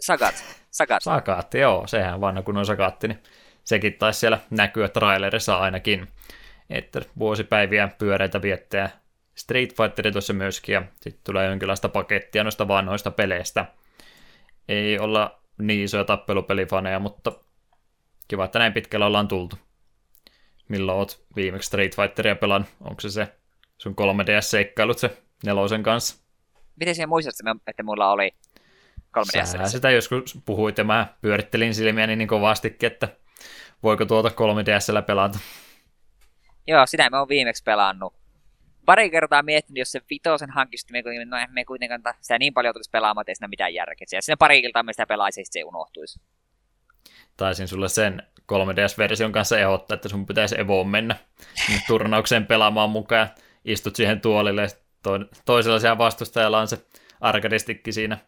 Sagat. 0.00 0.44
Sagat. 0.70 1.02
Sakaatti, 1.02 1.58
joo, 1.58 1.86
sehän 1.86 2.20
vanha 2.20 2.42
kun 2.42 2.56
on 2.56 2.66
sakaatti, 2.66 3.08
niin 3.08 3.22
sekin 3.64 3.94
taisi 3.94 4.20
siellä 4.20 4.38
näkyä 4.50 4.88
trailerissa 4.88 5.58
ainakin. 5.58 6.08
Että 6.70 7.00
vuosipäiviä 7.18 7.88
pyöreitä 7.98 8.42
viettää 8.42 8.90
Street 9.34 9.76
Fighter 9.76 10.12
tuossa 10.12 10.32
myöskin, 10.32 10.72
ja 10.72 10.82
sitten 11.00 11.24
tulee 11.24 11.48
jonkinlaista 11.48 11.88
pakettia 11.88 12.42
noista 12.44 12.68
vanhoista 12.68 13.10
peleistä. 13.10 13.64
Ei 14.68 14.98
olla 14.98 15.40
niin 15.58 15.84
isoja 15.84 16.04
tappelupelifaneja, 16.04 16.98
mutta 16.98 17.32
kiva, 18.28 18.44
että 18.44 18.58
näin 18.58 18.72
pitkällä 18.72 19.06
ollaan 19.06 19.28
tultu. 19.28 19.56
Milloin 20.70 20.98
oot 20.98 21.24
viimeksi 21.36 21.66
Street 21.66 21.96
Fighteria 21.96 22.36
pelannut? 22.36 22.70
Onko 22.80 23.00
se 23.00 23.10
se 23.10 23.28
sun 23.78 23.94
3DS-seikkailut 24.00 24.98
se 24.98 25.22
nelosen 25.44 25.82
kanssa? 25.82 26.24
Miten 26.76 26.94
sinä 26.94 27.06
muistat, 27.06 27.34
että 27.66 27.82
mulla 27.82 28.12
oli 28.12 28.34
3DS? 29.18 29.46
Sähän 29.46 29.70
sitä 29.70 29.90
joskus 29.90 30.38
puhuit 30.44 30.78
ja 30.78 30.84
mä 30.84 31.14
pyörittelin 31.20 31.74
silmiäni 31.74 32.16
niin 32.16 32.28
kovastikin, 32.28 32.86
että 32.86 33.08
voiko 33.82 34.04
tuota 34.04 34.28
3DSllä 34.28 35.02
pelata. 35.02 35.38
Joo, 36.66 36.86
sitä 36.86 37.10
me 37.10 37.18
on 37.18 37.28
viimeksi 37.28 37.62
pelannut. 37.62 38.14
Pari 38.86 39.10
kertaa 39.10 39.42
miettinyt, 39.42 39.78
jos 39.78 39.92
se 39.92 40.00
vitosen 40.10 40.50
hankisi, 40.50 40.86
eihän 40.94 41.52
me 41.52 41.64
kuitenkaan 41.64 42.02
sitä 42.20 42.38
niin 42.38 42.54
paljon 42.54 42.74
tulisi 42.74 42.90
pelaamaan, 42.90 43.22
että 43.22 43.30
ei 43.30 43.36
siinä 43.36 43.48
mitään 43.48 43.74
järkeä. 43.74 44.06
Ja 44.12 44.22
sinne 44.22 44.36
pari 44.36 44.58
iltaa 44.58 44.82
me 44.82 44.92
sitä 44.92 45.06
pelaisi, 45.06 45.40
ja 45.40 45.44
se 45.50 45.64
unohtuisi. 45.64 46.20
Taisin 47.36 47.68
sulle 47.68 47.88
sen 47.88 48.22
3DS-version 48.52 49.32
kanssa 49.32 49.58
ehdottaa, 49.58 49.94
että 49.94 50.08
sun 50.08 50.26
pitäisi 50.26 50.60
Evoon 50.60 50.88
mennä 50.88 51.16
turnaukseen 51.86 52.46
pelaamaan 52.46 52.90
mukaan. 52.90 53.28
Istut 53.64 53.96
siihen 53.96 54.20
tuolille 54.20 54.68
to- 55.02 55.18
toisella 55.44 55.78
siellä 55.78 55.98
vastustajalla 55.98 56.60
on 56.60 56.68
se 56.68 56.86
arkadistikki 57.20 57.92
siinä 57.92 58.18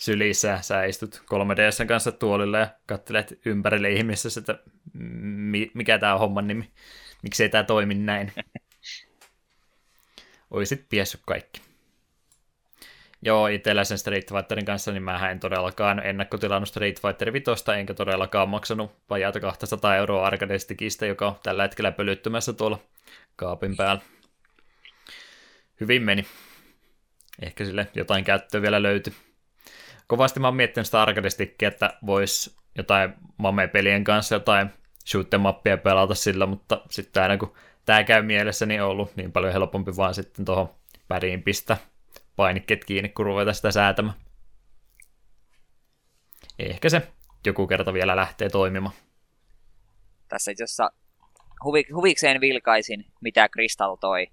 sylissä 0.00 0.58
sä 0.62 0.84
istut 0.84 1.22
3DSn 1.26 1.86
kanssa 1.86 2.12
tuolille 2.12 2.58
ja 2.58 2.68
katselet 2.86 3.38
ympärille 3.44 3.90
ihmisessä, 3.90 4.40
että 4.40 4.58
mi- 4.92 5.70
mikä 5.74 5.98
tämä 5.98 6.14
on 6.14 6.20
homman 6.20 6.46
nimi, 6.46 6.70
miksei 7.22 7.48
tämä 7.48 7.64
toimi 7.64 7.94
näin. 7.94 8.32
Oisit 10.50 10.86
piessyt 10.88 11.20
kaikki. 11.26 11.67
Joo, 13.22 13.46
itsellä 13.46 13.84
sen 13.84 13.98
Street 13.98 14.32
Fighterin 14.32 14.64
kanssa, 14.64 14.92
niin 14.92 15.02
mä 15.02 15.30
en 15.30 15.40
todellakaan 15.40 16.06
ennakkotilannut 16.06 16.68
Street 16.68 17.00
Fighter 17.00 17.32
5, 17.32 17.44
enkä 17.78 17.94
todellakaan 17.94 18.48
maksanut 18.48 18.92
vajaata 19.10 19.40
200 19.40 19.96
euroa 19.96 20.26
Arcade-stikistä, 20.26 21.06
joka 21.06 21.26
on 21.26 21.36
tällä 21.42 21.62
hetkellä 21.62 21.92
pölyttymässä 21.92 22.52
tuolla 22.52 22.78
kaapin 23.36 23.76
päällä. 23.76 24.02
Hyvin 25.80 26.02
meni. 26.02 26.26
Ehkä 27.42 27.64
sille 27.64 27.86
jotain 27.94 28.24
käyttöä 28.24 28.62
vielä 28.62 28.82
löytyi. 28.82 29.12
Kovasti 30.06 30.40
mä 30.40 30.46
oon 30.46 30.56
miettinyt 30.56 30.86
sitä 30.86 31.02
Arcade-stikkiä, 31.02 31.68
että 31.68 31.94
vois 32.06 32.56
jotain 32.74 33.14
mame-pelien 33.36 34.04
kanssa 34.04 34.34
jotain 34.34 34.70
shoot 35.06 35.28
mappia 35.38 35.78
pelata 35.78 36.14
sillä, 36.14 36.46
mutta 36.46 36.80
sitten 36.90 37.22
aina 37.22 37.36
kun 37.36 37.54
tää 37.84 38.04
käy 38.04 38.22
mielessä, 38.22 38.66
niin 38.66 38.82
ollut 38.82 39.16
niin 39.16 39.32
paljon 39.32 39.52
helpompi 39.52 39.96
vaan 39.96 40.14
sitten 40.14 40.44
tuohon 40.44 40.74
päriin 41.08 41.42
pistää 41.42 41.76
painikkeet 42.38 42.84
kiinni, 42.84 43.08
kun 43.08 43.26
ruveta 43.26 43.52
sitä 43.52 43.70
säätämään. 43.70 44.16
Ehkä 46.58 46.88
se 46.88 47.08
joku 47.46 47.66
kerta 47.66 47.92
vielä 47.92 48.16
lähtee 48.16 48.48
toimimaan. 48.48 48.94
Tässä 50.28 50.50
itse 50.50 50.64
asiassa 50.64 50.90
huvi, 51.64 51.84
huvikseen 51.94 52.40
vilkaisin, 52.40 53.06
mitä 53.20 53.48
Crystal 53.48 53.96
toi, 53.96 54.26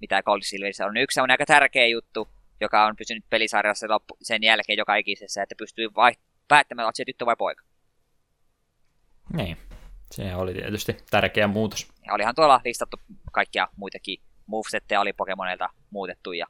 mitä 0.00 0.22
Gold 0.22 0.42
Silverissä 0.42 0.86
on. 0.86 0.96
Yksi 0.96 1.20
on 1.20 1.30
aika 1.30 1.46
tärkeä 1.46 1.86
juttu, 1.86 2.28
joka 2.60 2.86
on 2.86 2.96
pysynyt 2.96 3.24
pelisarjassa 3.30 3.86
loppu, 3.88 4.16
sen 4.22 4.42
jälkeen 4.42 4.78
joka 4.78 4.96
ikisessä, 4.96 5.42
että 5.42 5.54
pystyy 5.58 5.88
vai, 5.96 6.12
päättämään, 6.48 6.86
onko 6.86 6.96
se 6.96 7.04
tyttö 7.04 7.26
vai 7.26 7.36
poika. 7.36 7.62
Niin, 9.36 9.56
se 10.10 10.34
oli 10.34 10.54
tietysti 10.54 10.96
tärkeä 11.10 11.46
muutos. 11.46 11.92
Ja 12.06 12.14
olihan 12.14 12.34
tuolla 12.34 12.60
listattu 12.64 12.96
kaikkia 13.32 13.68
muitakin 13.76 14.22
movesetteja 14.46 15.00
oli 15.00 15.12
Pokemonilta 15.12 15.70
muutettu 15.90 16.32
ja 16.32 16.46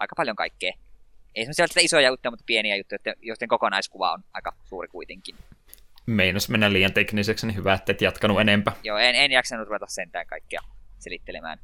aika 0.00 0.14
paljon 0.16 0.36
kaikkea. 0.36 0.72
Ei 1.34 1.44
semmoisia 1.44 1.82
isoja 1.84 2.08
juttuja, 2.08 2.30
mutta 2.30 2.44
pieniä 2.46 2.76
juttuja, 2.76 2.98
joten- 2.98 3.18
joiden 3.22 3.48
kokonaiskuva 3.48 4.12
on 4.12 4.24
aika 4.32 4.52
suuri 4.64 4.88
kuitenkin. 4.88 5.36
Meinas 6.06 6.48
mennä 6.48 6.72
liian 6.72 6.92
tekniseksi, 6.92 7.46
niin 7.46 7.56
hyvä, 7.56 7.74
että 7.74 7.92
et 7.92 8.00
jatkanut 8.00 8.40
enempää. 8.40 8.72
Joo, 8.84 8.98
en, 8.98 9.14
en 9.14 9.30
jaksanut 9.30 9.68
ruveta 9.68 9.86
sentään 9.88 10.26
kaikkia 10.26 10.60
selittelemään. 10.98 11.58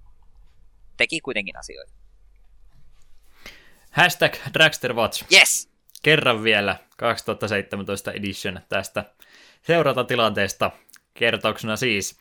Teki 0.97 1.21
kuitenkin 1.21 1.57
asioita. 1.57 1.93
Hashtag 3.91 4.35
Dragster 4.55 4.95
Watch. 4.95 5.25
Yes! 5.33 5.69
Kerran 6.03 6.43
vielä 6.45 6.77
2017 6.97 8.13
edition 8.13 8.61
tästä 8.69 9.05
seurantatilanteesta. 9.63 10.71
Kertauksena 11.15 11.77
siis 11.77 12.21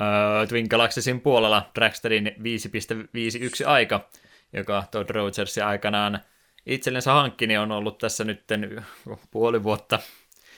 öö, 0.00 0.46
Twin 0.46 0.66
Galaxiesin 0.70 1.20
puolella 1.20 1.70
Dragsterin 1.74 2.26
5.51 2.26 3.66
aika, 3.66 4.08
joka 4.52 4.84
Todd 4.90 5.10
Rogersin 5.10 5.64
aikanaan 5.64 6.20
itsellensä 6.66 7.12
hankki, 7.12 7.46
niin 7.46 7.60
on 7.60 7.72
ollut 7.72 7.98
tässä 7.98 8.24
nyt 8.24 8.44
puoli 9.30 9.62
vuotta 9.62 9.98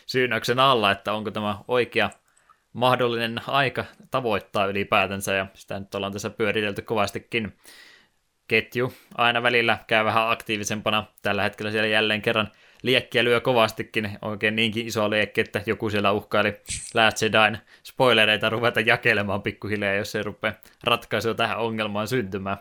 syynäyksen 0.07 0.59
alla, 0.59 0.91
että 0.91 1.13
onko 1.13 1.31
tämä 1.31 1.59
oikea 1.69 2.11
mahdollinen 2.73 3.41
aika 3.47 3.85
tavoittaa 4.11 4.67
ylipäätänsä, 4.67 5.35
ja 5.35 5.47
sitä 5.55 5.81
nyt 5.81 5.95
ollaan 5.95 6.13
tässä 6.13 6.31
pyöritelty 6.31 6.83
kovastikin. 6.83 7.57
Ketju 8.49 8.93
aina 9.15 9.43
välillä 9.43 9.79
käy 9.87 10.05
vähän 10.05 10.31
aktiivisempana. 10.31 11.07
Tällä 11.23 11.43
hetkellä 11.43 11.71
siellä 11.71 11.89
jälleen 11.89 12.23
kerran 12.23 12.53
liekkiä 12.83 13.25
lyö 13.25 13.41
kovastikin, 13.41 14.19
oikein 14.23 14.57
niinkin 14.57 14.87
iso 14.87 15.11
liekki, 15.11 15.41
että 15.41 15.63
joku 15.67 15.91
siellä 15.91 16.13
uhkaili 16.13 16.61
Last 16.95 17.23
Jedin 17.23 17.59
spoilereita 17.83 18.51
ruveta 18.51 18.81
jakelemaan 18.81 19.43
pikkuhiljaa, 19.43 19.95
jos 19.95 20.15
ei 20.15 20.23
rupea 20.23 20.53
ratkaisua 20.85 21.35
tähän 21.35 21.59
ongelmaan 21.59 22.09
syntymään. 22.09 22.59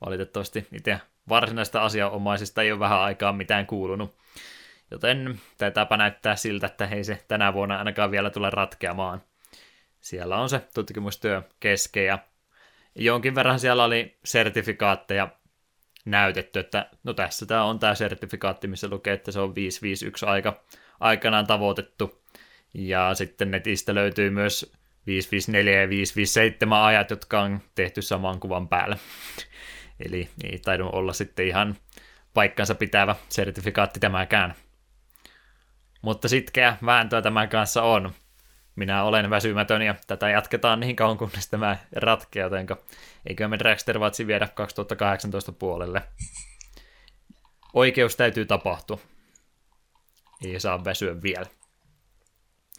Valitettavasti 0.00 0.66
itse 0.72 1.00
varsinaista 1.28 1.82
asianomaisista 1.82 2.62
ei 2.62 2.72
ole 2.72 2.80
vähän 2.80 3.00
aikaa 3.00 3.32
mitään 3.32 3.66
kuulunut. 3.66 4.16
Joten 4.90 5.40
taitaapa 5.58 5.96
näyttää 5.96 6.36
siltä, 6.36 6.66
että 6.66 6.86
ei 6.86 7.04
se 7.04 7.24
tänä 7.28 7.54
vuonna 7.54 7.78
ainakaan 7.78 8.10
vielä 8.10 8.30
tule 8.30 8.50
ratkeamaan. 8.50 9.22
Siellä 10.00 10.36
on 10.36 10.48
se 10.48 10.60
tutkimustyö 10.74 11.42
kesken 11.60 12.06
ja 12.06 12.18
jonkin 12.94 13.34
verran 13.34 13.60
siellä 13.60 13.84
oli 13.84 14.18
sertifikaatteja 14.24 15.28
näytetty, 16.04 16.58
että 16.58 16.90
no 17.04 17.14
tässä 17.14 17.46
tämä 17.46 17.64
on 17.64 17.78
tämä 17.78 17.94
sertifikaatti, 17.94 18.68
missä 18.68 18.88
lukee, 18.88 19.12
että 19.12 19.32
se 19.32 19.40
on 19.40 19.54
551 19.54 20.26
aika 20.26 20.64
aikanaan 21.00 21.46
tavoitettu. 21.46 22.22
Ja 22.74 23.14
sitten 23.14 23.50
netistä 23.50 23.94
löytyy 23.94 24.30
myös 24.30 24.72
554 25.06 25.80
ja 25.80 25.88
557 25.88 26.82
ajat, 26.82 27.10
jotka 27.10 27.40
on 27.40 27.60
tehty 27.74 28.02
saman 28.02 28.40
kuvan 28.40 28.68
päälle. 28.68 28.96
Eli 30.00 30.28
ei 30.44 30.58
taidu 30.58 30.90
olla 30.92 31.12
sitten 31.12 31.46
ihan 31.46 31.76
paikkansa 32.34 32.74
pitävä 32.74 33.16
sertifikaatti 33.28 34.00
tämäkään. 34.00 34.54
Mutta 36.02 36.28
sitkeä 36.28 36.76
vääntöä 36.86 37.22
tämän 37.22 37.48
kanssa 37.48 37.82
on. 37.82 38.12
Minä 38.76 39.04
olen 39.04 39.30
väsymätön 39.30 39.82
ja 39.82 39.94
tätä 40.06 40.30
jatketaan 40.30 40.80
niin 40.80 40.96
kauan 40.96 41.18
kunnes 41.18 41.48
tämä 41.48 41.76
ratkeaa, 41.92 42.46
jotenka 42.46 42.76
eikö 43.26 43.48
me 43.48 43.58
Dragster 43.58 43.98
Watchin 43.98 44.26
viedä 44.26 44.48
2018 44.54 45.52
puolelle. 45.52 46.02
Oikeus 47.74 48.16
täytyy 48.16 48.44
tapahtua. 48.44 48.98
Ei 50.44 50.60
saa 50.60 50.84
väsyä 50.84 51.22
vielä. 51.22 51.46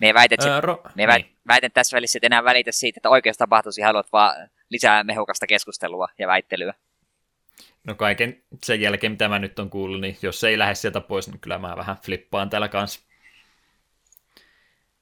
Me 0.02 0.14
väität, 0.14 0.42
sit, 0.42 0.52
Öö, 0.52 0.62
ro- 0.62 0.90
me 0.96 1.08
väit, 1.08 1.26
niin. 1.26 1.38
väitän 1.48 1.72
tässä 1.72 1.96
välissä, 1.98 2.18
että 2.18 2.28
enää 2.28 2.44
välitä 2.44 2.72
siitä, 2.72 2.98
että 2.98 3.10
oikeus 3.10 3.38
tapahtuisi, 3.38 3.82
haluat 3.82 4.12
vaan 4.12 4.50
lisää 4.70 5.04
mehukasta 5.04 5.48
keskustelua 5.48 6.08
ja 6.20 6.28
väittelyä. 6.28 6.74
No 7.84 7.96
kaiken 7.96 8.44
sen 8.64 8.82
jälkeen, 8.82 9.12
mitä 9.12 9.28
mä 9.28 9.40
nyt 9.40 9.60
on 9.60 9.70
kuullut, 9.70 10.02
niin 10.02 10.18
jos 10.22 10.40
se 10.40 10.48
ei 10.48 10.58
lähde 10.58 10.76
sieltä 10.76 11.02
pois, 11.02 11.28
niin 11.28 11.40
kyllä 11.40 11.58
mä 11.58 11.78
vähän 11.78 11.98
flippaan 12.04 12.50
täällä 12.50 12.68
kanssa. 12.68 13.00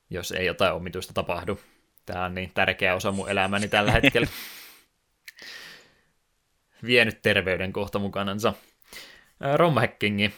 Jos 0.09 0.31
ei 0.31 0.45
jotain 0.45 0.73
omituista 0.73 1.13
tapahdu. 1.13 1.59
Tämä 2.05 2.25
on 2.25 2.35
niin 2.35 2.51
tärkeä 2.53 2.95
osa 2.95 3.11
mun 3.11 3.29
elämäni 3.29 3.67
tällä 3.67 3.91
hetkellä. 4.01 4.27
Vienyt 6.85 7.21
terveyden 7.21 7.73
kohta 7.73 7.99
mukanansa. 7.99 8.53
Romhackingi. 9.55 10.33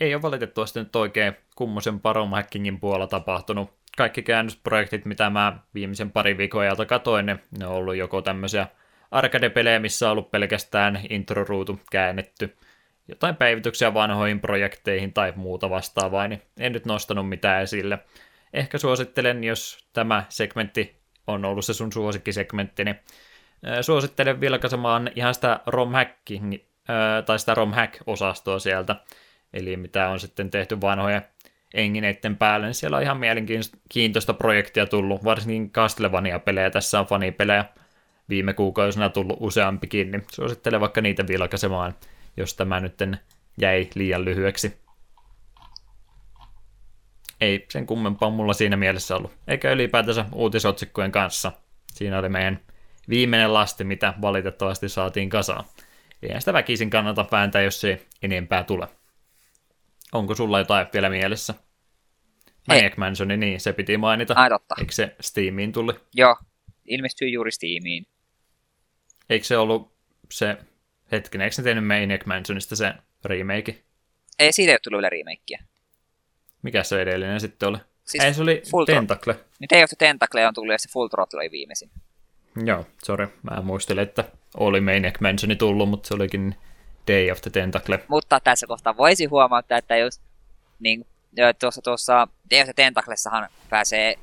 Ei 0.00 0.14
ole 0.14 0.22
valitettavasti 0.22 0.78
nyt 0.78 0.96
oikein 0.96 1.36
kummosempaa 1.56 2.12
romhackingin 2.12 2.80
puolella 2.80 3.06
tapahtunut. 3.06 3.70
Kaikki 3.96 4.22
käännösprojektit, 4.22 5.04
mitä 5.04 5.30
mä 5.30 5.58
viimeisen 5.74 6.10
parin 6.10 6.38
viikon 6.38 6.62
ajalta 6.62 6.86
katoin, 6.86 7.26
ne, 7.26 7.38
ne 7.58 7.66
on 7.66 7.72
ollut 7.74 7.96
joko 7.96 8.22
tämmöisiä 8.22 8.66
arcade-pelejä, 9.12 9.78
missä 9.78 10.06
on 10.06 10.12
ollut 10.12 10.30
pelkästään 10.30 11.00
intro-ruutu 11.10 11.80
käännetty, 11.90 12.56
jotain 13.08 13.36
päivityksiä 13.36 13.94
vanhoihin 13.94 14.40
projekteihin 14.40 15.12
tai 15.12 15.32
muuta 15.36 15.70
vastaavaa, 15.70 16.28
niin 16.28 16.42
en 16.58 16.72
nyt 16.72 16.86
nostanut 16.86 17.28
mitään 17.28 17.62
esille. 17.62 17.98
Ehkä 18.52 18.78
suosittelen, 18.78 19.44
jos 19.44 19.88
tämä 19.92 20.24
segmentti 20.28 20.96
on 21.26 21.44
ollut 21.44 21.64
se 21.64 21.74
sun 21.74 21.92
suosikkisegmentti, 21.92 22.84
niin 22.84 22.96
suosittelen 23.80 24.40
vilkaisemaan 24.40 25.10
ihan 25.16 25.34
sitä 25.34 25.60
romhacking, 25.66 26.54
tai 27.26 27.38
sitä 27.38 27.54
romhack-osastoa 27.54 28.58
sieltä, 28.58 28.96
eli 29.52 29.76
mitä 29.76 30.08
on 30.08 30.20
sitten 30.20 30.50
tehty 30.50 30.80
vanhoja 30.80 31.22
engineiden 31.74 32.36
päälle, 32.36 32.66
niin 32.66 32.74
siellä 32.74 32.96
on 32.96 33.02
ihan 33.02 33.16
mielenkiintoista 33.16 34.34
projektia 34.34 34.86
tullut, 34.86 35.24
varsinkin 35.24 35.70
Castlevania-pelejä, 35.70 36.70
tässä 36.70 37.00
on 37.00 37.06
fanipelejä, 37.06 37.64
viime 38.32 38.52
kuukausina 38.52 39.08
tullut 39.08 39.36
useampikin, 39.40 40.10
niin 40.10 40.24
suosittelen 40.32 40.80
vaikka 40.80 41.00
niitä 41.00 41.26
vilkaisemaan, 41.26 41.94
jos 42.36 42.54
tämä 42.54 42.80
nyt 42.80 43.02
jäi 43.60 43.88
liian 43.94 44.24
lyhyeksi. 44.24 44.82
Ei 47.40 47.66
sen 47.68 47.86
kummempaa 47.86 48.30
mulla 48.30 48.52
siinä 48.52 48.76
mielessä 48.76 49.16
ollut, 49.16 49.32
eikä 49.48 49.72
ylipäätänsä 49.72 50.24
uutisotsikkojen 50.32 51.12
kanssa. 51.12 51.52
Siinä 51.92 52.18
oli 52.18 52.28
meidän 52.28 52.60
viimeinen 53.08 53.54
lasti, 53.54 53.84
mitä 53.84 54.14
valitettavasti 54.22 54.88
saatiin 54.88 55.28
kasaan. 55.30 55.64
Eihän 56.22 56.40
sitä 56.40 56.52
väkisin 56.52 56.90
kannata 56.90 57.26
vääntää, 57.32 57.62
jos 57.62 57.80
se 57.80 58.06
enempää 58.22 58.64
tule. 58.64 58.88
Onko 60.12 60.34
sulla 60.34 60.58
jotain 60.58 60.86
vielä 60.92 61.10
mielessä? 61.10 61.54
Maniac 62.68 62.96
Mansioni, 62.96 63.36
niin 63.36 63.60
se 63.60 63.72
piti 63.72 63.96
mainita. 63.96 64.34
Ai 64.36 64.48
totta. 64.48 64.74
Eikö 64.78 64.92
se 64.92 65.16
Steamiin 65.20 65.72
tuli? 65.72 65.92
Joo, 66.14 66.36
ilmestyi 66.84 67.32
juuri 67.32 67.50
Steamiin. 67.50 68.06
Eikö 69.32 69.46
se 69.46 69.56
ollut 69.56 69.92
se, 70.30 70.56
hetkinen, 71.12 71.44
eikö 71.44 71.54
ne 71.58 71.64
tehnyt 71.64 71.86
Maniac 71.86 72.26
Mansionista 72.26 72.76
se 72.76 72.94
remake? 73.24 73.82
Ei, 74.38 74.52
siitä 74.52 74.70
ei 74.70 74.74
ole 74.74 74.80
tullut 74.82 74.98
vielä 74.98 75.10
remakeä. 75.10 75.58
Mikä 76.62 76.82
se 76.82 77.02
edellinen 77.02 77.40
sitten 77.40 77.68
oli? 77.68 77.78
Siis 78.04 78.24
ei, 78.24 78.34
se 78.34 78.42
oli 78.42 78.62
Full 78.70 78.84
Tentacle. 78.84 79.34
Niin 79.58 79.68
Day 79.74 79.82
of 79.82 79.88
the 79.90 79.96
Tentacle 79.98 80.46
on 80.46 80.54
tullut 80.54 80.72
ja 80.72 80.78
se 80.78 80.88
Full 80.92 81.08
Throttle 81.08 81.40
oli 81.40 81.50
viimeisin. 81.50 81.90
Joo, 82.64 82.86
sorry. 83.04 83.28
Mä 83.42 83.62
muistelin, 83.62 84.02
että 84.02 84.24
oli 84.56 84.80
Maniac 84.80 85.20
Mansioni 85.20 85.56
tullut, 85.56 85.88
mutta 85.88 86.08
se 86.08 86.14
olikin 86.14 86.54
Day 87.08 87.30
of 87.30 87.40
the 87.40 87.50
Tentacle. 87.50 88.04
Mutta 88.08 88.40
tässä 88.40 88.66
kohtaa 88.66 88.96
voisi 88.96 89.24
huomauttaa, 89.24 89.78
että 89.78 89.96
jos 89.96 90.20
niin, 90.80 91.06
tuossa, 91.58 91.82
tuossa 91.82 92.28
Day 92.50 92.60
of 92.60 92.64
the 92.64 92.72
Tentaclessahan 92.76 93.48
pääsee 93.70 94.14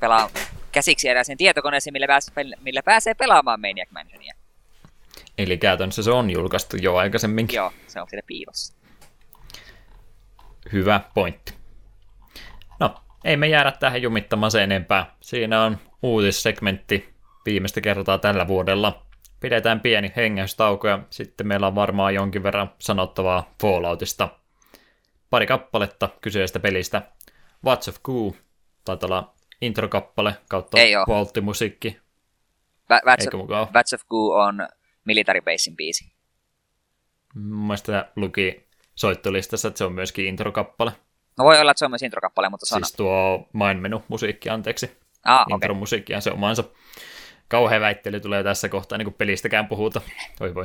pelaamaan 0.00 0.30
käsiksi 0.72 1.08
erääseen 1.08 1.38
tietokoneeseen, 1.38 1.92
millä 1.92 2.06
pääsee, 2.06 2.34
millä 2.60 2.82
pääsee 2.82 3.14
pelaamaan 3.14 3.60
Maniac 3.60 3.90
Mansionia. 3.90 4.34
Eli 5.38 5.58
käytännössä 5.58 6.02
se 6.02 6.10
on 6.10 6.30
julkaistu 6.30 6.76
jo 6.76 6.96
aikaisemminkin. 6.96 7.56
Joo, 7.56 7.72
se 7.86 8.00
on 8.00 8.08
siellä 8.10 8.26
piilossa. 8.26 8.74
Hyvä 10.72 11.00
pointti. 11.14 11.54
No, 12.80 12.94
ei 13.24 13.36
me 13.36 13.48
jäädä 13.48 13.72
tähän 13.72 14.02
jumittamaan 14.02 14.50
sen 14.50 14.62
enempää. 14.62 15.14
Siinä 15.20 15.62
on 15.62 15.78
uutissegmentti 16.02 17.14
viimeistä 17.46 17.80
kertaa 17.80 18.18
tällä 18.18 18.46
vuodella. 18.46 19.06
Pidetään 19.40 19.80
pieni 19.80 20.12
hengäystauko 20.16 20.88
ja 20.88 20.98
sitten 21.10 21.46
meillä 21.46 21.66
on 21.66 21.74
varmaan 21.74 22.14
jonkin 22.14 22.42
verran 22.42 22.70
sanottavaa 22.78 23.54
Falloutista. 23.62 24.28
Pari 25.30 25.46
kappaletta 25.46 26.08
kyseisestä 26.20 26.60
pelistä. 26.60 27.02
What's 27.66 27.88
of 27.88 28.02
Goo, 28.02 28.34
taitaa 28.84 29.06
olla 29.06 29.34
introkappale 29.60 30.34
kautta 30.48 30.78
Ei 30.78 30.96
oo. 30.96 31.04
valttimusiikki. 31.08 32.00
Vats 32.90 33.24
Eikö 33.24 33.36
of, 33.36 33.50
ole? 33.50 33.60
Of 33.94 34.06
Goo 34.08 34.34
on 34.34 34.68
Military 35.04 35.40
Basin 35.40 35.76
biisi. 35.76 36.12
Mun 37.34 37.66
mielestä 37.66 38.12
luki 38.16 38.68
soittolistassa, 38.94 39.68
että 39.68 39.78
se 39.78 39.84
on 39.84 39.92
myöskin 39.92 40.26
introkappale. 40.26 40.92
No 41.38 41.44
voi 41.44 41.60
olla, 41.60 41.70
että 41.70 41.78
se 41.78 41.84
on 41.84 41.90
myös 41.90 42.02
introkappale, 42.02 42.48
mutta 42.48 42.66
se 42.66 42.74
on... 42.74 42.84
Siis 42.84 42.96
tuo 42.96 43.48
Mindmenu 43.52 44.02
musiikki, 44.08 44.48
anteeksi. 44.48 44.96
ah, 45.24 45.40
okei. 45.40 45.54
Intromusiikki 45.54 46.12
ja 46.12 46.20
se 46.20 46.30
omansa. 46.30 46.64
Kauhea 47.48 47.80
väittely 47.80 48.20
tulee 48.20 48.42
tässä 48.42 48.68
kohtaa, 48.68 48.98
niin 48.98 49.06
kuin 49.06 49.14
pelistäkään 49.14 49.66
puhuta. 49.66 50.00
Oi 50.40 50.54
voi. 50.54 50.64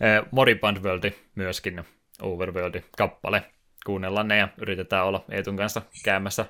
Eh, 0.00 0.22
Moribund 0.30 0.76
World 0.76 1.12
myöskin 1.34 1.84
Overworld 2.22 2.82
kappale. 2.98 3.42
Kuunnellaan 3.86 4.28
ne 4.28 4.36
ja 4.36 4.48
yritetään 4.58 5.06
olla 5.06 5.24
Eetun 5.30 5.56
kanssa 5.56 5.82
käymässä 6.04 6.46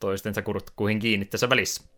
toistensa 0.00 0.42
kurkkuihin 0.42 0.98
kiinni 0.98 1.26
tässä 1.26 1.48
välissä. 1.48 1.97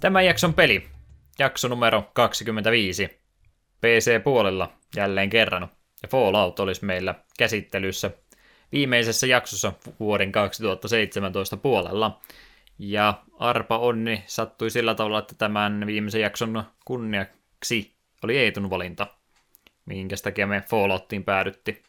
Tämän 0.00 0.26
jakson 0.26 0.54
peli, 0.54 0.88
jakso 1.38 1.68
numero 1.68 2.10
25, 2.12 3.20
PC-puolella 3.80 4.72
jälleen 4.96 5.30
kerran, 5.30 5.68
ja 6.02 6.08
Fallout 6.08 6.60
olisi 6.60 6.84
meillä 6.84 7.14
käsittelyssä 7.38 8.10
viimeisessä 8.72 9.26
jaksossa 9.26 9.72
vuoden 10.00 10.32
2017 10.32 11.56
puolella. 11.56 12.20
Ja 12.78 13.14
arpa 13.38 13.78
onni 13.78 14.22
sattui 14.26 14.70
sillä 14.70 14.94
tavalla, 14.94 15.18
että 15.18 15.34
tämän 15.34 15.86
viimeisen 15.86 16.20
jakson 16.20 16.64
kunniaksi 16.84 17.94
oli 18.24 18.38
Eetun 18.38 18.70
valinta, 18.70 19.06
minkä 19.86 20.16
takia 20.22 20.46
me 20.46 20.62
Fallouttiin 20.70 21.24
päädytti. 21.24 21.82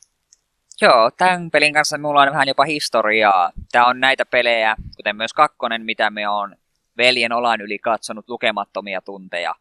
Joo, 0.82 1.12
tämän 1.18 1.52
pelin 1.52 1.74
kanssa 1.74 1.98
mulla 1.98 2.22
on 2.22 2.30
vähän 2.30 2.48
jopa 2.48 2.64
historiaa. 2.64 3.52
Tämä 3.72 3.86
on 3.86 4.00
näitä 4.00 4.26
pelejä, 4.26 4.76
kuten 4.96 5.16
myös 5.16 5.34
kakkonen, 5.34 5.86
mitä 5.86 6.10
me 6.10 6.30
on 6.30 6.56
veljen 6.98 7.32
olan 7.32 7.62
yli 7.62 7.80
katsonut 7.80 8.30
lukemattomia 8.30 9.02
tunteja. 9.02 9.56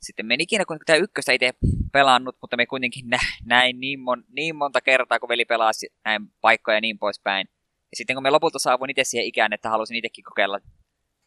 Sitten 0.00 0.26
me 0.26 0.36
ikinä, 0.38 0.64
kun 0.64 0.78
tämä 0.86 0.96
ykköstä 0.96 1.32
itse 1.32 1.52
pelannut, 1.92 2.36
mutta 2.40 2.56
me 2.56 2.66
kuitenkin 2.66 3.08
nä- 3.08 3.18
näin 3.44 3.80
niin, 3.80 3.98
mon- 3.98 4.24
niin 4.28 4.56
monta 4.56 4.80
kertaa, 4.80 5.20
kun 5.20 5.28
veli 5.28 5.44
pelaa 5.44 5.70
näin 6.04 6.22
paikkoja 6.40 6.76
ja 6.76 6.80
niin 6.80 6.98
poispäin. 6.98 7.48
Ja 7.90 7.96
sitten 7.96 8.16
kun 8.16 8.22
me 8.22 8.30
lopulta 8.30 8.58
saavuin 8.58 8.90
itse 8.90 9.04
siihen 9.04 9.26
ikään, 9.26 9.52
että 9.52 9.70
halusin 9.70 9.96
itsekin 9.96 10.24
kokeilla 10.24 10.60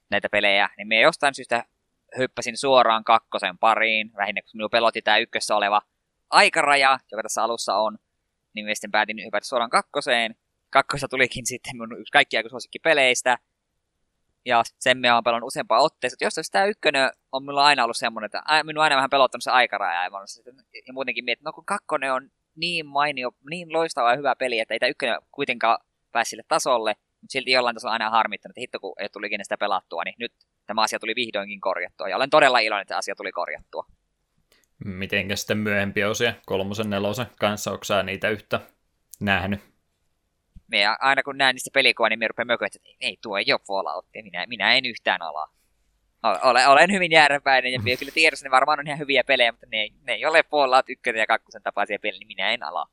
näitä 0.09 0.29
pelejä, 0.29 0.69
niin 0.77 0.87
me 0.87 0.99
jostain 0.99 1.35
syystä 1.35 1.65
hyppäsin 2.17 2.57
suoraan 2.57 3.03
kakkosen 3.03 3.57
pariin, 3.57 4.11
lähinnä 4.17 4.41
kun 4.41 4.49
minua 4.53 4.69
pelotti 4.69 5.01
tämä 5.01 5.17
ykkössä 5.17 5.55
oleva 5.55 5.81
aikaraja, 6.29 6.99
joka 7.11 7.23
tässä 7.23 7.43
alussa 7.43 7.75
on, 7.75 7.97
niin 8.53 8.65
me 8.65 8.75
sitten 8.75 8.91
päätin 8.91 9.25
hypätä 9.25 9.47
suoraan 9.47 9.69
kakkoseen. 9.69 10.35
Kakkosta 10.69 11.07
tulikin 11.07 11.45
sitten 11.45 11.77
mun 11.77 11.99
yksi 11.99 12.11
kaikki 12.11 12.37
aika 12.37 12.49
peleistä, 12.83 13.37
ja 14.45 14.63
sen 14.79 14.97
me 14.97 15.13
on 15.13 15.23
pelannut 15.23 15.47
useampaa 15.47 15.81
otteessa. 15.81 16.25
Jostain 16.25 16.45
tämä 16.51 16.65
ykkönen 16.65 17.09
on 17.31 17.43
minulla 17.43 17.65
aina 17.65 17.83
ollut 17.83 17.97
semmoinen, 17.97 18.25
että 18.25 18.63
minun 18.63 18.83
aina 18.83 18.95
vähän 18.95 19.09
pelottanut 19.09 19.43
se 19.43 19.51
aikaraja. 19.51 20.03
Ja, 20.03 20.09
ja 20.87 20.93
muutenkin 20.93 21.25
mietin, 21.25 21.43
no 21.43 21.53
kun 21.53 21.65
kakkonen 21.65 22.13
on 22.13 22.29
niin 22.55 22.85
mainio, 22.85 23.31
niin 23.49 23.73
loistava 23.73 24.09
ja 24.09 24.17
hyvä 24.17 24.35
peli, 24.35 24.59
että 24.59 24.73
ei 24.73 24.79
tämä 24.79 24.89
ykkönen 24.89 25.19
kuitenkaan 25.31 25.77
pääsi 26.11 26.29
sille 26.29 26.43
tasolle, 26.47 26.95
mutta 27.21 27.31
silti 27.31 27.51
jollain 27.51 27.75
tasolla 27.75 27.93
aina 27.93 28.09
harmittanut, 28.09 28.51
että 28.51 28.61
hitto 28.61 28.79
kun 28.79 28.93
ei 28.99 29.09
tuli 29.09 29.27
ikinä 29.27 29.43
sitä 29.43 29.57
pelattua, 29.57 30.03
niin 30.03 30.15
nyt 30.19 30.33
tämä 30.65 30.81
asia 30.81 30.99
tuli 30.99 31.15
vihdoinkin 31.15 31.61
korjattua. 31.61 32.09
Ja 32.09 32.15
olen 32.15 32.29
todella 32.29 32.59
iloinen, 32.59 32.81
että 32.81 32.97
asia 32.97 33.15
tuli 33.15 33.31
korjattua. 33.31 33.85
Mitenkä 34.85 35.35
sitten 35.35 35.57
myöhempiä 35.57 36.09
osia, 36.09 36.33
kolmosen, 36.45 36.89
nelosen 36.89 37.25
kanssa, 37.39 37.71
onko 37.71 37.83
niitä 38.03 38.29
yhtä 38.29 38.59
nähnyt? 39.19 39.70
Me 40.71 40.85
aina 40.99 41.23
kun 41.23 41.37
näen 41.37 41.55
niistä 41.55 41.69
pelikuvaa, 41.73 42.09
niin 42.09 42.19
me 42.19 42.27
rupean 42.27 42.47
mököä, 42.47 42.65
että 42.65 42.79
ei 42.99 43.17
tuo 43.21 43.37
ei 43.37 43.53
ole 43.53 43.59
Fallout, 43.67 44.05
minä, 44.23 44.45
minä 44.47 44.73
en 44.73 44.85
yhtään 44.85 45.21
alaa. 45.21 45.53
Olen, 46.23 46.67
olen 46.67 46.91
hyvin 46.91 47.11
jääräpäinen 47.11 47.73
ja 47.73 47.79
minä 47.83 47.97
kyllä 47.97 48.11
tiedossa, 48.11 48.45
ne 48.45 48.51
varmaan 48.51 48.79
on 48.79 48.87
ihan 48.87 48.99
hyviä 48.99 49.23
pelejä, 49.23 49.51
mutta 49.51 49.67
ne 49.71 49.77
ei, 49.77 49.93
ne 50.03 50.13
ei 50.13 50.25
ole 50.25 50.43
Fallout 50.43 50.89
1 50.89 51.09
ja 51.17 51.27
2 51.27 51.59
tapaisia 51.63 51.99
pelejä, 51.99 52.19
niin 52.19 52.27
minä 52.27 52.51
en 52.51 52.63
alaa. 52.63 52.87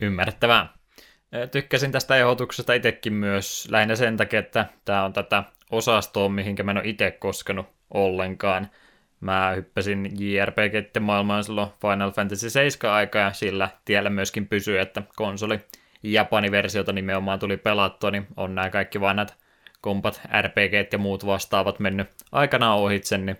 Ymmärrettävää. 0.00 0.68
Tykkäsin 1.50 1.92
tästä 1.92 2.16
ehdotuksesta 2.16 2.74
itsekin 2.74 3.12
myös 3.12 3.68
lähinnä 3.70 3.96
sen 3.96 4.16
takia, 4.16 4.38
että 4.38 4.66
tämä 4.84 5.04
on 5.04 5.12
tätä 5.12 5.44
osastoa, 5.70 6.28
mihinkä 6.28 6.62
mä 6.62 6.70
en 6.70 6.76
ole 6.76 6.88
itse 6.88 7.10
koskenut 7.10 7.66
ollenkaan. 7.94 8.70
Mä 9.20 9.52
hyppäsin 9.56 10.10
JRPG-maailmaan 10.18 11.44
silloin 11.44 11.70
Final 11.80 12.10
Fantasy 12.10 12.50
7 12.50 12.92
aikaa 12.92 13.22
ja 13.22 13.32
sillä 13.32 13.68
tiellä 13.84 14.10
myöskin 14.10 14.48
pysyy, 14.48 14.78
että 14.78 15.02
konsoli 15.16 15.60
Japanin 16.04 16.52
versiota 16.52 16.92
nimenomaan 16.92 17.38
tuli 17.38 17.56
pelattua, 17.56 18.10
niin 18.10 18.26
on 18.36 18.54
nämä 18.54 18.70
kaikki 18.70 19.00
vanhat 19.00 19.36
kompat, 19.80 20.20
RPG 20.42 20.92
ja 20.92 20.98
muut 20.98 21.26
vastaavat 21.26 21.78
mennyt 21.78 22.08
aikanaan 22.32 22.78
ohitse, 22.78 23.18
niin 23.18 23.36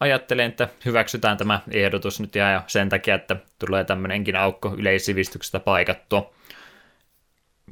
ajattelen, 0.00 0.46
että 0.46 0.68
hyväksytään 0.84 1.36
tämä 1.36 1.60
ehdotus 1.70 2.20
nyt 2.20 2.34
ja 2.34 2.62
sen 2.66 2.88
takia, 2.88 3.14
että 3.14 3.36
tulee 3.58 3.84
tämmöinenkin 3.84 4.36
aukko 4.36 4.74
yleissivistyksestä 4.78 5.60
paikattua. 5.60 6.34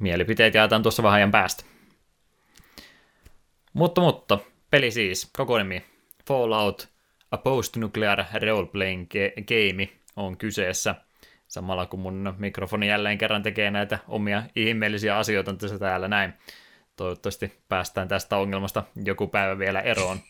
Mielipiteet 0.00 0.54
jaetaan 0.54 0.82
tuossa 0.82 1.02
vähän 1.02 1.16
ajan 1.16 1.30
päästä. 1.30 1.64
Mutta, 3.72 4.00
mutta, 4.00 4.38
peli 4.70 4.90
siis, 4.90 5.30
koko 5.36 5.58
nimi, 5.58 5.84
Fallout, 6.26 6.88
A 7.30 7.38
Post-Nuclear 7.38 8.18
Role-Playing 8.18 9.06
Game 9.48 9.88
on 10.16 10.36
kyseessä– 10.36 10.94
samalla 11.48 11.86
kun 11.86 12.00
mun 12.00 12.34
mikrofoni 12.38 12.88
jälleen 12.88 13.18
kerran 13.18 13.42
tekee 13.42 13.70
näitä 13.70 13.98
omia 14.08 14.42
ihmeellisiä 14.56 15.16
asioita 15.16 15.54
tässä 15.54 15.78
täällä 15.78 16.08
näin. 16.08 16.32
Toivottavasti 16.96 17.52
päästään 17.68 18.08
tästä 18.08 18.36
ongelmasta 18.36 18.84
joku 19.04 19.26
päivä 19.26 19.58
vielä 19.58 19.80
eroon. 19.80 20.18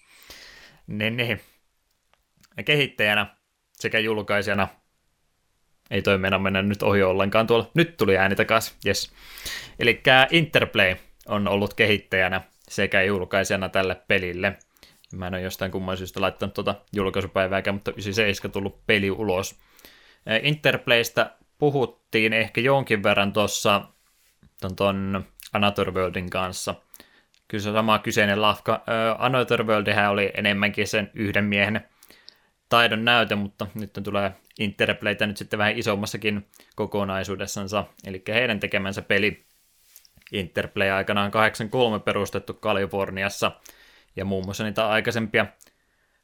Niin, 0.86 1.16
niin. 1.16 1.40
Kehittäjänä 2.64 3.26
sekä 3.72 3.98
julkaisijana 3.98 4.68
ei 5.90 6.02
toi 6.02 6.18
mennä 6.18 6.38
mennä 6.38 6.62
nyt 6.62 6.82
ohi 6.82 7.02
ollenkaan 7.02 7.46
tuolla. 7.46 7.70
Nyt 7.74 7.96
tuli 7.96 8.16
ääni 8.16 8.36
takaisin, 8.36 8.76
yes. 8.86 9.12
Eli 9.78 10.02
Interplay 10.30 10.96
on 11.26 11.48
ollut 11.48 11.74
kehittäjänä 11.74 12.40
sekä 12.68 13.02
julkaisijana 13.02 13.68
tälle 13.68 13.94
pelille. 14.08 14.56
Mä 15.12 15.26
en 15.26 15.34
ole 15.34 15.42
jostain 15.42 15.70
kumman 15.70 15.96
syystä 15.96 16.20
laittanut 16.20 16.54
tuota 16.54 16.74
julkaisupäivääkään, 16.92 17.74
mutta 17.74 17.90
97 17.90 18.52
tullut 18.52 18.86
peli 18.86 19.10
ulos. 19.10 19.58
Interplaystä 20.42 21.30
puhuttiin 21.58 22.32
ehkä 22.32 22.60
jonkin 22.60 23.02
verran 23.02 23.32
tuossa 23.32 23.82
ton 24.76 25.24
Another 25.52 25.90
Worldin 25.90 26.30
kanssa. 26.30 26.74
Kyllä 27.48 27.62
se 27.62 27.72
sama 27.72 27.98
kyseinen 27.98 28.42
lafka. 28.42 28.74
Uh, 28.74 29.24
Another 29.24 29.64
Worldhän 29.64 30.10
oli 30.10 30.30
enemmänkin 30.34 30.86
sen 30.86 31.10
yhden 31.14 31.44
miehen 31.44 31.80
taidon 32.68 33.04
näyte, 33.04 33.34
mutta 33.34 33.66
nyt 33.74 33.92
tulee 34.04 34.32
Interplaytä 34.58 35.26
nyt 35.26 35.36
sitten 35.36 35.58
vähän 35.58 35.78
isommassakin 35.78 36.46
kokonaisuudessansa. 36.76 37.84
Eli 38.06 38.22
heidän 38.28 38.60
tekemänsä 38.60 39.02
peli 39.02 39.44
Interplay 40.32 40.90
aikanaan 40.90 41.30
83 41.30 42.00
perustettu 42.00 42.54
Kaliforniassa, 42.54 43.52
ja 44.16 44.24
muun 44.24 44.44
muassa 44.44 44.64
niitä 44.64 44.88
aikaisempia 44.88 45.46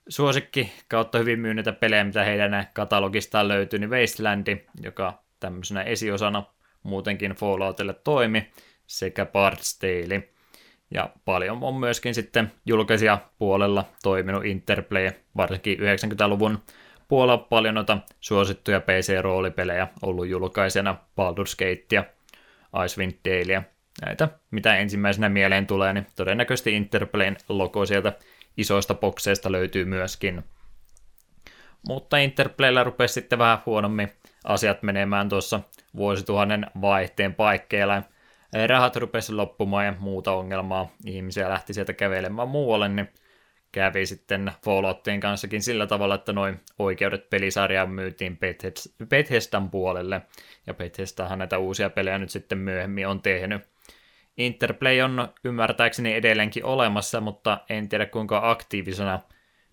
suosikki 0.08 0.72
kautta 0.88 1.18
hyvin 1.18 1.40
myyneitä 1.40 1.72
pelejä, 1.72 2.04
mitä 2.04 2.24
heidän 2.24 2.66
katalogistaan 2.72 3.48
löytyy, 3.48 3.78
niin 3.78 3.90
Wastelandi, 3.90 4.56
joka 4.82 5.22
tämmöisenä 5.40 5.82
esiosana 5.82 6.44
muutenkin 6.82 7.32
Falloutille 7.32 7.94
toimi, 8.04 8.50
sekä 8.86 9.24
Bard's 9.24 9.78
Tale. 9.80 10.28
Ja 10.90 11.10
paljon 11.24 11.58
on 11.62 11.74
myöskin 11.74 12.14
sitten 12.14 12.52
julkaisia 12.66 13.18
puolella 13.38 13.84
toiminut 14.02 14.44
Interplay, 14.44 15.10
varsinkin 15.36 15.78
90-luvun 15.78 16.58
puolella 17.08 17.38
paljon 17.38 17.74
noita 17.74 17.98
suosittuja 18.20 18.80
PC-roolipelejä 18.80 19.88
ollut 20.02 20.28
julkaisena 20.28 20.96
Baldur's 21.20 21.56
Gate 21.58 22.10
Icewind 22.84 23.12
Dale 23.24 23.64
näitä, 24.06 24.28
mitä 24.50 24.76
ensimmäisenä 24.76 25.28
mieleen 25.28 25.66
tulee, 25.66 25.92
niin 25.92 26.06
todennäköisesti 26.16 26.72
Interplayn 26.72 27.36
logo 27.48 27.86
sieltä 27.86 28.12
isoista 28.56 28.94
bokseista 28.94 29.52
löytyy 29.52 29.84
myöskin. 29.84 30.44
Mutta 31.88 32.16
Interplayllä 32.16 32.84
rupesi 32.84 33.14
sitten 33.14 33.38
vähän 33.38 33.58
huonommin 33.66 34.12
asiat 34.44 34.82
menemään 34.82 35.28
tuossa 35.28 35.60
vuosituhannen 35.96 36.66
vaihteen 36.80 37.34
paikkeilla. 37.34 38.02
Rahat 38.66 38.96
rupesi 38.96 39.32
loppumaan 39.32 39.86
ja 39.86 39.94
muuta 39.98 40.32
ongelmaa. 40.32 40.90
Ihmisiä 41.06 41.48
lähti 41.48 41.74
sieltä 41.74 41.92
kävelemään 41.92 42.48
muualle, 42.48 42.88
niin 42.88 43.08
kävi 43.72 44.06
sitten 44.06 44.52
Falloutien 44.64 45.20
kanssakin 45.20 45.62
sillä 45.62 45.86
tavalla, 45.86 46.14
että 46.14 46.32
noin 46.32 46.60
oikeudet 46.78 47.30
pelisarjaan 47.30 47.90
myytiin 47.90 48.38
Bethesdan 49.08 49.70
puolelle, 49.70 50.22
ja 50.66 50.74
Bethesdahan 50.74 51.38
näitä 51.38 51.58
uusia 51.58 51.90
pelejä 51.90 52.18
nyt 52.18 52.30
sitten 52.30 52.58
myöhemmin 52.58 53.08
on 53.08 53.22
tehnyt. 53.22 53.73
Interplay 54.36 55.00
on 55.00 55.28
ymmärtääkseni 55.44 56.14
edelleenkin 56.14 56.64
olemassa, 56.64 57.20
mutta 57.20 57.58
en 57.68 57.88
tiedä 57.88 58.06
kuinka 58.06 58.50
aktiivisena 58.50 59.20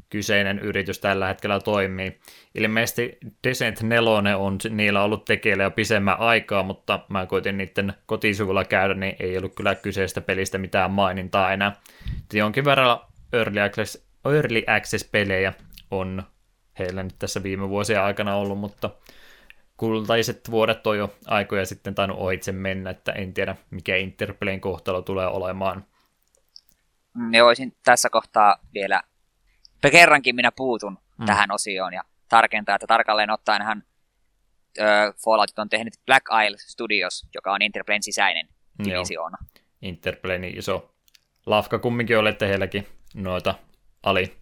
kyseinen 0.09 0.59
yritys 0.59 0.99
tällä 0.99 1.27
hetkellä 1.27 1.59
toimii. 1.59 2.19
Ilmeisesti 2.55 3.17
Descent 3.43 3.81
4 3.81 4.37
on 4.37 4.57
niillä 4.69 5.03
ollut 5.03 5.25
tekeillä 5.25 5.63
jo 5.63 5.71
pisemmän 5.71 6.19
aikaa, 6.19 6.63
mutta 6.63 6.99
mä 7.09 7.25
koitin 7.25 7.57
niiden 7.57 7.93
kotisivulla 8.05 8.65
käydä, 8.65 8.93
niin 8.93 9.15
ei 9.19 9.37
ollut 9.37 9.55
kyllä 9.55 9.75
kyseistä 9.75 10.21
pelistä 10.21 10.57
mitään 10.57 10.91
mainintaa 10.91 11.53
enää. 11.53 11.75
Jonkin 12.33 12.65
verran 12.65 12.99
Early 13.33 13.59
Access, 13.59 14.07
Early 14.25 14.63
Access-pelejä 14.67 15.53
on 15.91 16.23
heillä 16.79 17.03
nyt 17.03 17.15
tässä 17.19 17.43
viime 17.43 17.69
vuosien 17.69 18.01
aikana 18.01 18.35
ollut, 18.35 18.59
mutta 18.59 18.89
kultaiset 19.81 20.51
vuodet 20.51 20.87
on 20.87 20.97
jo 20.97 21.13
aikoja 21.27 21.65
sitten 21.65 21.95
tainnut 21.95 22.17
ohitse 22.19 22.51
mennä, 22.51 22.89
että 22.89 23.11
en 23.11 23.33
tiedä 23.33 23.55
mikä 23.71 23.95
Interplayn 23.95 24.61
kohtalo 24.61 25.01
tulee 25.01 25.27
olemaan. 25.27 25.85
Ja 27.31 27.43
voisin 27.43 27.75
tässä 27.83 28.09
kohtaa 28.09 28.55
vielä, 28.73 29.01
kerrankin 29.91 30.35
minä 30.35 30.51
puutun 30.51 30.97
mm. 31.17 31.25
tähän 31.25 31.51
osioon 31.51 31.93
ja 31.93 32.03
tarkentaa, 32.29 32.75
että 32.75 32.87
tarkalleen 32.87 33.29
ottaenhan 33.29 33.83
äh, 34.79 35.13
Falloutit 35.23 35.59
on 35.59 35.69
tehnyt 35.69 35.93
Black 36.05 36.25
Isle 36.45 36.57
Studios, 36.57 37.27
joka 37.35 37.53
on 37.53 37.61
Interplayn 37.61 38.03
sisäinen 38.03 38.47
divisioona. 38.83 39.37
Interplayn 39.81 40.43
iso 40.43 40.95
lafka 41.45 41.79
kumminkin 41.79 42.17
olette 42.17 42.47
heilläkin 42.47 42.87
noita 43.13 43.55
ali 44.03 44.37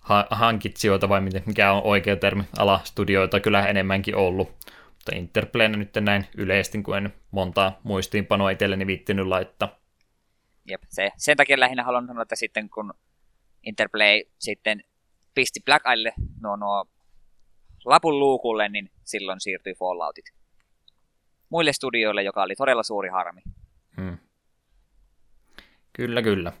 ha- 0.00 0.26
hankitsijoita, 0.30 1.08
vai 1.08 1.20
mikä 1.46 1.72
on 1.72 1.82
oikea 1.84 2.16
termi, 2.16 2.44
alastudioita 2.58 3.40
kyllä 3.40 3.66
enemmänkin 3.66 4.16
ollut. 4.16 4.48
Mutta 4.86 5.16
Interplayna 5.16 5.76
nyt 5.76 5.94
näin 6.00 6.26
yleisesti, 6.36 6.82
kun 6.82 6.96
en 6.96 7.12
montaa 7.30 7.80
muistiinpanoa 7.82 8.50
itselleni 8.50 8.86
viittinyt 8.86 9.26
laittaa. 9.26 9.78
Jep, 10.68 10.82
se, 10.88 11.10
sen 11.16 11.36
takia 11.36 11.60
lähinnä 11.60 11.84
haluan 11.84 12.06
sanoa, 12.06 12.22
että 12.22 12.36
sitten 12.36 12.70
kun 12.70 12.94
Interplay 13.62 14.22
sitten 14.38 14.84
pisti 15.34 15.60
Black 15.64 15.84
Isle 15.94 16.12
nuo, 16.40 16.56
nuo 16.56 16.86
lapun 17.84 18.18
luukulle, 18.18 18.68
niin 18.68 18.90
silloin 19.04 19.40
siirtyi 19.40 19.74
Falloutit 19.74 20.24
muille 21.50 21.72
studioille, 21.72 22.22
joka 22.22 22.42
oli 22.42 22.54
todella 22.56 22.82
suuri 22.82 23.08
harmi. 23.08 23.40
Hmm. 23.96 24.18
Kyllä, 25.92 26.22
kyllä. 26.22 26.52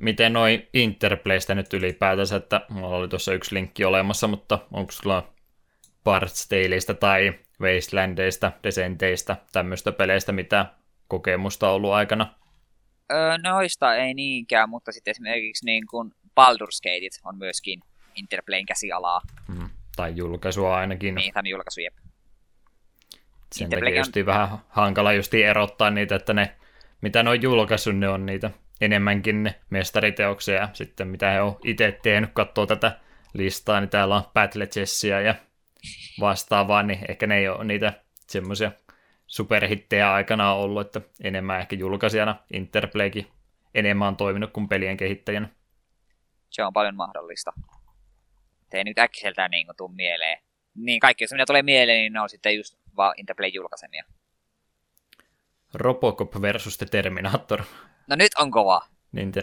Miten 0.00 0.32
noin 0.32 0.68
Interplaystä 0.74 1.54
nyt 1.54 1.74
ylipäätänsä, 1.74 2.36
että 2.36 2.60
mulla 2.68 2.96
oli 2.96 3.08
tuossa 3.08 3.32
yksi 3.32 3.54
linkki 3.54 3.84
olemassa, 3.84 4.28
mutta 4.28 4.58
onko 4.72 4.92
sulla 4.92 5.32
Parts 6.04 6.48
Taleista 6.48 6.94
tai 6.94 7.38
Wastelandeista, 7.60 8.52
Desenteistä, 8.62 9.36
tämmöistä 9.52 9.92
peleistä, 9.92 10.32
mitä 10.32 10.66
kokemusta 11.08 11.68
on 11.68 11.74
ollut 11.74 11.92
aikana? 11.92 12.34
Öö, 13.12 13.38
noista 13.38 13.94
ei 13.94 14.14
niinkään, 14.14 14.68
mutta 14.68 14.92
sitten 14.92 15.10
esimerkiksi 15.10 15.64
niin 15.66 15.86
kuin 15.86 16.10
Baldur's 16.40 16.80
Gate 16.82 17.20
on 17.24 17.38
myöskin 17.38 17.80
Interplayn 18.14 18.66
käsialaa. 18.66 19.20
Hmm. 19.48 19.70
Tai 19.96 20.12
julkaisua 20.16 20.76
ainakin. 20.76 21.14
Niin, 21.14 21.34
tai 21.34 21.42
julkaisu, 21.48 21.80
jep. 21.80 21.94
Sen 23.52 23.70
takia 23.70 24.02
on... 24.16 24.26
vähän 24.26 24.58
hankala 24.68 25.12
justi 25.12 25.42
erottaa 25.42 25.90
niitä, 25.90 26.16
että 26.16 26.34
ne, 26.34 26.56
mitä 27.00 27.22
ne 27.22 27.30
on 27.30 27.42
julkaissut, 27.42 27.96
ne 27.96 28.08
on 28.08 28.26
niitä 28.26 28.50
enemmänkin 28.80 29.42
ne 29.42 29.60
mestariteoksia, 29.70 30.68
sitten 30.72 31.08
mitä 31.08 31.30
he 31.30 31.40
on 31.40 31.58
itse 31.64 31.98
tehnyt, 32.02 32.30
katsoo 32.32 32.66
tätä 32.66 32.98
listaa, 33.34 33.80
niin 33.80 33.90
täällä 33.90 34.16
on 34.16 34.22
Battle 34.34 34.66
Chessia 34.66 35.20
ja 35.20 35.34
vastaavaa, 36.20 36.82
niin 36.82 36.98
ehkä 37.08 37.26
ne 37.26 37.38
ei 37.38 37.48
ole 37.48 37.64
niitä 37.64 37.92
semmoisia 38.26 38.72
superhittejä 39.26 40.12
aikana 40.12 40.54
ollut, 40.54 40.86
että 40.86 41.00
enemmän 41.24 41.60
ehkä 41.60 41.76
julkaisijana 41.76 42.36
Interplaykin 42.52 43.26
enemmän 43.74 44.08
on 44.08 44.16
toiminut 44.16 44.52
kuin 44.52 44.68
pelien 44.68 44.96
kehittäjänä. 44.96 45.48
Se 46.50 46.64
on 46.64 46.72
paljon 46.72 46.96
mahdollista. 46.96 47.52
Ei 48.72 48.84
nyt 48.84 48.98
äkkiseltään 48.98 49.50
niin 49.50 49.66
tuu 49.76 49.88
mieleen. 49.88 50.42
Niin 50.74 51.00
kaikki, 51.00 51.24
jos 51.24 51.32
mitä 51.32 51.46
tulee 51.46 51.62
mieleen, 51.62 51.98
niin 51.98 52.12
ne 52.12 52.20
on 52.20 52.28
sitten 52.28 52.56
just 52.56 52.78
vaan 52.96 53.14
Interplay 53.16 53.48
julkaisemia. 53.48 54.04
Robocop 55.74 56.42
versus 56.42 56.78
The 56.78 56.86
Terminator. 56.86 57.62
No 58.10 58.16
nyt 58.16 58.32
on 58.38 58.50
kova. 58.50 58.80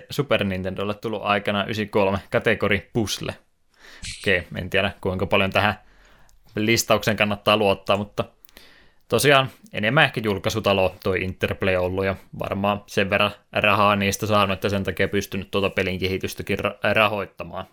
Super 0.10 0.44
Nintendolle 0.44 0.94
tullut 0.94 1.22
aikana 1.24 1.64
93 1.64 2.20
kategori 2.32 2.90
pusle. 2.94 3.36
Okei, 4.22 4.38
okay, 4.38 4.62
en 4.62 4.70
tiedä 4.70 4.92
kuinka 5.02 5.26
paljon 5.26 5.52
tähän 5.52 5.76
listaukseen 6.56 7.18
kannattaa 7.18 7.58
luottaa, 7.58 7.98
mutta 7.98 8.24
tosiaan 9.08 9.50
enemmän 9.74 10.04
ehkä 10.04 10.22
julkaisutalo 10.24 10.96
toi 11.04 11.22
Interplay 11.22 11.76
ollut 11.76 12.06
ja 12.06 12.16
varmaan 12.40 12.84
sen 12.88 13.10
verran 13.10 13.32
rahaa 13.52 13.96
niistä 13.96 14.26
saanut, 14.26 14.54
että 14.54 14.70
sen 14.70 14.84
takia 14.84 15.08
pystynyt 15.08 15.52
tuota 15.52 15.70
pelin 15.70 16.00
kehitystäkin 16.00 16.60
ra- 16.60 16.94
rahoittamaan. 16.94 17.66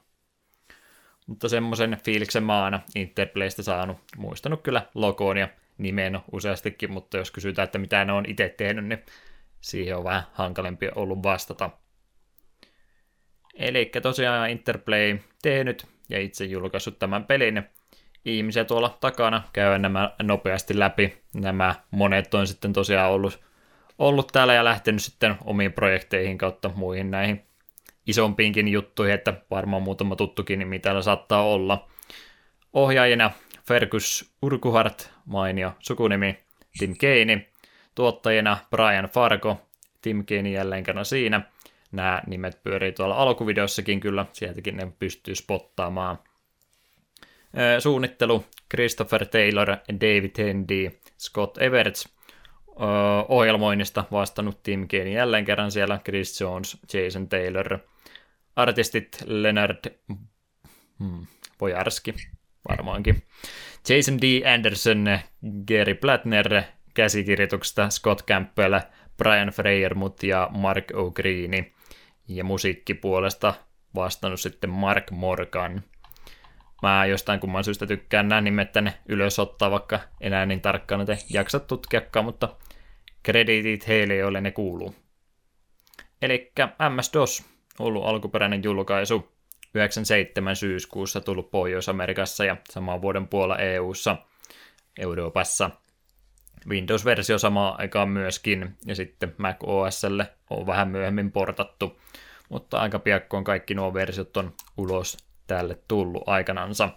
Mutta 1.26 1.48
semmoisen 1.48 1.98
fiiliksen 2.04 2.42
maana 2.42 2.80
Interplaystä 2.94 3.62
saanut, 3.62 3.96
muistanut 4.16 4.62
kyllä 4.62 4.82
logoon 4.94 5.36
ja 5.36 5.48
nimen 5.78 6.20
useastikin, 6.32 6.92
mutta 6.92 7.16
jos 7.16 7.30
kysytään, 7.30 7.64
että 7.64 7.78
mitä 7.78 8.04
ne 8.04 8.12
on 8.12 8.24
itse 8.28 8.48
tehnyt, 8.48 8.84
niin 8.84 9.04
siihen 9.65 9.97
on 9.97 10.05
vähän 10.05 10.23
hankalempi 10.32 10.89
ollut 10.95 11.23
vastata. 11.23 11.70
Eli 13.55 13.91
tosiaan 14.03 14.51
Interplay 14.51 15.19
tehnyt 15.43 15.86
ja 16.09 16.20
itse 16.20 16.45
julkaissut 16.45 16.99
tämän 16.99 17.24
pelin. 17.24 17.62
Ihmisiä 18.24 18.65
tuolla 18.65 18.99
takana 19.01 19.43
käy 19.53 19.78
nämä 19.78 20.15
nopeasti 20.23 20.78
läpi. 20.78 21.23
Nämä 21.35 21.74
monet 21.91 22.35
on 22.35 22.47
sitten 22.47 22.73
tosiaan 22.73 23.12
ollut, 23.12 23.41
ollut 23.99 24.28
täällä 24.32 24.55
ja 24.55 24.65
lähtenyt 24.65 25.03
sitten 25.03 25.36
omiin 25.45 25.73
projekteihin 25.73 26.39
kautta 26.39 26.70
muihin 26.74 27.11
näihin 27.11 27.47
isompiinkin 28.07 28.69
juttuihin, 28.69 29.15
että 29.15 29.35
varmaan 29.51 29.82
muutama 29.82 30.16
tuttukin 30.16 30.59
nimi 30.59 30.78
täällä 30.78 31.03
saattaa 31.03 31.47
olla. 31.47 31.89
Ohjaajina 32.73 33.31
Fergus 33.69 34.35
Urkuhart, 34.43 35.11
mainio 35.24 35.73
sukunimi, 35.78 36.39
Tim 36.78 36.97
Keini, 36.99 37.53
tuottajina 37.94 38.58
Brian 38.70 39.04
Fargo, 39.04 39.60
Tim 40.02 40.24
Keini 40.24 40.52
jälleen 40.52 40.84
kerran 40.84 41.04
siinä. 41.04 41.40
Nämä 41.92 42.22
nimet 42.26 42.62
pyörii 42.62 42.92
tuolla 42.92 43.14
alkuvideossakin 43.14 44.00
kyllä, 44.00 44.26
sieltäkin 44.32 44.76
ne 44.76 44.92
pystyy 44.98 45.34
spottaamaan. 45.34 46.18
Suunnittelu 47.78 48.44
Christopher 48.70 49.26
Taylor, 49.26 49.68
David 50.00 50.30
Hendy, 50.38 50.90
Scott 51.18 51.58
Everts. 51.58 52.08
Ohjelmoinnista 53.28 54.04
vastannut 54.12 54.62
Tim 54.62 54.88
Keini 54.88 55.14
jälleen 55.14 55.44
kerran 55.44 55.70
siellä, 55.70 56.00
Chris 56.04 56.40
Jones, 56.40 56.78
Jason 56.92 57.28
Taylor. 57.28 57.78
Artistit 58.56 59.24
Leonard 59.26 59.94
hmm, 60.98 61.26
varmaankin. 62.68 63.22
Jason 63.88 64.18
D. 64.20 64.54
Anderson, 64.54 65.18
Gary 65.68 65.94
Plattner, 65.94 66.62
käsikirjoituksesta 66.94 67.90
Scott 67.90 68.22
Campbell, 68.26 68.80
Brian 69.16 69.48
Freyermuth 69.48 70.24
ja 70.24 70.48
Mark 70.52 70.84
O'Green. 70.90 71.64
Ja 72.28 72.44
musiikkipuolesta 72.44 73.54
vastannut 73.94 74.40
sitten 74.40 74.70
Mark 74.70 75.10
Morgan. 75.10 75.82
Mä 76.82 77.06
jostain 77.06 77.40
kumman 77.40 77.64
syystä 77.64 77.86
tykkään 77.86 78.28
nämä 78.28 78.40
nimet 78.40 78.72
tänne 78.72 78.94
ylös 79.08 79.38
ottaa, 79.38 79.70
vaikka 79.70 80.00
enää 80.20 80.46
niin 80.46 80.60
tarkkaan 80.60 80.98
näitä 80.98 81.16
jaksa 81.30 81.60
tutkiakaan, 81.60 82.24
mutta 82.24 82.56
krediitit 83.22 83.88
heille, 83.88 84.16
joille 84.16 84.40
ne 84.40 84.50
kuuluu. 84.50 84.94
Eli 86.22 86.52
MS-DOS, 86.88 87.44
ollut 87.78 88.04
alkuperäinen 88.04 88.62
julkaisu, 88.62 89.32
97 89.74 90.56
syyskuussa 90.56 91.20
tullut 91.20 91.50
Pohjois-Amerikassa 91.50 92.44
ja 92.44 92.56
saman 92.70 93.02
vuoden 93.02 93.28
puolella 93.28 93.58
EU-ssa, 93.58 94.16
Euroopassa. 94.98 95.70
Windows-versio 96.69 97.39
samaan 97.39 97.81
aikaan 97.81 98.09
myöskin, 98.09 98.77
ja 98.86 98.95
sitten 98.95 99.35
Mac 99.39 99.57
OSlle 99.62 100.27
on 100.51 100.66
vähän 100.66 100.89
myöhemmin 100.89 101.32
portattu, 101.32 102.01
mutta 102.49 102.78
aika 102.78 102.99
piakkoon 102.99 103.45
kaikki 103.45 103.74
nuo 103.74 103.95
versiot 103.95 104.36
on 104.36 104.53
ulos 104.77 105.19
tälle 105.47 105.78
tullut 105.89 106.23
aikanansa. 106.27 106.89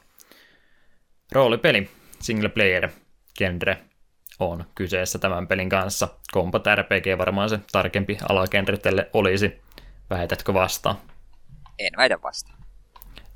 Roolipeli, 1.32 1.90
single 2.20 2.50
player, 2.50 2.90
genre 3.38 3.78
on 4.40 4.66
kyseessä 4.76 5.20
tämän 5.20 5.48
pelin 5.48 5.70
kanssa. 5.70 6.08
Kompat 6.32 6.64
RPG 6.76 7.18
varmaan 7.18 7.50
se 7.50 7.60
tarkempi 7.72 8.18
alagenre 8.30 8.78
tälle 8.78 9.10
olisi. 9.14 9.62
Väitätkö 10.10 10.54
vastaan? 10.54 10.96
En 11.80 11.92
väitä 11.98 12.22
vastaan 12.24 12.58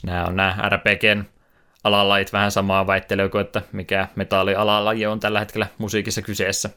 nämä 0.03 0.25
on 0.25 0.35
nämä 0.35 0.69
RPGn 0.69 1.25
alalajit 1.83 2.33
vähän 2.33 2.51
samaa 2.51 2.87
väittelyä 2.87 3.29
kuin, 3.29 3.41
että 3.41 3.61
mikä 3.71 4.07
metallialalaji 4.15 5.05
on 5.05 5.19
tällä 5.19 5.39
hetkellä 5.39 5.67
musiikissa 5.77 6.21
kyseessä. 6.21 6.69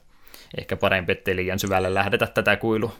Ehkä 0.59 0.77
parempi, 0.77 1.13
ettei 1.13 1.37
liian 1.37 1.59
syvälle 1.59 1.95
lähdetä 1.95 2.27
tätä 2.27 2.57
kuilua. 2.57 2.95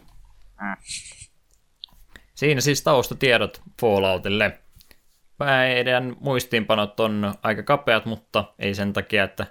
Siinä 2.35 2.61
siis 2.61 2.83
taustatiedot 2.83 3.61
Falloutille. 3.81 4.59
Meidän 5.39 6.15
muistiinpanot 6.19 6.99
on 6.99 7.33
aika 7.43 7.63
kapeat, 7.63 8.05
mutta 8.05 8.43
ei 8.59 8.73
sen 8.73 8.93
takia, 8.93 9.23
että 9.23 9.45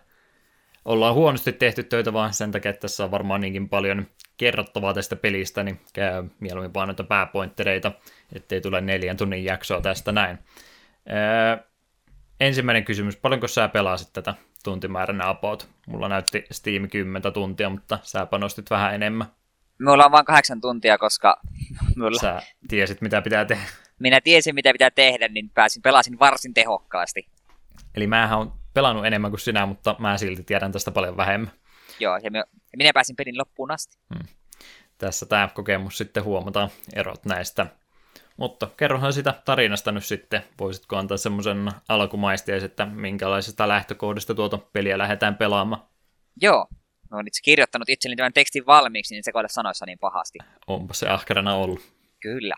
ollaan 0.84 1.14
huonosti 1.14 1.52
tehty 1.52 1.82
töitä, 1.82 2.12
vaan 2.12 2.32
sen 2.32 2.52
takia, 2.52 2.70
että 2.70 2.80
tässä 2.80 3.04
on 3.04 3.10
varmaan 3.10 3.40
niinkin 3.40 3.68
paljon 3.68 4.06
kerrottavaa 4.36 4.94
tästä 4.94 5.16
pelistä, 5.16 5.62
niin 5.62 5.80
käy 5.92 6.24
mieluummin 6.40 6.74
vaan 6.74 6.88
noita 6.88 7.04
pääpointtereita, 7.04 7.92
ettei 8.32 8.60
tule 8.60 8.80
neljän 8.80 9.16
tunnin 9.16 9.44
jaksoa 9.44 9.80
tästä 9.80 10.12
näin. 10.12 10.38
Öö, 11.10 11.64
ensimmäinen 12.40 12.84
kysymys, 12.84 13.16
paljonko 13.16 13.48
sä 13.48 13.68
pelasit 13.68 14.12
tätä 14.12 14.34
tuntimääränä 14.64 15.28
about? 15.28 15.68
Mulla 15.86 16.08
näytti 16.08 16.44
Steam 16.50 16.88
10 16.88 17.32
tuntia, 17.32 17.70
mutta 17.70 17.98
sä 18.02 18.26
panostit 18.26 18.70
vähän 18.70 18.94
enemmän. 18.94 19.26
Mulla 19.82 20.04
on 20.04 20.12
vain 20.12 20.24
kahdeksan 20.24 20.60
tuntia, 20.60 20.98
koska... 20.98 21.40
Mulla... 21.96 22.20
Sä 22.20 22.42
tiesit, 22.68 23.00
mitä 23.00 23.22
pitää 23.22 23.44
tehdä. 23.44 23.62
Minä 23.98 24.20
tiesin, 24.20 24.54
mitä 24.54 24.72
pitää 24.72 24.90
tehdä, 24.90 25.28
niin 25.28 25.50
pääsin, 25.50 25.82
pelasin 25.82 26.18
varsin 26.18 26.54
tehokkaasti. 26.54 27.28
Eli 27.94 28.06
mä 28.06 28.36
oon 28.36 28.52
pelannut 28.74 29.06
enemmän 29.06 29.30
kuin 29.30 29.40
sinä, 29.40 29.66
mutta 29.66 29.96
mä 29.98 30.18
silti 30.18 30.42
tiedän 30.42 30.72
tästä 30.72 30.90
paljon 30.90 31.16
vähemmän. 31.16 31.52
Joo, 32.00 32.16
ja 32.16 32.30
minä 32.76 32.92
pääsin 32.94 33.16
pelin 33.16 33.38
loppuun 33.38 33.70
asti. 33.70 33.98
Hmm. 34.14 34.28
Tässä 34.98 35.26
tämä 35.26 35.48
kokemus 35.54 35.98
sitten 35.98 36.24
huomataan 36.24 36.68
erot 36.94 37.24
näistä. 37.24 37.66
Mutta 38.36 38.68
kerrohan 38.76 39.12
sitä 39.12 39.34
tarinasta 39.44 39.92
nyt 39.92 40.04
sitten. 40.04 40.42
Voisitko 40.60 40.96
antaa 40.96 41.16
semmoisen 41.16 41.68
alkumaistiais, 41.88 42.62
että 42.62 42.86
minkälaisesta 42.86 43.68
lähtökohdasta 43.68 44.34
tuota 44.34 44.58
peliä 44.58 44.98
lähdetään 44.98 45.36
pelaamaan? 45.36 45.82
Joo, 46.42 46.66
mä 47.10 47.16
oon 47.16 47.26
itse 47.26 47.42
kirjoittanut 47.42 47.88
itselleni 47.88 48.16
tämän 48.16 48.32
tekstin 48.32 48.66
valmiiksi, 48.66 49.14
niin 49.14 49.24
se 49.24 49.32
kohdassa 49.32 49.54
sanoissa 49.54 49.86
niin 49.86 49.98
pahasti. 49.98 50.38
Onpa 50.66 50.94
se 50.94 51.08
ahkerana 51.08 51.54
ollut. 51.54 51.80
Kyllä. 52.20 52.54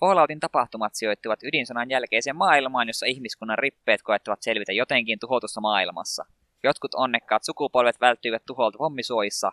Falloutin 0.00 0.40
tapahtumat 0.40 0.94
sijoittuvat 0.94 1.42
ydinsodan 1.42 1.90
jälkeiseen 1.90 2.36
maailmaan, 2.36 2.88
jossa 2.88 3.06
ihmiskunnan 3.06 3.58
rippeet 3.58 4.02
koettavat 4.02 4.42
selvitä 4.42 4.72
jotenkin 4.72 5.18
tuhotussa 5.18 5.60
maailmassa. 5.60 6.24
Jotkut 6.64 6.94
onnekkaat 6.94 7.44
sukupolvet 7.44 8.00
välttyivät 8.00 8.42
tuholta 8.46 8.78
pommisuojissa, 8.78 9.52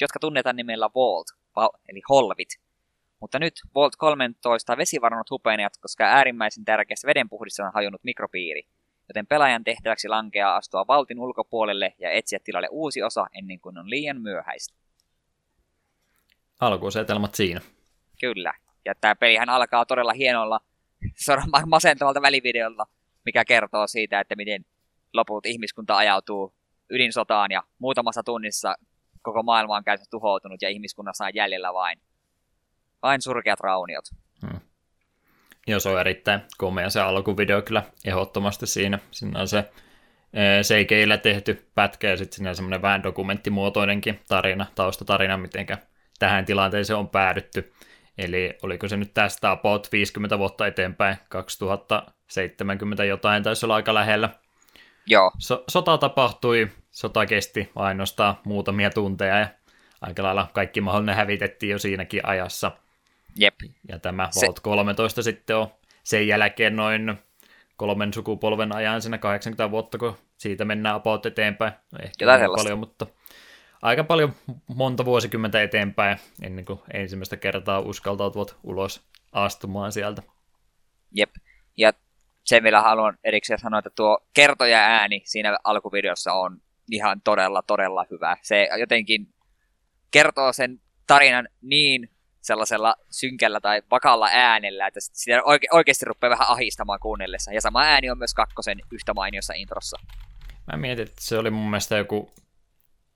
jotka 0.00 0.18
tunnetaan 0.20 0.56
nimellä 0.56 0.90
Vault, 0.94 1.26
eli 1.88 2.02
holvit. 2.08 2.48
Mutta 3.20 3.38
nyt 3.38 3.54
Vault 3.74 3.96
13 3.96 4.76
vesivarannut 4.76 5.30
hupenevat, 5.30 5.72
koska 5.80 6.04
äärimmäisen 6.04 6.64
tärkeässä 6.64 7.06
vedenpuhdissa 7.06 7.64
on 7.64 7.72
hajonnut 7.74 8.04
mikropiiri. 8.04 8.62
Joten 9.08 9.26
pelaajan 9.26 9.64
tehtäväksi 9.64 10.08
lankeaa 10.08 10.56
astua 10.56 10.86
valtin 10.86 11.20
ulkopuolelle 11.20 11.94
ja 11.98 12.10
etsiä 12.10 12.38
tilalle 12.44 12.68
uusi 12.70 13.02
osa 13.02 13.26
ennen 13.38 13.60
kuin 13.60 13.78
on 13.78 13.90
liian 13.90 14.20
myöhäistä. 14.20 14.74
Alkuasetelmat 16.60 17.34
siinä. 17.34 17.60
Kyllä. 18.20 18.54
Ja 18.84 18.94
tämä 19.00 19.14
pelihän 19.14 19.48
alkaa 19.48 19.86
todella 19.86 20.12
hienolla, 20.12 20.60
masentavalta 21.66 22.22
välivideolla, 22.22 22.86
mikä 23.24 23.44
kertoo 23.44 23.86
siitä, 23.86 24.20
että 24.20 24.36
miten 24.36 24.64
loput 25.12 25.46
ihmiskunta 25.46 25.96
ajautuu 25.96 26.54
ydinsotaan 26.90 27.50
ja 27.50 27.62
muutamassa 27.78 28.22
tunnissa 28.22 28.74
koko 29.22 29.42
maailma 29.42 29.76
on 29.76 29.84
käytännössä 29.84 30.10
tuhoutunut 30.10 30.62
ja 30.62 30.68
ihmiskunnassa 30.68 31.24
on 31.24 31.34
jäljellä 31.34 31.72
vain, 31.72 32.00
vain 33.02 33.22
surkeat 33.22 33.60
rauniot. 33.60 34.04
Hmm. 34.46 34.60
Joo, 35.66 35.80
se 35.80 35.88
on 35.88 36.00
erittäin 36.00 36.40
komea 36.58 36.90
se 36.90 37.00
alkuvideo 37.00 37.62
kyllä 37.62 37.82
ehdottomasti 38.04 38.66
siinä. 38.66 38.98
Siinä 39.10 39.40
on 39.40 39.48
se 39.48 39.70
e, 40.32 40.62
seikeillä 40.62 41.18
tehty 41.18 41.68
pätkä 41.74 42.08
ja 42.08 42.16
sitten 42.16 42.36
siinä 42.36 42.50
on 42.50 42.56
semmoinen 42.56 42.82
vähän 42.82 43.02
dokumenttimuotoinenkin 43.02 44.20
tarina, 44.28 44.66
taustatarina, 44.74 45.36
miten 45.36 45.66
tähän 46.18 46.44
tilanteeseen 46.44 46.98
on 46.98 47.08
päädytty. 47.08 47.72
Eli 48.18 48.58
oliko 48.62 48.88
se 48.88 48.96
nyt 48.96 49.14
tästä 49.14 49.50
about 49.50 49.88
50 49.92 50.38
vuotta 50.38 50.66
eteenpäin, 50.66 51.16
2070 51.28 53.04
jotain 53.04 53.42
taisi 53.42 53.66
olla 53.66 53.74
aika 53.74 53.94
lähellä. 53.94 54.30
Joo. 55.06 55.30
So- 55.38 55.64
sota 55.68 55.98
tapahtui, 55.98 56.68
sota 56.90 57.26
kesti 57.26 57.70
ainoastaan 57.76 58.38
muutamia 58.44 58.90
tunteja 58.90 59.38
ja 59.38 59.48
aika 60.00 60.22
lailla 60.22 60.50
kaikki 60.52 60.80
mahdollinen 60.80 61.16
hävitettiin 61.16 61.70
jo 61.70 61.78
siinäkin 61.78 62.26
ajassa. 62.26 62.72
Jep. 63.36 63.54
Ja 63.88 63.98
tämä 63.98 64.28
se... 64.30 64.46
Vault 64.46 64.60
13 64.60 65.22
sitten 65.22 65.56
on 65.56 65.68
sen 66.04 66.28
jälkeen 66.28 66.76
noin 66.76 67.18
kolmen 67.76 68.14
sukupolven 68.14 68.74
ajan 68.74 69.02
siinä 69.02 69.18
80 69.18 69.70
vuotta, 69.70 69.98
kun 69.98 70.16
siitä 70.36 70.64
mennään 70.64 70.96
about 70.96 71.26
eteenpäin. 71.26 71.72
Ehkä 72.02 72.26
paljon, 72.56 72.78
mutta 72.78 73.06
aika 73.82 74.04
paljon 74.04 74.34
monta 74.66 75.04
vuosikymmentä 75.04 75.62
eteenpäin 75.62 76.18
ennen 76.42 76.64
kuin 76.64 76.80
ensimmäistä 76.92 77.36
kertaa 77.36 77.80
uskaltautuvat 77.80 78.56
ulos 78.62 79.02
astumaan 79.32 79.92
sieltä. 79.92 80.22
Jep. 81.12 81.30
Ja 81.76 81.92
sen 82.44 82.62
vielä 82.62 82.82
haluan 82.82 83.18
erikseen 83.24 83.58
sanoa, 83.58 83.78
että 83.78 83.90
tuo 83.96 84.18
kertoja 84.34 84.78
ääni 84.78 85.22
siinä 85.24 85.58
alkuvideossa 85.64 86.32
on 86.32 86.60
ihan 86.90 87.20
todella, 87.20 87.62
todella 87.62 88.06
hyvä. 88.10 88.36
Se 88.42 88.68
jotenkin 88.78 89.34
kertoo 90.10 90.52
sen 90.52 90.80
tarinan 91.06 91.48
niin 91.62 92.10
sellaisella 92.42 92.94
synkällä 93.10 93.60
tai 93.60 93.82
vakalla 93.90 94.28
äänellä, 94.32 94.86
että 94.86 95.00
sitä 95.00 95.40
oike- 95.40 95.68
oikeasti 95.76 96.04
rupeaa 96.04 96.30
vähän 96.30 96.48
ahistamaan 96.48 97.00
kuunnellessa. 97.00 97.52
Ja 97.52 97.60
sama 97.60 97.82
ääni 97.82 98.10
on 98.10 98.18
myös 98.18 98.34
kakkosen 98.34 98.78
yhtä 98.92 99.14
mainiossa 99.14 99.54
introssa. 99.54 99.96
Mä 100.72 100.78
mietin, 100.78 101.02
että 101.02 101.20
se 101.20 101.38
oli 101.38 101.50
mun 101.50 101.70
mielestä 101.70 101.96
joku 101.96 102.32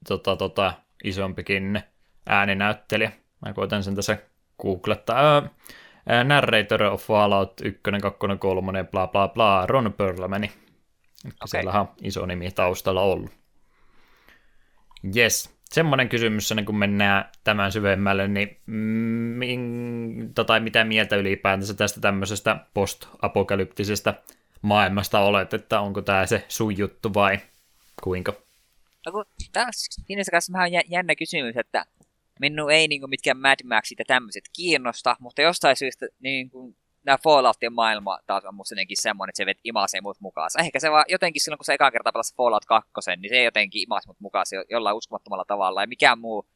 tota, 0.08 0.36
tota, 0.36 0.72
isompikin 1.04 1.82
ääninäyttelijä. 2.26 3.12
Mä 3.46 3.52
koitan 3.52 3.82
sen 3.82 3.94
tässä 3.94 4.18
googlettaa. 4.62 5.42
Ää, 6.08 6.24
narrator 6.24 6.82
of 6.82 7.02
Fallout 7.02 7.60
1, 7.60 7.80
2, 8.02 8.18
3, 8.38 8.84
bla 8.84 9.06
bla 9.06 9.28
bla, 9.28 9.66
Ron 9.66 9.92
Perlmani. 9.92 10.52
Okay. 11.26 11.32
Siellähän 11.46 11.80
on 11.80 11.88
iso 12.02 12.26
nimi 12.26 12.50
taustalla 12.50 13.02
ollut. 13.02 13.30
Yes, 15.16 15.53
semmoinen 15.74 16.08
kysymys, 16.08 16.52
niin 16.54 16.66
kun 16.66 16.78
mennään 16.78 17.24
tämän 17.44 17.72
syvemmälle, 17.72 18.28
niin 18.28 18.56
min, 19.36 20.30
tota, 20.34 20.60
mitä 20.60 20.84
mieltä 20.84 21.16
ylipäätänsä 21.16 21.74
tästä 21.74 22.00
tämmöisestä 22.00 22.56
post-apokalyptisesta 22.74 24.14
maailmasta 24.62 25.20
olet, 25.20 25.54
että 25.54 25.80
onko 25.80 26.02
tämä 26.02 26.26
se 26.26 26.44
sun 26.48 26.78
juttu 26.78 27.14
vai 27.14 27.38
kuinka? 28.02 28.32
No 29.06 29.12
kun 29.12 29.24
taas 29.52 29.86
siinä 30.06 30.22
kanssa 30.30 30.52
vähän 30.52 30.70
jännä 30.90 31.14
kysymys, 31.14 31.56
että 31.56 31.84
minun 32.40 32.72
ei 32.72 32.88
niin 32.88 33.10
mitkään 33.10 33.40
Mad 33.40 33.58
Maxit 33.64 33.98
ja 33.98 34.04
tämmöiset 34.04 34.44
kiinnosta, 34.56 35.16
mutta 35.20 35.42
jostain 35.42 35.76
syystä 35.76 36.06
niin 36.20 36.50
kuin, 36.50 36.76
nämä 37.04 37.18
Falloutien 37.24 37.72
maailma 37.72 38.18
taas 38.26 38.44
on 38.44 38.54
musta 38.54 38.74
jotenkin 38.74 39.02
semmoinen, 39.02 39.30
että 39.30 39.36
se 39.36 39.46
vet 39.46 39.58
imasee 39.64 40.00
mut 40.00 40.20
mukaan. 40.20 40.50
Ehkä 40.60 40.80
se 40.80 40.90
vaan 40.90 41.04
jotenkin 41.08 41.42
silloin, 41.42 41.58
kun 41.58 41.64
se 41.64 41.74
eka 41.74 41.90
kerta 41.90 42.12
pelasi 42.12 42.34
Fallout 42.36 42.64
2, 42.64 42.90
niin 43.16 43.28
se 43.28 43.42
jotenkin 43.42 43.82
imasi 43.82 44.08
mut 44.08 44.20
mukaan 44.20 44.46
jollain 44.70 44.96
uskomattomalla 44.96 45.44
tavalla. 45.44 45.82
Ja 45.82 45.86
mikään 45.86 46.18
muu 46.18 46.46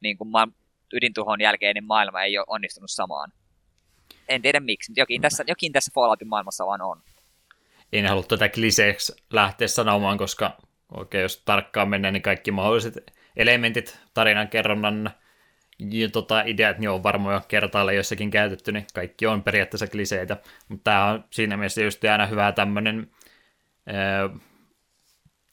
niin 0.00 0.18
kuin 0.18 0.28
ma- 0.28 0.48
ydintuhon 0.92 1.40
jälkeinen 1.40 1.84
maailma 1.84 2.22
ei 2.22 2.38
ole 2.38 2.46
onnistunut 2.48 2.90
samaan. 2.90 3.32
En 4.28 4.42
tiedä 4.42 4.60
miksi, 4.60 4.90
mutta 4.90 5.00
jokin 5.00 5.20
tässä, 5.20 5.44
jokin 5.46 5.72
tässä 5.72 5.92
Falloutin 5.94 6.28
maailmassa 6.28 6.66
vaan 6.66 6.82
on. 6.82 7.02
En 7.92 8.08
halua 8.08 8.22
tätä 8.22 8.48
kliseeksi 8.48 9.12
lähteä 9.32 9.68
sanomaan, 9.68 10.18
koska 10.18 10.56
oikein 10.94 11.22
jos 11.22 11.42
tarkkaan 11.44 11.88
mennään, 11.88 12.14
niin 12.14 12.22
kaikki 12.22 12.50
mahdolliset 12.50 13.12
elementit 13.36 13.98
tarinan 14.14 14.48
kerronnan 14.48 15.10
tota, 16.12 16.42
ideat 16.42 16.78
niin 16.78 16.90
on 16.90 17.02
varmaan 17.02 17.34
jo 17.34 17.40
kertaalle 17.48 17.94
jossakin 17.94 18.30
käytetty, 18.30 18.72
niin 18.72 18.86
kaikki 18.94 19.26
on 19.26 19.42
periaatteessa 19.42 19.86
kliseitä, 19.86 20.36
mutta 20.68 20.90
tämä 20.90 21.06
on 21.06 21.24
siinä 21.30 21.56
mielessä 21.56 21.82
just 21.82 22.04
aina 22.04 22.26
hyvä 22.26 22.52
tämmöinen 22.52 23.10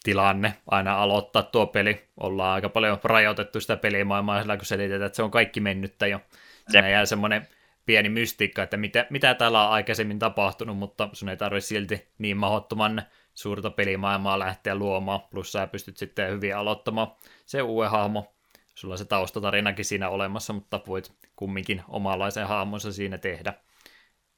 tilanne 0.04 0.54
aina 0.68 0.96
aloittaa 0.96 1.44
tuo 1.44 1.68
peli. 1.68 2.08
Ollaan 2.18 2.54
aika 2.54 2.70
paljon 2.70 3.00
rajoitettu 3.04 3.62
sitä 3.62 3.78
pelimaailmaa 3.78 4.42
sillä, 4.42 4.58
kun 4.58 4.66
selitetään, 4.66 5.06
että 5.06 5.16
se 5.16 5.24
on 5.24 5.32
kaikki 5.32 5.60
mennyttä 5.60 6.08
jo. 6.08 6.22
Siinä 6.70 6.90
jää 6.90 7.06
semmoinen 7.06 7.48
pieni 7.86 8.10
mystiikka, 8.10 8.64
että 8.64 8.78
mitä, 8.78 9.06
mitä 9.10 9.34
täällä 9.34 9.68
on 9.68 9.74
aikaisemmin 9.74 10.20
tapahtunut, 10.20 10.78
mutta 10.78 11.10
sun 11.14 11.30
ei 11.30 11.38
tarvitse 11.38 11.68
silti 11.68 12.08
niin 12.18 12.38
mahdottoman 12.38 13.02
suurta 13.34 13.70
pelimaailmaa 13.70 14.40
lähteä 14.40 14.76
luomaan, 14.76 15.22
plus 15.22 15.52
sä 15.52 15.68
pystyt 15.68 15.98
sitten 15.98 16.32
hyvin 16.32 16.56
aloittamaan 16.56 17.12
se 17.46 17.62
uuden 17.62 17.92
hahmo. 17.92 18.34
Sulla 18.80 18.98
se 18.98 19.06
taustatarinakin 19.06 19.86
siinä 19.86 20.10
olemassa, 20.10 20.54
mutta 20.54 20.82
voit 20.88 21.14
kumminkin 21.36 21.84
omanlaisen 21.88 22.48
hahmonsa 22.48 22.94
siinä 22.94 23.18
tehdä. 23.18 23.54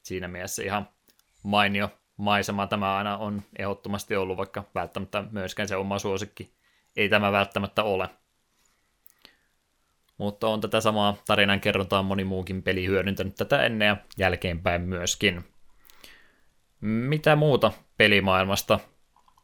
Siinä 0.04 0.28
mielessä 0.28 0.64
ihan 0.64 0.90
mainio 1.44 1.90
maisema 2.18 2.68
tämä 2.68 2.98
aina 2.98 3.18
on 3.18 3.42
ehdottomasti 3.60 4.16
ollut, 4.16 4.38
vaikka 4.38 4.64
välttämättä 4.76 5.24
myöskään 5.32 5.68
se 5.68 5.76
oma 5.76 6.00
suosikki 6.00 6.54
ei 6.96 7.10
tämä 7.10 7.32
välttämättä 7.32 7.84
ole. 7.84 8.10
Mutta 10.18 10.48
on 10.48 10.62
tätä 10.62 10.82
samaa 10.82 11.18
tarinan 11.28 11.62
kerrontaa 11.62 12.04
moni 12.04 12.24
muukin 12.24 12.64
peli 12.64 12.86
hyödyntänyt 12.86 13.36
tätä 13.36 13.64
ennen 13.64 13.86
ja 13.86 13.98
jälkeenpäin 14.18 14.82
myöskin. 14.82 15.44
Mitä 16.82 17.36
muuta 17.36 17.72
pelimaailmasta 17.98 18.80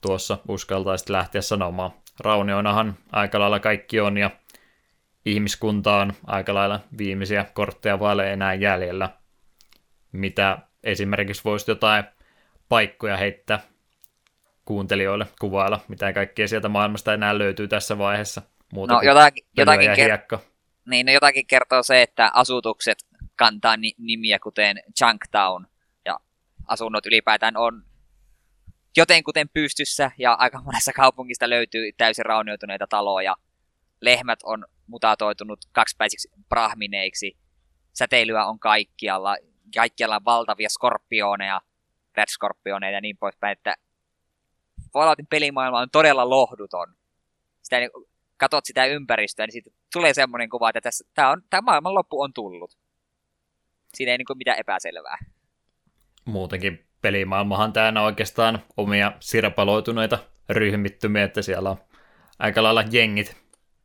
tuossa 0.02 0.38
uskaltaisit 0.48 1.10
lähteä 1.10 1.42
sanomaan? 1.42 1.92
Raunioinahan 2.20 2.98
aika 3.12 3.40
lailla 3.40 3.60
kaikki 3.60 4.00
on 4.00 4.18
ja 4.18 4.32
ihmiskunta 5.28 5.96
on 5.96 6.14
aika 6.28 6.54
lailla 6.54 6.80
viimeisiä 6.98 7.46
kortteja 7.54 8.00
vaille 8.00 8.34
enää 8.34 8.54
jäljellä. 8.54 9.10
Mitä 10.12 10.58
esimerkiksi 10.84 11.44
voisi 11.44 11.72
jotain 11.72 12.04
paikkoja 12.70 13.18
heittää 13.18 13.60
kuuntelijoille 14.66 15.28
kuvailla, 15.42 15.80
mitä 15.88 16.14
kaikkea 16.14 16.48
sieltä 16.48 16.70
maailmasta 16.70 17.14
enää 17.14 17.38
löytyy 17.38 17.68
tässä 17.68 17.98
vaiheessa. 17.98 18.42
Muuta 18.74 18.94
no, 18.94 19.02
jotakin, 19.02 19.46
jotakin, 19.58 19.90
ker- 19.90 20.40
niin, 20.86 21.06
no, 21.06 21.12
jotakin 21.12 21.48
kertoo 21.48 21.84
se, 21.84 22.02
että 22.02 22.32
asutukset 22.34 22.98
kantaa 23.36 23.78
ni- 23.78 23.96
nimiä 23.98 24.40
kuten 24.40 24.80
Chunktown, 25.00 25.66
ja 26.06 26.20
asunnot 26.68 27.06
ylipäätään 27.06 27.58
on 27.58 27.84
jotenkuten 28.98 29.50
pystyssä, 29.50 30.12
ja 30.18 30.34
aika 30.34 30.62
monessa 30.62 30.94
kaupungista 30.94 31.50
löytyy 31.50 31.92
täysin 31.98 32.26
raunioituneita 32.26 32.88
taloja. 32.88 33.36
Lehmät 34.02 34.40
on 34.44 34.66
mutatoitunut 34.88 35.60
kaksipäisiksi 35.72 36.30
brahmineiksi. 36.50 37.38
Säteilyä 37.94 38.46
on 38.46 38.60
kaikkialla. 38.60 39.36
Kaikkialla 39.76 40.16
on 40.16 40.26
valtavia 40.26 40.70
skorpioneja, 40.70 41.62
red 42.18 42.26
skorpioneja 42.30 42.92
ja 42.92 43.02
niin 43.02 43.18
poispäin, 43.18 43.52
että 43.52 43.76
Falloutin 44.94 45.28
pelimaailma 45.28 45.80
on 45.80 45.90
todella 45.92 46.30
lohduton. 46.30 46.88
Sitä, 47.62 47.80
niin, 47.80 47.90
katot 48.38 48.66
sitä 48.66 48.86
ympäristöä, 48.86 49.46
niin 49.46 49.52
siitä 49.52 49.70
tulee 49.94 50.14
semmoinen 50.14 50.50
kuva, 50.50 50.70
että 50.70 50.82
tässä, 50.82 51.06
tämä, 51.14 51.30
on, 51.30 51.42
tämä 51.50 51.62
maailman 51.62 51.96
loppu 51.96 52.22
on 52.22 52.34
tullut. 52.34 52.78
Siinä 53.94 54.12
ei 54.12 54.18
niin 54.18 54.26
kuin 54.26 54.38
mitään 54.38 54.60
epäselvää. 54.60 55.18
Muutenkin 56.26 56.88
pelimaailmahan 57.02 57.74
täynnä 57.74 58.02
oikeastaan 58.02 58.64
omia 58.78 59.12
sirpaloituneita 59.20 60.20
ryhmittymiä, 60.50 61.24
että 61.24 61.42
siellä 61.42 61.70
on 61.70 61.78
aika 62.40 62.64
lailla 62.64 62.84
jengit 62.92 63.38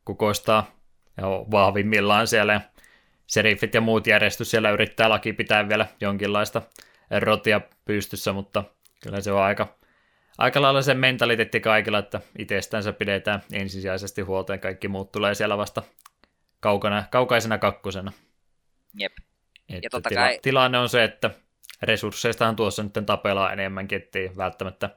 kukoistaa 0.05 0.82
ja 1.17 1.23
vahvimmillaan 1.51 2.27
siellä. 2.27 2.61
seriffit 3.27 3.73
ja 3.73 3.81
muut 3.81 4.07
järjestys 4.07 4.51
siellä 4.51 4.71
yrittää 4.71 5.09
laki 5.09 5.33
pitää 5.33 5.69
vielä 5.69 5.87
jonkinlaista 6.01 6.61
rotia 7.19 7.61
pystyssä, 7.85 8.33
mutta 8.33 8.63
kyllä 9.03 9.21
se 9.21 9.31
on 9.31 9.41
aika, 9.41 9.77
aika 10.37 10.61
lailla 10.61 10.81
se 10.81 10.93
mentaliteetti 10.93 11.59
kaikilla, 11.59 11.99
että 11.99 12.21
itsestänsä 12.39 12.93
pidetään 12.93 13.41
ensisijaisesti 13.53 14.21
huolta 14.21 14.53
ja 14.53 14.57
kaikki 14.57 14.87
muut 14.87 15.11
tulee 15.11 15.35
siellä 15.35 15.57
vasta 15.57 15.83
kaukana, 16.59 17.03
kaukaisena 17.11 17.57
kakkosena. 17.57 18.11
Jep. 18.99 19.11
Että 19.69 19.85
Ja 19.85 19.89
totta 19.89 20.09
tila, 20.09 20.21
kai- 20.21 20.39
Tilanne 20.41 20.79
on 20.79 20.89
se, 20.89 21.03
että 21.03 21.29
resursseistahan 21.81 22.55
tuossa 22.55 22.83
nyt 22.83 22.93
tapellaan 23.05 23.53
enemmänkin, 23.53 23.97
ettei 24.01 24.31
välttämättä 24.37 24.89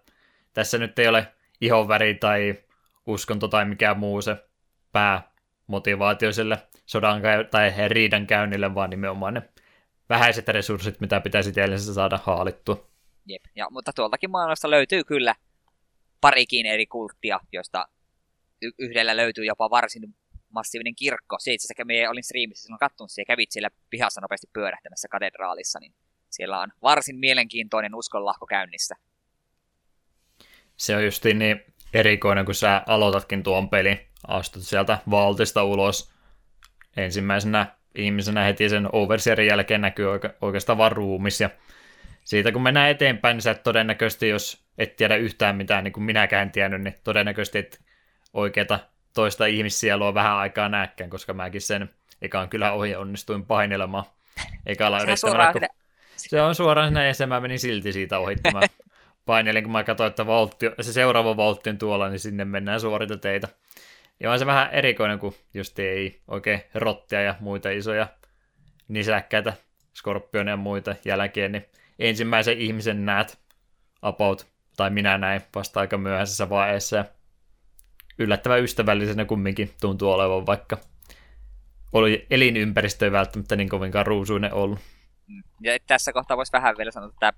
tässä 0.52 0.78
nyt 0.78 0.98
ei 0.98 1.08
ole 1.08 1.26
ihonväri 1.60 2.14
tai 2.14 2.54
uskonto 3.06 3.48
tai 3.48 3.64
mikään 3.64 3.98
muu 3.98 4.22
se 4.22 4.36
päämotivaatio 4.92 5.35
sille 6.32 6.58
sodan 6.86 7.22
tai 7.50 7.72
riidan 7.88 8.26
käynnille, 8.26 8.74
vaan 8.74 8.90
nimenomaan 8.90 9.34
ne 9.34 9.42
vähäiset 10.08 10.48
resurssit, 10.48 11.00
mitä 11.00 11.20
pitäisi 11.20 11.52
tiellensä 11.52 11.94
saada 11.94 12.18
haalittua. 12.22 12.86
Jep. 13.26 13.42
Ja, 13.56 13.66
mutta 13.70 13.92
tuoltakin 13.92 14.30
maailmasta 14.30 14.70
löytyy 14.70 15.04
kyllä 15.04 15.34
parikin 16.20 16.66
eri 16.66 16.86
kulttia, 16.86 17.40
joista 17.52 17.88
y- 18.62 18.70
yhdellä 18.78 19.16
löytyy 19.16 19.44
jopa 19.44 19.70
varsin 19.70 20.14
massiivinen 20.48 20.94
kirkko. 20.96 21.36
Se 21.38 21.52
itse 21.52 21.66
asiassa 21.66 21.84
me 21.84 22.08
olin 22.08 22.24
striimissä 22.24 22.62
silloin 22.62 22.78
kattonut 22.78 23.10
ja 23.18 23.24
kävit 23.24 23.52
siellä 23.52 23.70
pihassa 23.90 24.20
nopeasti 24.20 24.46
pyörähtämässä 24.52 25.08
katedraalissa, 25.08 25.80
niin 25.80 25.94
siellä 26.30 26.60
on 26.60 26.72
varsin 26.82 27.16
mielenkiintoinen 27.16 27.94
uskonlahko 27.94 28.46
käynnissä. 28.46 28.94
Se 30.76 30.96
on 30.96 31.04
justiin 31.04 31.38
niin 31.38 31.60
erikoinen, 31.92 32.44
kun 32.44 32.54
sä 32.54 32.82
aloitatkin 32.86 33.42
tuon 33.42 33.68
pelin, 33.68 33.98
astut 34.28 34.62
sieltä 34.62 34.98
valtista 35.10 35.64
ulos. 35.64 36.12
Ensimmäisenä 36.96 37.66
ihmisenä 37.94 38.44
heti 38.44 38.68
sen 38.68 38.88
overseerin 38.92 39.46
jälkeen 39.46 39.80
näkyy 39.80 40.06
oike- 40.06 40.34
oikeastaan 40.40 40.78
vaan 40.78 40.92
ruumis, 40.92 41.40
ja 41.40 41.50
siitä 42.24 42.52
kun 42.52 42.62
mennään 42.62 42.90
eteenpäin, 42.90 43.34
niin 43.34 43.42
sä 43.42 43.50
et 43.50 43.62
todennäköisesti, 43.62 44.28
jos 44.28 44.64
et 44.78 44.96
tiedä 44.96 45.16
yhtään 45.16 45.56
mitään, 45.56 45.84
niin 45.84 45.92
kuin 45.92 46.04
minäkään 46.04 46.42
en 46.42 46.50
tiennyt, 46.50 46.82
niin 46.82 46.94
todennäköisesti 47.04 47.58
et 47.58 47.80
oikeata 48.32 48.78
toista 49.14 49.46
ihmissielua 49.46 50.14
vähän 50.14 50.36
aikaa 50.36 50.68
näkään, 50.68 51.10
koska 51.10 51.34
mäkin 51.34 51.60
sen 51.60 51.90
ekaan 52.22 52.48
kyllä 52.48 52.72
ohi 52.72 52.96
onnistuin 52.96 53.46
painelemaan. 53.46 54.04
Ekalla 54.66 55.02
yrittämällä, 55.02 55.52
kun... 55.52 55.62
Se 56.16 56.42
on 56.42 56.54
suoraan 56.54 56.88
sinne 56.88 57.12
ja 57.20 57.26
mä 57.26 57.40
menin 57.40 57.58
silti 57.58 57.92
siitä 57.92 58.18
ohi. 58.18 58.36
Mä 58.52 58.60
painelin, 59.26 59.62
kun 59.62 59.72
mä 59.72 59.84
katsoin, 59.84 60.08
että 60.08 60.26
voltti, 60.26 60.66
se 60.80 60.92
seuraava 60.92 61.36
voltti 61.36 61.70
on 61.70 61.78
tuolla, 61.78 62.08
niin 62.08 62.20
sinne 62.20 62.44
mennään 62.44 62.80
suoriteteitä. 62.80 63.48
Ja 64.20 64.32
on 64.32 64.38
se 64.38 64.46
vähän 64.46 64.70
erikoinen, 64.72 65.18
kun 65.18 65.34
just 65.54 65.78
ei 65.78 66.22
oikein 66.28 66.60
rottia 66.74 67.22
ja 67.22 67.34
muita 67.40 67.70
isoja 67.70 68.08
nisäkkäitä, 68.88 69.52
skorpioneja 69.94 70.52
ja 70.52 70.56
muita 70.56 70.94
jälkeen, 71.04 71.52
niin 71.52 71.66
ensimmäisen 71.98 72.58
ihmisen 72.58 73.04
näet 73.04 73.38
about, 74.02 74.46
tai 74.76 74.90
minä 74.90 75.18
näin 75.18 75.40
vasta 75.54 75.80
aika 75.80 75.98
myöhäisessä 75.98 76.48
vaiheessa. 76.48 76.96
Ja 76.96 77.04
yllättävän 78.18 78.62
ystävällisenä 78.62 79.24
kumminkin 79.24 79.70
tuntuu 79.80 80.10
olevan, 80.12 80.46
vaikka 80.46 80.78
oli 81.92 82.26
elinympäristö 82.30 83.04
ei 83.04 83.12
välttämättä 83.12 83.56
niin 83.56 83.68
kovinkaan 83.68 84.06
ruusuinen 84.06 84.52
ollut. 84.52 84.78
Ja 85.60 85.78
tässä 85.86 86.12
kohtaa 86.12 86.36
voisi 86.36 86.52
vähän 86.52 86.76
vielä 86.78 86.90
sanoa, 86.90 87.08
että 87.08 87.32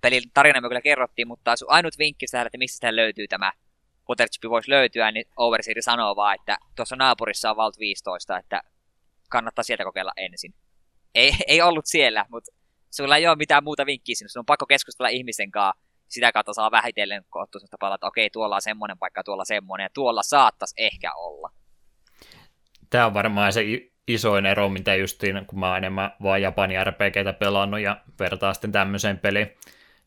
pelin 0.00 0.22
tarina 0.34 0.60
me 0.60 0.68
kyllä 0.68 0.80
kerrottiin, 0.80 1.28
mutta 1.28 1.54
ainut 1.68 1.98
vinkki 1.98 2.26
tähän, 2.30 2.46
että 2.46 2.58
mistä 2.58 2.74
sitä 2.74 2.96
löytyy 2.96 3.28
tämä 3.28 3.52
Waterchip 4.08 4.50
voisi 4.50 4.70
löytyä, 4.70 5.12
niin 5.12 5.26
Overseer 5.36 5.82
sanoo 5.82 6.16
vaan, 6.16 6.34
että 6.34 6.58
tuossa 6.76 6.96
naapurissa 6.96 7.50
on 7.50 7.56
Vault 7.56 7.78
15, 7.78 8.38
että 8.38 8.62
kannattaa 9.30 9.62
sieltä 9.62 9.84
kokeilla 9.84 10.12
ensin. 10.16 10.54
Ei, 11.14 11.32
ei 11.46 11.62
ollut 11.62 11.86
siellä, 11.86 12.26
mutta 12.28 12.52
sulla 12.90 13.16
ei 13.16 13.26
ole 13.26 13.36
mitään 13.36 13.64
muuta 13.64 13.86
vinkkiä 13.86 14.14
sinne. 14.14 14.28
Sun 14.28 14.40
on 14.40 14.46
pakko 14.46 14.66
keskustella 14.66 15.08
ihmisen 15.08 15.50
kanssa. 15.50 15.86
Sitä 16.08 16.32
kautta 16.32 16.52
saa 16.52 16.70
vähitellen 16.70 17.24
kohtua 17.30 17.58
sellaista 17.58 17.76
palaa, 17.80 17.94
että 17.94 18.06
okei, 18.06 18.30
tuolla 18.30 18.54
on 18.54 18.62
semmoinen 18.62 18.98
paikka, 18.98 19.24
tuolla 19.24 19.44
semmoinen, 19.44 19.84
ja 19.84 19.90
tuolla 19.94 20.22
saattaisi 20.22 20.74
ehkä 20.78 21.14
olla. 21.14 21.50
Tämä 22.90 23.06
on 23.06 23.14
varmaan 23.14 23.52
se 23.52 23.62
isoin 24.08 24.46
ero, 24.46 24.68
mitä 24.68 24.94
justiin, 24.94 25.46
kun 25.46 25.58
mä 25.58 25.68
oon 25.68 25.76
enemmän 25.76 26.10
vaan 26.22 26.42
Japanin 26.42 26.86
RPGtä 26.86 27.32
pelannut 27.32 27.80
ja 27.80 28.00
vertaa 28.20 28.54
sitten 28.54 28.72
tämmöiseen 28.72 29.18
peliin, 29.18 29.56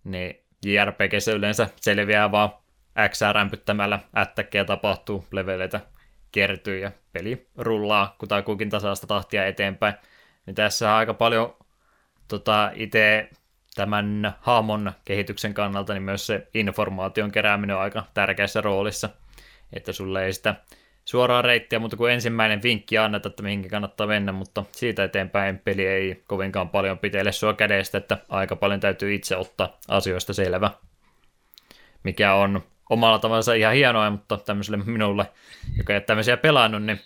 niin 0.04 0.46
JRPGssä 0.66 1.32
yleensä 1.32 1.70
selviää 1.76 2.32
vaan 2.32 2.50
XR-rämpyttämällä 3.08 4.00
ättäkkiä 4.18 4.66
tapahtuu, 4.66 5.26
leveleitä 5.32 5.82
kertyy 6.32 6.80
ja 6.80 6.92
peli 7.14 7.48
rullaa 7.58 8.16
kutakuinkin 8.18 8.70
tasaista 8.70 9.08
tahtia 9.08 9.46
eteenpäin. 9.46 9.94
Niin 10.46 10.56
tässä 10.56 10.90
on 10.90 10.96
aika 10.96 11.14
paljon 11.14 11.56
tota, 12.28 12.72
itse 12.74 13.30
tämän 13.76 14.36
hahmon 14.42 14.92
kehityksen 15.06 15.54
kannalta, 15.54 15.94
niin 15.94 16.04
myös 16.04 16.28
se 16.28 16.48
informaation 16.54 17.32
kerääminen 17.32 17.76
on 17.76 17.82
aika 17.82 18.04
tärkeässä 18.14 18.62
roolissa, 18.62 19.10
että 19.74 19.94
sulle 19.94 20.26
ei 20.26 20.34
sitä 20.34 20.56
suoraa 21.06 21.42
reittiä, 21.42 21.80
mutta 21.80 21.98
kun 21.98 22.12
ensimmäinen 22.12 22.64
vinkki 22.64 22.98
anneta, 22.98 23.30
että 23.30 23.44
mihinkä 23.44 23.70
kannattaa 23.70 24.08
mennä, 24.08 24.32
mutta 24.32 24.64
siitä 24.72 25.04
eteenpäin 25.04 25.60
peli 25.60 25.86
ei 25.86 26.24
kovinkaan 26.28 26.70
paljon 26.70 26.98
pitele 26.98 27.32
sua 27.32 27.54
kädestä, 27.54 27.98
että 27.98 28.18
aika 28.30 28.56
paljon 28.56 28.80
täytyy 28.80 29.14
itse 29.16 29.36
ottaa 29.36 29.78
asioista 29.88 30.34
selvä, 30.34 30.72
mikä 32.04 32.34
on 32.34 32.64
omalla 32.90 33.20
tavallaan 33.20 33.58
ihan 33.58 33.74
hienoa, 33.74 34.10
mutta 34.10 34.38
tämmöiselle 34.38 34.78
minulle, 34.86 35.26
joka 35.78 35.94
ei 35.94 36.02
tämmöisiä 36.02 36.38
pelannut, 36.38 36.84
niin 36.84 37.00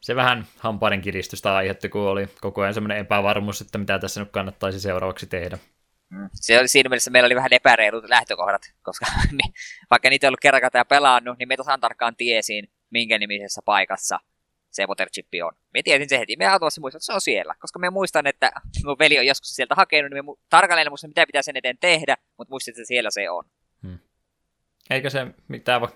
se 0.00 0.16
vähän 0.16 0.46
hampaiden 0.58 1.00
kiristystä 1.00 1.56
aiheutti, 1.56 1.88
kun 1.88 2.02
oli 2.02 2.28
koko 2.40 2.62
ajan 2.62 2.74
semmoinen 2.74 2.98
epävarmuus, 2.98 3.60
että 3.60 3.78
mitä 3.78 3.98
tässä 3.98 4.20
nyt 4.20 4.30
kannattaisi 4.30 4.80
seuraavaksi 4.80 5.26
tehdä. 5.26 5.58
Mm. 6.10 6.28
Se 6.34 6.58
oli 6.58 6.68
siinä 6.68 6.88
mielessä, 6.88 7.10
meillä 7.10 7.26
oli 7.26 7.34
vähän 7.34 7.52
epäreilut 7.52 8.08
lähtökohdat, 8.08 8.62
koska 8.82 9.06
niin, 9.42 9.54
vaikka 9.90 10.10
niitä 10.10 10.26
ei 10.26 10.28
ollut 10.28 10.40
kerran 10.40 10.70
pelannut, 10.88 11.38
niin 11.38 11.48
me 11.48 11.56
tasan 11.56 11.80
tarkkaan 11.80 12.16
tiesin, 12.16 12.68
minkä 12.90 13.18
nimisessä 13.18 13.60
paikassa 13.64 14.18
se 14.70 14.86
Waterchippi 14.86 15.42
on. 15.42 15.52
Me 15.74 15.82
tiesin 15.82 16.08
se 16.08 16.18
heti, 16.18 16.36
me 16.36 16.46
automassa 16.46 16.80
muistan, 16.80 16.98
että 16.98 17.06
se 17.06 17.12
on 17.12 17.20
siellä, 17.20 17.54
koska 17.58 17.78
me 17.78 17.90
muistan, 17.90 18.26
että 18.26 18.52
mun 18.84 18.98
veli 18.98 19.18
on 19.18 19.26
joskus 19.26 19.56
sieltä 19.56 19.74
hakenut, 19.74 20.10
niin 20.10 20.24
me 20.24 20.32
tarkalleen 20.50 20.90
muistan, 20.90 21.10
mitä 21.10 21.26
pitää 21.26 21.42
sen 21.42 21.56
eteen 21.56 21.78
tehdä, 21.80 22.16
mutta 22.38 22.52
muistin, 22.52 22.72
että 22.72 22.84
siellä 22.84 23.10
se 23.10 23.30
on. 23.30 23.44
Eikä 24.90 25.10
se 25.10 25.26
mitään 25.48 25.88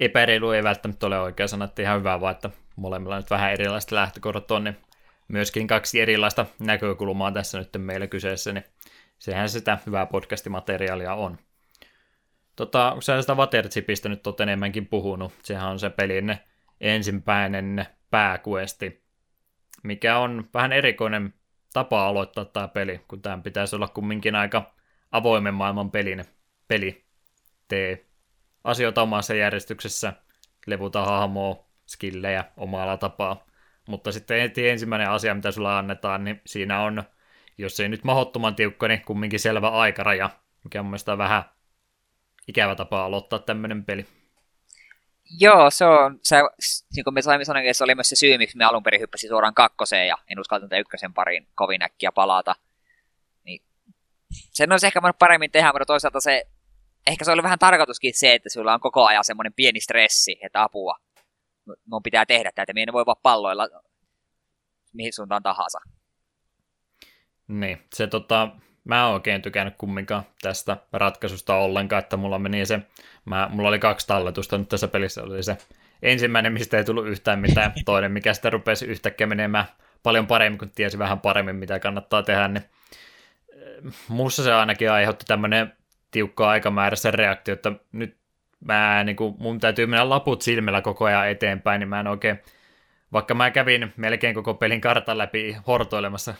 epäreilu 0.00 0.50
ei 0.50 0.62
välttämättä 0.62 1.06
ole 1.06 1.20
oikea 1.20 1.48
sana, 1.48 1.64
että 1.64 1.82
ihan 1.82 1.98
hyvä 1.98 2.20
vaan, 2.20 2.34
että 2.34 2.50
molemmilla 2.76 3.16
nyt 3.16 3.30
vähän 3.30 3.52
erilaiset 3.52 3.90
lähtökohdat 3.90 4.50
on, 4.50 4.64
niin 4.64 4.76
myöskin 5.28 5.66
kaksi 5.66 6.00
erilaista 6.00 6.46
näkökulmaa 6.58 7.32
tässä 7.32 7.58
nyt 7.58 7.68
meillä 7.78 8.06
kyseessä, 8.06 8.52
niin 8.52 8.64
sehän 9.18 9.48
sitä 9.48 9.78
hyvää 9.86 10.06
podcastimateriaalia 10.06 11.14
on. 11.14 11.38
Tota, 12.56 12.96
sä 13.00 13.20
sitä 13.20 13.34
Waterchipistä 13.34 14.08
nyt 14.08 14.26
oot 14.26 14.40
enemmänkin 14.40 14.86
puhunut, 14.86 15.32
sehän 15.42 15.70
on 15.70 15.78
se 15.78 15.90
pelin 15.90 16.36
ensimmäinen 16.80 17.86
pääkuesti, 18.10 19.04
mikä 19.82 20.18
on 20.18 20.48
vähän 20.54 20.72
erikoinen 20.72 21.34
tapa 21.72 22.06
aloittaa 22.06 22.44
tämä 22.44 22.68
peli, 22.68 23.00
kun 23.08 23.22
tämän 23.22 23.42
pitäisi 23.42 23.76
olla 23.76 23.88
kumminkin 23.88 24.34
aika 24.34 24.74
avoimen 25.12 25.54
maailman 25.54 25.90
pelin, 25.90 26.24
peli. 26.68 27.04
Tee 27.68 28.11
asioita 28.64 29.02
omassa 29.02 29.34
järjestyksessä, 29.34 30.12
levuta 30.66 31.04
hahmoa, 31.04 31.64
skillejä 31.86 32.44
omalla 32.56 32.96
tapaa. 32.96 33.46
Mutta 33.88 34.12
sitten 34.12 34.52
ensimmäinen 34.56 35.10
asia, 35.10 35.34
mitä 35.34 35.50
sulla 35.50 35.78
annetaan, 35.78 36.24
niin 36.24 36.40
siinä 36.46 36.80
on, 36.80 37.02
jos 37.58 37.80
ei 37.80 37.88
nyt 37.88 38.04
mahdottoman 38.04 38.54
tiukka, 38.54 38.88
niin 38.88 39.04
kumminkin 39.04 39.40
selvä 39.40 39.68
aikaraja, 39.68 40.30
mikä 40.64 40.80
on 40.80 40.86
mielestäni 40.86 41.18
vähän 41.18 41.44
ikävä 42.48 42.74
tapa 42.74 43.04
aloittaa 43.04 43.38
tämmöinen 43.38 43.84
peli. 43.84 44.06
Joo, 45.40 45.70
se 45.70 45.84
on, 45.84 46.18
se, 46.22 46.36
niin 46.96 47.04
kuin 47.04 47.14
me 47.14 47.22
saimme 47.22 47.44
sanoa, 47.44 47.62
että 47.62 47.72
se 47.72 47.84
oli 47.84 47.94
myös 47.94 48.08
se 48.08 48.16
syy, 48.16 48.38
miksi 48.38 48.56
me 48.56 48.64
alun 48.64 48.82
perin 48.82 49.00
hyppäsin 49.00 49.28
suoraan 49.28 49.54
kakkoseen 49.54 50.08
ja 50.08 50.18
en 50.28 50.40
uskaltanut 50.40 50.80
ykkösen 50.80 51.14
pariin 51.14 51.46
kovin 51.54 51.82
äkkiä 51.82 52.12
palata. 52.12 52.54
Niin, 53.44 53.62
sen 54.30 54.72
olisi 54.72 54.86
ehkä 54.86 55.02
voinut 55.02 55.18
paremmin 55.18 55.50
tehdä, 55.50 55.72
mutta 55.72 55.86
toisaalta 55.86 56.20
se, 56.20 56.46
ehkä 57.06 57.24
se 57.24 57.32
oli 57.32 57.42
vähän 57.42 57.58
tarkoituskin 57.58 58.12
se, 58.14 58.34
että 58.34 58.48
sulla 58.48 58.74
on 58.74 58.80
koko 58.80 59.06
ajan 59.06 59.24
semmoinen 59.24 59.54
pieni 59.54 59.80
stressi, 59.80 60.38
että 60.42 60.62
apua, 60.62 60.96
mun 61.86 62.02
pitää 62.02 62.26
tehdä 62.26 62.50
tätä, 62.54 62.72
minä 62.72 62.92
voi 62.92 63.06
vaan 63.06 63.16
palloilla 63.22 63.68
mihin 64.92 65.12
suuntaan 65.12 65.42
tahansa. 65.42 65.80
Niin, 67.48 67.82
se 67.94 68.06
tota, 68.06 68.48
mä 68.84 69.00
en 69.00 69.06
oikein 69.06 69.42
tykännyt 69.42 69.74
kumminkaan 69.78 70.22
tästä 70.42 70.76
ratkaisusta 70.92 71.54
ollenkaan, 71.54 72.02
että 72.02 72.16
mulla 72.16 72.38
meni 72.38 72.66
se, 72.66 72.80
mä, 73.24 73.48
mulla 73.52 73.68
oli 73.68 73.78
kaksi 73.78 74.06
talletusta 74.06 74.58
nyt 74.58 74.68
tässä 74.68 74.88
pelissä, 74.88 75.22
oli 75.22 75.42
se 75.42 75.56
ensimmäinen, 76.02 76.52
mistä 76.52 76.78
ei 76.78 76.84
tullut 76.84 77.06
yhtään 77.06 77.38
mitään, 77.38 77.72
toinen, 77.84 78.12
mikä 78.12 78.34
sitten 78.34 78.52
rupesi 78.52 78.86
yhtäkkiä 78.86 79.26
menemään 79.26 79.64
paljon 80.02 80.26
paremmin, 80.26 80.58
kun 80.58 80.70
tiesi 80.70 80.98
vähän 80.98 81.20
paremmin, 81.20 81.56
mitä 81.56 81.80
kannattaa 81.80 82.22
tehdä, 82.22 82.48
niin 82.48 82.64
eh, 83.52 83.92
mussa 84.08 84.42
se 84.42 84.52
ainakin 84.52 84.90
aiheutti 84.90 85.24
tämmöinen 85.24 85.72
tiukka 86.12 86.50
aikamäärässä 86.50 87.10
reaktio, 87.10 87.54
että 87.54 87.72
nyt 87.92 88.16
mä, 88.60 89.04
niin 89.04 89.16
kuin, 89.16 89.34
mun 89.38 89.60
täytyy 89.60 89.86
mennä 89.86 90.08
laput 90.08 90.42
silmillä 90.42 90.82
koko 90.82 91.04
ajan 91.04 91.28
eteenpäin, 91.28 91.80
niin 91.80 91.88
mä 91.88 92.00
en 92.00 92.06
oikein 92.06 92.38
vaikka 93.12 93.34
mä 93.34 93.50
kävin 93.50 93.92
melkein 93.96 94.34
koko 94.34 94.54
pelin 94.54 94.80
kartan 94.80 95.18
läpi 95.18 95.56
hortoilemassa 95.66 96.34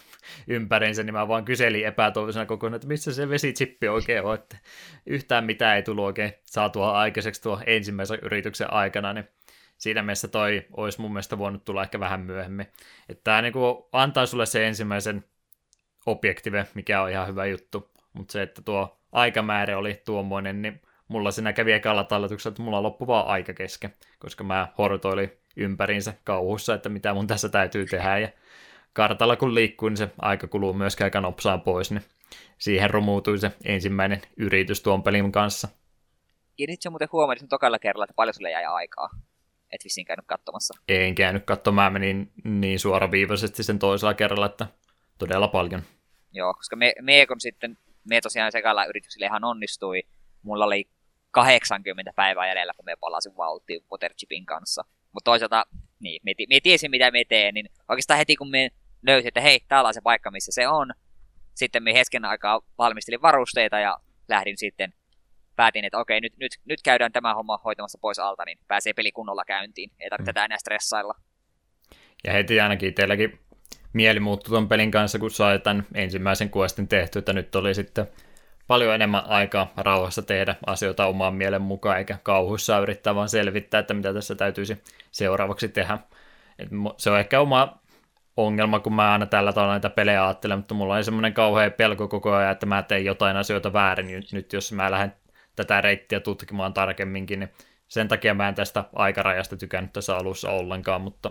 ympäriinsä, 0.48 1.02
niin 1.02 1.14
mä 1.14 1.28
vaan 1.28 1.44
kyselin 1.44 1.86
epätoivoisena 1.86 2.46
koko 2.46 2.66
ajan, 2.66 2.74
että 2.74 2.88
missä 2.88 3.12
se 3.12 3.28
vesitsippi 3.28 3.88
oikein 3.88 4.24
on, 4.24 4.34
että 4.34 4.56
yhtään 5.06 5.44
mitään 5.44 5.76
ei 5.76 5.82
tullut 5.82 6.04
oikein 6.04 6.32
saatua 6.44 6.92
aikaiseksi 6.92 7.42
tuo 7.42 7.60
ensimmäisen 7.66 8.18
yrityksen 8.22 8.72
aikana, 8.72 9.12
niin 9.12 9.28
siinä 9.78 10.02
mielessä 10.02 10.28
toi 10.28 10.66
olisi 10.76 11.00
mun 11.00 11.12
mielestä 11.12 11.38
voinut 11.38 11.64
tulla 11.64 11.82
ehkä 11.82 12.00
vähän 12.00 12.20
myöhemmin. 12.20 12.66
Että 13.08 13.24
tämä 13.24 13.42
niin 13.42 13.54
antaa 13.92 14.26
sulle 14.26 14.46
se 14.46 14.66
ensimmäisen 14.66 15.24
objektive, 16.06 16.66
mikä 16.74 17.02
on 17.02 17.10
ihan 17.10 17.28
hyvä 17.28 17.46
juttu, 17.46 17.90
mutta 18.12 18.32
se, 18.32 18.42
että 18.42 18.62
tuo 18.62 19.01
aikamäärä 19.12 19.78
oli 19.78 20.02
tuommoinen, 20.04 20.62
niin 20.62 20.80
mulla 21.08 21.30
siinä 21.30 21.52
kävi 21.52 21.72
ekalla 21.72 22.04
talletuksella, 22.04 22.52
että 22.52 22.62
mulla 22.62 22.82
loppui 22.82 23.06
vaan 23.06 23.26
aika 23.26 23.52
kesken, 23.52 23.94
koska 24.18 24.44
mä 24.44 24.68
hortoilin 24.78 25.32
ympäriinsä 25.56 26.14
kauhussa, 26.24 26.74
että 26.74 26.88
mitä 26.88 27.14
mun 27.14 27.26
tässä 27.26 27.48
täytyy 27.48 27.86
tehdä, 27.86 28.18
ja 28.18 28.28
kartalla 28.92 29.36
kun 29.36 29.54
liikkuu, 29.54 29.88
niin 29.88 29.96
se 29.96 30.10
aika 30.18 30.46
kuluu 30.46 30.72
myöskään 30.72 31.06
aika 31.06 31.20
nopsaan 31.20 31.60
pois, 31.60 31.90
niin 31.90 32.02
siihen 32.58 32.90
rumuutui 32.90 33.38
se 33.38 33.52
ensimmäinen 33.64 34.22
yritys 34.36 34.82
tuon 34.82 35.02
pelin 35.02 35.32
kanssa. 35.32 35.68
Kiinnitkö 36.56 36.90
muuten 36.90 37.08
huomioon 37.12 37.38
sen 37.38 37.48
tokalla 37.48 37.78
kerralla, 37.78 38.04
että 38.04 38.14
paljon 38.16 38.34
sulle 38.34 38.50
jäi 38.50 38.64
aikaa? 38.64 39.10
Et 39.72 39.84
vissiin 39.84 40.04
käynyt 40.04 40.26
katsomassa. 40.26 40.74
En 40.88 41.14
käynyt 41.14 41.44
katsomaan, 41.44 41.92
mä 41.92 41.98
menin 41.98 42.32
niin 42.44 42.78
suoraviivaisesti 42.78 43.62
sen 43.62 43.78
toisella 43.78 44.14
kerralla, 44.14 44.46
että 44.46 44.66
todella 45.18 45.48
paljon. 45.48 45.82
Joo, 46.32 46.54
koska 46.54 46.76
me, 46.76 46.94
me 47.00 47.26
kun 47.26 47.40
sitten, 47.40 47.78
me 48.10 48.20
tosiaan 48.20 48.52
sekalla 48.52 48.84
yrityksille 48.84 49.26
ihan 49.26 49.44
onnistui, 49.44 50.02
mulla 50.42 50.64
oli 50.64 50.90
80 51.30 52.12
päivää 52.16 52.46
jäljellä, 52.46 52.72
kun 52.76 52.84
me 52.84 52.96
palasin 53.00 53.36
valtiin 53.36 53.84
Waterchipin 53.90 54.46
kanssa. 54.46 54.84
Mutta 55.12 55.30
toisaalta, 55.30 55.66
niin, 56.00 56.20
me, 56.24 56.32
me 56.48 56.60
tiesin 56.60 56.90
mitä 56.90 57.10
me 57.10 57.24
teen, 57.24 57.54
niin 57.54 57.66
oikeastaan 57.88 58.18
heti 58.18 58.36
kun 58.36 58.50
me 58.50 58.70
löysin, 59.02 59.28
että 59.28 59.40
hei, 59.40 59.60
täällä 59.68 59.88
on 59.88 59.94
se 59.94 60.00
paikka, 60.00 60.30
missä 60.30 60.52
se 60.52 60.68
on, 60.68 60.92
sitten 61.54 61.82
me 61.82 61.94
hetken 61.94 62.24
aikaa 62.24 62.60
valmistelin 62.78 63.22
varusteita 63.22 63.78
ja 63.78 63.98
lähdin 64.28 64.58
sitten, 64.58 64.94
päätin, 65.56 65.84
että 65.84 65.98
okei, 65.98 66.20
nyt, 66.20 66.36
nyt, 66.36 66.52
nyt 66.64 66.82
käydään 66.82 67.12
tämä 67.12 67.34
homma 67.34 67.60
hoitamassa 67.64 67.98
pois 67.98 68.18
alta, 68.18 68.44
niin 68.44 68.58
pääsee 68.68 68.92
peli 68.92 69.12
kunnolla 69.12 69.44
käyntiin. 69.44 69.90
Ei 70.00 70.10
tarvitse 70.10 70.32
mm. 70.32 70.44
enää 70.44 70.58
stressailla. 70.58 71.14
Ja 72.24 72.32
heti 72.32 72.60
ainakin 72.60 72.94
teilläkin 72.94 73.40
mieli 73.92 74.20
muuttui 74.20 74.50
tuon 74.50 74.68
pelin 74.68 74.90
kanssa, 74.90 75.18
kun 75.18 75.30
sai 75.30 75.58
tämän 75.58 75.86
ensimmäisen 75.94 76.50
questin 76.56 76.88
tehty, 76.88 77.18
että 77.18 77.32
nyt 77.32 77.54
oli 77.54 77.74
sitten 77.74 78.06
paljon 78.66 78.94
enemmän 78.94 79.26
aikaa 79.26 79.72
rauhassa 79.76 80.22
tehdä 80.22 80.54
asioita 80.66 81.06
omaan 81.06 81.34
mielen 81.34 81.62
mukaan, 81.62 81.98
eikä 81.98 82.18
kauhuissa 82.22 82.78
yrittää 82.78 83.14
vaan 83.14 83.28
selvittää, 83.28 83.80
että 83.80 83.94
mitä 83.94 84.14
tässä 84.14 84.34
täytyisi 84.34 84.82
seuraavaksi 85.10 85.68
tehdä. 85.68 85.98
Et 86.58 86.68
se 86.96 87.10
on 87.10 87.18
ehkä 87.18 87.40
oma 87.40 87.78
ongelma, 88.36 88.80
kun 88.80 88.94
mä 88.94 89.12
aina 89.12 89.26
tällä 89.26 89.52
tavalla 89.52 89.72
näitä 89.72 89.90
pelejä 89.90 90.24
ajattelen, 90.24 90.58
mutta 90.58 90.74
mulla 90.74 90.94
on 90.94 91.04
semmoinen 91.04 91.34
kauhea 91.34 91.70
pelko 91.70 92.08
koko 92.08 92.32
ajan, 92.32 92.52
että 92.52 92.66
mä 92.66 92.82
teen 92.82 93.04
jotain 93.04 93.36
asioita 93.36 93.72
väärin, 93.72 94.24
nyt 94.32 94.52
jos 94.52 94.72
mä 94.72 94.90
lähden 94.90 95.12
tätä 95.56 95.80
reittiä 95.80 96.20
tutkimaan 96.20 96.74
tarkemminkin, 96.74 97.40
niin 97.40 97.52
sen 97.88 98.08
takia 98.08 98.34
mä 98.34 98.48
en 98.48 98.54
tästä 98.54 98.84
aikarajasta 98.94 99.56
tykännyt 99.56 99.92
tässä 99.92 100.16
alussa 100.16 100.50
ollenkaan, 100.50 101.00
mutta 101.00 101.30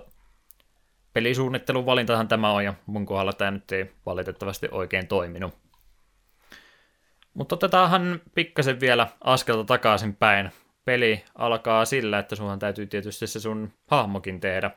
pelisuunnittelun 1.14 1.86
valintahan 1.86 2.28
tämä 2.28 2.52
on, 2.52 2.64
ja 2.66 2.74
mun 2.86 3.06
kohdalla 3.06 3.34
tämä 3.34 3.52
nyt 3.52 3.72
ei 3.72 3.92
valitettavasti 4.06 4.68
oikein 4.72 5.08
toiminut. 5.08 5.58
Mutta 7.34 7.56
otetaanhan 7.56 8.22
pikkasen 8.36 8.80
vielä 8.80 9.08
askelta 9.24 9.64
takaisin 9.64 10.16
päin. 10.16 10.52
Peli 10.86 11.24
alkaa 11.36 11.86
sillä, 11.86 12.20
että 12.20 12.36
sunhan 12.36 12.60
täytyy 12.60 12.88
tietysti 12.88 13.28
se 13.28 13.40
sun 13.40 13.74
hahmokin 13.88 14.40
tehdä. 14.40 14.72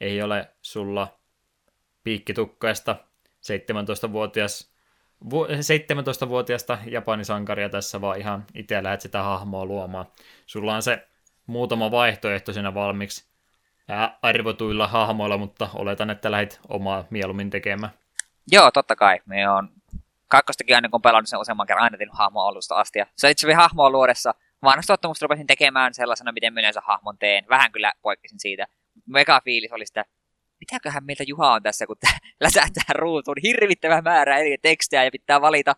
Ei 0.00 0.22
ole 0.22 0.50
sulla 0.62 1.18
piikkitukkaista 2.04 2.96
17-vuotias 3.26 4.74
17-vuotiaasta 5.24 6.78
japanisankaria 6.86 7.68
tässä, 7.68 8.00
vaan 8.00 8.18
ihan 8.18 8.44
itse 8.54 8.82
lähdet 8.82 9.00
sitä 9.00 9.22
hahmoa 9.22 9.64
luomaan. 9.64 10.06
Sulla 10.46 10.74
on 10.74 10.82
se 10.82 11.08
muutama 11.46 11.90
vaihtoehto 11.90 12.52
siinä 12.52 12.74
valmiiksi 12.74 13.33
arvotuilla 14.22 14.86
hahmoilla, 14.86 15.38
mutta 15.38 15.68
oletan, 15.74 16.10
että 16.10 16.30
lähdet 16.30 16.60
omaa 16.68 17.04
mieluummin 17.10 17.50
tekemään. 17.50 17.92
Joo, 18.52 18.70
totta 18.70 18.96
kai. 18.96 19.20
Me 19.26 19.48
on 19.48 19.68
kakkostakin 20.28 20.74
aina 20.74 20.88
kun 20.88 21.02
pelannut 21.02 21.28
sen 21.28 21.40
useamman 21.40 21.66
kerran 21.66 21.84
aina 21.84 21.98
tehnyt 21.98 22.18
hahmoa 22.18 22.48
alusta 22.48 22.74
asti. 22.74 22.98
Ja 22.98 23.06
se 23.16 23.30
itse 23.30 23.54
hahmoa 23.54 23.90
luodessa 23.90 24.34
vanhasta 24.62 24.92
tottumusta 24.92 25.24
rupesin 25.24 25.46
tekemään 25.46 25.94
sellaisena, 25.94 26.32
miten 26.32 26.58
yleensä 26.58 26.80
hahmon 26.80 27.18
teen. 27.18 27.44
Vähän 27.48 27.72
kyllä 27.72 27.92
poikkesin 28.02 28.40
siitä. 28.40 28.66
Mega 29.06 29.40
fiilis 29.44 29.72
oli 29.72 29.86
sitä, 29.86 30.04
mitäköhän 30.60 31.04
meiltä 31.04 31.24
Juha 31.26 31.52
on 31.52 31.62
tässä, 31.62 31.86
kun 31.86 31.96
läsähtää 32.40 32.84
ruutuun 32.94 33.36
hirvittävä 33.42 34.02
määrä 34.02 34.38
eri 34.38 34.58
tekstejä 34.62 35.04
ja 35.04 35.10
pitää 35.10 35.40
valita 35.40 35.76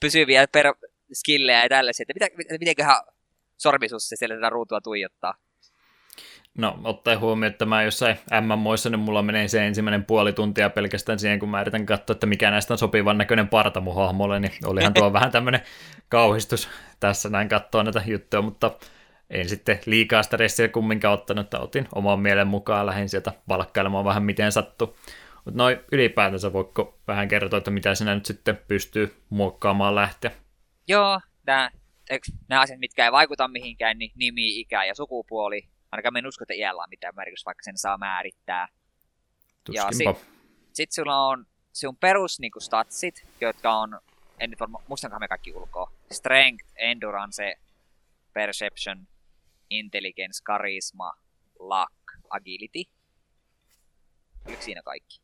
pysyviä 0.00 0.46
per 0.52 0.74
skillejä 1.12 1.62
ja 1.62 1.68
tällaisia, 1.68 2.06
että 2.08 2.26
mitä, 2.36 2.56
mitenköhän 2.60 2.96
sormisuus 3.56 4.08
se 4.08 4.16
siellä 4.16 4.50
ruutua 4.50 4.80
tuijottaa. 4.80 5.34
No, 6.58 6.78
ottaen 6.84 7.20
huomioon, 7.20 7.52
että 7.52 7.66
mä 7.66 7.82
jossain 7.82 8.16
MMOissa, 8.40 8.90
niin 8.90 9.00
mulla 9.00 9.22
menee 9.22 9.48
se 9.48 9.66
ensimmäinen 9.66 10.04
puoli 10.04 10.32
tuntia 10.32 10.70
pelkästään 10.70 11.18
siihen, 11.18 11.38
kun 11.38 11.48
mä 11.48 11.60
yritän 11.60 11.86
katsoa, 11.86 12.14
että 12.14 12.26
mikä 12.26 12.50
näistä 12.50 12.74
on 12.74 12.78
sopivan 12.78 13.18
näköinen 13.18 13.48
parta 13.48 13.80
mun 13.80 13.94
hahmolle, 13.94 14.40
niin 14.40 14.52
olihan 14.66 14.94
tuo 14.94 15.12
vähän 15.12 15.32
tämmöinen 15.32 15.60
kauhistus 16.08 16.68
tässä 17.00 17.28
näin 17.28 17.48
katsoa 17.48 17.82
näitä 17.82 18.02
juttuja, 18.06 18.42
mutta 18.42 18.70
en 19.30 19.48
sitten 19.48 19.80
liikaa 19.86 20.22
stressiä 20.22 20.68
kumminkaan 20.68 21.14
ottanut, 21.14 21.46
että 21.46 21.60
otin 21.60 21.88
oman 21.94 22.20
mielen 22.20 22.46
mukaan, 22.46 22.86
lähdin 22.86 23.08
sieltä 23.08 23.32
valkkailemaan 23.48 24.04
vähän 24.04 24.22
miten 24.22 24.52
sattuu. 24.52 24.96
Mutta 25.44 25.58
noin 25.58 25.78
ylipäätänsä 25.92 26.52
voiko 26.52 26.98
vähän 27.08 27.28
kertoa, 27.28 27.58
että 27.58 27.70
mitä 27.70 27.94
sinä 27.94 28.14
nyt 28.14 28.26
sitten 28.26 28.58
pystyy 28.68 29.14
muokkaamaan 29.30 29.94
lähteä? 29.94 30.30
Joo, 30.88 31.20
nämä, 31.46 31.70
nämä 32.48 32.60
asiat, 32.60 32.80
mitkä 32.80 33.04
ei 33.04 33.12
vaikuta 33.12 33.48
mihinkään, 33.48 33.98
niin 33.98 34.12
nimi, 34.16 34.60
ikä 34.60 34.84
ja 34.84 34.94
sukupuoli, 34.94 35.68
Ainakaan 35.94 36.16
en 36.16 36.26
usko, 36.26 36.44
että 36.44 36.54
iällä 36.54 36.82
on 36.82 36.88
mitään 36.88 37.14
merkitystä, 37.16 37.46
vaikka 37.46 37.62
sen 37.62 37.78
saa 37.78 37.98
määrittää. 37.98 38.68
Tuskinpa. 39.64 40.10
Ja 40.10 40.14
sitten 40.14 40.16
sit 40.72 40.92
sulla 40.92 41.26
on 41.26 41.46
sun 41.72 41.96
perus 41.96 42.40
niinku 42.40 42.60
statsit, 42.60 43.26
jotka 43.40 43.72
on, 43.74 44.00
en 44.40 44.50
nyt 44.50 44.60
varma, 44.60 44.82
muistankohan 44.88 45.20
me 45.20 45.28
kaikki 45.28 45.52
ulkoa. 45.54 45.92
Strength, 46.12 46.64
Endurance, 46.76 47.54
Perception, 48.32 49.06
Intelligence, 49.70 50.42
Charisma, 50.44 51.12
Luck, 51.58 52.22
Agility. 52.30 52.90
Oliko 54.46 54.62
siinä 54.62 54.82
kaikki? 54.82 55.20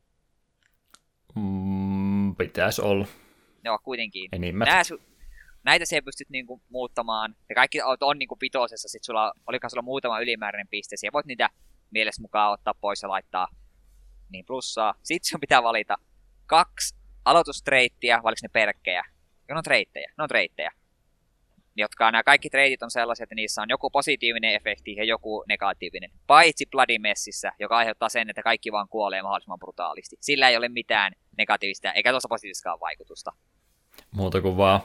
Mm, 1.35 2.37
pitäisi 2.37 2.83
olla. 2.83 3.07
Ne 3.65 3.71
on 3.71 3.79
kuitenkin. 3.83 4.29
Enimmät. 4.33 4.69
Nää, 4.69 4.83
su- 4.83 5.01
näitä 5.65 5.85
sä 5.87 6.03
pystyt 6.05 6.31
niinku 6.31 6.63
muuttamaan. 6.69 7.37
Ja 7.49 7.55
kaikki 7.55 7.83
on, 7.83 7.97
on 8.01 8.19
niinku 8.19 8.37
pitoisessa, 8.37 8.89
sit 8.89 9.05
sulla, 9.05 9.33
olikohan 9.47 9.71
sulla 9.71 9.83
muutama 9.83 10.21
ylimääräinen 10.21 10.69
piste, 10.69 10.97
ja 11.03 11.13
voit 11.13 11.27
niitä 11.27 11.51
mielessä 11.91 12.23
mukaan 12.23 12.53
ottaa 12.53 12.75
pois 12.81 13.03
ja 13.03 13.09
laittaa 13.09 13.49
niin 14.33 14.45
plussaa. 14.47 14.95
Sitten 15.03 15.31
sun 15.31 15.41
pitää 15.41 15.63
valita 15.63 15.97
kaksi 16.47 16.95
aloitustreittiä, 17.25 18.21
vai 18.23 18.33
ne 18.43 18.49
perkkejä? 18.53 19.05
Ja 19.49 19.55
ne 19.55 19.59
on 19.59 19.65
treittejä, 19.65 20.13
ne 20.19 20.23
on 20.23 20.29
treittejä. 20.29 20.73
Jotka 21.77 22.13
nämä 22.13 22.23
kaikki 22.23 22.51
treitit 22.51 22.83
on 22.83 22.91
sellaisia, 22.91 23.25
että 23.25 23.35
niissä 23.35 23.63
on 23.63 23.71
joku 23.71 23.91
positiivinen 23.91 24.55
efekti 24.55 24.97
ja 24.97 25.05
joku 25.05 25.45
negatiivinen. 25.49 26.11
Paitsi 26.27 26.67
Bloody 26.71 26.99
Messissä, 26.99 27.53
joka 27.59 27.77
aiheuttaa 27.77 28.09
sen, 28.09 28.31
että 28.31 28.43
kaikki 28.43 28.73
vaan 28.73 28.89
kuolee 28.89 29.23
mahdollisimman 29.23 29.59
brutaalisti. 29.59 30.17
Sillä 30.21 30.49
ei 30.49 30.57
ole 30.57 30.69
mitään 30.69 31.13
negatiivista, 31.39 31.93
eikä 31.93 32.11
tuossa 32.11 32.29
positiivistakaan 32.29 32.81
vaikutusta. 32.81 33.33
Muuta 34.11 34.41
kuin 34.41 34.57
vaan 34.57 34.81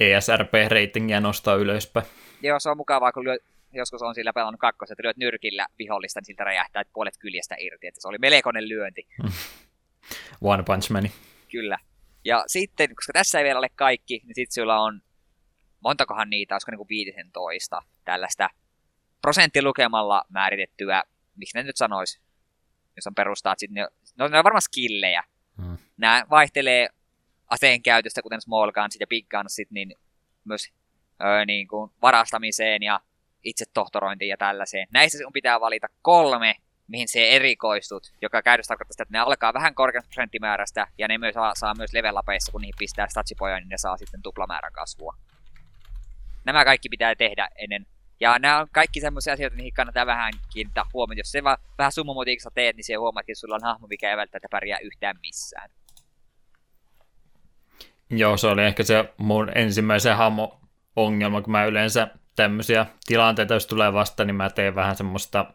ESRP-reitingiä 0.00 1.20
nostaa 1.20 1.54
ylöspäin. 1.54 2.06
Joo, 2.42 2.60
se 2.60 2.70
on 2.70 2.76
mukavaa, 2.76 3.12
kun 3.12 3.24
lyöt, 3.24 3.42
joskus 3.72 4.02
on 4.02 4.14
sillä 4.14 4.32
pelannut 4.32 4.60
kakkoset, 4.60 4.92
että 4.92 5.02
lyöt 5.02 5.16
nyrkillä 5.16 5.66
vihollista, 5.78 6.20
niin 6.20 6.26
siltä 6.26 6.44
räjähtää 6.44 6.82
puolet 6.92 7.16
kyljestä 7.18 7.56
irti. 7.58 7.86
Että 7.86 8.00
se 8.00 8.08
oli 8.08 8.18
melkoinen 8.18 8.68
lyönti. 8.68 9.08
One 10.40 10.62
Punch 10.62 10.90
Man. 10.90 11.10
Kyllä. 11.50 11.78
Ja 12.24 12.44
sitten, 12.46 12.94
koska 12.94 13.12
tässä 13.12 13.38
ei 13.38 13.44
vielä 13.44 13.58
ole 13.58 13.68
kaikki, 13.74 14.20
niin 14.24 14.34
sitten 14.34 14.62
sulla 14.62 14.80
on, 14.80 15.02
montakohan 15.80 16.30
niitä, 16.30 16.54
olisiko 16.54 16.70
niinku 16.70 16.88
15 16.88 17.82
tällaista 18.04 18.50
prosenttilukemalla 19.22 20.24
määritettyä, 20.28 21.02
miksi 21.36 21.58
ne 21.58 21.62
nyt 21.62 21.76
sanois, 21.76 22.20
jos 22.96 23.06
on 23.06 23.14
perustaa, 23.14 23.54
sitten 23.56 23.74
ne, 23.74 23.88
no, 24.18 24.28
ne 24.28 24.38
on 24.38 24.44
varmaan 24.44 24.62
skillejä. 24.62 25.22
Hmm. 25.62 25.78
Nämä 25.96 26.24
vaihtelee 26.30 26.88
aseen 27.50 27.82
käytöstä, 27.82 28.22
kuten 28.22 28.40
small 28.40 28.72
gunsit 28.72 29.00
ja 29.00 29.06
big 29.06 29.28
gunsit, 29.28 29.70
niin 29.70 29.94
myös 30.44 30.72
öö, 31.24 31.44
niin 31.44 31.68
kuin 31.68 31.90
varastamiseen 32.02 32.82
ja 32.82 33.00
itse 33.44 33.64
tohtorointiin 33.74 34.28
ja 34.28 34.36
tällaiseen. 34.36 34.88
Näistä 34.92 35.18
sinun 35.18 35.32
pitää 35.32 35.60
valita 35.60 35.86
kolme, 36.02 36.54
mihin 36.88 37.08
se 37.08 37.28
erikoistut, 37.28 38.12
joka 38.22 38.42
käytössä 38.42 38.68
tarkoittaa 38.68 38.92
sitä, 38.92 39.02
että 39.02 39.12
ne 39.12 39.18
alkaa 39.18 39.54
vähän 39.54 39.74
korkeasta 39.74 40.08
prosenttimäärästä, 40.08 40.86
ja 40.98 41.08
ne 41.08 41.18
myös 41.18 41.34
saa, 41.34 41.54
saa 41.54 41.74
myös 41.74 41.92
level 41.92 42.14
kun 42.52 42.60
niihin 42.60 42.74
pistää 42.78 43.08
statsipoja, 43.08 43.58
niin 43.58 43.68
ne 43.68 43.78
saa 43.78 43.96
sitten 43.96 44.22
tuplamäärän 44.22 44.72
kasvua. 44.72 45.14
Nämä 46.44 46.64
kaikki 46.64 46.88
pitää 46.88 47.14
tehdä 47.14 47.48
ennen 47.58 47.86
Ja 48.20 48.38
nämä 48.38 48.60
on 48.60 48.68
kaikki 48.72 49.00
semmoisia 49.00 49.32
asioita, 49.32 49.56
mihin 49.56 49.72
kannattaa 49.72 50.06
vähän 50.06 50.32
kiinnittää 50.52 50.84
huomioon. 50.92 51.18
Jos 51.18 51.32
se 51.32 51.44
vaan 51.44 51.58
vähän 51.78 51.92
summomotiikassa 51.92 52.50
teet, 52.54 52.76
niin 52.76 52.84
se 52.84 52.94
huomaat, 52.94 53.28
että 53.28 53.40
sulla 53.40 53.54
on 53.54 53.62
hahmo, 53.62 53.86
mikä 53.86 54.10
ei 54.10 54.16
välttämättä 54.16 54.48
pärjää 54.50 54.78
yhtään 54.78 55.16
missään. 55.20 55.70
Joo, 58.10 58.36
se 58.36 58.46
oli 58.46 58.64
ehkä 58.64 58.82
se 58.82 59.12
mun 59.16 59.52
ensimmäisen 59.54 60.16
hahmo 60.16 60.60
ongelma, 60.96 61.42
kun 61.42 61.52
mä 61.52 61.64
yleensä 61.64 62.08
tämmöisiä 62.36 62.86
tilanteita, 63.06 63.54
jos 63.54 63.66
tulee 63.66 63.92
vasta, 63.92 64.24
niin 64.24 64.34
mä 64.34 64.50
teen 64.50 64.74
vähän 64.74 64.96
semmoista 64.96 65.54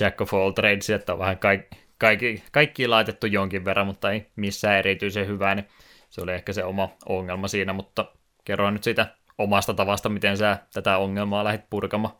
jack 0.00 0.20
of 0.20 0.34
all 0.34 0.50
trades, 0.50 0.90
että 0.90 1.12
on 1.12 1.18
vähän 1.18 1.38
kaikki, 1.38 1.76
kaikki, 1.98 2.44
kaikki 2.52 2.88
laitettu 2.88 3.26
jonkin 3.26 3.64
verran, 3.64 3.86
mutta 3.86 4.12
ei 4.12 4.30
missään 4.36 4.78
erityisen 4.78 5.26
hyvää, 5.26 5.54
niin 5.54 5.68
se 6.10 6.20
oli 6.20 6.32
ehkä 6.32 6.52
se 6.52 6.64
oma 6.64 6.88
ongelma 7.06 7.48
siinä, 7.48 7.72
mutta 7.72 8.12
kerroin 8.44 8.74
nyt 8.74 8.84
siitä 8.84 9.06
omasta 9.38 9.74
tavasta, 9.74 10.08
miten 10.08 10.36
sä 10.36 10.58
tätä 10.72 10.98
ongelmaa 10.98 11.44
lähdit 11.44 11.70
purkamaan. 11.70 12.14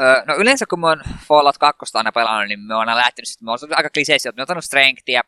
Öö, 0.00 0.24
no 0.26 0.36
yleensä 0.36 0.64
kun 0.70 0.80
mä 0.80 0.86
oon 0.86 1.02
Fallout 1.28 1.58
2 1.58 1.98
aina 1.98 2.12
pelannut, 2.12 2.48
niin 2.48 2.60
mä 2.60 2.74
oon 2.74 2.88
aina 2.88 2.96
lähtenyt, 2.96 3.28
mä 3.42 3.50
oon 3.50 3.58
aika 3.76 3.90
kliseisesti, 3.90 4.28
että 4.28 4.40
mä 4.40 4.42
oon 4.42 4.44
ottanut 4.44 4.64
strengthia, 4.64 5.20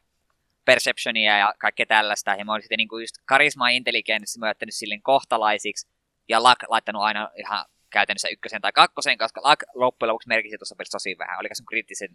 perceptionia 0.71 1.39
ja 1.39 1.55
kaikkea 1.59 1.87
tällaista, 1.87 2.35
ja 2.35 2.45
mä 2.45 2.53
oon 2.53 2.63
sitten 2.63 2.77
niinku 2.77 2.99
just 2.99 3.15
karisma 3.25 3.71
ja 3.71 3.77
intelligenssi 3.77 4.41
jättänyt 4.47 4.75
silleen 4.75 5.03
kohtalaisiksi, 5.03 5.89
ja 6.29 6.43
luck 6.43 6.61
laittanut 6.69 7.03
aina 7.03 7.31
ihan 7.37 7.65
käytännössä 7.91 8.29
ykkösen 8.29 8.61
tai 8.61 8.73
kakkosen, 8.73 9.19
koska 9.19 9.41
luck 9.51 9.63
loppujen 9.75 10.09
lopuksi 10.09 10.29
merkisi 10.29 10.59
tuossa 10.59 10.77
pelissä 10.77 10.97
tosi 10.97 11.19
vähän. 11.19 11.39
Oliko 11.39 11.55
sun 11.55 11.67
kriittisen, 11.67 12.11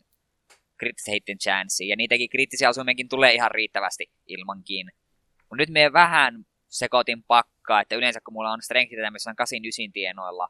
kriittisen 0.77 1.14
hittin 1.14 1.38
chanssi, 1.38 1.88
ja 1.88 1.95
niitäkin 1.95 2.30
kriittisiä 2.30 2.69
osumiakin 2.69 3.10
tulee 3.10 3.34
ihan 3.34 3.52
riittävästi 3.52 4.11
ilmankin. 4.27 4.91
Mutta 5.38 5.61
nyt 5.61 5.69
me 5.69 5.94
vähän 5.94 6.45
sekoitin 6.69 7.23
pakkaa, 7.23 7.82
että 7.82 7.95
yleensä 7.95 8.19
kun 8.26 8.34
mulla 8.34 8.52
on 8.52 8.61
strengthitä 8.61 9.11
missä 9.11 9.30
on 9.30 9.36
8 9.36 9.60
9 9.65 9.91
tienoilla, 9.94 10.48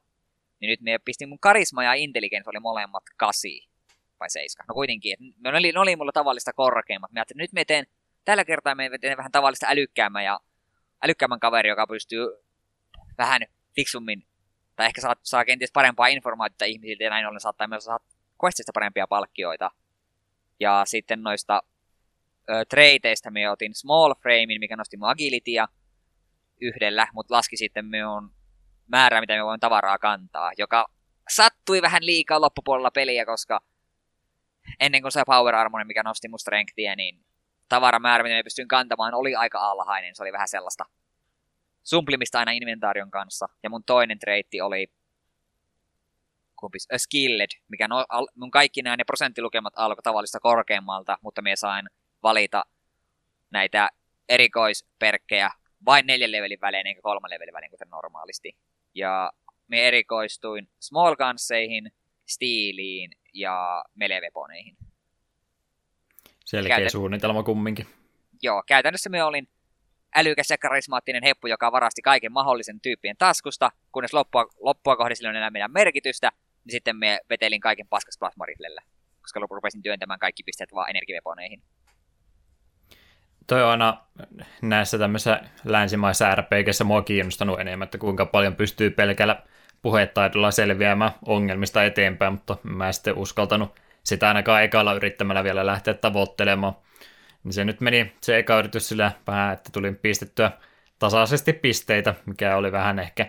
niin 0.59 0.69
nyt 0.69 0.81
me 0.81 0.99
pistin 1.05 1.29
mun 1.29 1.39
karisma 1.39 1.83
ja 1.83 1.93
intelligence 1.93 2.49
oli 2.49 2.59
molemmat 2.59 3.03
8 3.17 3.51
vai 4.19 4.29
7. 4.29 4.65
No 4.67 4.73
kuitenkin, 4.73 5.13
että 5.13 5.49
ne 5.51 5.57
oli, 5.57 5.71
ne 5.71 5.79
oli 5.79 5.95
mulla 5.95 6.11
tavallista 6.11 6.53
korkeimmat. 6.53 7.11
Mä 7.11 7.19
ajattelin, 7.19 7.43
että 7.43 7.43
nyt 7.43 7.53
me 7.53 7.65
teen, 7.65 7.85
tällä 8.25 8.45
kertaa 8.45 8.75
me 8.75 8.89
teen 9.01 9.17
vähän 9.17 9.31
tavallista 9.31 9.67
älykkäämmän 9.69 10.23
ja 10.23 10.39
älykkäämmän 11.03 11.39
kaveri, 11.39 11.69
joka 11.69 11.87
pystyy 11.87 12.27
vähän 13.17 13.41
fiksummin, 13.75 14.27
tai 14.75 14.85
ehkä 14.85 15.01
saa, 15.01 15.15
saa 15.23 15.45
kenties 15.45 15.71
parempaa 15.71 16.07
informaatiota 16.07 16.65
ihmisiltä, 16.65 17.03
ja 17.03 17.09
näin 17.09 17.25
ollen 17.25 17.39
saattaa 17.39 17.67
myös 17.67 17.83
saada 17.83 18.05
questista 18.43 18.71
parempia 18.73 19.07
palkkioita. 19.07 19.71
Ja 20.59 20.81
sitten 20.85 21.23
noista 21.23 21.61
ö, 22.49 22.65
traiteista 22.69 23.31
me 23.31 23.49
otin 23.49 23.75
small 23.75 24.13
framein, 24.21 24.59
mikä 24.59 24.75
nosti 24.75 24.97
mun 24.97 25.09
agilitya 25.09 25.67
yhdellä, 26.61 27.07
mutta 27.13 27.33
laski 27.33 27.57
sitten 27.57 27.85
minun 27.85 28.35
määrää, 28.87 29.21
mitä 29.21 29.33
me 29.33 29.45
voin 29.45 29.59
tavaraa 29.59 29.97
kantaa, 29.97 30.51
joka 30.57 30.85
sattui 31.29 31.81
vähän 31.81 32.05
liikaa 32.05 32.41
loppupuolella 32.41 32.91
peliä, 32.91 33.25
koska 33.25 33.61
ennen 34.79 35.01
kuin 35.01 35.11
se 35.11 35.23
Power 35.25 35.55
Armor, 35.55 35.85
mikä 35.85 36.03
nosti 36.03 36.27
mun 36.27 36.39
strengthia, 36.39 36.95
niin 36.95 37.25
tavaramäärä, 37.69 38.23
mitä 38.23 38.35
me 38.35 38.43
pystyin 38.43 38.67
kantamaan, 38.67 39.13
oli 39.13 39.35
aika 39.35 39.59
alhainen. 39.59 40.15
Se 40.15 40.23
oli 40.23 40.31
vähän 40.31 40.47
sellaista 40.47 40.85
sumplimista 41.83 42.39
aina 42.39 42.51
inventaarion 42.51 43.11
kanssa. 43.11 43.45
Ja 43.63 43.69
mun 43.69 43.83
toinen 43.83 44.19
treitti 44.19 44.61
oli 44.61 44.87
kumpis, 46.55 46.87
A 46.93 46.97
Skilled, 46.97 47.49
mikä 47.67 47.87
no, 47.87 48.05
al, 48.09 48.27
mun 48.35 48.51
kaikki 48.51 48.81
nämä 48.81 48.97
ne 48.97 49.03
prosenttilukemat 49.03 49.73
alkoi 49.75 50.03
tavallista 50.03 50.39
korkeammalta, 50.39 51.17
mutta 51.21 51.41
me 51.41 51.55
sain 51.55 51.89
valita 52.23 52.65
näitä 53.51 53.89
erikoisperkkejä 54.29 55.49
vain 55.85 56.07
neljän 56.07 56.31
levelin 56.31 56.61
välein 56.61 56.87
eikä 56.87 57.01
kolman 57.01 57.29
levelin 57.29 57.53
välein, 57.53 57.71
kuten 57.71 57.89
normaalisti. 57.89 58.57
Ja 58.95 59.31
me 59.67 59.87
erikoistuin 59.87 60.69
small 60.79 61.15
gunseihin, 61.15 61.91
stiiliin 62.25 63.11
ja 63.33 63.85
meleveponeihin. 63.95 64.77
Selkeä 66.45 66.75
Käytän... 66.75 66.91
suunnitelma 66.91 67.43
kumminkin. 67.43 67.87
Joo, 68.41 68.63
käytännössä 68.67 69.09
me 69.09 69.23
olin 69.23 69.47
älykäs 70.15 70.49
ja 70.49 70.57
karismaattinen 70.57 71.23
heppu, 71.23 71.47
joka 71.47 71.71
varasti 71.71 72.01
kaiken 72.01 72.31
mahdollisen 72.31 72.81
tyyppien 72.81 73.17
taskusta, 73.17 73.71
kunnes 73.91 74.13
loppua, 74.13 74.45
loppua 74.59 74.95
kohdassa 74.95 75.19
sillä 75.19 75.37
enää 75.37 75.49
meidän 75.49 75.71
merkitystä, 75.71 76.31
niin 76.65 76.71
sitten 76.71 76.95
me 76.95 77.19
vetelin 77.29 77.61
kaiken 77.61 77.87
paskas 77.87 78.17
plasmarillelle, 78.19 78.81
koska 79.21 79.39
loppuun 79.39 79.57
rupesin 79.57 79.83
työntämään 79.83 80.19
kaikki 80.19 80.43
pisteet 80.43 80.73
vaan 80.73 80.89
energiaveponeihin. 80.89 81.61
Toi 83.47 83.63
on 83.63 83.69
aina 83.69 83.97
näissä 84.61 84.97
tämmöisissä 84.97 85.41
länsimaissa 85.63 86.35
RPGissä 86.35 86.83
mua 86.83 87.01
kiinnostanut 87.01 87.59
enemmän, 87.59 87.85
että 87.85 87.97
kuinka 87.97 88.25
paljon 88.25 88.55
pystyy 88.55 88.89
pelkällä 88.89 89.43
puhetaidolla 89.81 90.51
selviämään 90.51 91.11
ongelmista 91.25 91.83
eteenpäin, 91.83 92.33
mutta 92.33 92.57
mä 92.63 92.87
en 92.87 92.93
sitten 92.93 93.17
uskaltanut 93.17 93.75
sitä 94.05 94.27
ainakaan 94.27 94.63
ekalla 94.63 94.93
yrittämällä 94.93 95.43
vielä 95.43 95.65
lähteä 95.65 95.93
tavoittelemaan. 95.93 96.73
Niin 97.43 97.53
se 97.53 97.65
nyt 97.65 97.81
meni 97.81 98.13
se 98.21 98.37
eka 98.37 98.59
yritys 98.59 98.87
sillä 98.87 99.11
vähän, 99.27 99.53
että 99.53 99.69
tuli 99.73 99.91
pistettyä 99.91 100.51
tasaisesti 100.99 101.53
pisteitä, 101.53 102.15
mikä 102.25 102.57
oli 102.57 102.71
vähän 102.71 102.99
ehkä, 102.99 103.25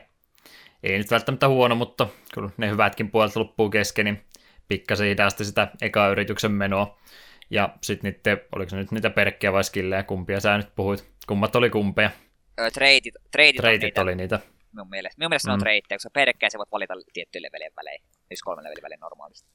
ei 0.83 0.99
nyt 0.99 1.11
välttämättä 1.11 1.49
huono, 1.49 1.75
mutta 1.75 2.07
kyllä 2.35 2.51
ne 2.57 2.71
hyvätkin 2.71 3.11
puolet 3.11 3.37
loppuu 3.37 3.71
kesken, 3.71 4.05
niin 4.05 4.25
pikkasen 4.69 5.09
hidasti 5.09 5.45
sitä 5.45 5.69
eka 5.83 6.09
yrityksen 6.09 6.53
menoa. 6.53 6.99
Ja 7.51 7.69
sitten 7.83 8.13
niitä, 8.13 8.43
oliko 8.53 8.71
se 8.71 8.77
nyt 8.77 8.91
niitä 8.91 9.11
perkkiä 9.11 9.53
vai 9.53 9.65
skillejä, 9.65 10.03
kumpia 10.03 10.41
sä 10.41 10.57
nyt 10.57 10.75
puhuit? 10.77 11.09
Kummat 11.27 11.57
oli 11.57 11.71
kumpeja? 11.71 12.11
Treitit, 12.73 13.15
treitit, 13.31 13.61
treitit 13.61 13.99
oli 13.99 14.15
niitä. 14.15 14.41
Minun 14.73 14.91
mielestä, 14.91 15.19
minun 15.19 15.31
mielestä 15.31 15.49
mm. 15.49 15.51
ne 15.51 15.55
on 15.55 15.61
treittejä, 15.61 15.97
koska 15.97 16.11
perkkejä 16.11 16.51
sä 16.51 16.59
voit 16.59 16.73
valita 16.73 16.95
tiettyjen 17.13 17.43
levelien 17.43 17.73
välein, 17.77 18.03
siis 18.29 18.43
kolmen 18.43 18.65
levelin 18.65 18.83
välein 18.83 19.01
normaalisti. 19.01 19.51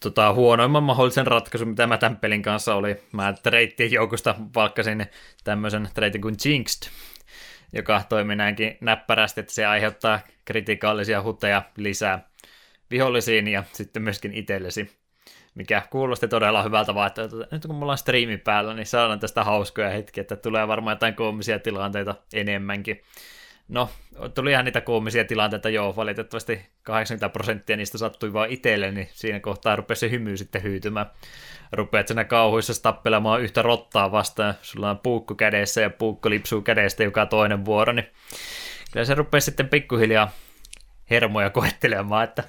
Tota, 0.00 0.32
huonoimman 0.32 0.82
mahdollisen 0.82 1.26
ratkaisun, 1.26 1.68
mitä 1.68 1.86
mä 1.86 1.98
tämän 1.98 2.16
pelin 2.16 2.42
kanssa 2.42 2.74
oli. 2.74 2.96
Mä 3.12 3.34
treittien 3.42 3.92
joukosta 3.92 4.34
valkkasin 4.54 5.06
tämmöisen 5.44 5.88
treitin 5.94 6.20
kuin 6.20 6.36
Jinxed, 6.44 6.90
joka 7.72 8.02
toimii 8.08 8.36
näinkin 8.36 8.78
näppärästi, 8.80 9.40
että 9.40 9.52
se 9.52 9.66
aiheuttaa 9.66 10.20
kritikaalisia 10.44 11.22
huteja 11.22 11.62
lisää 11.76 12.28
vihollisiin 12.90 13.48
ja 13.48 13.64
sitten 13.72 14.02
myöskin 14.02 14.34
itsellesi 14.34 15.04
mikä 15.54 15.82
kuulosti 15.90 16.28
todella 16.28 16.62
hyvältä, 16.62 16.92
että 17.06 17.22
nyt 17.50 17.66
kun 17.66 17.74
mulla 17.74 17.92
on 17.92 17.98
striimi 17.98 18.36
päällä, 18.36 18.74
niin 18.74 18.86
saadaan 18.86 19.20
tästä 19.20 19.44
hauskoja 19.44 19.90
hetkiä, 19.90 20.20
että 20.20 20.36
tulee 20.36 20.68
varmaan 20.68 20.94
jotain 20.94 21.14
koomisia 21.14 21.58
tilanteita 21.58 22.14
enemmänkin. 22.32 23.02
No, 23.68 23.90
tuli 24.34 24.50
ihan 24.50 24.64
niitä 24.64 24.80
koomisia 24.80 25.24
tilanteita, 25.24 25.68
joo, 25.68 25.96
valitettavasti 25.96 26.66
80 26.82 27.28
prosenttia 27.28 27.76
niistä 27.76 27.98
sattui 27.98 28.32
vaan 28.32 28.50
itselle, 28.50 28.90
niin 28.90 29.08
siinä 29.12 29.40
kohtaa 29.40 29.76
rupesi 29.76 30.00
se 30.00 30.10
hymy 30.10 30.36
sitten 30.36 30.62
hyytymään. 30.62 31.10
Rupeat 31.72 32.08
sinä 32.08 32.24
kauhuissa 32.24 32.82
tappelemaan 32.82 33.42
yhtä 33.42 33.62
rottaa 33.62 34.12
vastaan, 34.12 34.54
sulla 34.62 34.90
on 34.90 34.98
puukko 34.98 35.34
kädessä 35.34 35.80
ja 35.80 35.90
puukko 35.90 36.30
lipsuu 36.30 36.62
kädestä 36.62 37.04
joka 37.04 37.26
toinen 37.26 37.64
vuoro, 37.64 37.92
niin 37.92 38.06
kyllä 38.92 39.06
se 39.06 39.14
rupeaa 39.14 39.40
sitten 39.40 39.68
pikkuhiljaa 39.68 40.32
hermoja 41.10 41.50
koettelemaan, 41.50 42.24
että 42.24 42.44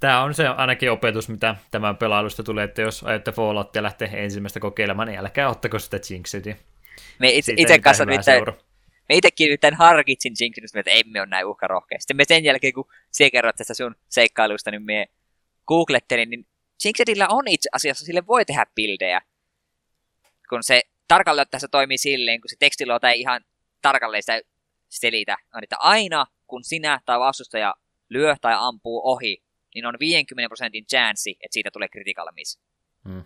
tämä 0.00 0.22
on 0.22 0.34
se 0.34 0.48
ainakin 0.48 0.90
opetus, 0.90 1.28
mitä 1.28 1.54
tämän 1.70 1.96
pelailusta 1.96 2.42
tulee, 2.42 2.64
että 2.64 2.82
jos 2.82 3.02
ajatte 3.02 3.32
Falloutia 3.32 3.82
lähtee 3.82 4.10
ensimmäistä 4.12 4.60
kokeilemaan, 4.60 5.08
niin 5.08 5.18
älkää 5.18 5.48
ottako 5.48 5.78
sitä 5.78 5.98
Jinxedia. 6.10 6.56
Me 7.18 7.30
itse, 7.30 7.54
itse 7.56 7.78
kanssa 7.78 8.04
nyt, 8.04 8.20
me 9.12 9.16
itsekin 9.16 9.50
nyt 9.50 9.60
harkitsin 9.78 10.32
Jinxedista, 10.40 10.80
että 10.80 10.90
emme 10.90 11.20
ole 11.20 11.28
näin 11.28 11.46
uhkarohkea. 11.46 11.98
Sitten 12.00 12.16
me 12.16 12.24
sen 12.28 12.44
jälkeen, 12.44 12.72
kun 12.72 12.84
sinä 13.10 13.30
kerrot 13.30 13.56
tästä 13.56 13.74
sun 13.74 13.96
seikkailusta, 14.08 14.70
niin 14.70 14.82
me 14.82 15.06
googlettelin, 15.66 16.30
niin 16.30 16.46
Jinxedillä 16.84 17.28
on 17.28 17.48
itse 17.48 17.68
asiassa, 17.72 18.04
sille 18.04 18.26
voi 18.26 18.44
tehdä 18.44 18.66
bildejä. 18.74 19.20
Kun 20.48 20.62
se 20.62 20.82
tarkalleen 21.08 21.46
tässä 21.50 21.68
toimii 21.68 21.98
silleen, 21.98 22.40
kun 22.40 22.48
se 22.48 22.56
tekstiluota 22.58 23.10
ei 23.10 23.20
ihan 23.20 23.44
tarkalleen 23.82 24.22
sitä 24.22 24.40
selitä, 24.88 25.36
on, 25.54 25.62
että 25.62 25.76
aina 25.78 26.26
kun 26.46 26.64
sinä 26.64 27.00
tai 27.06 27.18
vastustaja 27.20 27.74
lyö 28.10 28.36
tai 28.40 28.54
ampuu 28.56 29.00
ohi 29.04 29.42
niin 29.74 29.86
on 29.86 29.94
50 30.00 30.48
prosentin 30.48 30.86
chanssi, 30.86 31.30
että 31.30 31.52
siitä 31.52 31.70
tulee 31.72 31.88
critical 31.88 32.32
miss. 32.34 32.60
Hmm. 33.08 33.24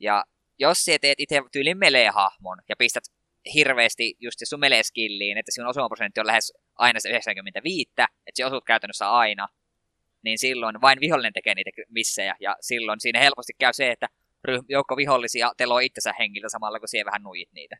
Ja 0.00 0.24
jos 0.58 0.84
sä 0.84 0.98
teet 1.00 1.20
itse 1.20 1.42
tyylin 1.52 1.78
melee-hahmon 1.78 2.58
ja 2.68 2.76
pistät 2.76 3.04
hirveästi 3.54 4.16
just 4.20 4.38
se 4.38 4.46
sun 4.46 4.60
melee-skilliin, 4.60 5.38
että 5.38 5.52
sinun 5.52 5.70
osumaprosentti 5.70 6.20
on 6.20 6.26
lähes 6.26 6.52
aina 6.74 7.00
se 7.00 7.08
95, 7.08 7.90
että 7.90 8.06
se 8.34 8.46
osut 8.46 8.64
käytännössä 8.64 9.10
aina, 9.10 9.48
niin 10.22 10.38
silloin 10.38 10.80
vain 10.80 11.00
vihollinen 11.00 11.32
tekee 11.32 11.54
niitä 11.54 11.70
missejä, 11.88 12.36
ja 12.40 12.56
silloin 12.60 13.00
siinä 13.00 13.20
helposti 13.20 13.52
käy 13.58 13.72
se, 13.72 13.90
että 13.90 14.08
joukko 14.68 14.96
vihollisia 14.96 15.52
teloo 15.56 15.78
itsensä 15.78 16.12
hengiltä 16.18 16.48
samalla, 16.48 16.78
kun 16.78 16.88
siihen 16.88 17.06
vähän 17.06 17.22
nuijit 17.22 17.52
niitä. 17.52 17.76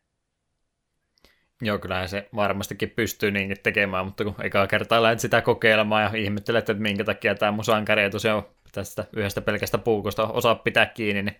Joo, 1.62 1.78
kyllähän 1.78 2.08
se 2.08 2.28
varmastikin 2.34 2.90
pystyy 2.90 3.30
niin 3.30 3.56
tekemään, 3.62 4.04
mutta 4.06 4.24
kun 4.24 4.34
ekaa 4.42 4.66
kertaa 4.66 5.02
lähdet 5.02 5.20
sitä 5.20 5.42
kokeilemaan 5.42 6.02
ja 6.02 6.22
ihmettelet, 6.22 6.70
että 6.70 6.82
minkä 6.82 7.04
takia 7.04 7.34
tämä 7.34 7.52
mun 7.52 7.64
sankari 7.64 8.02
ei 8.02 8.10
tosiaan 8.10 8.42
tästä 8.72 9.04
yhdestä 9.16 9.40
pelkästä 9.40 9.78
puukosta 9.78 10.26
osaa 10.26 10.54
pitää 10.54 10.86
kiinni, 10.86 11.22
niin 11.22 11.36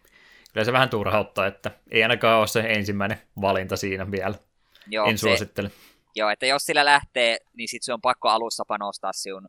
kyllä 0.53 0.65
se 0.65 0.73
vähän 0.73 0.91
turhauttaa, 0.91 1.47
että 1.47 1.71
ei 1.91 2.03
ainakaan 2.03 2.39
ole 2.39 2.47
se 2.47 2.61
ensimmäinen 2.61 3.21
valinta 3.41 3.77
siinä 3.77 4.11
vielä. 4.11 4.35
Joo, 4.87 5.07
en 5.07 5.19
suosittele. 5.19 5.71
joo, 6.15 6.31
että 6.31 6.47
jos 6.47 6.67
sillä 6.67 6.85
lähtee, 6.85 7.39
niin 7.55 7.69
sitten 7.69 7.85
se 7.85 7.93
on 7.93 8.01
pakko 8.01 8.29
alussa 8.29 8.65
panostaa 8.65 9.13
sinun 9.13 9.49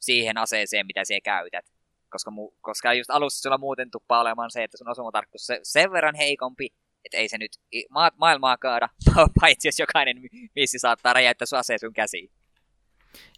siihen 0.00 0.38
aseeseen, 0.38 0.86
mitä 0.86 1.04
siellä 1.04 1.20
käytät. 1.24 1.72
Koska, 2.10 2.30
mu- 2.30 2.54
koska 2.60 2.94
just 2.94 3.10
alussa 3.10 3.42
sulla 3.42 3.58
muuten 3.58 3.90
tuppaa 3.90 4.20
olemaan 4.20 4.50
se, 4.50 4.64
että 4.64 4.76
sun 4.76 4.90
osumatarkkuus 4.90 5.50
on 5.50 5.56
sen 5.62 5.92
verran 5.92 6.14
heikompi, 6.14 6.68
että 7.04 7.16
ei 7.16 7.28
se 7.28 7.38
nyt 7.38 7.52
ma- 7.90 8.12
maailmaa 8.16 8.56
kaada, 8.56 8.88
paitsi 9.40 9.68
jos 9.68 9.78
jokainen 9.78 10.16
missi 10.56 10.78
saattaa 10.78 11.12
räjäyttää 11.12 11.46
sun 11.46 11.58
aseen 11.58 11.78
sun 11.78 11.92
käsiin. 11.92 12.30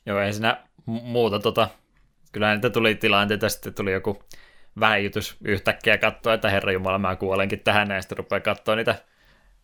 Joo, 0.07 0.21
ei 0.21 0.33
siinä 0.33 0.67
muuta 0.87 1.39
tota, 1.39 1.69
kyllä 2.33 2.55
niitä 2.55 2.71
tuli 2.71 2.95
tilanteita, 2.95 3.49
sitten 3.49 3.75
tuli 3.75 3.93
joku 3.93 4.23
väijytys 4.81 5.37
yhtäkkiä 5.45 5.99
katsoa, 5.99 6.35
että 6.35 6.51
herra 6.51 6.73
Jumala, 6.73 6.99
mä 6.99 7.17
kuolenkin 7.17 7.61
tähän, 7.61 7.91
ja 7.91 8.03
sitten 8.03 8.19
rupeaa 8.19 8.41
katsoa 8.41 8.77
niitä 8.77 8.95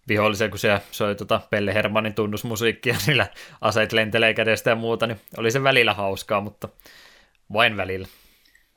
vihollisia, 0.09 0.49
kun 0.49 0.59
siellä 0.59 0.81
soi 0.91 1.15
tota 1.15 1.41
Pelle 1.51 1.75
Hermanin 1.75 2.15
tunnusmusiikkia, 2.15 2.97
niillä 3.07 3.27
aseet 3.61 3.93
lentelee 3.93 4.35
kädestä 4.35 4.71
ja 4.71 4.77
muuta, 4.77 5.07
niin 5.07 5.21
oli 5.37 5.51
se 5.51 5.63
välillä 5.63 5.95
hauskaa, 5.95 6.41
mutta 6.41 6.69
vain 7.53 7.77
välillä. 7.77 8.09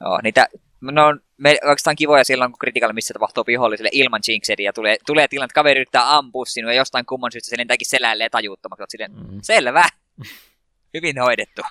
Joo, 0.01 0.19
niitä, 0.23 0.47
no 0.81 1.05
on 1.07 1.21
me, 1.37 1.57
oikeastaan 1.63 1.95
kivoja 1.95 2.23
silloin, 2.23 2.51
kun 2.51 2.59
kritikalla 2.59 2.93
missä 2.93 3.13
tapahtuu 3.13 3.43
vihollisille 3.47 3.89
ilman 3.91 4.21
jinxedia, 4.27 4.73
tulee, 4.73 4.97
tulee 5.05 5.27
tilanne, 5.27 5.45
että 5.45 5.55
kaveri 5.55 5.79
yrittää 5.79 6.17
ampua 6.17 6.45
sinua 6.45 6.71
ja 6.71 6.77
jostain 6.77 7.05
kumman 7.05 7.31
syystä 7.31 7.49
se 7.49 7.57
lentääkin 7.57 7.89
selälleen 7.89 8.31
tajuuttomaksi, 8.31 8.83
silleen, 8.89 9.11
mm. 9.11 9.39
selvä, 9.41 9.83
hyvin 10.93 11.19
hoidettu. 11.19 11.61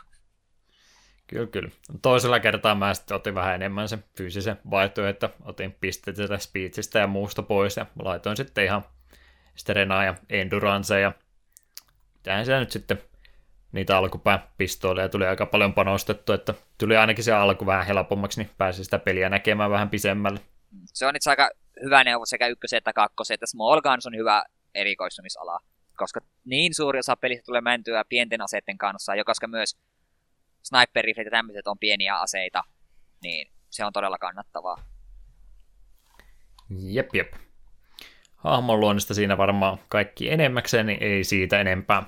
Kyllä, 1.26 1.46
kyllä. 1.46 1.70
Toisella 2.02 2.40
kertaa 2.40 2.74
mä 2.74 2.94
sitten 2.94 3.14
otin 3.14 3.34
vähän 3.34 3.54
enemmän 3.54 3.88
sen 3.88 4.04
fyysisen 4.16 4.58
vaihtoehto, 4.70 5.28
että 5.28 5.38
otin 5.44 5.76
pisteitä 5.80 6.38
speechistä 6.38 6.98
ja 6.98 7.06
muusta 7.06 7.42
pois 7.42 7.76
ja 7.76 7.86
laitoin 8.02 8.36
sitten 8.36 8.64
ihan 8.64 8.84
Sterenaa 9.54 10.04
ja 10.04 10.14
Endurance 10.30 11.00
ja 11.00 11.12
tähän 12.22 12.46
se 12.46 12.58
nyt 12.58 12.70
sitten 12.70 13.02
niitä 13.72 13.96
alkupään 13.96 14.42
pistooleja 14.58 15.08
tuli 15.08 15.26
aika 15.26 15.46
paljon 15.46 15.74
panostettu, 15.74 16.32
että 16.32 16.54
tuli 16.78 16.96
ainakin 16.96 17.24
se 17.24 17.32
alku 17.32 17.66
vähän 17.66 17.86
helpommaksi, 17.86 18.42
niin 18.42 18.50
pääsi 18.58 18.84
sitä 18.84 18.98
peliä 18.98 19.28
näkemään 19.28 19.70
vähän 19.70 19.90
pisemmälle. 19.90 20.40
Se 20.84 21.06
on 21.06 21.16
itse 21.16 21.30
aika 21.30 21.50
hyvä 21.84 22.04
neuvo 22.04 22.26
sekä 22.26 22.46
ykkösen 22.46 22.76
että 22.76 22.92
kakkosen, 22.92 23.34
että 23.34 23.46
Small 23.46 23.80
Guns 23.80 24.06
on 24.06 24.16
hyvä 24.16 24.44
erikoistumisala, 24.74 25.58
koska 25.96 26.20
niin 26.44 26.74
suuri 26.74 26.98
osa 26.98 27.16
pelistä 27.16 27.44
tulee 27.46 27.60
mentyä 27.60 28.04
pienten 28.08 28.40
aseiden 28.40 28.78
kanssa, 28.78 29.14
ja 29.14 29.24
koska 29.24 29.46
myös 29.46 29.76
sniper 30.62 31.08
ja 31.08 31.30
tämmöiset 31.30 31.66
on 31.66 31.78
pieniä 31.78 32.20
aseita, 32.20 32.64
niin 33.22 33.52
se 33.70 33.84
on 33.84 33.92
todella 33.92 34.18
kannattavaa. 34.18 34.76
Jep, 36.70 37.14
jep. 37.14 37.32
Hahmon 38.36 38.80
luonnista 38.80 39.14
siinä 39.14 39.38
varmaan 39.38 39.78
kaikki 39.88 40.30
enemmäkseen, 40.30 40.86
niin 40.86 41.02
ei 41.02 41.24
siitä 41.24 41.60
enempää. 41.60 42.02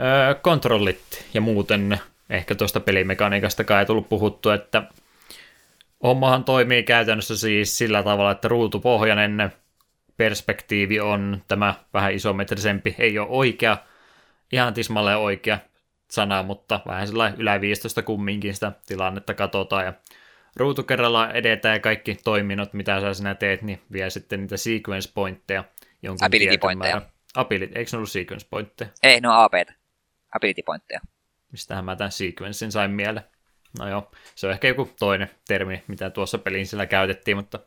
Öö, 0.00 0.34
kontrollit 0.34 1.26
ja 1.34 1.40
muuten 1.40 2.00
ehkä 2.30 2.54
tuosta 2.54 2.80
pelimekaniikasta 2.80 3.78
ei 3.80 3.86
tullut 3.86 4.08
puhuttu, 4.08 4.50
että 4.50 4.82
hommahan 6.02 6.44
toimii 6.44 6.82
käytännössä 6.82 7.36
siis 7.36 7.78
sillä 7.78 8.02
tavalla, 8.02 8.30
että 8.30 8.48
ruutupohjainen 8.48 9.52
perspektiivi 10.16 11.00
on 11.00 11.42
tämä 11.48 11.74
vähän 11.92 12.12
isometrisempi, 12.12 12.94
ei 12.98 13.18
ole 13.18 13.28
oikea, 13.30 13.76
ihan 14.52 14.74
tismalleen 14.74 15.18
oikea 15.18 15.58
sana, 16.14 16.42
mutta 16.42 16.80
vähän 16.86 17.06
sellainen 17.06 17.40
yläviistosta 17.40 18.02
kumminkin 18.02 18.54
sitä 18.54 18.72
tilannetta 18.86 19.34
katsotaan 19.34 19.84
ja 19.84 19.92
ruutu 20.56 20.82
kerralla 20.82 21.30
edetään 21.30 21.74
ja 21.74 21.80
kaikki 21.80 22.14
toiminnot, 22.24 22.72
mitä 22.72 23.00
sä 23.00 23.14
sinä 23.14 23.34
teet, 23.34 23.62
niin 23.62 23.82
vie 23.92 24.10
sitten 24.10 24.40
niitä 24.40 24.56
sequence 24.56 25.10
pointteja. 25.14 25.64
Ability 26.20 26.58
pointteja. 26.58 27.02
Ability, 27.34 27.72
eikö 27.78 27.90
ne 27.92 27.96
ollut 27.96 28.10
sequence 28.10 28.46
pointteja? 28.50 28.90
Ei, 29.02 29.20
ne 29.20 29.28
on 29.28 29.34
APtä. 29.34 29.72
Ability 30.36 30.62
pointteja. 30.62 31.00
Mistähän 31.52 31.84
mä 31.84 31.96
tämän 31.96 32.12
sequencein 32.12 32.72
sain 32.72 32.90
mieleen. 32.90 33.26
No 33.78 33.88
joo, 33.88 34.10
se 34.34 34.46
on 34.46 34.52
ehkä 34.52 34.68
joku 34.68 34.90
toinen 34.98 35.30
termi, 35.48 35.82
mitä 35.86 36.10
tuossa 36.10 36.38
pelin 36.38 36.66
sillä 36.66 36.86
käytettiin, 36.86 37.36
mutta 37.36 37.58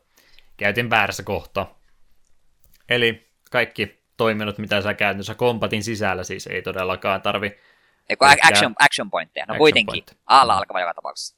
käytin 0.56 0.90
väärässä 0.90 1.22
kohtaa. 1.22 1.78
Eli 2.88 3.28
kaikki 3.50 4.02
toiminnot, 4.16 4.58
mitä 4.58 4.82
sä 4.82 4.94
käytännössä 4.94 5.34
kompatin 5.34 5.84
sisällä, 5.84 6.24
siis 6.24 6.46
ei 6.46 6.62
todellakaan 6.62 7.22
tarvi... 7.22 7.58
Eikö 8.08 8.26
action, 8.42 8.74
action 8.78 9.10
pointteja? 9.10 9.44
No 9.46 9.52
action 9.52 9.58
kuitenkin, 9.58 10.04
point. 10.04 10.20
alla 10.26 10.56
alkava 10.56 10.80
joka 10.80 10.94
tapauksessa. 10.94 11.36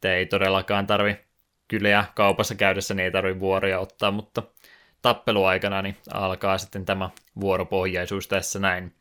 Te 0.00 0.14
ei 0.14 0.26
todellakaan 0.26 0.86
tarvi 0.86 1.16
kyllä 1.68 2.04
kaupassa 2.14 2.54
käydessä, 2.54 2.94
niin 2.94 3.04
ei 3.04 3.10
tarvi 3.10 3.40
vuoroja 3.40 3.78
ottaa, 3.78 4.10
mutta 4.10 4.42
tappeluaikana 5.02 5.82
niin 5.82 5.96
alkaa 6.12 6.58
sitten 6.58 6.84
tämä 6.84 7.10
vuoropohjaisuus 7.40 8.28
tässä 8.28 8.58
näin. 8.58 8.94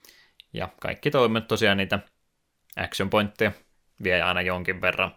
Ja 0.53 0.69
kaikki 0.81 1.11
toimet 1.11 1.47
tosiaan 1.47 1.77
niitä 1.77 1.99
action 2.75 3.09
pointteja 3.09 3.51
vie 4.03 4.21
aina 4.21 4.41
jonkin 4.41 4.81
verran. 4.81 5.15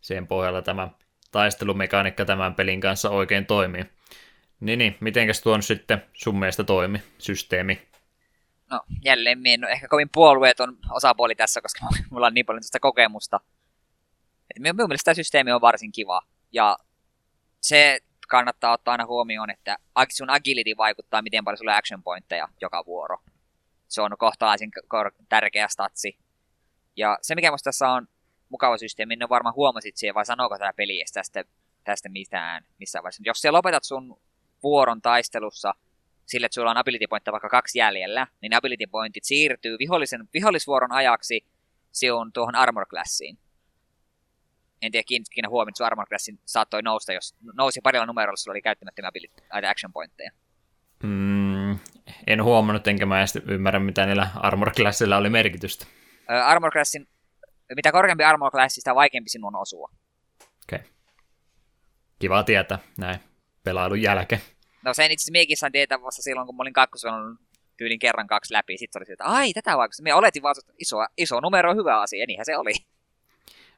Sen 0.00 0.26
pohjalla 0.26 0.62
tämä 0.62 0.88
taistelumekaniikka 1.32 2.24
tämän 2.24 2.54
pelin 2.54 2.80
kanssa 2.80 3.10
oikein 3.10 3.46
toimii. 3.46 3.84
Niin, 4.60 4.78
niin 4.78 4.96
mitenkäs 5.00 5.42
tuon 5.42 5.62
sitten 5.62 6.02
sun 6.12 6.38
mielestä 6.38 6.64
toimi, 6.64 7.02
systeemi? 7.18 7.88
No 8.70 8.80
jälleen 9.04 9.38
minä 9.38 9.54
en 9.54 9.64
ole 9.64 9.72
ehkä 9.72 9.88
kovin 9.88 10.08
puolueeton 10.12 10.78
osapuoli 10.90 11.34
tässä, 11.34 11.60
koska 11.60 11.86
mulla 12.10 12.26
on 12.26 12.34
niin 12.34 12.46
paljon 12.46 12.62
tästä 12.62 12.80
kokemusta. 12.80 13.40
Et 14.50 14.58
minun, 14.58 14.76
minun 14.76 14.88
mielestä 14.88 15.04
tämä 15.04 15.14
systeemi 15.14 15.52
on 15.52 15.60
varsin 15.60 15.92
kiva. 15.92 16.22
Ja 16.52 16.76
se 17.60 18.00
kannattaa 18.28 18.72
ottaa 18.72 18.92
aina 18.92 19.06
huomioon, 19.06 19.50
että 19.50 19.76
sun 20.12 20.30
agility 20.30 20.76
vaikuttaa, 20.76 21.22
miten 21.22 21.44
paljon 21.44 21.58
sulla 21.58 21.72
on 21.72 21.78
action 21.78 22.02
pointteja 22.02 22.48
joka 22.60 22.84
vuoro. 22.86 23.18
Se 23.88 24.02
on 24.02 24.10
kohtalaisen 24.18 24.70
tärkeä 25.28 25.68
statsi. 25.68 26.18
Ja 26.96 27.18
se, 27.22 27.34
mikä 27.34 27.50
musta 27.50 27.64
tässä 27.64 27.88
on 27.88 28.08
mukava 28.48 28.78
systeemi, 28.78 29.16
niin 29.16 29.28
varmaan 29.28 29.54
huomasit 29.54 29.96
siihen, 29.96 30.14
vai 30.14 30.26
sanooko 30.26 30.58
tämä 30.58 30.72
peli 30.72 31.04
tästä, 31.14 31.44
tästä 31.84 32.08
mitään 32.08 32.64
missään 32.78 33.02
vaiheessa. 33.02 33.22
Jos 33.26 33.40
sä 33.40 33.52
lopetat 33.52 33.84
sun 33.84 34.20
vuoron 34.62 35.02
taistelussa 35.02 35.74
sille, 36.26 36.46
että 36.46 36.54
sulla 36.54 36.70
on 36.70 36.76
ability 36.76 37.06
pointteja 37.06 37.32
vaikka 37.32 37.48
kaksi 37.48 37.78
jäljellä, 37.78 38.26
niin 38.42 38.54
ability 38.54 38.86
pointit 38.86 39.24
siirtyy 39.24 39.76
vihollisen, 39.78 40.28
vihollisvuoron 40.34 40.92
ajaksi 40.92 41.46
sinun 41.92 42.32
tuohon 42.32 42.54
armor 42.54 42.86
classiin 42.86 43.38
en 44.82 44.92
tiedä 44.92 45.04
kiinnitkö 45.06 45.48
huomioon, 45.48 45.68
että 45.68 45.86
Armor 45.86 46.08
Classin 46.08 46.40
saattoi 46.44 46.82
nousta, 46.82 47.12
jos 47.12 47.34
nousi 47.52 47.80
parilla 47.80 48.06
numerolla, 48.06 48.36
sulla 48.36 48.52
oli 48.52 48.62
käyttämättömiä 48.62 49.10
action 49.70 49.92
pointteja. 49.92 50.30
Mm, 51.02 51.78
en 52.26 52.44
huomannut, 52.44 52.88
enkä 52.88 53.06
mä 53.06 53.18
edes 53.18 53.36
ymmärrä, 53.36 53.80
mitä 53.80 54.06
niillä 54.06 54.28
Armor 54.36 54.72
Classilla 54.72 55.16
oli 55.16 55.30
merkitystä. 55.30 55.86
Ö, 56.30 56.44
armor 56.44 56.72
Classin, 56.72 57.08
mitä 57.76 57.92
korkeampi 57.92 58.24
Armor 58.24 58.52
Class, 58.52 58.74
sitä 58.74 58.94
vaikeampi 58.94 59.30
sinun 59.30 59.56
osua. 59.56 59.90
Okei. 60.64 60.78
Okay. 60.78 60.90
Kiva 62.18 62.42
tietää 62.42 62.78
näin 62.98 63.20
pelailun 63.64 64.02
jälkeen. 64.02 64.40
No 64.86 64.94
sen 64.94 65.12
itse 65.12 65.32
miekin 65.32 65.56
sain 65.56 65.72
tietää 65.72 66.02
vasta 66.02 66.22
silloin, 66.22 66.46
kun 66.46 66.56
mä 66.56 66.60
olin 66.60 66.72
kakkosvelon 66.72 67.38
tyylin 67.76 67.98
kerran 67.98 68.26
kaksi 68.26 68.54
läpi. 68.54 68.78
Sitten 68.78 69.02
oli 69.02 69.12
että 69.12 69.24
ai, 69.24 69.52
tätä 69.52 69.76
vaikka. 69.76 69.96
Me 70.02 70.14
oletin 70.14 70.42
vaan, 70.42 70.54
että 70.58 70.72
iso, 70.78 70.96
iso 71.18 71.40
numero 71.40 71.70
on 71.70 71.76
hyvä 71.76 72.00
asia, 72.00 72.26
niinhän 72.26 72.46
se 72.46 72.56
oli. 72.56 72.72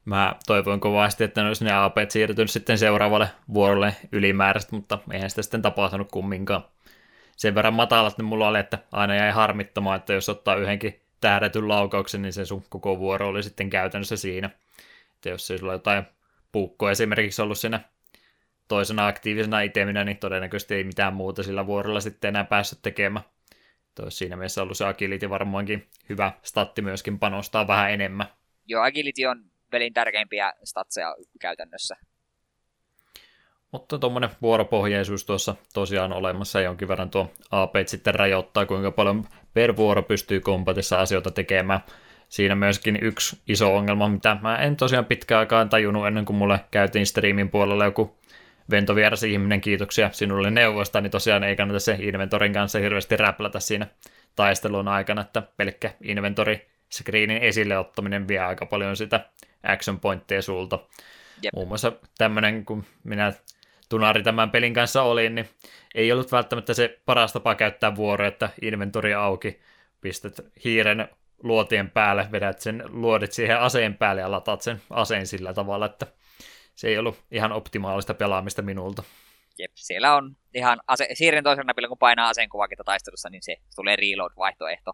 Mä 0.05 0.37
toivoin 0.47 0.81
kovasti, 0.81 1.25
että 1.25 1.43
ne 1.43 1.49
olisi 1.49 1.65
ne 1.65 1.73
AP 1.73 1.97
siirtynyt 2.09 2.51
sitten 2.51 2.79
seuraavalle 2.79 3.29
vuorolle 3.55 3.97
ylimääräistä, 4.13 4.77
mutta 4.77 4.99
eihän 5.13 5.31
sitä 5.31 5.43
sitten 5.43 5.63
tapahtunut 5.63 6.09
kumminkaan. 6.13 6.65
Sen 7.37 7.55
verran 7.55 7.75
matalat 7.75 8.19
ne 8.19 8.25
mulla 8.25 8.49
oli, 8.49 8.59
että 8.59 8.79
aina 8.93 9.15
jäi 9.15 9.31
harmittamaan, 9.31 9.97
että 9.97 10.13
jos 10.13 10.29
ottaa 10.29 10.57
yhdenkin 10.57 11.01
tähdätyn 11.21 11.69
laukauksen, 11.69 12.23
niin 12.23 12.33
se 12.33 12.45
sun 12.45 12.65
koko 12.69 12.99
vuoro 12.99 13.29
oli 13.29 13.43
sitten 13.43 13.71
käytännössä 13.71 14.17
siinä. 14.17 14.51
Että 15.15 15.29
jos 15.29 15.51
ei 15.51 15.59
sulla 15.59 15.73
jotain 15.73 16.05
puukkoa 16.53 16.91
esimerkiksi 16.91 17.43
ollut 17.43 17.59
siinä 17.59 17.81
toisena 18.69 19.07
aktiivisena 19.07 19.61
iteminä, 19.61 20.05
niin 20.05 20.17
todennäköisesti 20.17 20.75
ei 20.75 20.85
mitään 20.85 21.15
muuta 21.15 21.43
sillä 21.43 21.67
vuorolla 21.67 22.01
sitten 22.01 22.29
enää 22.29 22.45
päässyt 22.45 22.79
tekemään. 22.83 23.25
Olisi 24.03 24.17
siinä 24.17 24.37
mielessä 24.37 24.63
ollut 24.63 24.77
se 24.77 24.87
agility 24.87 25.31
varmaankin 25.31 25.89
hyvä 26.09 26.33
statti 26.43 26.83
myöskin 26.83 27.19
panostaa 27.19 27.67
vähän 27.67 27.91
enemmän. 27.91 28.27
Joo, 28.67 28.83
agility 28.83 29.25
on 29.25 29.45
pelin 29.71 29.93
tärkeimpiä 29.93 30.53
statseja 30.65 31.17
käytännössä. 31.41 31.97
Mutta 33.73 33.99
tuommoinen 33.99 34.31
vuoropohjaisuus 34.43 35.25
tuossa 35.25 35.55
tosiaan 35.75 36.13
olemassa 36.13 36.61
jonkin 36.61 36.89
verran 36.89 37.11
tuo 37.11 37.31
AP 37.51 37.75
sitten 37.87 38.15
rajoittaa, 38.15 38.67
kuinka 38.67 38.91
paljon 38.91 39.29
per 39.55 39.77
vuoro 39.77 40.03
pystyy 40.03 40.41
kompatissa 40.41 41.01
asioita 41.01 41.31
tekemään. 41.31 41.81
Siinä 42.29 42.55
myöskin 42.55 42.99
yksi 43.03 43.39
iso 43.49 43.77
ongelma, 43.77 44.09
mitä 44.09 44.37
mä 44.43 44.57
en 44.57 44.77
tosiaan 44.77 45.05
pitkään 45.05 45.39
aikaan 45.39 45.69
tajunnut 45.69 46.07
ennen 46.07 46.25
kuin 46.25 46.37
mulle 46.37 46.61
käytiin 46.71 47.07
streamin 47.07 47.51
puolella 47.51 47.85
joku 47.85 48.18
ventovieras 48.71 49.23
ihminen, 49.23 49.61
kiitoksia 49.61 50.11
sinulle 50.13 50.51
neuvosta, 50.51 51.01
niin 51.01 51.11
tosiaan 51.11 51.45
ei 51.45 51.57
kannata 51.57 51.81
se 51.81 51.97
inventorin 52.01 52.53
kanssa 52.53 52.79
hirveästi 52.79 53.17
räplätä 53.17 53.61
siinä 53.61 53.87
taistelun 54.37 54.89
aikana, 54.89 55.21
että 55.21 55.43
pelkkä 55.57 55.91
inventori 56.03 56.69
screenin 56.93 57.43
esille 57.43 57.79
ottaminen 57.79 58.29
vie 58.29 58.39
aika 58.39 58.67
paljon 58.67 58.97
sitä 58.97 59.21
action 59.63 60.01
pointteja 60.01 60.43
sulta. 60.43 60.79
Jep. 61.43 61.55
Muun 61.55 61.69
muassa 61.69 61.93
tämmöinen, 62.19 62.65
kun 62.65 62.85
minä 63.05 63.33
tunari 63.89 64.23
tämän 64.23 64.51
pelin 64.51 64.75
kanssa 64.75 65.03
olin, 65.03 65.35
niin 65.35 65.49
ei 65.95 66.13
ollut 66.13 66.33
välttämättä 66.33 66.75
se 66.75 66.99
paras 67.07 67.33
tapa 67.33 67.55
käyttää 67.55 67.97
vuoro, 67.97 68.27
että 68.27 68.51
inventori 68.63 69.15
auki, 69.15 69.61
pistät 70.01 70.41
hiiren 70.65 71.09
luotien 71.43 71.91
päälle, 71.91 72.29
vedät 72.33 72.61
sen 72.61 72.83
luodit 72.89 73.33
siihen 73.33 73.61
aseen 73.61 73.95
päälle 73.95 74.21
ja 74.21 74.31
lataat 74.31 74.63
sen 74.63 74.83
aseen 74.91 75.27
sillä 75.27 75.55
tavalla, 75.55 75.87
että 75.87 76.07
se 76.79 76.89
ei 76.89 76.99
ollut 76.99 77.25
ihan 77.31 77.53
optimaalista 77.53 78.15
pelaamista 78.15 78.63
minulta. 78.63 79.03
Jep, 79.59 79.71
siellä 79.75 80.15
on 80.15 80.37
ihan 80.55 80.81
ase- 80.87 81.09
siirren 81.13 81.45
toisen 81.45 81.67
napilla, 81.67 81.89
kun 81.89 81.99
painaa 81.99 82.29
aseen 82.29 82.49
kuvakita 82.49 82.85
taistelussa, 82.85 83.31
niin 83.31 83.43
se 83.43 83.57
tulee 83.77 83.97
reload-vaihtoehto. 83.97 84.93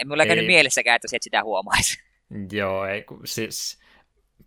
En 0.00 0.08
mulla 0.08 0.26
käynyt 0.26 0.46
mielessäkään, 0.46 0.96
että 0.96 1.08
se 1.08 1.16
et 1.16 1.22
sitä 1.22 1.42
huomaisi. 1.42 2.04
Joo, 2.52 2.86
ei, 2.86 3.04
siis 3.24 3.80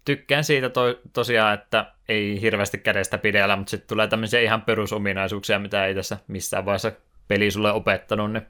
tykkään 0.06 0.44
siitä 0.44 0.70
to, 0.70 0.82
tosiaan, 1.14 1.54
että 1.54 1.94
ei 2.10 2.42
hirveästi 2.42 2.78
kädestä 2.78 3.18
pidellä, 3.18 3.56
mutta 3.56 3.70
sitten 3.70 3.88
tulee 3.88 4.08
tämmöisiä 4.08 4.40
ihan 4.40 4.62
perusominaisuuksia, 4.62 5.60
mitä 5.60 5.86
ei 5.86 5.96
tässä 5.96 6.18
missään 6.28 6.66
vaiheessa 6.66 6.92
peli 7.28 7.52
sulle 7.52 7.72
opettanut, 7.72 8.34
niin 8.34 8.46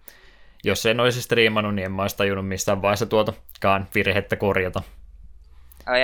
jos 0.63 0.85
en 0.85 0.99
olisi 0.99 1.21
striimannut, 1.21 1.75
niin 1.75 1.85
en 1.85 1.91
mä 1.91 2.01
olisi 2.01 2.17
tajunnut 2.17 2.47
missään 2.47 2.81
vaiheessa 2.81 3.05
tuotakaan 3.05 3.87
virhettä 3.95 4.35
korjata. 4.35 4.83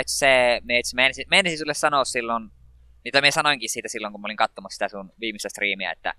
Se, 0.06 0.62
menisin, 0.94 1.28
menisin 1.30 1.60
sulle 1.60 1.74
sanoa 1.74 2.06
silloin, 2.06 2.50
mitä 3.04 3.22
minä 3.22 3.32
sanoinkin 3.32 3.70
siitä 3.70 3.88
silloin, 3.88 4.12
kun 4.12 4.22
mä 4.22 4.26
olin 4.26 4.38
katsomassa 4.38 4.76
sitä 4.76 4.88
sun 4.88 5.14
viimeistä 5.20 5.50
striimiä, 5.50 5.92
että 5.92 6.14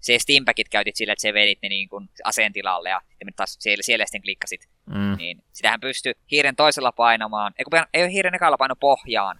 se 0.00 0.18
steampackit 0.18 0.68
käytit 0.68 0.96
sillä, 0.96 1.12
että 1.12 1.22
se 1.22 1.34
vedit 1.34 1.58
ne 1.62 1.68
niin 1.68 1.88
kuin 1.88 2.08
aseen 2.24 2.52
tilalle 2.52 2.88
ja 2.88 3.00
taas 3.36 3.56
siellä, 3.60 3.82
siellä 3.82 4.06
sitten 4.06 4.22
klikkasit. 4.22 4.68
Mm. 4.86 5.16
Niin 5.16 5.44
sitähän 5.52 5.80
pystyy 5.80 6.12
hiiren 6.30 6.56
toisella 6.56 6.92
painamaan, 6.92 7.52
ei, 7.58 7.64
kun 7.64 7.80
ei 7.94 8.02
ole 8.02 8.12
hiiren 8.12 8.34
ekalla 8.34 8.56
paino 8.56 8.76
pohjaan, 8.76 9.36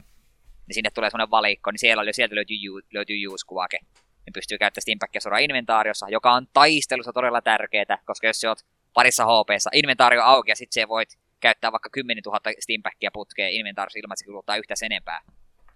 niin 0.67 0.75
sinne 0.75 0.91
tulee 0.91 1.11
semmoinen 1.11 1.31
valikko, 1.31 1.71
niin 1.71 1.79
siellä 1.79 2.01
oli, 2.01 2.13
sieltä 2.13 2.35
löytyy, 2.35 2.57
löytyy 2.93 3.17
use-kuvake. 3.27 3.79
Niin 4.27 4.33
pystyy 4.33 4.59
käyttämään 4.59 4.83
steampackia 4.83 5.21
suoraan 5.21 5.43
inventaariossa, 5.43 6.09
joka 6.09 6.33
on 6.33 6.47
taistelussa 6.53 7.13
todella 7.13 7.43
tärkeää, 7.43 7.99
koska 8.05 8.27
jos 8.27 8.41
sä 8.41 8.49
oot 8.49 8.59
parissa 8.95 9.25
HPssa, 9.25 9.71
inventaario 9.73 10.23
auki 10.23 10.51
ja 10.51 10.57
sitten 10.57 10.83
se 10.83 10.89
voit 10.89 11.19
käyttää 11.41 11.73
vaikka 11.73 11.91
10 11.91 12.23
000 12.27 12.41
steampackia 12.59 13.11
putkeen 13.13 13.53
inventaarissa 13.53 13.99
ilman, 13.99 14.15
että 14.15 14.19
se 14.19 14.27
kuluttaa 14.27 14.57
yhtään 14.57 14.77
enempää 14.83 15.21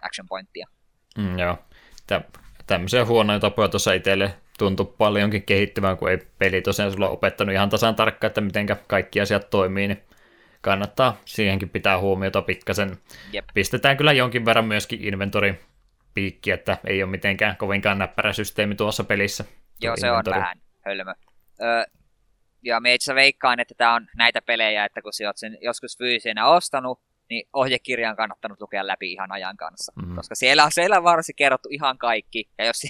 action 0.01 0.27
pointtia. 0.27 0.67
Mm, 1.17 1.39
joo. 1.39 1.57
Tä, 2.07 2.21
tämmöisiä 2.67 3.05
huonoja 3.05 3.39
tapoja 3.39 3.67
tuossa 3.67 3.93
itselle 3.93 4.35
tuntui 4.57 4.93
paljonkin 4.97 5.43
kehittyvän, 5.43 5.97
kun 5.97 6.11
ei 6.11 6.17
peli 6.39 6.61
tosiaan 6.61 6.91
sulla 6.91 7.09
opettanut 7.09 7.53
ihan 7.53 7.69
tasan 7.69 7.95
tarkkaan, 7.95 8.29
että 8.29 8.41
miten 8.41 8.67
kaikki 8.87 9.21
asiat 9.21 9.49
toimii, 9.49 9.87
niin 9.87 10.03
kannattaa 10.61 11.17
siihenkin 11.25 11.69
pitää 11.69 11.99
huomiota 11.99 12.41
pikkasen. 12.41 12.97
Jep. 13.33 13.45
Pistetään 13.53 13.97
kyllä 13.97 14.13
jonkin 14.13 14.45
verran 14.45 14.65
myöskin 14.65 15.03
inventori 15.03 15.59
piikki, 16.13 16.51
että 16.51 16.77
ei 16.87 17.03
ole 17.03 17.11
mitenkään 17.11 17.57
kovinkaan 17.57 17.97
näppärä 17.97 18.33
systeemi 18.33 18.75
tuossa 18.75 19.03
pelissä. 19.03 19.45
Joo, 19.81 19.95
se 19.97 20.07
inventori. 20.07 20.37
on 20.37 20.41
vähän 20.41 20.57
hölmö. 20.85 21.13
Öö, 21.61 21.83
ja 22.65 22.79
me 22.79 22.93
itse 22.93 23.15
veikkaan, 23.15 23.59
että 23.59 23.73
tämä 23.77 23.95
on 23.95 24.07
näitä 24.15 24.41
pelejä, 24.41 24.85
että 24.85 25.01
kun 25.01 25.13
sä 25.13 25.27
oot 25.27 25.37
sen 25.37 25.57
joskus 25.61 25.97
fyysisenä 25.97 26.47
ostanut, 26.47 26.99
niin 27.29 27.47
ohjekirja 27.53 28.09
on 28.09 28.15
kannattanut 28.15 28.61
lukea 28.61 28.87
läpi 28.87 29.11
ihan 29.11 29.31
ajan 29.31 29.57
kanssa. 29.57 29.93
Mm-hmm. 29.95 30.15
Koska 30.15 30.35
siellä 30.35 30.63
on 30.63 30.71
siellä 30.71 31.03
varsin 31.03 31.35
kerrottu 31.35 31.69
ihan 31.71 31.97
kaikki, 31.97 32.49
ja 32.57 32.65
jos 32.65 32.81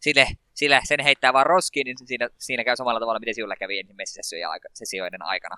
sille, 0.00 0.26
sille 0.54 0.80
sen 0.84 1.00
heittää 1.04 1.32
vaan 1.32 1.46
roskiin, 1.46 1.84
niin 1.84 1.96
siinä, 2.04 2.28
siinä 2.38 2.64
käy 2.64 2.76
samalla 2.76 3.00
tavalla, 3.00 3.20
miten 3.20 3.34
sinulla 3.34 3.56
kävi 3.56 3.78
ensimmäisen 3.78 4.24
sessioiden 4.74 5.22
aikana. 5.22 5.56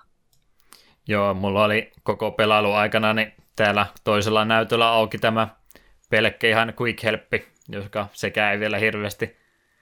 Joo, 1.07 1.33
mulla 1.33 1.63
oli 1.63 1.91
koko 2.03 2.31
pelailu 2.31 2.71
aikana 2.71 3.13
niin 3.13 3.33
täällä 3.55 3.85
toisella 4.03 4.45
näytöllä 4.45 4.89
auki 4.89 5.17
tämä 5.17 5.47
pelkkä 6.09 6.47
ihan 6.47 6.73
quick 6.81 7.03
helppi, 7.03 7.47
joka 7.69 8.07
sekä 8.13 8.51
ei 8.51 8.59
vielä 8.59 8.77
hirveästi 8.77 9.37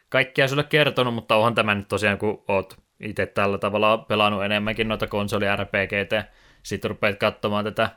kaikkia 0.09 0.47
sulle 0.47 0.63
kertonut, 0.63 1.13
mutta 1.13 1.35
onhan 1.35 1.55
tämä 1.55 1.75
nyt 1.75 1.87
tosiaan, 1.87 2.17
kun 2.17 2.43
oot 2.47 2.82
itse 2.99 3.25
tällä 3.25 3.57
tavalla 3.57 3.97
pelannut 3.97 4.43
enemmänkin 4.43 4.87
noita 4.87 5.07
konsoli 5.07 5.45
RPGtä, 5.55 6.25
sitten 6.63 6.89
rupeat 6.89 7.19
katsomaan 7.19 7.65
tätä 7.65 7.89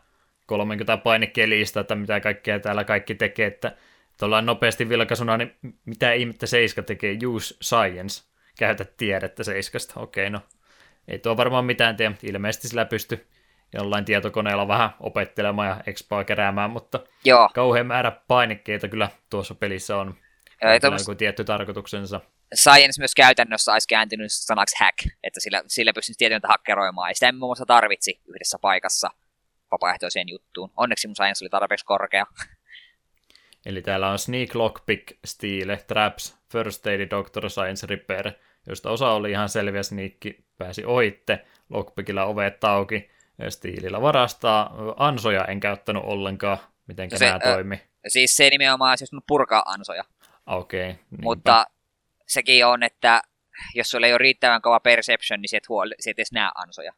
30 0.46 0.96
painikkelistä, 0.96 1.80
että 1.80 1.94
mitä 1.94 2.20
kaikkea 2.20 2.60
täällä 2.60 2.84
kaikki 2.84 3.14
tekee, 3.14 3.46
että 3.46 3.72
tuollain 4.18 4.46
nopeasti 4.46 4.88
vilkaisuna, 4.88 5.36
niin 5.36 5.56
mitä 5.84 6.12
ihmettä 6.12 6.46
Seiska 6.46 6.82
tekee? 6.82 7.18
Use 7.26 7.54
Science. 7.62 8.24
Käytä 8.58 8.84
tiedettä 8.96 9.44
Seiskasta. 9.44 10.00
Okei, 10.00 10.30
no 10.30 10.40
ei 11.08 11.18
tuo 11.18 11.36
varmaan 11.36 11.64
mitään 11.64 11.96
tee. 11.96 12.12
Ilmeisesti 12.22 12.68
sillä 12.68 12.84
pysty 12.84 13.26
jollain 13.74 14.04
tietokoneella 14.04 14.68
vähän 14.68 14.90
opettelemaan 15.00 15.68
ja 15.68 15.80
expaa 15.86 16.24
keräämään, 16.24 16.70
mutta 16.70 17.00
Joo. 17.24 17.50
kauhean 17.54 17.86
määrä 17.86 18.12
painikkeita 18.28 18.88
kyllä 18.88 19.08
tuossa 19.30 19.54
pelissä 19.54 19.96
on. 19.96 20.14
Joo, 20.62 20.72
ei 20.72 20.80
tommoista... 20.80 21.10
joku 21.10 21.18
tietty 21.18 21.44
tarkoituksensa. 21.44 22.20
Science 22.54 23.00
myös 23.00 23.14
käytännössä 23.14 23.72
olisi 23.72 23.88
kääntynyt 23.88 24.32
sanaksi 24.32 24.76
hack, 24.80 24.98
että 25.22 25.40
sillä, 25.40 25.62
sillä 25.66 25.92
pystyisi 25.92 26.18
tietyntä 26.18 26.48
hakkeroimaan, 26.48 27.10
ja 27.10 27.14
sitä 27.14 27.32
muun 27.32 27.48
muassa 27.48 27.66
tarvitsi 27.66 28.20
yhdessä 28.26 28.58
paikassa 28.60 29.10
vapaaehtoiseen 29.70 30.28
juttuun. 30.28 30.70
Onneksi 30.76 31.08
mun 31.08 31.16
Science 31.16 31.44
oli 31.44 31.50
tarpeeksi 31.50 31.86
korkea. 31.86 32.26
Eli 33.66 33.82
täällä 33.82 34.10
on 34.10 34.18
Sneak 34.18 34.54
Lockpick, 34.54 35.18
Stile, 35.24 35.76
Traps, 35.86 36.38
First 36.52 36.86
Aid, 36.86 37.10
Doctor 37.10 37.50
Science, 37.50 37.86
Repair, 37.86 38.32
josta 38.66 38.90
osa 38.90 39.10
oli 39.10 39.30
ihan 39.30 39.48
selviä 39.48 39.82
sniikki, 39.82 40.44
pääsi 40.58 40.84
oitte, 40.84 41.46
Lockpickilla 41.70 42.24
ovet 42.24 42.64
auki, 42.64 43.10
Stiilillä 43.48 44.00
varastaa, 44.00 44.74
ansoja 44.96 45.44
en 45.44 45.60
käyttänyt 45.60 46.02
ollenkaan, 46.06 46.58
miten 46.86 47.08
no 47.12 47.18
nämä 47.20 47.38
toimi. 47.38 47.82
Siis 48.08 48.36
se 48.36 48.50
nimenomaan 48.50 48.98
siis 48.98 49.10
purkaa 49.26 49.62
ansoja. 49.66 50.04
Okei. 50.46 50.90
Okay, 50.90 51.02
Mutta 51.22 51.66
sekin 52.26 52.66
on, 52.66 52.82
että 52.82 53.22
jos 53.74 53.90
sulla 53.90 54.06
ei 54.06 54.12
ole 54.12 54.18
riittävän 54.18 54.62
kova 54.62 54.80
perception, 54.80 55.40
niin 55.40 55.48
se 55.48 55.56
et, 55.56 55.68
huoli, 55.68 55.94
se 56.00 56.10
et 56.10 56.18
edes 56.18 56.32
näe 56.32 56.50
ansoja. 56.54 56.92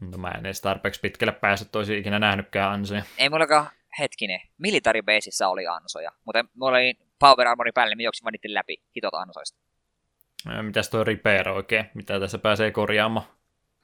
No 0.00 0.18
mä 0.18 0.28
en 0.28 0.46
edes 0.46 0.60
tarpeeksi 0.60 1.00
pitkälle 1.00 1.32
päässyt, 1.32 1.70
toisi 1.72 1.98
ikinä 1.98 2.18
nähnytkään 2.18 2.72
ansoja. 2.72 3.02
Ei 3.18 3.28
mullakaan 3.28 3.66
hetkinen, 3.98 4.40
Military 4.58 5.02
Baseissa 5.02 5.48
oli 5.48 5.66
ansoja, 5.66 6.12
mutta 6.24 6.44
mulla 6.54 6.76
oli 6.76 6.94
Power 7.18 7.48
Armorin 7.48 7.74
päälle, 7.74 7.94
niin 7.94 8.04
juoksin 8.04 8.24
vaan 8.24 8.32
niiden 8.32 8.54
läpi 8.54 8.82
hitot 8.96 9.14
ansoista. 9.14 9.58
Mitäs 10.62 10.90
tuo 10.90 11.04
Repair 11.04 11.48
oikein? 11.48 11.90
Mitä 11.94 12.20
tässä 12.20 12.38
pääsee 12.38 12.70
korjaamaan? 12.70 13.26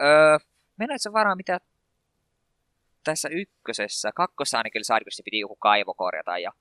Öö, 0.03 0.39
mennään 0.77 0.99
se 0.99 1.13
varmaan 1.13 1.37
mitä 1.37 1.61
tässä 3.05 3.29
ykkösessä, 3.29 4.13
kakkossa 4.15 4.59
ainakin 4.59 4.85
saaduksi 4.85 5.23
piti 5.23 5.39
joku 5.39 5.57
kaivo 5.57 5.95
korjata 5.95 6.39
ja 6.39 6.53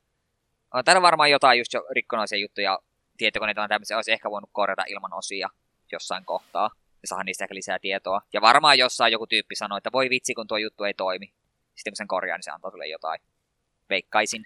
on 0.74 0.84
täällä 0.84 1.02
varmaan 1.02 1.32
jotain 1.32 1.60
just 1.60 1.74
jo 1.74 1.86
rikkonaisia 1.96 2.40
juttuja, 2.40 2.80
tietokoneita 3.22 3.64
on 3.64 3.70
tämmöisiä, 3.70 3.98
olisi 3.98 4.12
ehkä 4.12 4.32
voinut 4.32 4.50
korjata 4.54 4.84
ilman 4.88 5.14
osia 5.14 5.50
jossain 5.92 6.26
kohtaa 6.26 6.70
ja 7.02 7.08
saada 7.08 7.24
niistä 7.24 7.46
ehkä 7.46 7.56
lisää 7.56 7.80
tietoa. 7.80 8.22
Ja 8.34 8.42
varmaan 8.42 8.78
jossain 8.78 9.12
joku 9.12 9.28
tyyppi 9.28 9.56
sanoi, 9.56 9.78
että 9.78 9.92
voi 9.92 10.10
vitsi, 10.10 10.34
kun 10.34 10.48
tuo 10.48 10.58
juttu 10.58 10.84
ei 10.84 10.94
toimi. 10.94 11.34
Sitten 11.76 11.92
kun 11.92 11.98
sen 11.98 12.08
korjaa, 12.08 12.38
niin 12.38 12.44
se 12.44 12.52
antaa 12.52 12.72
sulle 12.72 12.88
jotain 12.88 13.22
veikkaisin. 13.90 14.46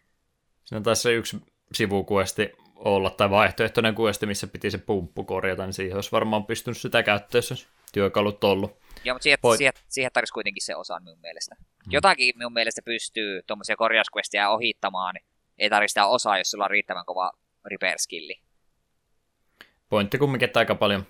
Siinä 0.65 0.81
taisi 0.81 1.01
se 1.01 1.13
yksi 1.13 1.37
sivukuesti 1.73 2.51
olla, 2.75 3.09
tai 3.09 3.29
vaihtoehtoinen 3.29 3.95
kuesti, 3.95 4.25
missä 4.25 4.47
piti 4.47 4.71
se 4.71 4.77
pumppu 4.77 5.23
korjata, 5.23 5.65
niin 5.65 5.73
siihen 5.73 5.95
olisi 5.95 6.11
varmaan 6.11 6.45
pystynyt 6.45 6.77
sitä 6.77 7.03
käyttöön, 7.03 7.43
jos 7.49 7.67
työkalut 7.93 8.43
ollut. 8.43 8.71
Joo, 9.03 9.15
mutta 9.15 9.23
siihen, 9.23 9.39
Poi... 9.41 9.57
siihen, 9.57 9.73
siihen 9.87 10.11
tarvitsisi 10.11 10.33
kuitenkin 10.33 10.65
se 10.65 10.75
osa 10.75 10.99
minun 10.99 11.19
mielestä. 11.21 11.55
Hmm. 11.59 11.91
Jotakin 11.91 12.37
minun 12.37 12.53
mielestä 12.53 12.81
pystyy 12.85 13.41
tuommoisia 13.47 13.75
korjausquestia 13.75 14.49
ohittamaan, 14.49 15.15
ei 15.57 15.69
tarvitse 15.69 15.91
sitä 15.91 16.05
osaa, 16.05 16.37
jos 16.37 16.51
sulla 16.51 16.63
on 16.63 16.71
riittävän 16.71 17.05
kova 17.05 17.31
repair 17.65 17.99
skilli. 17.99 18.44
Pointti 19.95 20.17
kumminkin, 20.17 20.45
että 20.45 20.59
aika 20.59 20.75
paljon 20.75 21.07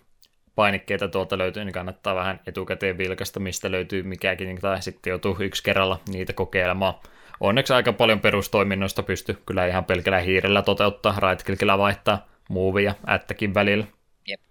painikkeita 0.56 1.08
tuolta 1.08 1.38
löytyy, 1.38 1.66
niin 1.66 1.74
kannattaa 1.74 2.16
vähän 2.16 2.40
etukäteen 2.48 2.98
vilkasta, 2.98 3.40
mistä 3.40 3.72
löytyy 3.72 4.04
mikäkin, 4.04 4.62
tai 4.62 4.82
sitten 4.82 5.12
joutuu 5.12 5.36
yksi 5.40 5.64
kerralla 5.64 6.00
niitä 6.10 6.34
kokeilemaan 6.34 6.94
onneksi 7.40 7.74
aika 7.74 7.94
paljon 7.94 8.20
perustoiminnoista 8.20 9.04
pysty 9.04 9.38
kyllä 9.46 9.68
ihan 9.68 9.86
pelkällä 9.86 10.20
hiirellä 10.20 10.62
toteuttaa, 10.62 11.20
right 11.20 11.62
vaihtaa 11.78 12.28
muuvia 12.50 12.96
ättäkin 13.10 13.54
välillä. 13.54 13.86
Jep. 14.28 14.42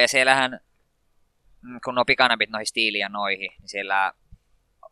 Ja 0.00 0.08
siellähän, 0.08 0.60
mm, 1.62 1.80
kun 1.84 1.94
nuo 1.94 2.04
pikanapit 2.04 2.50
noihin 2.50 2.66
stiiliin 2.66 3.00
ja 3.00 3.08
noihin, 3.08 3.50
niin 3.60 3.68
siellä 3.68 4.12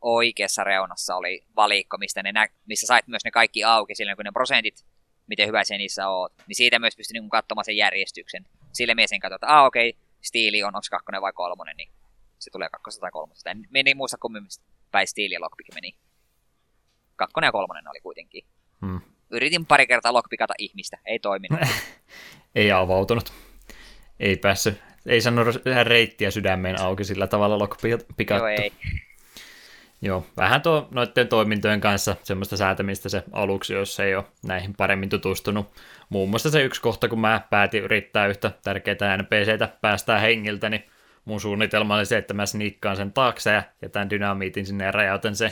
oikeassa 0.00 0.64
reunassa 0.64 1.16
oli 1.16 1.44
valikko, 1.56 1.98
mistä 1.98 2.22
ne 2.22 2.32
nä- 2.32 2.48
missä 2.66 2.86
sait 2.86 3.08
myös 3.08 3.24
ne 3.24 3.30
kaikki 3.30 3.64
auki, 3.64 3.94
silloin 3.94 4.16
kun 4.16 4.24
ne 4.24 4.32
prosentit, 4.32 4.84
miten 5.26 5.48
hyvä 5.48 5.64
se 5.64 5.78
niissä 5.78 6.08
on, 6.08 6.30
niin 6.46 6.56
siitä 6.56 6.78
myös 6.78 6.96
pystyi 6.96 7.20
niin 7.20 7.30
katsomaan 7.30 7.64
sen 7.64 7.76
järjestyksen. 7.76 8.46
Sille 8.72 8.94
mies 8.94 9.10
sen 9.10 9.20
että 9.34 9.46
ah 9.46 9.64
okei, 9.64 9.88
okay, 9.88 10.00
stiili 10.22 10.62
on, 10.62 10.76
onko 10.76 10.86
kakkonen 10.90 11.22
vai 11.22 11.32
kolmonen, 11.32 11.76
niin 11.76 11.92
se 12.38 12.50
tulee 12.50 12.68
kakkosta 12.68 13.00
tai 13.00 13.10
kolmosta. 13.10 13.50
En, 13.50 13.68
en 13.74 13.96
muista 13.96 14.18
kummin 14.18 14.44
päin 14.90 15.06
stiili 15.06 15.34
ja 15.34 15.40
lockpick 15.40 15.74
meni 15.74 15.94
kakkonen 17.16 17.48
ja 17.48 17.52
kolmonen 17.52 17.88
oli 17.88 18.00
kuitenkin. 18.00 18.44
Hmm. 18.86 19.00
Yritin 19.30 19.66
pari 19.66 19.86
kertaa 19.86 20.12
lockpikata 20.12 20.54
ihmistä, 20.58 20.98
ei 21.06 21.18
toiminut. 21.18 21.60
ei 22.54 22.72
avautunut. 22.72 23.32
Ei 24.20 24.36
päässyt, 24.36 24.82
ei 25.06 25.20
sanonut 25.20 25.56
reittiä 25.82 26.30
sydämeen 26.30 26.80
auki 26.80 27.04
sillä 27.04 27.26
tavalla 27.26 27.58
lockpikattu. 27.58 28.14
Joo, 28.28 28.46
ei. 28.46 28.72
Joo, 30.02 30.26
vähän 30.36 30.62
tuo 30.62 30.88
noiden 30.90 31.28
toimintojen 31.28 31.80
kanssa 31.80 32.16
semmoista 32.22 32.56
säätämistä 32.56 33.08
se 33.08 33.22
aluksi, 33.32 33.72
jos 33.72 34.00
ei 34.00 34.14
ole 34.14 34.24
näihin 34.46 34.74
paremmin 34.76 35.08
tutustunut. 35.08 35.72
Muun 36.08 36.30
muassa 36.30 36.50
se 36.50 36.62
yksi 36.62 36.80
kohta, 36.80 37.08
kun 37.08 37.20
mä 37.20 37.40
päätin 37.50 37.82
yrittää 37.82 38.26
yhtä 38.26 38.50
tärkeää 38.64 39.16
NPCtä 39.16 39.68
päästää 39.80 40.18
hengiltä, 40.18 40.70
niin 40.70 40.84
mun 41.24 41.40
suunnitelma 41.40 41.96
oli 41.96 42.06
se, 42.06 42.18
että 42.18 42.34
mä 42.34 42.46
sniikkaan 42.46 42.96
sen 42.96 43.12
taakse 43.12 43.52
ja 43.52 43.62
jätän 43.82 44.10
dynamiitin 44.10 44.66
sinne 44.66 44.84
ja 44.84 44.90
räjäytän 44.90 45.36
se, 45.36 45.50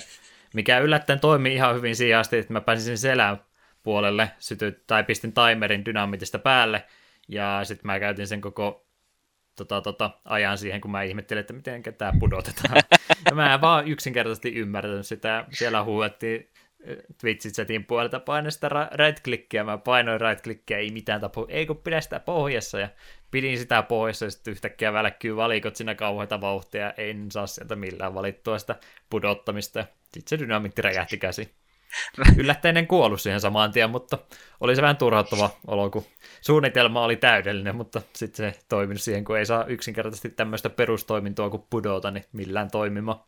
mikä 0.55 0.79
yllättäen 0.79 1.21
toimii 1.21 1.55
ihan 1.55 1.75
hyvin 1.75 1.97
siihen 1.97 2.19
asti, 2.19 2.39
että 2.39 2.53
mä 2.53 2.61
pääsin 2.61 2.99
selän 2.99 3.41
puolelle, 3.83 4.31
syty, 4.39 4.83
tai 4.87 5.05
pistin 5.05 5.33
timerin 5.33 5.85
dynamiitista 5.85 6.39
päälle, 6.39 6.85
ja 7.29 7.61
sitten 7.65 7.87
mä 7.87 8.01
käytin 8.01 8.27
sen 8.27 8.41
koko 8.41 8.88
tota, 9.59 9.81
tota, 9.81 10.11
ajan 10.25 10.59
siihen, 10.59 10.81
kun 10.81 10.91
mä 10.91 11.03
ihmettelin, 11.03 11.41
että 11.41 11.53
miten 11.53 11.83
tämä 11.83 12.13
pudotetaan. 12.21 12.83
ja 13.31 13.35
mä 13.35 13.55
en 13.55 13.61
vaan 13.61 13.89
yksinkertaisesti 13.89 14.55
ymmärtänyt 14.55 15.07
sitä. 15.07 15.45
Siellä 15.53 15.85
huuettiin 15.85 16.49
Twitch-chatin 17.23 17.85
puolelta 17.87 18.21
painoin 18.21 18.53
sitä 18.53 18.69
right-klikkiä, 18.69 19.65
mä 19.65 19.79
painoin 19.79 20.21
right-klikkiä, 20.21 20.79
ei 20.79 20.91
mitään 20.91 21.21
tapaa, 21.21 21.45
ei 21.49 21.67
kun 21.67 21.77
pidä 21.77 22.01
sitä 22.01 22.21
pohjassa, 22.21 22.79
ja 22.79 22.89
pidin 23.31 23.59
sitä 23.59 23.83
pohjassa, 23.83 24.25
ja 24.25 24.31
sitten 24.31 24.53
yhtäkkiä 24.53 24.93
välkkyy 24.93 25.37
valikot 25.37 25.77
siinä 25.77 25.95
kauheita 25.95 26.41
vauhtia, 26.41 26.93
en 26.97 27.31
saa 27.31 27.47
sieltä 27.47 27.77
millään 27.77 28.15
valittua 28.15 28.59
sitä 28.59 28.77
pudottamista, 29.11 29.85
sitten 30.15 30.39
se 30.39 30.39
dynamiitti 30.39 30.83
räjähti 30.83 31.19
käsi. 31.19 31.55
Yllättäen 32.37 32.77
en 32.77 32.87
kuollut 32.87 33.21
siihen 33.21 33.41
samaan 33.41 33.73
tien, 33.73 33.91
mutta 33.91 34.19
oli 34.61 34.77
se 34.77 34.83
vähän 34.83 34.97
turhauttava 34.97 35.51
olo, 35.67 35.91
kun 35.91 36.05
suunnitelma 36.41 37.05
oli 37.05 37.17
täydellinen, 37.17 37.77
mutta 37.77 38.03
sitten 38.13 38.53
se 38.53 38.61
toiminut 38.69 39.03
siihen, 39.03 39.25
kun 39.25 39.39
ei 39.39 39.47
saa 39.47 39.65
yksinkertaisesti 39.65 40.29
tämmöistä 40.29 40.71
perustoimintoa 40.71 41.51
kuin 41.51 41.63
pudota, 41.71 42.11
niin 42.11 42.25
millään 42.33 42.71
toimimaan. 42.71 43.21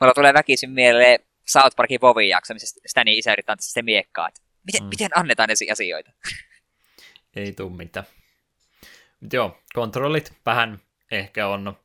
Mulla 0.00 0.14
tulee 0.14 0.34
väkisin 0.34 0.70
mieleen 0.70 1.20
South 1.46 1.76
Parkin 1.76 2.00
Vovin 2.00 2.28
jakso, 2.28 2.54
missä 2.54 2.80
Stanin 2.86 3.18
isä 3.18 3.32
yrittää 3.32 3.52
antaa 3.52 3.62
sitä 3.62 3.82
miekkaa, 3.82 4.28
että 4.28 4.40
miten, 4.66 4.82
mm. 4.82 4.88
miten 4.88 5.08
annetaan 5.14 5.50
esi 5.50 5.70
asioita? 5.70 6.10
Ei 7.36 7.52
tuu 7.52 7.70
mitään. 7.70 8.06
Mutta 9.20 9.36
joo, 9.36 9.58
kontrollit 9.74 10.32
vähän 10.46 10.78
ehkä 11.10 11.48
on 11.48 11.78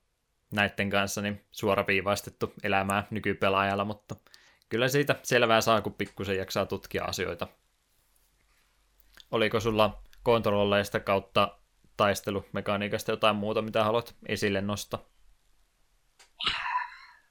näiden 0.52 0.90
kanssa 0.90 1.22
niin 1.22 1.42
suoraviivaistettu 1.52 2.54
elämää 2.64 3.08
nykypelaajalla, 3.10 3.86
mutta 3.86 4.16
kyllä 4.74 4.88
siitä 4.88 5.16
selvää 5.24 5.62
saa, 5.62 5.82
kun 5.82 5.94
pikkusen 5.94 6.38
jaksaa 6.38 6.66
tutkia 6.66 7.04
asioita. 7.04 7.48
Oliko 9.32 9.60
sulla 9.60 10.04
kontrolleista 10.24 11.00
kautta 11.00 11.58
taistelumekaniikasta 11.98 13.12
jotain 13.12 13.36
muuta, 13.36 13.62
mitä 13.62 13.84
haluat 13.84 14.16
esille 14.28 14.62
nostaa? 14.62 15.06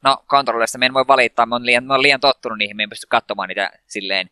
No, 0.04 0.24
kontrolleista 0.26 0.78
me 0.78 0.86
en 0.86 0.94
voi 0.94 1.04
valittaa, 1.08 1.46
mä 1.46 1.54
oon 1.54 1.66
liian, 1.66 1.84
mä 1.84 1.94
oon 1.94 2.02
liian 2.02 2.20
tottunut 2.20 2.58
niihin, 2.58 2.76
mä 2.76 2.82
en 2.82 2.88
pysty 2.88 3.06
katsomaan 3.10 3.48
niitä 3.48 3.72
silleen 3.86 4.30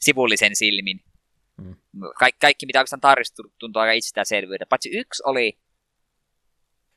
sivullisen 0.00 0.56
silmin. 0.56 1.00
Mm. 1.56 1.76
Kaik, 2.18 2.36
kaikki, 2.40 2.66
mitä 2.66 2.78
oikeastaan 2.78 3.00
tarjostuu, 3.00 3.44
tuntuu 3.58 3.82
aika 3.82 3.92
itsestäänselvyydeltä. 3.92 4.68
Paitsi 4.68 4.90
yksi 4.98 5.22
oli, 5.26 5.58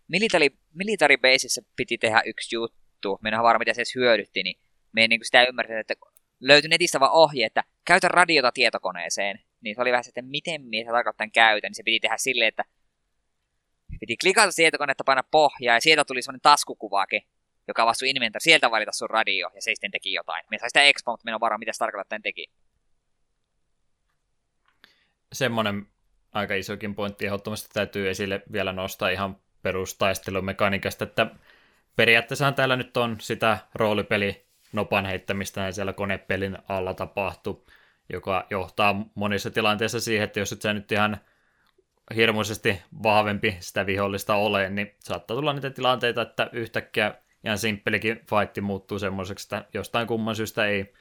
military, 0.07 0.47
military 0.73 1.17
baseissa 1.17 1.61
piti 1.75 1.97
tehdä 1.97 2.21
yksi 2.25 2.55
juttu, 2.55 3.19
mä 3.21 3.29
en 3.29 3.35
ole 3.35 3.43
varma, 3.43 3.59
mitä 3.59 3.73
se 3.73 3.81
edes 3.81 3.95
hyödytti, 3.95 4.43
niin 4.43 4.64
me 4.95 5.03
en 5.03 5.09
niin 5.09 5.25
sitä 5.25 5.43
ymmärtänyt, 5.43 5.91
että 5.91 6.05
löytyi 6.39 6.69
netistä 6.69 6.99
vaan 6.99 7.11
ohje, 7.11 7.45
että 7.45 7.63
käytä 7.85 8.07
radiota 8.07 8.51
tietokoneeseen. 8.51 9.39
Niin 9.61 9.75
se 9.75 9.81
oli 9.81 9.91
vähän 9.91 10.03
se, 10.03 10.09
että 10.09 10.21
miten 10.21 10.61
minä 10.65 10.91
tarkoitan 10.91 11.31
käytän, 11.31 11.69
niin 11.69 11.75
se 11.75 11.83
piti 11.83 11.99
tehdä 11.99 12.17
silleen, 12.17 12.47
että 12.47 12.63
piti 13.99 14.17
klikata 14.17 14.51
tietokonetta, 14.55 15.03
paina 15.03 15.23
pohjaa 15.31 15.75
ja 15.75 15.81
sieltä 15.81 16.05
tuli 16.05 16.21
semmoinen 16.21 16.41
taskukuvake, 16.41 17.21
joka 17.67 17.85
vastui 17.85 18.09
inventar, 18.09 18.41
sieltä 18.41 18.71
valita 18.71 18.91
sun 18.91 19.09
radio, 19.09 19.51
ja 19.55 19.61
se 19.61 19.71
sitten 19.71 19.91
teki 19.91 20.13
jotain. 20.13 20.45
Me 20.51 20.57
sai 20.59 20.69
sitä 20.69 20.83
expo, 20.83 21.11
mutta 21.11 21.23
minä 21.25 21.35
on 21.35 21.41
varma, 21.41 21.57
mitä 21.57 21.73
se 21.73 21.79
tarkoittaa, 21.79 22.15
että 22.15 22.23
teki. 22.23 22.47
Semmoinen 25.33 25.87
aika 26.31 26.55
isokin 26.55 26.95
pointti 26.95 27.25
ehdottomasti 27.25 27.69
täytyy 27.73 28.09
esille 28.09 28.43
vielä 28.51 28.73
nostaa 28.73 29.09
ihan 29.09 29.37
perustaistelumekaniikasta, 29.61 31.03
että 31.03 31.27
periaatteessa 31.95 32.51
täällä 32.51 32.75
nyt 32.75 32.97
on 32.97 33.17
sitä 33.19 33.57
roolipeli 33.75 34.44
nopan 34.75 35.05
heittämistä 35.05 35.71
siellä 35.71 35.93
konepelin 35.93 36.57
alla 36.69 36.93
tapahtuu, 36.93 37.65
joka 38.13 38.47
johtaa 38.49 39.05
monissa 39.15 39.51
tilanteissa 39.51 39.99
siihen, 39.99 40.23
että 40.23 40.39
jos 40.39 40.51
et 40.51 40.61
sä 40.61 40.73
nyt 40.73 40.91
ihan 40.91 41.17
hirmuisesti 42.15 42.81
vahvempi 43.03 43.57
sitä 43.59 43.85
vihollista 43.85 44.35
ole, 44.35 44.69
niin 44.69 44.95
saattaa 44.99 45.37
tulla 45.37 45.53
niitä 45.53 45.69
tilanteita, 45.69 46.21
että 46.21 46.49
yhtäkkiä 46.51 47.13
ihan 47.43 47.57
simppelikin 47.57 48.21
fightti 48.29 48.61
muuttuu 48.61 48.99
semmoiseksi, 48.99 49.45
että 49.45 49.65
jostain 49.73 50.07
kumman 50.07 50.35
syystä 50.35 50.65
ei, 50.65 50.93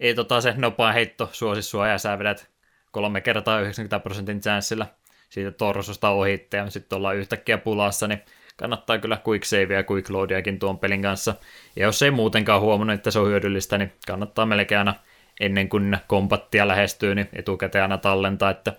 ei 0.00 0.14
tota 0.14 0.40
se 0.40 0.54
nopea 0.56 0.92
heitto 0.92 1.28
suosi 1.32 1.62
sua 1.62 1.88
ja 1.88 1.98
sä 1.98 2.18
vedät 2.18 2.50
kolme 2.90 3.20
kertaa 3.20 3.60
90 3.60 4.00
prosentin 4.00 4.40
chanssilla 4.40 4.86
siitä 5.28 5.50
torsosta 5.50 6.08
ohitte 6.08 6.56
ja 6.56 6.70
sitten 6.70 6.96
ollaan 6.96 7.16
yhtäkkiä 7.16 7.58
pulassa, 7.58 8.08
niin 8.08 8.22
kannattaa 8.60 8.98
kyllä 8.98 9.18
quick 9.28 9.44
savea 9.44 9.78
ja 9.78 9.84
quick 9.90 10.10
loadiakin 10.10 10.58
tuon 10.58 10.78
pelin 10.78 11.02
kanssa. 11.02 11.34
Ja 11.76 11.82
jos 11.82 12.02
ei 12.02 12.10
muutenkaan 12.10 12.60
huomannut, 12.60 12.94
että 12.94 13.10
se 13.10 13.18
on 13.18 13.28
hyödyllistä, 13.28 13.78
niin 13.78 13.92
kannattaa 14.06 14.46
melkein 14.46 14.78
aina 14.78 14.94
ennen 15.40 15.68
kuin 15.68 15.98
kompattia 16.06 16.68
lähestyy, 16.68 17.14
niin 17.14 17.28
etukäteen 17.32 17.82
aina 17.82 17.98
tallentaa, 17.98 18.50
että 18.50 18.72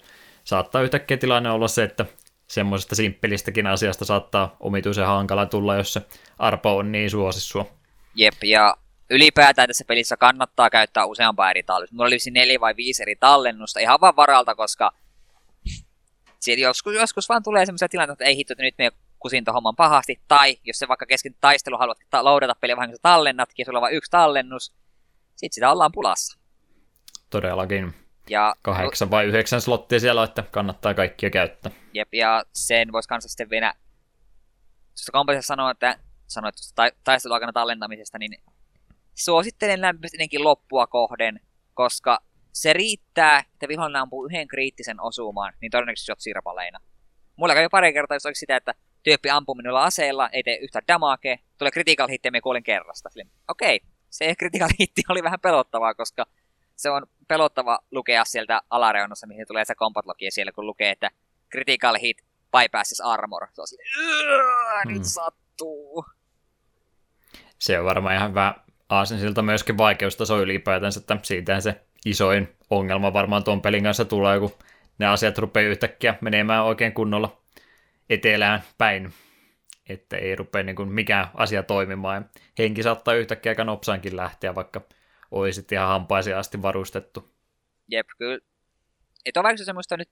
saattaa 0.44 0.82
yhtäkkiä 0.82 1.18
tilanne 1.18 1.52
olla 1.52 1.68
se, 1.68 1.84
että 1.84 2.06
semmoisesta 2.48 2.96
simppelistäkin 2.96 3.68
asiasta 3.68 4.06
saattaa 4.06 4.56
omituisen 4.60 5.06
hankala 5.06 5.46
tulla, 5.46 5.76
jos 5.76 5.94
se 5.94 6.02
arpa 6.40 6.74
on 6.74 6.92
niin 6.92 7.10
suosissua. 7.10 7.66
Jep, 8.16 8.44
ja 8.44 8.76
ylipäätään 9.10 9.68
tässä 9.68 9.86
pelissä 9.88 10.18
kannattaa 10.18 10.70
käyttää 10.70 11.06
useampaa 11.06 11.50
eri 11.50 11.64
tallennusta. 11.64 11.96
Mulla 11.96 12.08
olisi 12.08 12.32
neljä 12.32 12.60
vai 12.60 12.76
viisi 12.76 13.04
eri 13.04 13.16
tallennusta 13.16 13.80
ihan 13.80 14.02
vaan 14.02 14.16
varalta, 14.16 14.56
koska 14.56 14.92
siitä 16.40 16.62
joskus, 16.62 16.94
joskus 16.94 17.30
vaan 17.30 17.44
tulee 17.44 17.66
semmoisia 17.66 17.90
tilanteita, 17.90 18.14
että 18.14 18.26
ei 18.26 18.38
hitto, 18.38 18.54
että 18.54 18.64
nyt 18.64 18.76
me 18.78 18.92
kusin 19.22 19.44
homman 19.54 19.76
pahasti, 19.76 20.22
tai 20.28 20.58
jos 20.64 20.80
se 20.80 20.88
vaikka 20.88 21.06
kesken 21.06 21.36
taistelu 21.42 21.78
haluat 21.78 21.98
ta- 22.10 22.24
loadata 22.24 22.56
peliä 22.62 22.76
vähän, 22.76 22.90
kun 22.90 23.00
tallennatkin, 23.02 23.64
ja 23.64 23.66
sulla 23.66 23.80
on 23.80 23.82
vain 23.82 23.96
yksi 23.96 24.12
tallennus, 24.12 24.74
sit 25.36 25.54
sitä 25.54 25.72
ollaan 25.72 25.92
pulassa. 25.92 26.40
Todellakin. 27.30 27.94
Ja, 28.30 28.56
Kahdeksan 28.62 29.12
vai 29.12 29.26
yhdeksän 29.26 29.62
slottia 29.62 30.00
siellä, 30.00 30.24
että 30.24 30.44
kannattaa 30.52 30.94
kaikkia 30.94 31.30
käyttää. 31.30 31.72
Jep, 31.94 32.14
ja 32.14 32.44
sen 32.54 32.92
voisi 32.92 33.10
kanssa 33.10 33.30
sitten 33.30 33.50
vielä, 33.50 33.74
jos 34.92 35.10
kompetissa 35.12 35.48
sanoa, 35.48 35.72
että 35.72 35.98
sanoit 36.28 36.56
ta- 36.76 36.92
taisteluaikana 37.04 37.54
tallentamisesta, 37.54 38.18
niin 38.18 38.44
suosittelen 39.16 39.82
lämpöisesti 39.82 40.40
loppua 40.40 40.88
kohden, 40.88 41.40
koska 41.74 42.20
se 42.54 42.74
riittää, 42.74 43.40
että 43.54 43.68
vihollinen 43.68 44.02
ampuu 44.02 44.26
yhden 44.26 44.48
kriittisen 44.48 45.02
osumaan, 45.02 45.54
niin 45.62 45.72
todennäköisesti 45.72 46.12
olet 46.12 46.20
sirpaleina. 46.20 46.80
Mulla 47.36 47.54
kävi 47.54 47.70
pari 47.72 47.94
kertaa 47.94 48.16
jos 48.16 48.24
sitä, 48.34 48.56
että 48.56 48.74
tyyppi 49.04 49.30
ampuu 49.30 49.56
minulla 49.56 49.84
aseella, 49.84 50.30
ei 50.30 50.44
tee 50.44 50.58
yhtä 50.58 50.82
damage, 50.88 51.40
tulee 51.58 51.72
critical 51.72 52.08
hit 52.08 52.26
ja 52.26 52.32
me 52.32 52.42
kuolin 52.42 52.64
kerrasta. 52.64 53.10
Okei, 53.48 53.76
okay, 53.76 53.90
se 54.10 54.36
critical 54.36 54.70
hit 54.80 54.92
oli 55.10 55.24
vähän 55.24 55.40
pelottavaa, 55.40 55.94
koska 55.94 56.26
se 56.76 56.90
on 56.90 57.08
pelottava 57.28 57.80
lukea 57.92 58.26
sieltä 58.26 58.62
alareunassa, 58.70 59.28
mihin 59.28 59.48
tulee 59.48 59.66
se 59.66 59.76
combat 59.76 60.06
siellä, 60.30 60.52
kun 60.52 60.66
lukee, 60.66 60.90
että 60.90 61.10
critical 61.52 61.98
hit 62.02 62.18
bypasses 62.52 63.02
armor. 63.02 63.48
Se 63.54 63.62
on 63.62 63.68
silleen, 63.68 64.88
nyt 64.88 64.98
mm. 64.98 65.04
sattuu. 65.04 66.06
Se 67.60 67.80
on 67.80 67.86
varmaan 67.86 68.16
ihan 68.16 68.30
hyvä 68.30 68.56
aasinsilta 68.90 69.42
myöskin 69.42 69.78
vaikeustaso 69.78 70.42
ylipäätänsä, 70.42 71.00
että 71.00 71.18
siitä 71.24 71.60
se 71.60 71.82
isoin 72.06 72.56
ongelma 72.70 73.14
varmaan 73.14 73.44
tuon 73.44 73.62
pelin 73.62 73.84
kanssa 73.84 74.06
tulee, 74.06 74.40
kun 74.40 74.52
ne 74.98 75.08
asiat 75.08 75.38
rupeaa 75.38 75.70
yhtäkkiä 75.70 76.16
menemään 76.22 76.64
oikein 76.64 76.94
kunnolla 76.94 77.42
etelään 78.12 78.64
päin, 78.78 79.14
että 79.90 80.18
ei 80.18 80.36
rupea 80.36 80.64
niin 80.64 80.76
kuin 80.76 80.90
mikään 80.90 81.28
asia 81.34 81.64
toimimaan. 81.64 82.30
Henki 82.58 82.84
saattaa 82.84 83.14
yhtäkkiä 83.14 83.52
aika 83.52 83.64
nopsaankin 83.64 84.18
lähteä, 84.18 84.56
vaikka 84.56 84.82
olisit 85.32 85.72
ihan 85.72 85.88
hampaisiin 85.88 86.36
asti 86.36 86.62
varustettu. 86.62 87.36
Jep, 87.88 88.08
kyllä. 88.18 88.40
Et 89.26 89.38
ole 89.38 89.44
vaikka 89.44 89.64
semmoista 89.64 89.98
nyt 89.98 90.10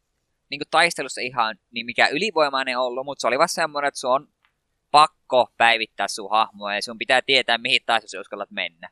niin 0.49 0.61
taistelussa 0.71 1.21
ihan 1.21 1.55
niin 1.71 1.85
mikä 1.85 2.07
ylivoimainen 2.07 2.79
ollut, 2.79 3.05
mutta 3.05 3.21
se 3.21 3.27
oli 3.27 3.39
vasta 3.39 3.55
semmoinen, 3.55 3.87
että 3.87 3.99
se 3.99 4.07
on 4.07 4.27
pakko 4.91 5.53
päivittää 5.57 6.07
sun 6.07 6.29
hahmoa 6.29 6.75
ja 6.75 6.81
sun 6.81 6.97
pitää 6.97 7.21
tietää, 7.21 7.57
mihin 7.57 7.81
taistelussa 7.85 8.19
uskallat 8.19 8.51
mennä. 8.51 8.89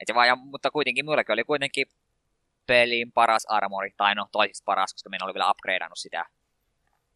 Et 0.00 0.14
vaan, 0.14 0.28
ja, 0.28 0.36
mutta 0.36 0.70
kuitenkin 0.70 1.04
mullakin 1.04 1.32
oli 1.32 1.44
kuitenkin 1.44 1.86
pelin 2.66 3.12
paras 3.12 3.46
armori, 3.46 3.90
tai 3.96 4.14
no 4.14 4.28
toisista 4.32 4.64
paras, 4.64 4.94
koska 4.94 5.10
minä 5.10 5.24
oli 5.24 5.34
vielä 5.34 5.50
upgradeannut 5.50 5.98
sitä. 5.98 6.26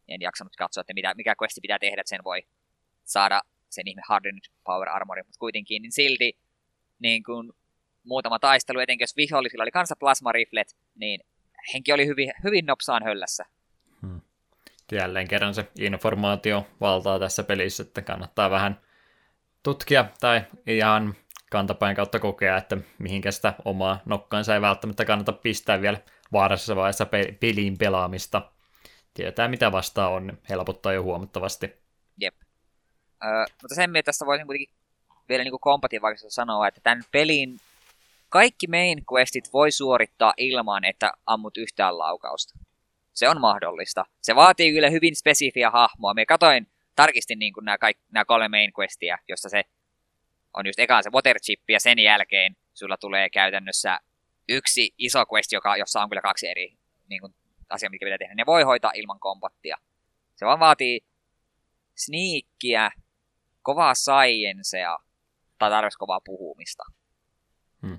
En 0.07 0.21
jaksanut 0.21 0.55
katsoa, 0.55 0.81
että 0.81 0.93
mitä, 0.93 1.13
mikä 1.13 1.35
questi 1.41 1.61
pitää 1.61 1.79
tehdä, 1.79 2.01
että 2.01 2.09
sen 2.09 2.23
voi 2.23 2.41
saada 3.05 3.41
sen 3.69 3.87
ihme 3.87 4.01
hardened 4.07 4.43
power 4.63 4.89
armori, 4.89 5.23
mutta 5.23 5.39
kuitenkin, 5.39 5.81
niin 5.81 5.91
silti 5.91 6.37
niin 6.99 7.23
kuin 7.23 7.51
muutama 8.03 8.39
taistelu, 8.39 8.79
etenkin 8.79 9.03
jos 9.03 9.17
vihollisilla 9.17 9.63
oli 9.63 9.71
kanssa 9.71 9.95
plasmariflet, 9.99 10.77
niin 10.95 11.21
henki 11.73 11.93
oli 11.93 12.07
hyvin, 12.07 12.33
hyvin 12.43 12.65
nopsaan 12.65 13.03
höllässä. 13.03 13.45
Hmm. 14.01 14.21
Jälleen 14.91 15.27
kerran 15.27 15.53
se 15.53 15.67
informaatio 15.79 16.67
valtaa 16.81 17.19
tässä 17.19 17.43
pelissä, 17.43 17.83
että 17.83 18.01
kannattaa 18.01 18.49
vähän 18.49 18.81
tutkia 19.63 20.05
tai 20.19 20.41
ihan 20.67 21.15
kantapäin 21.51 21.95
kautta 21.95 22.19
kokea, 22.19 22.57
että 22.57 22.77
mihinkä 22.99 23.31
sitä 23.31 23.53
omaa 23.65 23.99
nokkaansa 24.05 24.53
ei 24.53 24.61
välttämättä 24.61 25.05
kannata 25.05 25.33
pistää 25.33 25.81
vielä 25.81 25.97
vaarallisessa 26.31 26.75
vaiheessa 26.75 27.05
pe- 27.05 27.37
peliin 27.39 27.77
pelaamista. 27.77 28.51
Tietää 29.17 29.47
mitä 29.47 29.71
vastaan 29.71 30.11
on, 30.11 30.37
helpottaa 30.49 30.93
jo 30.93 31.03
huomattavasti. 31.03 31.73
Öö, 33.25 33.45
mutta 33.61 33.75
sen 33.75 33.89
mitä 33.89 34.05
tästä 34.05 34.25
voisin 34.25 34.47
kuitenkin 34.47 34.75
vielä 35.29 35.43
niin 35.43 35.59
kompatiivisesti 35.61 36.31
sanoa, 36.31 36.67
että 36.67 36.81
tämän 36.83 37.03
pelin 37.11 37.59
kaikki 38.29 38.67
main 38.67 39.03
questit 39.13 39.53
voi 39.53 39.71
suorittaa 39.71 40.33
ilman, 40.37 40.83
että 40.83 41.11
ammut 41.25 41.57
yhtään 41.57 41.97
laukausta. 41.97 42.59
Se 43.13 43.29
on 43.29 43.41
mahdollista. 43.41 44.05
Se 44.21 44.35
vaatii 44.35 44.71
kyllä 44.71 44.89
hyvin 44.89 45.15
spesifiä 45.15 45.69
hahmoa. 45.71 46.13
Me 46.13 46.25
katoin, 46.25 46.67
tarkistin 46.95 47.39
niin 47.39 47.53
nämä, 47.61 47.77
kaikki, 47.77 48.03
nämä 48.11 48.25
kolme 48.25 48.47
main 48.47 48.71
questia, 48.79 49.17
josta 49.27 49.49
se 49.49 49.63
on 50.53 50.65
just 50.65 50.79
ekaan 50.79 51.03
se 51.03 51.09
water 51.09 51.39
chip, 51.39 51.69
ja 51.69 51.79
sen 51.79 51.99
jälkeen 51.99 52.55
sulla 52.73 52.97
tulee 52.97 53.29
käytännössä 53.29 53.99
yksi 54.49 54.93
iso 54.97 55.25
quest, 55.33 55.51
joka, 55.51 55.77
jossa 55.77 56.01
on 56.01 56.09
kyllä 56.09 56.21
kaksi 56.21 56.47
eri 56.47 56.77
niin 57.09 57.21
kuin, 57.21 57.35
asiaa, 57.69 57.89
mitkä 57.89 58.05
pitää 58.05 58.17
tehdä. 58.17 58.35
Ne 58.35 58.45
voi 58.45 58.63
hoitaa 58.63 58.91
ilman 58.95 59.19
kombattia. 59.19 59.77
Se 60.35 60.45
vaan 60.45 60.59
vaatii 60.59 60.99
sniikkiä, 61.95 62.91
kovaa 63.61 63.93
sciencea 63.93 64.97
tai 65.57 65.69
tarvitsisi 65.69 65.99
kovaa 65.99 66.21
puhumista. 66.25 66.83
Hmm. 67.81 67.97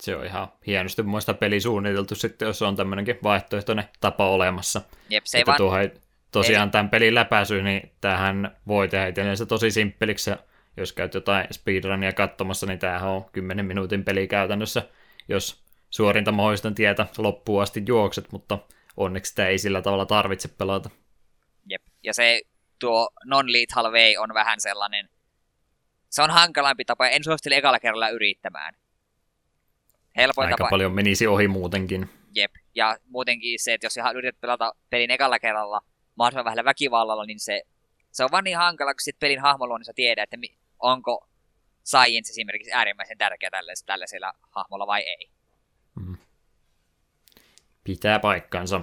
Se 0.00 0.16
on 0.16 0.26
ihan 0.26 0.48
hienosti 0.66 1.02
muista 1.02 1.34
peli 1.34 1.60
suunniteltu 1.60 2.14
sitten, 2.14 2.46
jos 2.46 2.62
on 2.62 2.76
tämmöinenkin 2.76 3.18
vaihtoehtoinen 3.22 3.88
tapa 4.00 4.28
olemassa. 4.28 4.82
Jep, 5.08 5.24
se 5.24 5.38
ei 5.38 5.46
vaan... 5.46 5.56
tuohon, 5.56 5.90
tosiaan 6.32 6.68
ei... 6.68 6.72
tämän 6.72 6.90
pelin 6.90 7.14
läpäisy, 7.14 7.62
niin 7.62 7.92
tähän 8.00 8.56
voi 8.66 8.88
tehdä 8.88 9.06
itsellensä 9.06 9.46
tosi 9.46 9.70
simppeliksi. 9.70 10.30
Jos 10.76 10.92
käyt 10.92 11.14
jotain 11.14 11.46
speedrunia 11.50 12.12
katsomassa, 12.12 12.66
niin 12.66 12.78
tämähän 12.78 13.10
on 13.10 13.24
10 13.32 13.66
minuutin 13.66 14.04
peli 14.04 14.28
käytännössä, 14.28 14.82
jos 15.28 15.61
suorinta 15.92 16.32
mahdollista 16.32 16.70
tietä 16.70 17.06
loppuun 17.18 17.62
asti 17.62 17.82
juokset, 17.86 18.32
mutta 18.32 18.58
onneksi 18.96 19.28
sitä 19.28 19.48
ei 19.48 19.58
sillä 19.58 19.82
tavalla 19.82 20.06
tarvitse 20.06 20.48
pelata. 20.48 20.90
Jep, 21.70 21.82
ja 22.02 22.14
se 22.14 22.40
tuo 22.78 23.10
non-lethal 23.24 23.92
way 23.92 24.16
on 24.16 24.34
vähän 24.34 24.60
sellainen, 24.60 25.08
se 26.08 26.22
on 26.22 26.30
hankalampi 26.30 26.84
tapa, 26.84 27.08
en 27.08 27.24
suosittele 27.24 27.56
ekalla 27.56 27.80
kerralla 27.80 28.08
yrittämään. 28.08 28.74
Helpoin 30.16 30.46
Aika 30.46 30.56
tapa... 30.56 30.70
paljon 30.70 30.92
menisi 30.92 31.26
ohi 31.26 31.48
muutenkin. 31.48 32.08
Jep, 32.34 32.50
ja 32.74 32.96
muutenkin 33.04 33.58
se, 33.62 33.74
että 33.74 33.86
jos 33.86 33.96
ihan 33.96 34.16
yrität 34.16 34.40
pelata 34.40 34.74
pelin 34.90 35.10
ekalla 35.10 35.38
kerralla 35.38 35.80
mahdollisimman 36.14 36.44
vähällä 36.44 36.64
väkivallalla, 36.64 37.24
niin 37.24 37.40
se, 37.40 37.62
se 38.12 38.24
on 38.24 38.30
vaan 38.32 38.44
niin 38.44 38.56
hankala, 38.56 38.94
kun 38.94 39.00
sit 39.00 39.18
pelin 39.18 39.40
hahmo 39.40 39.78
niin 39.78 39.84
sä 39.84 39.92
tiedät, 39.94 40.22
että 40.22 40.36
onko 40.78 41.28
science 41.84 42.30
esimerkiksi 42.30 42.72
äärimmäisen 42.72 43.18
tärkeä 43.18 43.50
tällaisella, 43.50 43.86
tällaisella 43.86 44.32
hahmolla 44.50 44.86
vai 44.86 45.00
ei. 45.00 45.31
Pitää 47.84 48.18
paikkansa. 48.18 48.80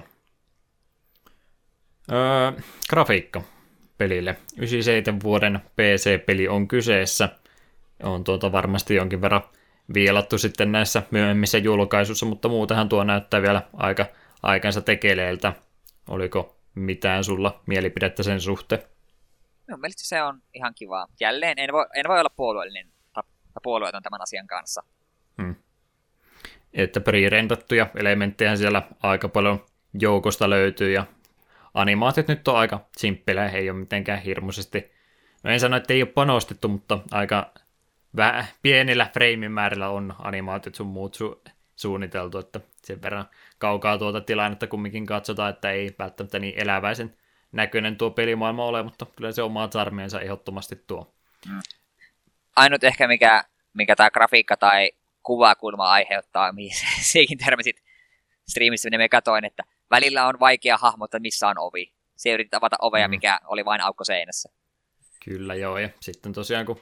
Öö, 2.12 2.52
grafiikka 2.90 3.42
pelille. 3.98 4.36
97 4.56 5.20
vuoden 5.22 5.60
PC-peli 5.76 6.48
on 6.48 6.68
kyseessä. 6.68 7.28
On 8.02 8.24
tuota 8.24 8.52
varmasti 8.52 8.94
jonkin 8.94 9.20
verran 9.20 9.42
viilattu 9.94 10.38
sitten 10.38 10.72
näissä 10.72 11.02
myöhemmissä 11.10 11.58
julkaisuissa, 11.58 12.26
mutta 12.26 12.48
muutenhan 12.48 12.88
tuo 12.88 13.04
näyttää 13.04 13.42
vielä 13.42 13.62
aika 13.72 14.06
aikansa 14.42 14.80
tekeleeltä. 14.80 15.52
Oliko 16.08 16.56
mitään 16.74 17.24
sulla 17.24 17.60
mielipidettä 17.66 18.22
sen 18.22 18.40
suhteen? 18.40 18.82
Minun 19.66 19.80
mielestä 19.80 20.02
se 20.04 20.22
on 20.22 20.42
ihan 20.54 20.74
kiva. 20.74 21.06
Jälleen 21.20 21.58
en 21.58 21.72
voi, 21.72 21.86
en 21.94 22.04
voi 22.08 22.20
olla 22.20 22.30
puolueellinen 22.36 22.92
tai 23.12 23.22
puolueeton 23.62 24.02
tämän 24.02 24.22
asian 24.22 24.46
kanssa. 24.46 24.82
Että 26.74 27.00
pre-rendattuja 27.00 27.86
elementtejä 27.94 28.56
siellä 28.56 28.82
aika 29.02 29.28
paljon 29.28 29.64
joukosta 30.00 30.50
löytyy 30.50 30.92
ja 30.92 31.04
animaatiot 31.74 32.28
nyt 32.28 32.48
on 32.48 32.56
aika 32.56 32.86
simppelejä, 32.96 33.48
ei 33.48 33.70
ole 33.70 33.78
mitenkään 33.78 34.22
hirmuisesti, 34.22 34.92
no 35.42 35.50
en 35.50 35.60
sano, 35.60 35.76
että 35.76 35.92
ei 35.92 36.02
ole 36.02 36.10
panostettu, 36.10 36.68
mutta 36.68 36.98
aika 37.10 37.52
vähän 38.16 38.44
pienillä 38.62 39.10
freimimäärillä 39.12 39.88
on 39.88 40.14
animaatiot 40.18 40.74
sun 40.74 40.86
muut 40.86 41.16
su- 41.16 41.50
suunniteltu, 41.76 42.38
että 42.38 42.60
sen 42.84 43.02
verran 43.02 43.28
kaukaa 43.58 43.98
tuota 43.98 44.20
tilannetta 44.20 44.66
kumminkin 44.66 45.06
katsotaan, 45.06 45.50
että 45.50 45.70
ei 45.70 45.94
välttämättä 45.98 46.38
niin 46.38 46.54
eläväisen 46.56 47.14
näköinen 47.52 47.96
tuo 47.96 48.10
pelimaailma 48.10 48.64
ole, 48.64 48.82
mutta 48.82 49.06
kyllä 49.16 49.32
se 49.32 49.42
omaa 49.42 49.68
charmiensa 49.68 50.20
ehdottomasti 50.20 50.84
tuo. 50.86 51.14
Mm. 51.48 51.60
Ainut 52.56 52.84
ehkä 52.84 53.08
mikä, 53.08 53.44
mikä 53.74 53.96
tämä 53.96 54.10
grafiikka 54.10 54.56
tai 54.56 54.92
kuvakulma 55.30 55.90
aiheuttaa, 55.90 56.52
mihin 56.52 56.76
sekin 57.12 57.38
termisit 57.38 57.82
striimissä, 58.48 58.90
niin 58.90 59.00
me 59.00 59.08
katoin, 59.08 59.44
että 59.44 59.62
välillä 59.90 60.26
on 60.26 60.40
vaikea 60.40 60.76
hahmottaa, 60.76 61.20
missä 61.20 61.48
on 61.48 61.58
ovi. 61.58 61.92
Se 62.16 62.32
yritit 62.32 62.54
avata 62.54 62.76
ovea, 62.80 63.08
mm. 63.08 63.10
mikä 63.10 63.40
oli 63.44 63.64
vain 63.64 63.80
aukko 63.80 64.04
seinässä. 64.04 64.48
Kyllä 65.24 65.54
joo, 65.54 65.78
ja 65.78 65.88
sitten 66.00 66.32
tosiaan 66.32 66.66
kun 66.66 66.80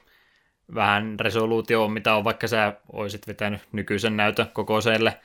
vähän 0.75 1.19
resoluutio 1.19 1.83
on, 1.83 1.91
mitä 1.91 2.15
on, 2.15 2.23
vaikka 2.23 2.47
sä 2.47 2.73
olisit 2.93 3.27
vetänyt 3.27 3.61
nykyisen 3.71 4.17
näytön 4.17 4.47
kokoiselle 4.53 5.19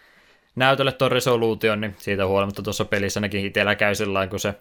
näytölle 0.57 0.93
tuon 0.93 1.13
resoluution, 1.13 1.81
niin 1.81 1.95
siitä 1.99 2.27
huolimatta 2.27 2.63
tuossa 2.63 2.85
pelissä 2.85 3.19
ainakin 3.19 3.47
itsellä 3.47 3.75
käy 3.75 3.95
sellainen, 3.95 4.31
kun 4.31 4.41
se 4.41 4.55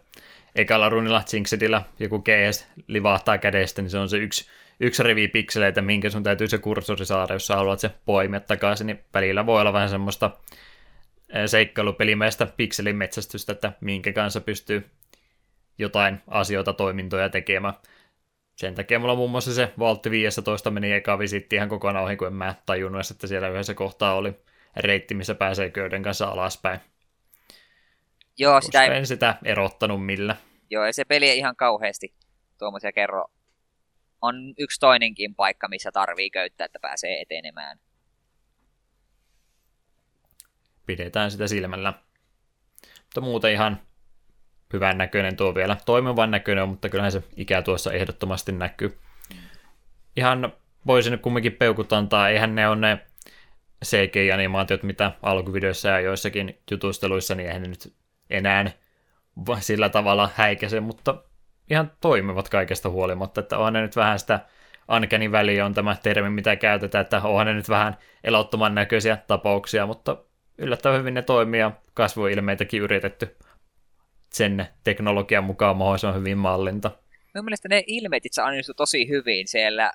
ekalla 0.56 0.90
runilla 0.90 1.23
Jinxedillä 1.34 1.81
joku 1.99 2.19
GS 2.19 2.68
livahtaa 2.88 3.38
kädestä, 3.38 3.81
niin 3.81 3.90
se 3.90 3.98
on 3.98 4.10
se 4.10 4.18
yksi, 4.18 4.45
yksi 4.79 5.03
rivi 5.03 5.27
pikseleitä, 5.27 5.81
minkä 5.81 6.09
sun 6.09 6.23
täytyy 6.23 6.47
se 6.47 6.57
kursori 6.57 7.05
saada, 7.05 7.33
jos 7.33 7.47
sä 7.47 7.55
haluat 7.55 7.79
se 7.79 7.91
poimia 8.05 8.39
takaisin, 8.39 8.87
niin 8.87 8.99
välillä 9.13 9.45
voi 9.45 9.61
olla 9.61 9.73
vähän 9.73 9.89
semmoista 9.89 10.31
seikkailupelimmäistä 11.45 12.45
pikselimetsästystä, 12.45 13.51
että 13.51 13.71
minkä 13.81 14.13
kanssa 14.13 14.41
pystyy 14.41 14.89
jotain 15.77 16.21
asioita, 16.27 16.73
toimintoja 16.73 17.29
tekemään. 17.29 17.73
Sen 18.55 18.75
takia 18.75 18.99
mulla 18.99 19.15
muun 19.15 19.31
muassa 19.31 19.53
se 19.53 19.73
Valtti 19.79 20.11
15 20.11 20.71
meni 20.71 20.93
eka 20.93 21.19
visitti 21.19 21.55
ihan 21.55 21.69
kokonaan 21.69 22.05
ohi, 22.05 22.17
kun 22.17 22.27
en 22.27 22.33
mä 22.33 22.55
tajunnut, 22.65 23.11
että 23.11 23.27
siellä 23.27 23.49
yhdessä 23.49 23.73
kohtaa 23.73 24.15
oli 24.15 24.33
reitti, 24.75 25.13
missä 25.13 25.35
pääsee 25.35 25.69
köyden 25.69 26.03
kanssa 26.03 26.27
alaspäin. 26.27 26.79
Joo, 28.37 28.61
sitä 28.61 28.83
ei... 28.83 28.97
en 28.97 29.07
sitä 29.07 29.35
erottanut 29.45 30.05
millä. 30.05 30.35
Joo, 30.69 30.85
ja 30.85 30.93
se 30.93 31.05
peli 31.05 31.29
ei 31.29 31.37
ihan 31.37 31.55
kauheasti 31.55 32.13
tuommoisia 32.59 32.91
kerro. 32.91 33.25
On 34.23 34.53
yksi 34.57 34.79
toinenkin 34.79 35.35
paikka, 35.35 35.67
missä 35.67 35.91
tarvii 35.91 36.29
köyttää, 36.29 36.65
että 36.65 36.79
pääsee 36.79 37.21
etenemään 37.21 37.79
pidetään 40.85 41.31
sitä 41.31 41.47
silmällä. 41.47 41.93
Mutta 43.01 43.21
muuten 43.21 43.51
ihan 43.51 43.79
hyvän 44.73 44.97
näköinen 44.97 45.35
tuo 45.35 45.55
vielä. 45.55 45.77
Toimivan 45.85 46.31
näköinen, 46.31 46.69
mutta 46.69 46.89
kyllähän 46.89 47.11
se 47.11 47.23
ikä 47.37 47.61
tuossa 47.61 47.93
ehdottomasti 47.93 48.51
näkyy. 48.51 48.97
Ihan 50.15 50.53
voisin 50.87 51.19
kumminkin 51.19 51.53
peukut 51.53 51.93
antaa, 51.93 52.29
eihän 52.29 52.55
ne 52.55 52.67
ole 52.67 52.75
ne 52.75 52.99
CGI-animaatiot, 53.85 54.83
mitä 54.83 55.11
alkuvideoissa 55.21 55.89
ja 55.89 55.99
joissakin 55.99 56.59
jutusteluissa, 56.71 57.35
niin 57.35 57.47
eihän 57.47 57.61
ne 57.61 57.67
nyt 57.67 57.93
enää 58.29 58.71
sillä 59.59 59.89
tavalla 59.89 60.29
häikäse, 60.35 60.79
mutta 60.79 61.23
ihan 61.69 61.91
toimivat 62.02 62.49
kaikesta 62.49 62.90
huolimatta, 62.90 63.41
että 63.41 63.57
onhan 63.57 63.73
ne 63.73 63.81
nyt 63.81 63.95
vähän 63.95 64.19
sitä 64.19 64.40
Uncanny 64.95 65.31
väliä 65.31 65.65
on 65.65 65.73
tämä 65.73 65.95
termi, 66.03 66.30
mitä 66.30 66.56
käytetään, 66.56 67.02
että 67.02 67.22
onhan 67.22 67.48
ne 67.48 67.53
nyt 67.53 67.69
vähän 67.69 67.98
elottoman 68.23 68.76
näköisiä 68.76 69.18
tapauksia, 69.18 69.85
mutta 69.85 70.18
yllättävän 70.57 70.99
hyvin 70.99 71.14
ne 71.14 71.22
toimii 71.22 71.60
ja 71.60 71.72
kasvuilmeitäkin 71.94 72.81
yritetty 72.81 73.38
sen 74.34 74.68
teknologian 74.84 75.44
mukaan 75.44 75.77
mahdollisimman 75.77 76.19
hyvin 76.19 76.38
mallinta. 76.38 76.91
Minun 77.34 77.45
mielestä 77.45 77.69
ne 77.69 77.84
ilmeet 77.88 78.26
itse 78.26 78.41
onnistu 78.41 78.73
tosi 78.73 79.10
hyvin 79.10 79.48
siellä. 79.48 79.91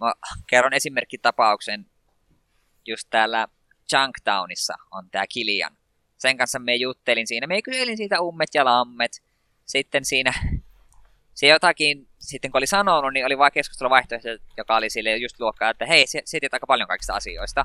Mä 0.00 0.12
kerron 0.46 0.72
esimerkkitapauksen. 0.72 1.86
Just 2.86 3.06
täällä 3.10 3.48
Junktownissa 3.92 4.74
on 4.90 5.10
tää 5.10 5.24
Kilian. 5.28 5.76
Sen 6.18 6.36
kanssa 6.36 6.58
me 6.58 6.74
juttelin 6.74 7.26
siinä. 7.26 7.46
Me 7.46 7.62
kyselin 7.62 7.96
siitä 7.96 8.20
ummet 8.20 8.48
ja 8.54 8.64
lammet. 8.64 9.22
Sitten 9.66 10.04
siinä 10.04 10.32
se 11.38 11.46
jotakin, 11.46 12.08
sitten 12.18 12.50
kun 12.50 12.58
oli 12.58 12.66
sanonut, 12.66 13.12
niin 13.12 13.26
oli 13.26 13.38
vaan 13.38 13.52
keskustella 13.52 13.90
vaihtoehto, 13.90 14.28
joka 14.56 14.76
oli 14.76 14.90
sille 14.90 15.16
just 15.16 15.40
luokkaa, 15.40 15.70
että 15.70 15.86
hei, 15.86 16.06
se, 16.06 16.22
se 16.24 16.38
aika 16.52 16.66
paljon 16.66 16.88
kaikista 16.88 17.14
asioista. 17.14 17.64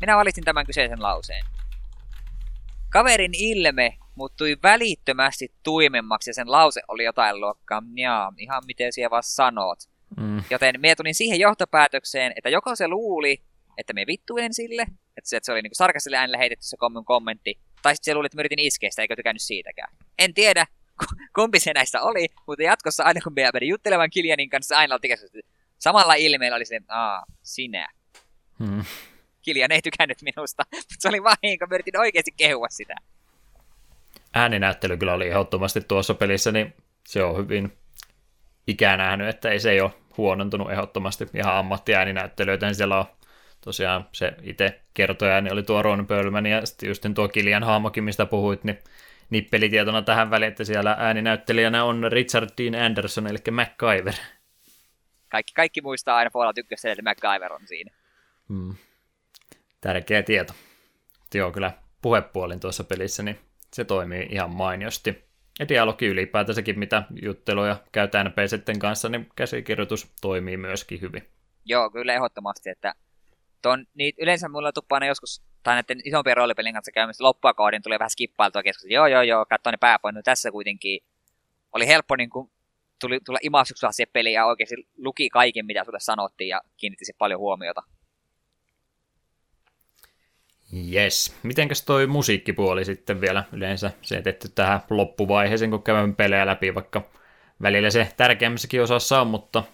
Minä 0.00 0.16
valitsin 0.16 0.44
tämän 0.44 0.66
kyseisen 0.66 1.02
lauseen. 1.02 1.44
Kaverin 2.90 3.30
ilme 3.34 3.98
muuttui 4.14 4.56
välittömästi 4.62 5.54
tuimemmaksi 5.62 6.30
ja 6.30 6.34
sen 6.34 6.52
lause 6.52 6.80
oli 6.88 7.04
jotain 7.04 7.40
luokkaa, 7.40 7.82
jaa, 7.94 8.32
ihan 8.38 8.62
miten 8.66 8.92
siellä 8.92 9.10
vaan 9.10 9.22
sanot. 9.22 9.78
Mm. 10.16 10.42
Joten 10.50 10.80
minä 10.80 10.94
tulin 10.94 11.14
siihen 11.14 11.40
johtopäätökseen, 11.40 12.32
että 12.36 12.48
joko 12.48 12.76
se 12.76 12.88
luuli, 12.88 13.42
että 13.78 13.92
me 13.92 14.04
vittuin 14.06 14.54
sille, 14.54 14.82
että 15.16 15.28
se, 15.28 15.36
että 15.36 15.46
se 15.46 15.52
oli 15.52 15.62
niin 15.62 15.70
sarkaselle 15.72 16.16
äänelle 16.16 16.38
heitetty 16.38 16.66
se 16.66 16.76
kommentti, 17.04 17.60
tai 17.82 17.94
sitten 17.96 18.12
se 18.12 18.14
luuli, 18.14 18.26
että 18.26 18.36
mä 18.36 18.42
yritin 18.42 18.58
iskeä 18.58 18.90
sitä, 18.90 19.02
eikä 19.02 19.16
tykännyt 19.16 19.42
siitäkään. 19.42 19.96
En 20.18 20.34
tiedä, 20.34 20.66
kumpi 21.36 21.60
se 21.60 21.72
näistä 21.72 22.02
oli, 22.02 22.28
mutta 22.46 22.62
jatkossa 22.62 23.04
aina 23.04 23.20
kun 23.24 23.32
me 23.36 23.50
menin 23.52 23.68
juttelemaan 23.68 24.10
Kilianin 24.10 24.50
kanssa, 24.50 24.76
aina 24.76 24.94
oli 24.94 25.42
samalla 25.78 26.14
ilmeellä 26.14 26.56
oli 26.56 26.64
se, 26.64 26.80
aa, 26.88 27.24
sinä. 27.42 27.88
Hmm. 28.58 28.84
Kilian 29.42 29.72
ei 29.72 29.82
tykännyt 29.82 30.22
minusta, 30.22 30.62
mutta 30.72 30.94
se 30.98 31.08
oli 31.08 31.22
vahinko, 31.22 31.66
mä 31.66 31.74
yritin 31.74 31.98
oikeasti 31.98 32.32
kehua 32.36 32.66
sitä. 32.70 32.94
Ääninäyttely 34.34 34.96
kyllä 34.96 35.14
oli 35.14 35.28
ehdottomasti 35.28 35.80
tuossa 35.80 36.14
pelissä, 36.14 36.52
niin 36.52 36.74
se 37.08 37.22
on 37.22 37.36
hyvin 37.36 37.72
ikään 38.66 38.98
nähnyt, 38.98 39.28
että 39.28 39.50
ei 39.50 39.60
se 39.60 39.70
ei 39.70 39.80
ole 39.80 39.90
huonontunut 40.16 40.72
ehdottomasti 40.72 41.26
ihan 41.34 41.54
ammattiääninäyttelyitä, 41.54 42.66
niin 42.66 42.74
siellä 42.74 42.98
on 42.98 43.04
tosiaan 43.60 44.08
se 44.12 44.32
itse 44.42 44.80
kertoja, 44.94 45.40
niin 45.40 45.52
oli 45.52 45.62
tuo 45.62 45.82
Ron 45.82 46.06
Perlman 46.06 46.46
ja 46.46 46.66
sitten 46.66 46.88
just 46.88 47.06
tuo 47.14 47.28
Kilian 47.28 47.64
haamokin, 47.64 48.04
mistä 48.04 48.26
puhuit, 48.26 48.64
niin 48.64 48.78
nippelitietona 49.30 50.02
tähän 50.02 50.30
väliin, 50.30 50.48
että 50.48 50.64
siellä 50.64 50.96
ääninäyttelijänä 50.98 51.84
on 51.84 52.12
Richard 52.12 52.50
Dean 52.58 52.84
Anderson, 52.84 53.26
eli 53.26 53.38
MacGyver. 53.50 54.14
Kaikki, 55.28 55.52
kaikki 55.54 55.80
muistaa 55.80 56.16
aina 56.16 56.30
Fallout 56.30 56.58
1, 56.58 56.88
että 56.88 57.02
MacGyver 57.02 57.52
on 57.52 57.66
siinä. 57.66 57.90
Hmm. 58.48 58.74
Tärkeä 59.80 60.22
tieto. 60.22 60.52
Joo, 61.34 61.52
kyllä 61.52 61.72
puhepuolin 62.02 62.60
tuossa 62.60 62.84
pelissä, 62.84 63.22
niin 63.22 63.38
se 63.72 63.84
toimii 63.84 64.28
ihan 64.30 64.50
mainiosti. 64.50 65.24
Ja 65.58 65.68
dialogi 65.68 66.06
ylipäätänsäkin, 66.06 66.78
mitä 66.78 67.02
jutteluja 67.22 67.76
käytään 67.92 68.26
NPCten 68.26 68.78
kanssa, 68.78 69.08
niin 69.08 69.28
käsikirjoitus 69.36 70.12
toimii 70.20 70.56
myöskin 70.56 71.00
hyvin. 71.00 71.28
Joo, 71.64 71.90
kyllä 71.90 72.14
ehdottomasti, 72.14 72.70
että 72.70 72.94
ton, 73.62 73.86
niin 73.94 74.14
yleensä 74.18 74.48
mulla 74.48 74.72
tuppaa 74.72 75.06
joskus, 75.06 75.42
tai 75.62 75.74
näiden 75.74 76.00
isompien 76.04 76.36
roolipelin 76.36 76.74
kanssa 76.74 76.92
käymässä 76.92 77.24
loppua 77.24 77.54
kohdin 77.54 77.82
tulee 77.82 77.98
vähän 77.98 78.10
skippailtua 78.10 78.62
keskustelua. 78.62 78.94
Joo, 78.94 79.06
joo, 79.06 79.22
joo, 79.22 79.46
katsoin 79.46 79.72
ne 79.72 79.76
pääpoint, 79.76 80.14
no 80.14 80.22
tässä 80.24 80.50
kuitenkin 80.50 81.00
oli 81.72 81.86
helppo 81.86 82.16
niin 82.16 82.30
kuin, 82.30 82.50
tuli, 83.00 83.20
tulla 83.26 83.38
imasuksella 83.42 83.92
siihen 83.92 84.10
peliin 84.12 84.34
ja 84.34 84.46
oikeasti 84.46 84.88
luki 84.98 85.28
kaiken, 85.28 85.66
mitä 85.66 85.84
sulle 85.84 86.00
sanottiin 86.00 86.48
ja 86.48 86.60
kiinnitti 86.76 87.04
paljon 87.18 87.40
huomiota. 87.40 87.82
Yes. 90.92 91.36
Mitenkäs 91.42 91.82
toi 91.82 92.06
musiikkipuoli 92.06 92.84
sitten 92.84 93.20
vielä 93.20 93.44
yleensä 93.52 93.90
se 94.02 94.22
tehty 94.22 94.48
tähän 94.48 94.80
loppuvaiheeseen, 94.90 95.70
kun 95.70 95.82
käydään 95.82 96.16
pelejä 96.16 96.46
läpi, 96.46 96.74
vaikka 96.74 97.02
välillä 97.62 97.90
se 97.90 98.12
tärkeämmässäkin 98.16 98.82
osassa 98.82 99.20
on, 99.20 99.26
mutta 99.26 99.64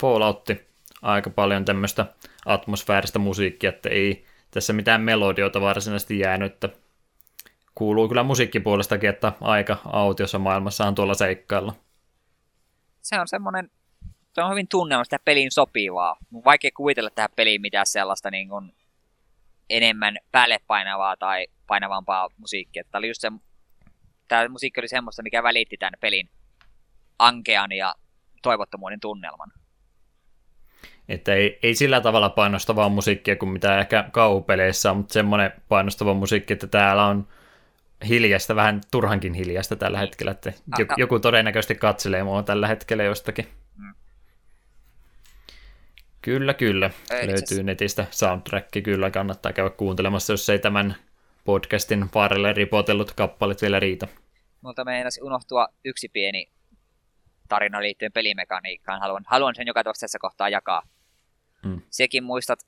Falloutti 0.00 0.60
aika 1.02 1.30
paljon 1.30 1.64
tämmöistä 1.64 2.06
atmosfääristä 2.46 3.18
musiikkia, 3.18 3.70
että 3.70 3.88
ei 3.88 4.26
tässä 4.50 4.72
mitään 4.72 5.00
melodioita 5.00 5.60
varsinaisesti 5.60 6.18
jäänyt, 6.18 6.52
että 6.52 6.68
kuuluu 7.74 8.08
kyllä 8.08 8.22
musiikkipuolestakin, 8.22 9.10
että 9.10 9.32
aika 9.40 9.76
autiossa 9.84 10.38
maailmassa 10.38 10.86
on 10.86 10.94
tuolla 10.94 11.14
seikkailla. 11.14 11.74
Se 13.02 13.20
on 13.20 13.28
semmoinen, 13.28 13.70
se 14.32 14.42
on 14.42 14.50
hyvin 14.50 14.68
tunnelma 14.68 15.04
sitä 15.04 15.18
peliin 15.24 15.50
sopivaa. 15.50 16.16
Mun 16.30 16.44
vaikea 16.44 16.70
kuvitella 16.76 17.10
tähän 17.10 17.30
peliin 17.36 17.60
mitään 17.60 17.86
sellaista 17.86 18.30
niin 18.30 18.48
kuin 18.48 18.74
enemmän 19.70 20.16
päälle 20.32 20.58
painavaa 20.66 21.16
tai 21.16 21.46
painavampaa 21.66 22.28
musiikkia. 22.36 22.84
Tämä, 22.84 22.98
oli 22.98 23.08
just 23.08 23.20
se, 23.20 23.32
tämä 24.28 24.48
musiikki 24.48 24.80
oli 24.80 24.88
semmoista, 24.88 25.22
mikä 25.22 25.42
välitti 25.42 25.76
tämän 25.76 26.00
pelin 26.00 26.30
ankean 27.18 27.72
ja 27.72 27.94
toivottomuuden 28.42 29.00
tunnelman. 29.00 29.52
Että 31.10 31.34
ei, 31.34 31.58
ei 31.62 31.74
sillä 31.74 32.00
tavalla 32.00 32.28
painostavaa 32.30 32.88
musiikkia 32.88 33.36
kuin 33.36 33.50
mitä 33.50 33.80
ehkä 33.80 34.04
kauhupeleissä 34.12 34.90
on, 34.90 34.96
mutta 34.96 35.12
semmoinen 35.12 35.52
painostava 35.68 36.14
musiikki, 36.14 36.52
että 36.52 36.66
täällä 36.66 37.06
on 37.06 37.28
hiljasta, 38.08 38.56
vähän 38.56 38.80
turhankin 38.90 39.34
hiljasta 39.34 39.76
tällä 39.76 39.98
hetkellä, 39.98 40.30
että 40.30 40.52
joku 40.96 41.20
todennäköisesti 41.20 41.74
katselee 41.74 42.22
mua 42.22 42.42
tällä 42.42 42.68
hetkellä 42.68 43.02
jostakin. 43.02 43.48
Mm. 43.76 43.94
Kyllä, 46.22 46.54
kyllä. 46.54 46.90
Ei, 47.10 47.26
Löytyy 47.26 47.62
netistä 47.62 48.06
soundtrack, 48.10 48.68
kyllä 48.84 49.10
kannattaa 49.10 49.52
käydä 49.52 49.70
kuuntelemassa, 49.70 50.32
jos 50.32 50.50
ei 50.50 50.58
tämän 50.58 50.96
podcastin 51.44 52.04
varrelle 52.14 52.52
ripotellut 52.52 53.12
kappalet 53.12 53.62
vielä 53.62 53.80
riitä. 53.80 54.08
Mutta 54.60 54.84
meinasi 54.84 55.22
unohtua 55.22 55.68
yksi 55.84 56.08
pieni 56.08 56.50
tarina 57.48 57.82
liittyen 57.82 58.12
pelimekaniikkaan. 58.12 59.00
Haluan, 59.00 59.24
haluan 59.26 59.54
sen 59.54 59.66
joka 59.66 59.84
tässä 59.84 60.18
kohtaa 60.18 60.48
jakaa. 60.48 60.82
Mm. 61.64 61.82
Sekin 61.90 62.24
muistat 62.24 62.58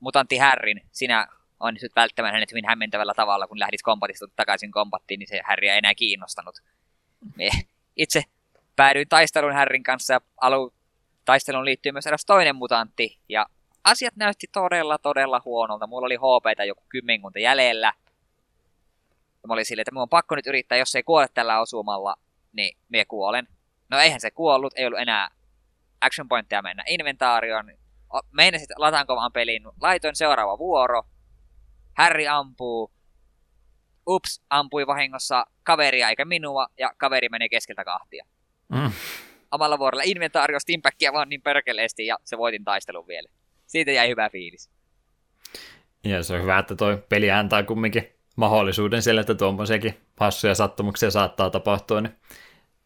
Mutantti 0.00 0.36
Härrin. 0.36 0.80
Sinä 0.92 1.28
onnistut 1.60 1.96
välttämään 1.96 2.34
hänet 2.34 2.50
hyvin 2.50 2.66
hämmentävällä 2.66 3.14
tavalla, 3.16 3.46
kun 3.46 3.60
lähdit 3.60 3.82
kombatista 3.82 4.26
takaisin 4.36 4.72
kombattiin, 4.72 5.18
niin 5.18 5.28
se 5.28 5.40
Härri 5.44 5.68
ei 5.68 5.78
enää 5.78 5.94
kiinnostanut. 5.94 6.58
Me 7.36 7.48
itse 7.96 8.22
päädyin 8.76 9.08
taistelun 9.08 9.52
Härrin 9.52 9.82
kanssa 9.82 10.12
ja 10.12 10.20
alu, 10.40 10.74
taisteluun 11.24 11.64
liittyy 11.64 11.92
myös 11.92 12.06
eräs 12.06 12.24
toinen 12.24 12.56
mutantti, 12.56 13.18
ja 13.28 13.46
asiat 13.84 14.16
näytti 14.16 14.46
todella, 14.52 14.98
todella 14.98 15.42
huonolta. 15.44 15.86
Mulla 15.86 16.06
oli 16.06 16.16
HPtä 16.16 16.64
joku 16.64 16.84
kymmenkunta 16.88 17.38
jäljellä. 17.38 17.92
Ja 19.42 19.48
mä 19.48 19.52
olin 19.52 19.64
silleen, 19.64 19.82
että 19.82 19.92
mun 19.92 20.02
on 20.02 20.08
pakko 20.08 20.34
nyt 20.34 20.46
yrittää, 20.46 20.78
jos 20.78 20.94
ei 20.94 21.02
kuole 21.02 21.26
tällä 21.34 21.60
osumalla, 21.60 22.16
niin 22.52 22.78
mie 22.88 23.04
kuolen. 23.04 23.48
No 23.88 23.98
eihän 23.98 24.20
se 24.20 24.30
kuollut, 24.30 24.72
ei 24.76 24.86
ollut 24.86 25.00
enää 25.00 25.28
action 26.00 26.28
pointteja 26.28 26.62
mennä 26.62 26.84
inventaarioon. 26.86 27.72
Meinasin, 28.32 28.66
lataanko 28.76 29.16
vaan 29.16 29.32
pelin. 29.32 29.62
Laitoin 29.80 30.16
seuraava 30.16 30.58
vuoro. 30.58 31.02
Harry 31.96 32.26
ampuu. 32.26 32.92
Ups, 34.06 34.42
ampui 34.50 34.86
vahingossa 34.86 35.46
kaveria 35.62 36.08
eikä 36.08 36.24
minua, 36.24 36.66
ja 36.78 36.92
kaveri 36.96 37.28
menee 37.28 37.48
keskeltä 37.48 37.84
kahtia. 37.84 38.24
Mm 38.68 38.92
omalla 39.50 39.78
vuorolla 39.78 40.02
inventaario 40.06 40.60
Steampackia 40.60 41.12
vaan 41.12 41.28
niin 41.28 41.42
perkeleesti 41.42 42.06
ja 42.06 42.18
se 42.24 42.38
voitin 42.38 42.64
taistelun 42.64 43.06
vielä. 43.06 43.28
Siitä 43.66 43.92
jäi 43.92 44.08
hyvä 44.08 44.30
fiilis. 44.30 44.70
Ja 46.04 46.22
se 46.22 46.34
on 46.34 46.42
hyvä, 46.42 46.58
että 46.58 46.76
toi 46.76 47.02
peli 47.08 47.30
antaa 47.30 47.62
kumminkin 47.62 48.08
mahdollisuuden 48.36 49.02
sille, 49.02 49.20
että 49.20 49.34
tuommoisiakin 49.34 50.00
hassuja 50.20 50.54
sattumuksia 50.54 51.10
saattaa 51.10 51.50
tapahtua, 51.50 52.00
niin 52.00 52.14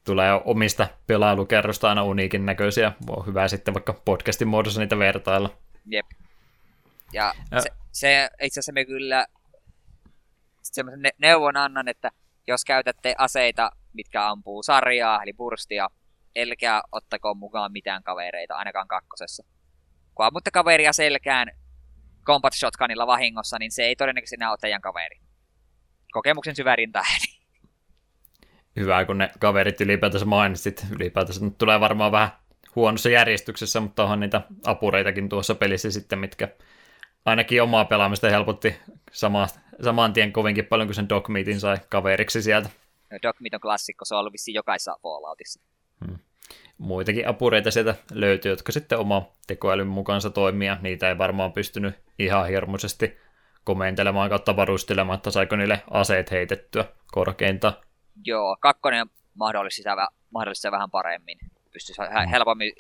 tulee 0.05 0.41
omista 0.45 0.89
pelailukerrosta 1.07 1.89
aina 1.89 2.05
uniikin 2.05 2.47
näköisiä. 2.47 2.93
On 3.09 3.27
hyvä 3.27 3.49
sitten 3.49 3.75
vaikka 3.75 3.93
podcastin 3.93 4.49
muodossa 4.49 4.81
niitä 4.81 4.99
vertailla. 4.99 5.51
Jep. 5.87 6.07
Ja, 7.13 7.35
ja. 7.51 7.61
Se, 7.61 7.71
se, 7.93 8.31
itse 8.43 8.61
asiassa 8.61 8.73
me 8.73 8.85
kyllä 8.85 9.27
semmoisen 10.63 11.13
neuvon 11.19 11.57
annan, 11.57 11.89
että 11.89 12.11
jos 12.47 12.65
käytätte 12.65 13.15
aseita, 13.19 13.71
mitkä 13.93 14.29
ampuu 14.29 14.63
sarjaa, 14.63 15.23
eli 15.23 15.33
burstia, 15.33 15.89
elkää 16.35 16.83
ottako 16.93 17.35
mukaan 17.35 17.73
mitään 17.73 18.03
kavereita, 18.03 18.55
ainakaan 18.55 18.89
kakkosessa. 18.89 19.45
Kun 20.15 20.27
ammutte 20.27 20.51
kaveria 20.51 20.93
selkään 20.93 21.49
combat 22.25 22.53
shotgunilla 22.55 23.07
vahingossa, 23.07 23.59
niin 23.59 23.73
se 23.73 23.83
ei 23.83 23.97
todennäköisesti 23.97 24.37
enää 24.37 24.51
ole 24.51 24.59
teidän 24.61 24.81
kaveri. 24.81 25.21
Kokemuksen 26.13 26.57
syvärin 26.57 26.93
tähden. 26.93 27.42
Hyvä, 28.77 29.05
kun 29.05 29.19
ne 29.19 29.31
kaverit 29.39 29.81
ylipäätänsä 29.81 30.27
mainitsit. 30.27 30.87
Ylipäätänsä 30.91 31.45
nyt 31.45 31.59
tulee 31.59 31.81
varmaan 31.81 32.13
vähän 32.13 32.29
huonossa 32.77 33.09
järjestyksessä, 33.09 33.81
mutta 33.81 34.03
onhan 34.03 34.21
niitä 34.21 34.41
apureitakin 34.65 35.29
tuossa 35.29 35.55
pelissä 35.55 35.91
sitten, 35.91 36.19
mitkä 36.19 36.49
ainakin 37.25 37.63
omaa 37.63 37.85
pelaamista 37.85 38.31
helpotti 38.31 38.77
sama, 39.13 39.47
saman 39.83 40.13
tien 40.13 40.33
kovinkin 40.33 40.67
paljon, 40.67 40.89
kuin 40.89 40.95
sen 40.95 41.09
Dogmeatin 41.09 41.61
sai 41.61 41.77
kaveriksi 41.89 42.43
sieltä. 42.43 42.71
Dogmeat 43.23 43.55
on 43.55 43.61
klassikko, 43.61 44.05
se 44.05 44.15
on 44.15 44.21
ollut 44.21 44.33
vissiin 44.33 44.55
jokaisessa 44.55 44.97
Falloutissa. 45.03 45.61
Hmm. 46.07 46.19
Muitakin 46.79 47.29
apureita 47.29 47.71
sieltä 47.71 47.95
löytyy, 48.13 48.53
jotka 48.53 48.73
sitten 48.73 48.99
oma 48.99 49.33
tekoälyn 49.47 49.87
mukaansa 49.87 50.31
toimia. 50.31 50.77
Niitä 50.83 51.09
ei 51.09 51.19
varmaan 51.19 51.53
pystynyt 51.53 51.95
ihan 52.19 52.49
hirmuisesti 52.49 53.19
komentelemaan 53.65 54.31
kautta 54.31 54.57
varustelemaan, 54.57 55.17
että 55.17 55.31
saiko 55.31 55.57
niille 55.57 55.83
aseet 55.91 56.31
heitettyä 56.31 56.85
korkeinta. 57.13 57.73
Joo, 58.25 58.57
kakkonen 58.61 59.07
mahdollisesti 59.35 59.83
sitä, 59.83 60.09
mahdollisesti 60.31 60.71
vähän 60.71 60.91
paremmin. 60.91 61.39
Pystyisi 61.73 62.03
hmm. 62.03 62.31
helpommin 62.31 62.73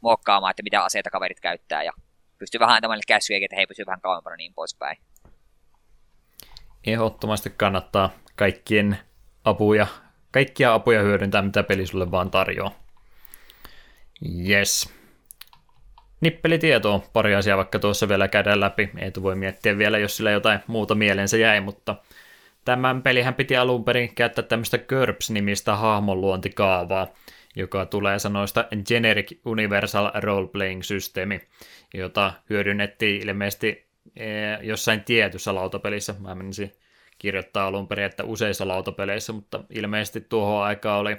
muokkaamaan, 0.00 0.50
että 0.50 0.62
mitä 0.62 0.84
aseita 0.84 1.10
kaverit 1.10 1.40
käyttää 1.40 1.82
ja 1.82 1.92
pystyy 2.38 2.60
vähän 2.60 2.76
antamaan 2.76 3.00
käskyjä, 3.06 3.40
että 3.42 3.56
he 3.56 3.66
pysyvät 3.66 3.86
vähän 3.86 4.00
kauempana 4.00 4.36
niin 4.36 4.54
poispäin. 4.54 4.98
Ehdottomasti 6.86 7.50
kannattaa 7.50 8.10
kaikkien 8.36 8.98
apuja 9.44 9.86
kaikkia 10.30 10.74
apuja 10.74 11.02
hyödyntää, 11.02 11.42
mitä 11.42 11.62
peli 11.62 11.86
sulle 11.86 12.10
vaan 12.10 12.30
tarjoaa. 12.30 12.72
Yes. 14.48 14.94
Nippelitietoa 16.20 17.00
pari 17.12 17.34
asiaa 17.34 17.56
vaikka 17.56 17.78
tuossa 17.78 18.08
vielä 18.08 18.28
käydään 18.28 18.60
läpi. 18.60 18.90
Ei 18.98 19.10
voi 19.22 19.34
miettiä 19.34 19.78
vielä, 19.78 19.98
jos 19.98 20.16
sillä 20.16 20.30
jotain 20.30 20.60
muuta 20.66 20.94
mielensä 20.94 21.36
jäi, 21.36 21.60
mutta 21.60 21.96
tämän 22.64 23.02
pelihän 23.02 23.34
piti 23.34 23.56
alun 23.56 23.84
perin 23.84 24.14
käyttää 24.14 24.44
tämmöistä 24.44 24.78
GURPS-nimistä 24.78 25.76
hahmonluontikaavaa, 25.76 27.06
joka 27.56 27.86
tulee 27.86 28.18
sanoista 28.18 28.64
Generic 28.88 29.38
Universal 29.44 30.10
Role 30.14 30.48
Playing 30.48 30.82
System, 30.82 31.28
jota 31.94 32.32
hyödynnettiin 32.50 33.28
ilmeisesti 33.28 33.86
eh, 34.16 34.58
jossain 34.62 35.04
tietyssä 35.04 35.54
lautapelissä. 35.54 36.14
Mä 36.18 36.34
menisin 36.34 36.72
kirjoittaa 37.18 37.66
alun 37.66 37.88
perin, 37.88 38.04
että 38.04 38.24
useissa 38.24 38.68
lautapeleissä, 38.68 39.32
mutta 39.32 39.64
ilmeisesti 39.70 40.20
tuohon 40.20 40.62
aikaan 40.62 41.00
oli 41.00 41.16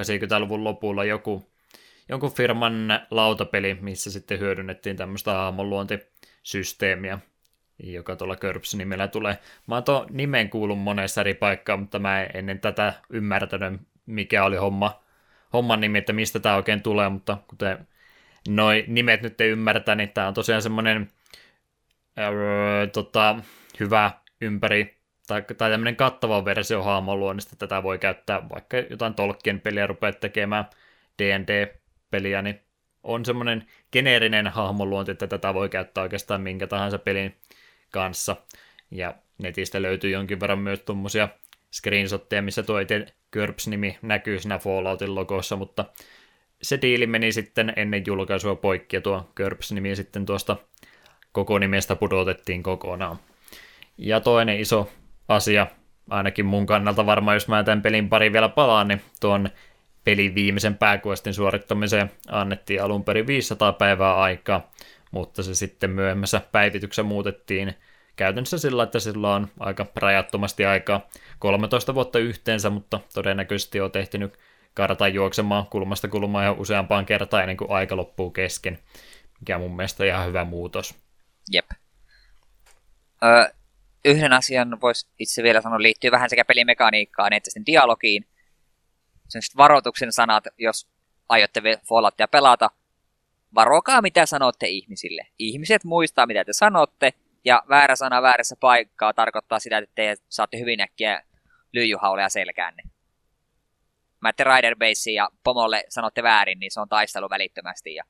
80-luvun 0.00 0.64
lopulla 0.64 1.04
joku, 1.04 1.50
jonkun 2.08 2.32
firman 2.32 3.00
lautapeli, 3.10 3.74
missä 3.80 4.10
sitten 4.10 4.38
hyödynnettiin 4.38 4.96
tämmöistä 4.96 5.32
hahmonluontisysteemiä, 5.32 7.18
joka 7.78 8.16
tuolla 8.16 8.36
GURPS-nimellä 8.36 9.08
tulee. 9.08 9.38
Mä 9.66 9.74
oon 9.74 9.84
tuon 9.84 10.06
nimen 10.10 10.50
kuullut 10.50 10.78
monessa 10.78 11.20
eri 11.20 11.34
paikkaan, 11.34 11.80
mutta 11.80 11.98
mä 11.98 12.22
en 12.22 12.30
ennen 12.34 12.60
tätä 12.60 12.92
ymmärtänyt, 13.10 13.80
mikä 14.06 14.44
oli 14.44 14.56
homma, 14.56 15.02
homman 15.52 15.80
nimi, 15.80 15.98
että 15.98 16.12
mistä 16.12 16.40
tämä 16.40 16.56
oikein 16.56 16.82
tulee, 16.82 17.08
mutta 17.08 17.38
kuten 17.48 17.88
noi 18.48 18.84
nimet 18.86 19.22
nyt 19.22 19.40
ei 19.40 19.50
ymmärtä, 19.50 19.94
niin 19.94 20.08
tämä 20.08 20.28
on 20.28 20.34
tosiaan 20.34 20.62
semmoinen 20.62 21.10
öö, 22.18 22.86
tota, 22.86 23.36
hyvä 23.80 24.10
ympäri, 24.40 24.98
tai, 25.26 25.42
tai 25.42 25.70
tämmöinen 25.70 25.96
kattava 25.96 26.44
versio 26.44 26.82
hahmoluonnista, 26.82 27.56
tätä 27.56 27.82
voi 27.82 27.98
käyttää 27.98 28.48
vaikka 28.48 28.76
jotain 28.76 29.14
Tolkien 29.14 29.60
peliä 29.60 29.86
rupeat 29.86 30.20
tekemään 30.20 30.64
D&D-peliä, 31.18 32.42
niin 32.42 32.60
on 33.02 33.24
semmoinen 33.24 33.66
geneerinen 33.92 34.46
hahmoluonti, 34.46 35.10
että 35.10 35.26
tätä 35.26 35.54
voi 35.54 35.68
käyttää 35.68 36.02
oikeastaan 36.02 36.40
minkä 36.40 36.66
tahansa 36.66 36.98
pelin 36.98 37.36
kanssa. 37.90 38.36
Ja 38.90 39.14
netistä 39.38 39.82
löytyy 39.82 40.10
jonkin 40.10 40.40
verran 40.40 40.58
myös 40.58 40.80
tuommoisia 40.80 41.28
screenshotteja, 41.72 42.42
missä 42.42 42.62
tuo 42.62 42.78
itse 42.78 43.06
GURPS-nimi 43.32 43.98
näkyy 44.02 44.38
siinä 44.38 44.58
Falloutin 44.58 45.14
logossa, 45.14 45.56
mutta 45.56 45.84
se 46.62 46.78
diili 46.82 47.06
meni 47.06 47.32
sitten 47.32 47.72
ennen 47.76 48.02
julkaisua 48.06 48.56
poikki, 48.56 48.96
ja 48.96 49.00
tuo 49.00 49.30
GURPS-nimi 49.36 49.96
sitten 49.96 50.26
tuosta 50.26 50.56
koko 51.32 51.58
nimestä 51.58 51.96
pudotettiin 51.96 52.62
kokonaan. 52.62 53.16
Ja 53.98 54.20
toinen 54.20 54.60
iso 54.60 54.90
asia, 55.28 55.66
ainakin 56.10 56.46
mun 56.46 56.66
kannalta 56.66 57.06
varmaan, 57.06 57.36
jos 57.36 57.48
mä 57.48 57.64
tämän 57.64 57.82
pelin 57.82 58.08
pari 58.08 58.32
vielä 58.32 58.48
palaan, 58.48 58.88
niin 58.88 59.02
tuon 59.20 59.48
pelin 60.04 60.34
viimeisen 60.34 60.74
pääkuestin 60.74 61.34
suorittamiseen 61.34 62.10
annettiin 62.28 62.82
alun 62.82 63.04
perin 63.04 63.26
500 63.26 63.72
päivää 63.72 64.16
aikaa, 64.16 64.70
mutta 65.10 65.42
se 65.42 65.54
sitten 65.54 65.90
myöhemmässä 65.90 66.40
päivityksessä 66.52 67.02
muutettiin 67.02 67.74
käytännössä 68.16 68.58
sillä, 68.58 68.82
että 68.82 69.00
sillä 69.00 69.34
on 69.34 69.48
aika 69.60 69.86
rajattomasti 69.96 70.64
aikaa 70.64 71.08
13 71.38 71.94
vuotta 71.94 72.18
yhteensä, 72.18 72.70
mutta 72.70 73.00
todennäköisesti 73.14 73.80
on 73.80 73.92
tehtynyt 73.92 74.38
kartan 74.74 75.14
juoksemaan 75.14 75.66
kulmasta 75.66 76.08
kulmaan 76.08 76.44
jo 76.44 76.56
useampaan 76.58 77.06
kertaan 77.06 77.42
ennen 77.42 77.56
kuin 77.56 77.70
aika 77.70 77.96
loppuu 77.96 78.30
kesken, 78.30 78.78
mikä 79.40 79.58
mun 79.58 79.76
mielestä 79.76 80.02
on 80.02 80.08
ihan 80.08 80.26
hyvä 80.26 80.44
muutos. 80.44 80.94
Jep. 81.52 81.66
Ö, 83.22 83.54
yhden 84.04 84.32
asian 84.32 84.80
voisi 84.80 85.06
itse 85.18 85.42
vielä 85.42 85.60
sanoa 85.60 85.82
liittyy 85.82 86.10
vähän 86.10 86.30
sekä 86.30 86.44
pelimekaniikkaan 86.44 87.32
että 87.32 87.50
sitten 87.50 87.66
dialogiin. 87.66 88.26
Sellaiset 89.28 89.56
varoituksen 89.56 90.12
sanat, 90.12 90.44
jos 90.58 90.88
aiotte 91.28 91.62
Falloutia 91.88 92.28
pelata, 92.28 92.70
varokaa 93.54 94.02
mitä 94.02 94.26
sanotte 94.26 94.66
ihmisille. 94.66 95.26
Ihmiset 95.38 95.84
muistaa 95.84 96.26
mitä 96.26 96.44
te 96.44 96.52
sanotte, 96.52 97.12
ja 97.44 97.62
väärä 97.68 97.96
sana 97.96 98.22
väärässä 98.22 98.56
paikkaa 98.60 99.12
tarkoittaa 99.12 99.58
sitä, 99.58 99.78
että 99.78 99.94
te 99.94 100.16
saatte 100.28 100.58
hyvin 100.58 100.80
äkkiä 100.80 101.22
lyijyhauleja 101.72 102.28
selkäänne. 102.28 102.82
Mä 104.20 104.28
ette 104.28 104.44
Rider 104.44 104.76
Base 104.76 105.10
ja 105.10 105.28
pomolle 105.44 105.84
sanotte 105.88 106.22
väärin, 106.22 106.60
niin 106.60 106.70
se 106.70 106.80
on 106.80 106.88
taistelu 106.88 107.30
välittömästi. 107.30 107.94
Ja 107.94 108.04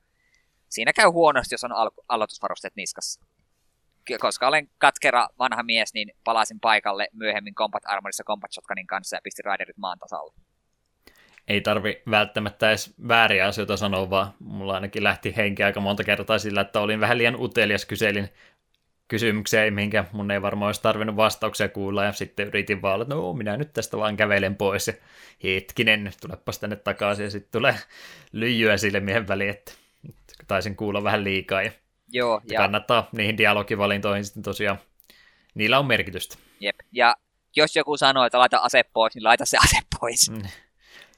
siinä 0.69 0.93
käy 0.93 1.09
huonosti, 1.09 1.53
jos 1.53 1.63
on 1.63 1.71
al- 1.71 1.91
aloitusvarusteet 2.09 2.75
niskassa. 2.75 3.21
Koska 4.19 4.47
olen 4.47 4.69
katkera 4.77 5.27
vanha 5.39 5.63
mies, 5.63 5.93
niin 5.93 6.11
palasin 6.23 6.59
paikalle 6.59 7.07
myöhemmin 7.13 7.55
Combat 7.55 7.83
Armorissa 7.85 8.23
Combat 8.23 8.51
Shotgunin 8.51 8.87
kanssa 8.87 9.15
ja 9.15 9.21
pistin 9.23 9.45
Riderit 9.45 9.77
maan 9.77 9.99
tasalle. 9.99 10.33
Ei 11.49 11.61
tarvi 11.61 12.01
välttämättä 12.09 12.69
edes 12.69 12.93
vääriä 13.07 13.47
asioita 13.47 13.77
sanoa, 13.77 14.09
vaan 14.09 14.33
mulla 14.39 14.73
ainakin 14.73 15.03
lähti 15.03 15.33
henki 15.37 15.63
aika 15.63 15.79
monta 15.79 16.03
kertaa 16.03 16.39
sillä, 16.39 16.61
että 16.61 16.79
olin 16.79 16.99
vähän 16.99 17.17
liian 17.17 17.41
utelias, 17.41 17.85
kyselin 17.85 18.29
kysymyksiä, 19.07 19.71
mihinkä 19.71 20.05
mun 20.11 20.31
ei 20.31 20.41
varmaan 20.41 20.67
olisi 20.67 20.81
tarvinnut 20.81 21.15
vastauksia 21.15 21.69
kuulla, 21.69 22.03
ja 22.03 22.11
sitten 22.11 22.47
yritin 22.47 22.81
vaan, 22.81 23.01
että 23.01 23.15
no 23.15 23.33
minä 23.33 23.57
nyt 23.57 23.73
tästä 23.73 23.97
vaan 23.97 24.17
kävelen 24.17 24.55
pois, 24.55 24.87
ja 24.87 24.93
hetkinen, 25.43 26.11
tulepas 26.21 26.59
tänne 26.59 26.75
takaisin, 26.75 27.23
ja 27.23 27.31
sitten 27.31 27.51
tulee 27.51 27.75
lyijyä 28.31 28.77
silmien 28.77 29.27
väliin, 29.27 29.49
että 29.49 29.71
taisin 30.47 30.75
kuulla 30.75 31.03
vähän 31.03 31.23
liikaa, 31.23 31.61
ja, 31.61 31.71
Joo, 32.11 32.41
ja... 32.51 32.59
kannattaa 32.59 33.09
niihin 33.11 33.37
dialogivalintoihin 33.37 34.25
sitten 34.25 34.43
tosiaan, 34.43 34.79
niillä 35.53 35.79
on 35.79 35.87
merkitystä. 35.87 36.37
Jep, 36.59 36.75
ja 36.91 37.15
jos 37.55 37.75
joku 37.75 37.97
sanoo, 37.97 38.25
että 38.25 38.39
laita 38.39 38.57
ase 38.57 38.83
pois, 38.93 39.15
niin 39.15 39.23
laita 39.23 39.45
se 39.45 39.57
ase 39.57 39.77
pois. 39.99 40.29
Mm. 40.29 40.41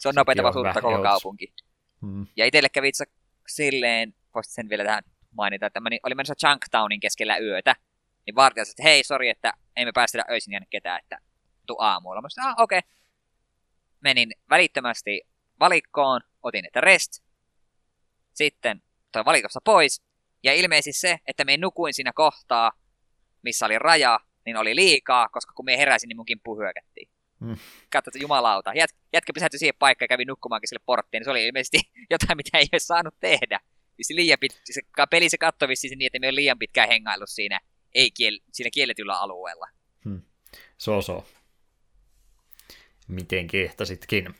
Se 0.01 0.09
on 0.09 0.15
nopeita 0.15 0.43
vasuutta 0.43 0.81
koko 0.81 1.01
kaupunki. 1.01 1.53
Mm. 2.01 2.27
Ja 2.35 2.45
itselle 2.45 2.69
kävi 2.69 2.87
itse 2.87 3.05
silleen, 3.47 4.13
voisit 4.35 4.53
sen 4.53 4.69
vielä 4.69 4.83
tähän 4.83 5.03
mainita, 5.31 5.65
että 5.65 5.79
mä 5.79 5.89
olin 6.03 6.17
menossa 6.17 6.49
Junktownin 6.49 6.99
keskellä 6.99 7.37
yötä, 7.37 7.75
niin 8.25 8.35
vartija 8.35 8.63
että 8.69 8.83
hei, 8.83 9.03
sori, 9.03 9.29
että 9.29 9.53
ei 9.75 9.85
me 9.85 9.91
päästetä 9.91 10.25
öisin 10.31 10.51
jäänyt 10.51 10.69
ketään, 10.69 10.99
että 11.03 11.17
tu 11.67 11.75
aamulla. 11.79 12.21
Mä 12.21 12.29
sanoin, 12.29 12.51
ah, 12.57 12.63
okei. 12.63 12.79
Okay. 12.79 12.89
Menin 13.99 14.31
välittömästi 14.49 15.21
valikkoon, 15.59 16.21
otin 16.43 16.65
että 16.65 16.81
rest, 16.81 17.23
sitten 18.33 18.81
toi 19.11 19.25
valikossa 19.25 19.59
pois, 19.65 20.01
ja 20.43 20.53
ilmeisesti 20.53 20.99
se, 20.99 21.19
että 21.27 21.45
me 21.45 21.57
nukuin 21.57 21.93
siinä 21.93 22.11
kohtaa, 22.15 22.71
missä 23.41 23.65
oli 23.65 23.79
raja, 23.79 24.19
niin 24.45 24.57
oli 24.57 24.75
liikaa, 24.75 25.29
koska 25.29 25.53
kun 25.53 25.65
me 25.65 25.77
heräsin, 25.77 26.07
niin 26.07 26.17
mun 26.17 26.25
kimppuun 26.25 26.57
hyökättiin. 26.57 27.10
Mm. 27.41 27.57
Katsotaan, 27.91 28.21
jumalauta. 28.21 28.73
Jät, 28.73 28.89
jätkä 29.13 29.33
pysähtyi 29.33 29.59
siihen 29.59 29.75
paikkaan 29.79 30.05
ja 30.05 30.07
kävi 30.07 30.25
nukkumaankin 30.25 30.67
sille 30.67 30.83
porttiin, 30.85 31.19
niin 31.19 31.25
se 31.25 31.31
oli 31.31 31.47
ilmeisesti 31.47 31.77
jotain, 32.13 32.37
mitä 32.37 32.57
ei 32.57 32.65
olisi 32.73 32.85
saanut 32.85 33.15
tehdä 33.19 33.59
vissi 33.97 34.15
liian 34.15 34.39
pit, 34.39 34.61
se 34.71 34.81
peli 35.09 35.29
se 35.29 35.37
katsoi 35.37 35.67
vissi 35.67 35.95
niin, 35.95 36.05
että 36.05 36.19
me 36.19 36.27
on 36.27 36.35
liian 36.35 36.59
pitkään 36.59 36.89
hengailu 36.89 37.27
siinä, 37.27 37.59
ei 37.93 38.11
kiel, 38.11 38.39
siinä 38.51 38.69
kielletyllä 38.73 39.19
alueella. 39.19 39.67
Hmm. 40.05 40.21
So 40.77 41.01
so. 41.01 41.25
Miten 43.07 43.47
kehtasitkin. 43.47 44.35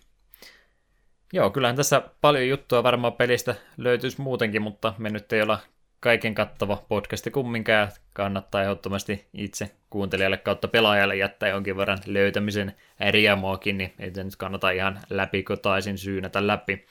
Joo, 1.33 1.49
kyllähän 1.49 1.75
tässä 1.75 2.01
paljon 2.21 2.47
juttua 2.47 2.83
varmaan 2.83 3.13
pelistä 3.13 3.55
löytyisi 3.77 4.21
muutenkin, 4.21 4.61
mutta 4.61 4.93
me 4.97 5.09
nyt 5.09 5.33
ei 5.33 5.41
olla 5.41 5.59
kaiken 6.01 6.35
kattava 6.35 6.83
podcasti 6.89 7.31
kumminkään. 7.31 7.91
Kannattaa 8.13 8.61
ehdottomasti 8.63 9.25
itse 9.33 9.71
kuuntelijalle 9.89 10.38
kautta 10.38 10.67
pelaajalle 10.67 11.15
jättää 11.15 11.49
jonkin 11.49 11.77
verran 11.77 11.99
löytämisen 12.05 12.75
riemoakin, 13.11 13.77
niin 13.77 13.93
ei 13.99 14.13
se 14.13 14.23
nyt 14.23 14.35
kannata 14.35 14.71
ihan 14.71 14.99
läpikotaisin 15.09 15.97
syynätä 15.97 16.47
läpi 16.47 16.85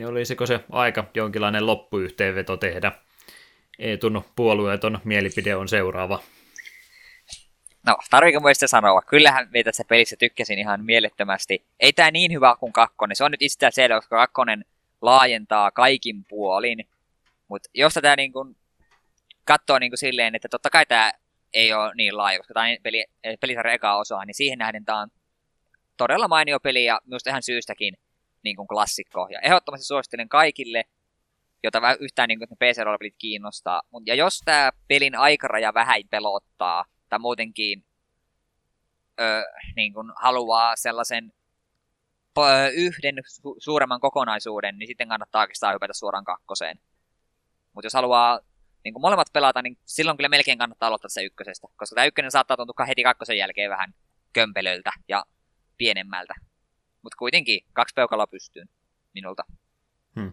niin 0.00 0.08
olisiko 0.08 0.46
se 0.46 0.60
aika 0.72 1.04
jonkinlainen 1.14 1.66
loppuyhteenveto 1.66 2.56
tehdä? 2.56 2.92
Eetun 3.78 4.24
puolueeton 4.36 4.98
mielipide 5.04 5.56
on 5.56 5.68
seuraava. 5.68 6.22
No, 7.86 7.96
tarviiko 8.10 8.40
muista 8.40 8.68
sanoa? 8.68 9.02
Kyllähän 9.02 9.48
me 9.50 9.62
tässä 9.62 9.84
pelissä 9.88 10.16
tykkäsin 10.16 10.58
ihan 10.58 10.84
mielettömästi. 10.84 11.64
Ei 11.80 11.92
tämä 11.92 12.10
niin 12.10 12.32
hyvä 12.32 12.56
kuin 12.60 12.72
kakkonen. 12.72 13.16
Se 13.16 13.24
on 13.24 13.30
nyt 13.30 13.42
itsestään 13.42 13.72
selvä, 13.72 13.96
koska 13.96 14.16
kakkonen 14.16 14.64
laajentaa 15.02 15.70
kaikin 15.70 16.24
puolin. 16.24 16.88
Mutta 17.50 17.68
jos 17.74 17.94
tätä 17.94 18.16
niin 18.16 18.32
kun 18.32 18.56
katsoo 19.44 19.78
niin 19.78 19.90
kun 19.90 19.98
silleen, 19.98 20.34
että 20.34 20.48
totta 20.48 20.70
kai 20.70 20.86
tämä 20.86 21.12
ei 21.52 21.72
ole 21.72 21.92
niin 21.94 22.16
laaja, 22.16 22.38
koska 22.38 22.54
tämä 22.54 22.66
peli, 22.82 23.04
pelisarjan 23.40 23.74
eka 23.74 23.96
osa, 23.96 24.24
niin 24.24 24.34
siihen 24.34 24.58
nähden 24.58 24.84
tämä 24.84 25.00
on 25.00 25.08
todella 25.96 26.28
mainio 26.28 26.60
peli 26.60 26.84
ja 26.84 27.00
myös 27.04 27.22
ihan 27.26 27.42
syystäkin 27.42 27.94
niin 28.44 28.56
kuin 28.56 28.68
klassikko. 28.68 29.28
Ja 29.30 29.40
ehdottomasti 29.40 29.86
suosittelen 29.86 30.28
kaikille, 30.28 30.84
jota 31.62 31.80
yhtään 32.00 32.28
niin 32.28 32.38
kuin, 32.38 32.48
PC-roolipelit 32.48 33.14
kiinnostaa. 33.18 33.82
Ja 34.06 34.14
jos 34.14 34.38
tämä 34.44 34.70
pelin 34.88 35.18
aikaraja 35.18 35.74
vähän 35.74 36.02
pelottaa, 36.10 36.84
tai 37.08 37.18
muutenkin 37.18 37.84
ö, 39.20 39.42
niin 39.76 39.92
kuin 39.92 40.12
haluaa 40.16 40.76
sellaisen 40.76 41.32
yhden 42.74 43.14
su- 43.18 43.56
suuremman 43.58 44.00
kokonaisuuden, 44.00 44.78
niin 44.78 44.86
sitten 44.86 45.08
kannattaa 45.08 45.40
oikeastaan 45.40 45.74
hypätä 45.74 45.92
suoraan 45.92 46.24
kakkoseen. 46.24 46.78
Mutta 47.72 47.86
jos 47.86 47.94
haluaa 47.94 48.40
niin 48.84 48.94
kuin 48.94 49.02
molemmat 49.02 49.32
pelata, 49.32 49.62
niin 49.62 49.78
silloin 49.84 50.16
kyllä 50.16 50.28
melkein 50.28 50.58
kannattaa 50.58 50.86
aloittaa 50.86 51.08
se 51.08 51.24
ykkösestä, 51.24 51.68
koska 51.76 51.94
tämä 51.94 52.04
ykkönen 52.04 52.30
saattaa 52.30 52.56
tuntua 52.56 52.84
heti 52.86 53.02
kakkosen 53.02 53.38
jälkeen 53.38 53.70
vähän 53.70 53.94
kömpelöltä 54.32 54.92
ja 55.08 55.24
pienemmältä. 55.76 56.34
Mutta 57.02 57.16
kuitenkin 57.18 57.60
kaksi 57.72 57.94
peukaloa 57.94 58.26
pystyyn 58.26 58.68
minulta. 59.14 59.42
Hmm. 60.14 60.32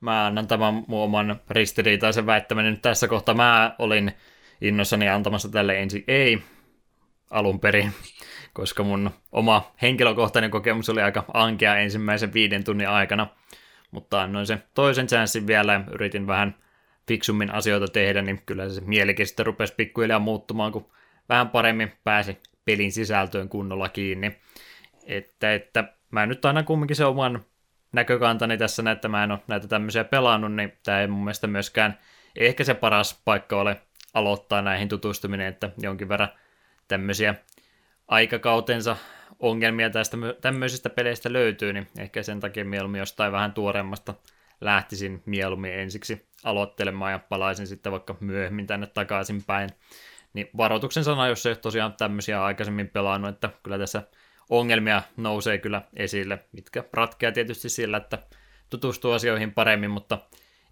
Mä 0.00 0.26
annan 0.26 0.46
tämän 0.46 0.84
mun 0.86 1.04
oman 1.04 1.40
ristiriitaisen 1.50 2.26
väittämän 2.26 2.64
nyt 2.64 2.82
tässä 2.82 3.08
kohtaa. 3.08 3.34
Mä 3.34 3.74
olin 3.78 4.12
innossani 4.60 5.08
antamassa 5.08 5.48
tälle 5.48 5.78
ensin 5.78 6.04
ei 6.08 6.42
alun 7.30 7.60
perin, 7.60 7.92
koska 8.52 8.82
mun 8.82 9.10
oma 9.32 9.72
henkilökohtainen 9.82 10.50
kokemus 10.50 10.88
oli 10.88 11.02
aika 11.02 11.24
ankea 11.34 11.76
ensimmäisen 11.76 12.32
viiden 12.32 12.64
tunnin 12.64 12.88
aikana, 12.88 13.26
mutta 13.90 14.22
annoin 14.22 14.46
sen 14.46 14.62
toisen 14.74 15.06
chanssin 15.06 15.46
vielä 15.46 15.72
ja 15.72 15.84
yritin 15.92 16.26
vähän 16.26 16.54
fiksummin 17.08 17.54
asioita 17.54 17.88
tehdä, 17.88 18.22
niin 18.22 18.42
kyllä 18.46 18.68
se 18.68 18.80
mielikin 18.80 19.26
sitten 19.26 19.46
rupesi 19.46 19.74
pikkuhiljaa 19.76 20.18
muuttumaan, 20.18 20.72
kun 20.72 20.90
vähän 21.28 21.48
paremmin 21.48 21.92
pääsi 22.04 22.38
pelin 22.64 22.92
sisältöön 22.92 23.48
kunnolla 23.48 23.88
kiinni. 23.88 24.36
Että, 25.06 25.54
että 25.54 25.84
mä 26.10 26.26
nyt 26.26 26.44
aina 26.44 26.62
kumminkin 26.62 26.96
se 26.96 27.04
oman 27.04 27.44
näkökantani 27.92 28.58
tässä, 28.58 28.90
että 28.92 29.08
mä 29.08 29.24
en 29.24 29.30
ole 29.30 29.40
näitä 29.46 29.68
tämmöisiä 29.68 30.04
pelannut, 30.04 30.54
niin 30.54 30.72
tämä 30.82 31.00
ei 31.00 31.06
mun 31.06 31.24
mielestä 31.24 31.46
myöskään 31.46 31.98
ehkä 32.36 32.64
se 32.64 32.74
paras 32.74 33.22
paikka 33.24 33.60
ole 33.60 33.80
aloittaa 34.14 34.62
näihin 34.62 34.88
tutustuminen, 34.88 35.46
että 35.46 35.70
jonkin 35.78 36.08
verran 36.08 36.28
tämmöisiä 36.88 37.34
aikakautensa 38.08 38.96
ongelmia 39.38 39.90
tästä 39.90 40.16
tämmöisistä 40.40 40.90
peleistä 40.90 41.32
löytyy, 41.32 41.72
niin 41.72 41.86
ehkä 41.98 42.22
sen 42.22 42.40
takia 42.40 42.64
mieluummin 42.64 42.98
jostain 42.98 43.32
vähän 43.32 43.52
tuoremmasta 43.52 44.14
lähtisin 44.60 45.22
mieluummin 45.26 45.72
ensiksi 45.72 46.26
aloittelemaan 46.44 47.12
ja 47.12 47.18
palaisin 47.18 47.66
sitten 47.66 47.92
vaikka 47.92 48.16
myöhemmin 48.20 48.66
tänne 48.66 48.86
takaisin 48.86 49.44
päin. 49.44 49.70
Niin 50.32 50.50
varoituksen 50.56 51.04
sana, 51.04 51.28
jos 51.28 51.46
ei 51.46 51.50
ole 51.50 51.56
tosiaan 51.56 51.94
tämmöisiä 51.98 52.44
aikaisemmin 52.44 52.88
pelannut, 52.88 53.30
että 53.30 53.50
kyllä 53.62 53.78
tässä 53.78 54.02
ongelmia 54.50 55.02
nousee 55.16 55.58
kyllä 55.58 55.82
esille, 55.96 56.38
mitkä 56.52 56.84
ratkeaa 56.92 57.32
tietysti 57.32 57.68
sillä, 57.68 57.96
että 57.96 58.18
tutustuu 58.70 59.12
asioihin 59.12 59.52
paremmin, 59.52 59.90
mutta 59.90 60.18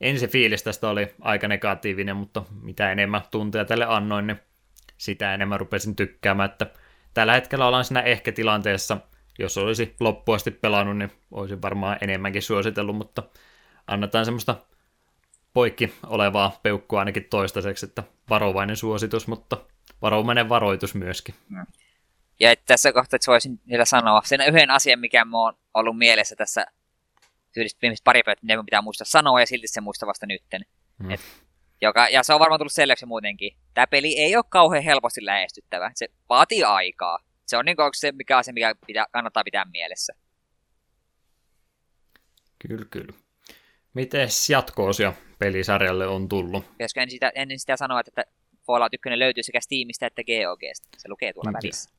ensi 0.01 0.29
fiilis 0.29 0.63
tästä 0.63 0.89
oli 0.89 1.15
aika 1.21 1.49
negatiivinen, 1.49 2.17
mutta 2.17 2.43
mitä 2.63 2.93
enemmän 2.93 3.23
tunteja 3.31 3.65
tälle 3.65 3.85
annoin, 3.89 4.27
niin 4.27 4.41
sitä 4.97 5.35
enemmän 5.35 5.61
rupesin 5.61 5.97
tykkäämään, 5.97 6.51
että 6.51 6.67
tällä 7.15 7.33
hetkellä 7.33 7.67
ollaan 7.67 7.85
siinä 7.85 8.01
ehkä 8.01 8.33
tilanteessa, 8.33 8.97
jos 9.39 9.59
olisi 9.59 9.97
loppuasti 10.01 10.51
pelannut, 10.51 10.99
niin 10.99 11.13
olisin 11.31 11.63
varmaan 11.63 11.99
enemmänkin 12.01 12.43
suositellut, 12.43 12.97
mutta 12.97 13.23
annetaan 13.87 14.25
semmoista 14.25 14.57
poikki 15.53 15.95
olevaa 16.07 16.59
peukkua 16.63 16.99
ainakin 16.99 17.27
toistaiseksi, 17.31 17.87
että 17.87 18.03
varovainen 18.31 18.77
suositus, 18.77 19.27
mutta 19.27 19.57
varovainen 20.03 20.49
varoitus 20.49 20.95
myöskin. 20.95 21.35
Mm. 21.49 21.67
Ja 22.41 22.51
että 22.51 22.65
tässä 22.67 22.93
kohtaa 22.93 23.17
että 23.17 23.31
voisin 23.31 23.61
vielä 23.69 23.85
sanoa 23.85 24.23
sen 24.25 24.41
yhden 24.41 24.71
asian, 24.71 25.01
mikä 25.01 25.25
mua 25.25 25.49
on 25.49 25.55
ollut 25.75 25.99
mielessä 25.99 26.37
tässä 26.37 26.67
tyylistä 27.53 27.79
viimeiset 27.83 28.05
pari 28.05 28.23
päivää, 28.23 28.41
mitä 28.43 28.65
pitää 28.65 28.83
muistaa 28.83 29.05
sanoa, 29.05 29.41
ja 29.41 29.47
silti 29.47 29.69
se 29.69 29.81
muista 29.81 30.07
vasta 30.07 30.27
nytten. 30.27 30.63
Mm. 30.99 31.11
Et, 31.11 31.21
joka, 31.85 32.09
ja 32.09 32.23
se 32.23 32.35
on 32.35 32.41
varmaan 32.41 32.59
tullut 32.59 32.73
selväksi 32.73 33.07
muutenkin. 33.07 33.57
Tämä 33.75 33.87
peli 33.87 34.19
ei 34.19 34.37
ole 34.37 34.45
kauhean 34.49 34.85
helposti 34.85 35.25
lähestyttävä. 35.25 35.91
Se 35.95 36.09
vaatii 36.29 36.65
aikaa. 36.65 37.19
Se 37.47 37.57
on 37.57 37.65
niin 37.65 37.77
kuin 37.77 37.91
se, 37.95 38.13
mikä 38.13 38.37
asia, 38.37 38.55
mikä 38.55 38.75
pitää, 38.87 39.07
kannattaa 39.13 39.45
pitää 39.45 39.65
mielessä. 39.73 40.15
Kyllä, 42.69 42.85
kyllä. 42.91 43.13
Miten 43.95 44.29
jatkoosia 44.49 45.13
pelisarjalle 45.39 46.07
on 46.07 46.29
tullut? 46.29 46.71
Pitäisikö 46.71 47.01
ennen 47.01 47.11
sitä, 47.11 47.33
ennen 47.35 47.59
sitä 47.59 47.77
sanoa, 47.77 48.01
että 48.01 48.25
Fallout 48.67 48.95
1 48.95 49.19
löytyy 49.19 49.43
sekä 49.43 49.61
Steamista 49.61 50.07
että 50.07 50.23
GOGsta? 50.23 50.89
Se 50.99 51.09
lukee 51.09 51.33
tuolla 51.33 51.51
Nyt. 51.51 51.63
välissä. 51.63 51.91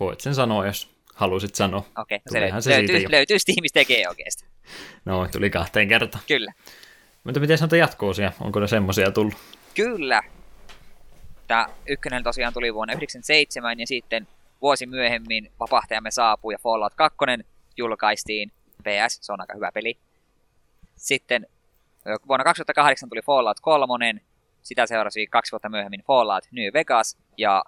Voit 0.00 0.20
sen 0.20 0.34
sanoa, 0.34 0.66
jos 0.66 0.96
halusit 1.14 1.54
sanoa. 1.54 1.78
Okei, 1.98 2.16
okay, 2.16 2.50
no 2.52 2.60
se, 2.60 2.70
löytyy, 2.70 3.00
se 3.00 3.10
löytyy 3.10 3.38
Steamista 3.38 3.78
ja 3.78 3.84
GOGsta. 3.84 4.46
No, 5.04 5.28
tuli 5.32 5.50
kahteen 5.50 5.88
kertaan. 5.88 6.24
Kyllä. 6.28 6.52
Mutta 7.26 7.40
miten 7.40 7.58
sanotaan 7.58 7.78
jatkoosia? 7.80 8.32
Onko 8.40 8.60
ne 8.60 8.66
semmoisia 8.66 9.10
tullut? 9.10 9.34
Kyllä. 9.74 10.22
Tämä 11.46 11.66
ykkönen 11.86 12.22
tosiaan 12.22 12.52
tuli 12.52 12.74
vuonna 12.74 12.92
1997 12.92 13.80
ja 13.80 13.86
sitten 13.86 14.28
vuosi 14.62 14.86
myöhemmin 14.86 15.52
vapahtajamme 15.60 16.10
saapui 16.10 16.54
ja 16.54 16.58
Fallout 16.58 16.94
2 16.94 17.18
julkaistiin. 17.76 18.52
PS, 18.82 19.18
se 19.20 19.32
on 19.32 19.40
aika 19.40 19.54
hyvä 19.54 19.70
peli. 19.74 19.98
Sitten 20.96 21.46
vuonna 22.28 22.44
2008 22.44 23.08
tuli 23.08 23.22
Fallout 23.22 23.60
3, 23.60 24.14
sitä 24.62 24.86
seurasi 24.86 25.26
kaksi 25.26 25.52
vuotta 25.52 25.68
myöhemmin 25.68 26.02
Fallout 26.06 26.44
New 26.50 26.72
Vegas 26.72 27.18
ja 27.36 27.64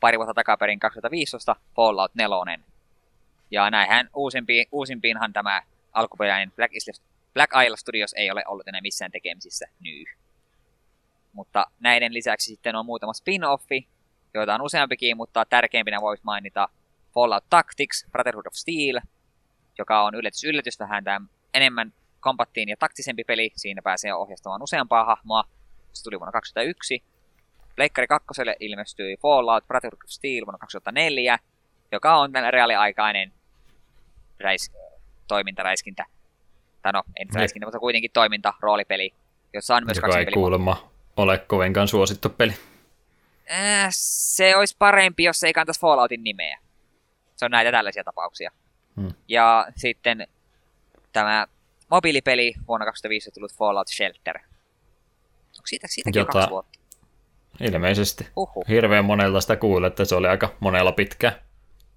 pari 0.00 0.18
vuotta 0.18 0.34
takaperin 0.34 0.78
2015 0.78 1.56
Fallout 1.76 2.14
4. 2.14 2.58
Ja 3.50 3.70
näinhän 3.70 4.08
uusimpiin, 4.14 4.66
uusimpiinhan 4.72 5.32
tämä 5.32 5.62
alkuperäinen 5.92 6.52
Black, 6.56 6.74
Isle, 6.74 6.92
Black 7.34 7.52
Isle 7.66 7.76
Studios 7.76 8.12
ei 8.12 8.30
ole 8.30 8.42
ollut 8.46 8.68
enää 8.68 8.80
missään 8.80 9.10
tekemisissä 9.10 9.66
nyt. 9.80 10.08
Mutta 11.32 11.66
näiden 11.80 12.14
lisäksi 12.14 12.46
sitten 12.46 12.76
on 12.76 12.86
muutama 12.86 13.12
spin-offi, 13.12 13.88
joita 14.34 14.54
on 14.54 14.62
useampikin, 14.62 15.16
mutta 15.16 15.44
tärkeimpinä 15.44 16.00
voisi 16.00 16.22
mainita 16.24 16.68
Fallout 17.14 17.44
Tactics, 17.50 18.06
Brotherhood 18.12 18.46
of 18.46 18.52
Steel, 18.52 19.00
joka 19.78 20.02
on 20.02 20.14
yllätys 20.14 20.44
yllätys 20.44 20.80
vähän 20.80 21.04
enemmän 21.54 21.92
kompattiin 22.20 22.68
ja 22.68 22.76
taktisempi 22.76 23.24
peli. 23.24 23.50
Siinä 23.56 23.82
pääsee 23.82 24.14
ohjastamaan 24.14 24.62
useampaa 24.62 25.04
hahmoa. 25.04 25.44
Se 25.92 26.04
tuli 26.04 26.20
vuonna 26.20 26.32
2001. 26.32 27.02
Pleikkari 27.76 28.06
2 28.06 28.26
ilmestyi 28.60 29.16
Fallout 29.16 29.66
Brotherhood 29.66 30.02
of 30.04 30.10
Steel 30.10 30.46
vuonna 30.46 30.58
2004, 30.58 31.38
joka 31.92 32.16
on 32.16 32.30
reaaliaikainen 32.50 33.32
räis, 34.40 34.72
toimintaräiskintä. 35.28 36.04
Tai 36.82 36.92
no, 36.92 37.02
en 37.16 37.28
räiskintä, 37.34 37.66
mutta 37.66 37.78
kuitenkin 37.78 38.10
toiminta, 38.14 38.54
roolipeli, 38.60 39.14
jossa 39.52 39.76
on 39.76 39.84
myös 39.84 39.96
Joka 39.96 40.08
kaksi 40.08 40.18
ei 40.18 40.26
kuulemma 40.26 40.90
ole 41.16 41.38
kovinkaan 41.38 41.88
suosittu 41.88 42.28
peli. 42.28 42.54
Äh, 43.50 43.88
se 43.90 44.56
olisi 44.56 44.76
parempi, 44.78 45.24
jos 45.24 45.44
ei 45.44 45.52
kantaisi 45.52 45.80
Falloutin 45.80 46.24
nimeä. 46.24 46.58
Se 47.36 47.44
on 47.44 47.50
näitä 47.50 47.72
tällaisia 47.72 48.04
tapauksia. 48.04 48.50
Hmm. 48.96 49.12
Ja 49.28 49.66
sitten 49.76 50.26
tämä 51.12 51.46
mobiilipeli 51.90 52.54
vuonna 52.68 52.86
2005 52.86 53.30
tullut 53.30 53.54
Fallout 53.54 53.88
Shelter. 53.88 54.38
Onko 54.38 55.66
siitä, 55.66 55.86
siitäkin 55.90 56.20
Jota... 56.20 56.32
kaksi 56.32 56.50
vuotta? 56.50 56.78
Ilmeisesti. 57.60 58.28
Uhuh. 58.36 58.64
Hirveän 58.68 59.04
monelta 59.04 59.40
sitä 59.40 59.56
kuulee, 59.56 59.88
että 59.88 60.04
se 60.04 60.14
oli 60.14 60.28
aika 60.28 60.56
monella 60.60 60.92
pitkä 60.92 61.32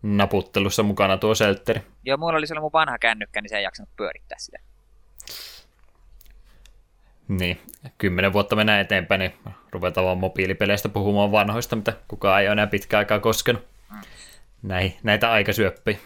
naputtelussa 0.01 0.84
mukana 0.84 1.18
tuo 1.18 1.35
Shelteri. 1.35 1.82
Joo, 2.03 2.18
mulla 2.18 2.38
oli 2.38 2.48
sellainen 2.48 2.64
mun 2.64 2.74
vanha 2.74 3.00
kännykkä, 3.00 3.42
niin 3.42 3.50
se 3.50 3.58
ei 3.58 3.64
jaksanut 3.64 3.95
pyörittää 3.95 4.38
sitä. 4.40 4.60
Niin, 7.27 7.61
kymmenen 7.98 8.34
vuotta 8.34 8.56
mennään 8.56 8.82
eteenpäin, 8.82 9.19
niin 9.19 9.34
ruvetaan 9.72 10.06
vaan 10.06 10.18
mobiilipeleistä 10.18 10.90
puhumaan 10.90 11.32
vanhoista, 11.32 11.76
mitä 11.76 11.93
kukaan 12.08 12.42
ei 12.42 12.48
ole 12.48 12.51
enää 12.51 12.68
pitkään 12.68 13.00
aikaa 13.00 13.19
koskenut. 13.19 13.64
Näin, 14.64 14.93
näitä 15.03 15.32
aikasyöppiä. 15.32 15.98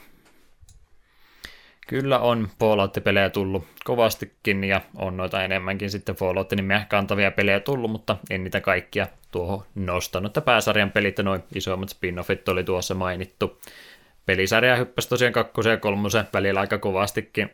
Kyllä 1.87 2.19
on 2.19 2.49
Fallout-pelejä 2.59 3.29
tullut 3.29 3.67
kovastikin 3.83 4.63
ja 4.63 4.81
on 4.95 5.17
noita 5.17 5.43
enemmänkin 5.43 5.89
sitten 5.89 6.15
Fallout-nimeä 6.15 6.85
kantavia 6.89 7.31
pelejä 7.31 7.59
tullut, 7.59 7.91
mutta 7.91 8.17
en 8.29 8.43
niitä 8.43 8.61
kaikkia 8.61 9.07
tuohon 9.31 9.65
nostanut. 9.75 10.29
Että 10.29 10.41
pääsarjan 10.41 10.91
pelit 10.91 11.17
ja 11.17 11.23
noin 11.23 11.43
isommat 11.55 11.89
spin-offit 11.89 12.51
oli 12.51 12.63
tuossa 12.63 12.93
mainittu. 12.93 13.61
Pelisarja 14.25 14.75
hyppäsi 14.75 15.09
tosiaan 15.09 15.33
kakkosen 15.33 15.71
ja 15.71 15.77
kolmosen 15.77 16.27
välillä 16.33 16.59
aika 16.59 16.77
kovastikin. 16.77 17.49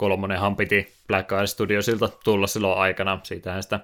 Kolmonenhan 0.00 0.56
piti 0.56 0.92
Black 1.06 1.32
Eye 1.32 1.46
Studiosilta 1.46 2.08
tulla 2.24 2.46
silloin 2.46 2.78
aikana. 2.78 3.20
Siitähän 3.22 3.62
sitä 3.62 3.80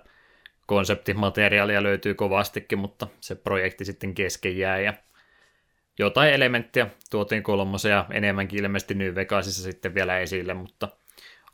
konseptimateriaalia 0.67 1.83
löytyy 1.83 2.15
kovastikin, 2.15 2.79
mutta 2.79 3.07
se 3.21 3.35
projekti 3.35 3.85
sitten 3.85 4.15
kesken 4.15 4.59
jää 4.59 4.79
ja 4.79 4.95
jotain 5.99 6.33
elementtiä 6.33 6.87
tuotiin 7.11 7.43
kolmosen 7.43 7.91
ja 7.91 8.07
enemmänkin 8.11 8.65
ilmeisesti 8.65 8.95
New 8.95 9.15
Vegasissa 9.15 9.63
sitten 9.63 9.95
vielä 9.95 10.19
esille, 10.19 10.55
mutta 10.55 10.89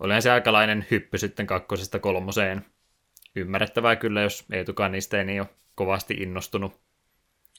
olihan 0.01 0.23
se 0.23 0.31
aikalainen 0.31 0.87
hyppy 0.91 1.19
sitten 1.19 1.47
kakkosesta 1.47 1.99
kolmoseen. 1.99 2.65
Ymmärrettävää 3.37 3.97
kyllä, 3.97 4.21
jos 4.21 4.45
Eetukaan 4.53 4.93
niistä 4.93 5.19
ei 5.19 5.25
niin 5.25 5.41
ole 5.41 5.49
kovasti 5.75 6.15
innostunut. 6.15 6.81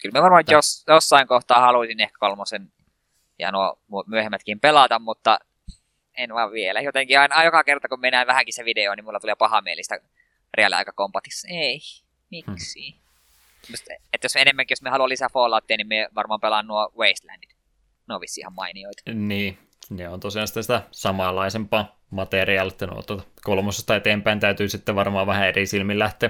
Kyllä 0.01 0.19
mä 0.19 0.23
varmaan 0.23 0.43
jos, 0.51 0.83
jossain 0.87 1.27
kohtaa 1.27 1.59
haluaisin 1.59 2.01
ehkä 2.01 2.17
kolmosen 2.19 2.71
ja 3.39 3.51
nuo 3.51 3.77
myöhemmätkin 4.07 4.59
pelata, 4.59 4.99
mutta 4.99 5.39
en 6.17 6.33
vaan 6.33 6.51
vielä. 6.51 6.81
Jotenkin 6.81 7.19
aina 7.19 7.43
joka 7.43 7.63
kerta, 7.63 7.89
kun 7.89 7.99
mennään 7.99 8.27
vähänkin 8.27 8.53
se 8.53 8.65
video, 8.65 8.95
niin 8.95 9.03
mulla 9.05 9.19
tulee 9.19 9.35
paha 9.35 9.61
mielistä 9.61 9.99
reaaliaikakompatissa. 10.53 11.47
Ei, 11.51 11.79
miksi? 12.31 12.91
Hmm. 12.91 13.03
Että 14.13 14.25
jos 14.25 14.35
enemmänkin, 14.35 14.73
jos 14.73 14.81
me 14.81 14.89
haluaa 14.89 15.09
lisää 15.09 15.29
Falloutia, 15.33 15.77
niin 15.77 15.87
me 15.87 16.09
varmaan 16.15 16.39
pelaan 16.39 16.67
nuo 16.67 16.91
Wastelandit. 16.97 17.55
Ne 18.07 18.15
on 18.15 18.21
vissi 18.21 18.41
ihan 18.41 18.53
mainioita. 18.53 19.01
Niin, 19.13 19.57
ne 19.89 20.09
on 20.09 20.19
tosiaan 20.19 20.47
sitä, 20.47 20.61
sitä 20.61 20.83
samanlaisempaa 20.91 21.99
materiaalia, 22.09 22.71
että 22.71 22.87
no, 22.87 23.01
tuota, 23.01 23.23
kolmosesta 23.43 23.95
eteenpäin 23.95 24.39
täytyy 24.39 24.69
sitten 24.69 24.95
varmaan 24.95 25.27
vähän 25.27 25.47
eri 25.47 25.65
silmin 25.65 25.99
lähteä 25.99 26.29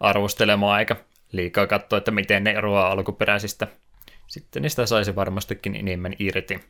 arvostelemaan, 0.00 0.80
eikä 0.80 0.96
liikaa 1.32 1.66
katsoa, 1.66 1.98
että 1.98 2.10
miten 2.10 2.44
ne 2.44 2.50
eroaa 2.50 2.90
alkuperäisistä. 2.90 3.66
Sitten 4.26 4.62
niistä 4.62 4.86
saisi 4.86 5.16
varmastikin 5.16 5.76
enemmän 5.76 6.14
irti. 6.18 6.60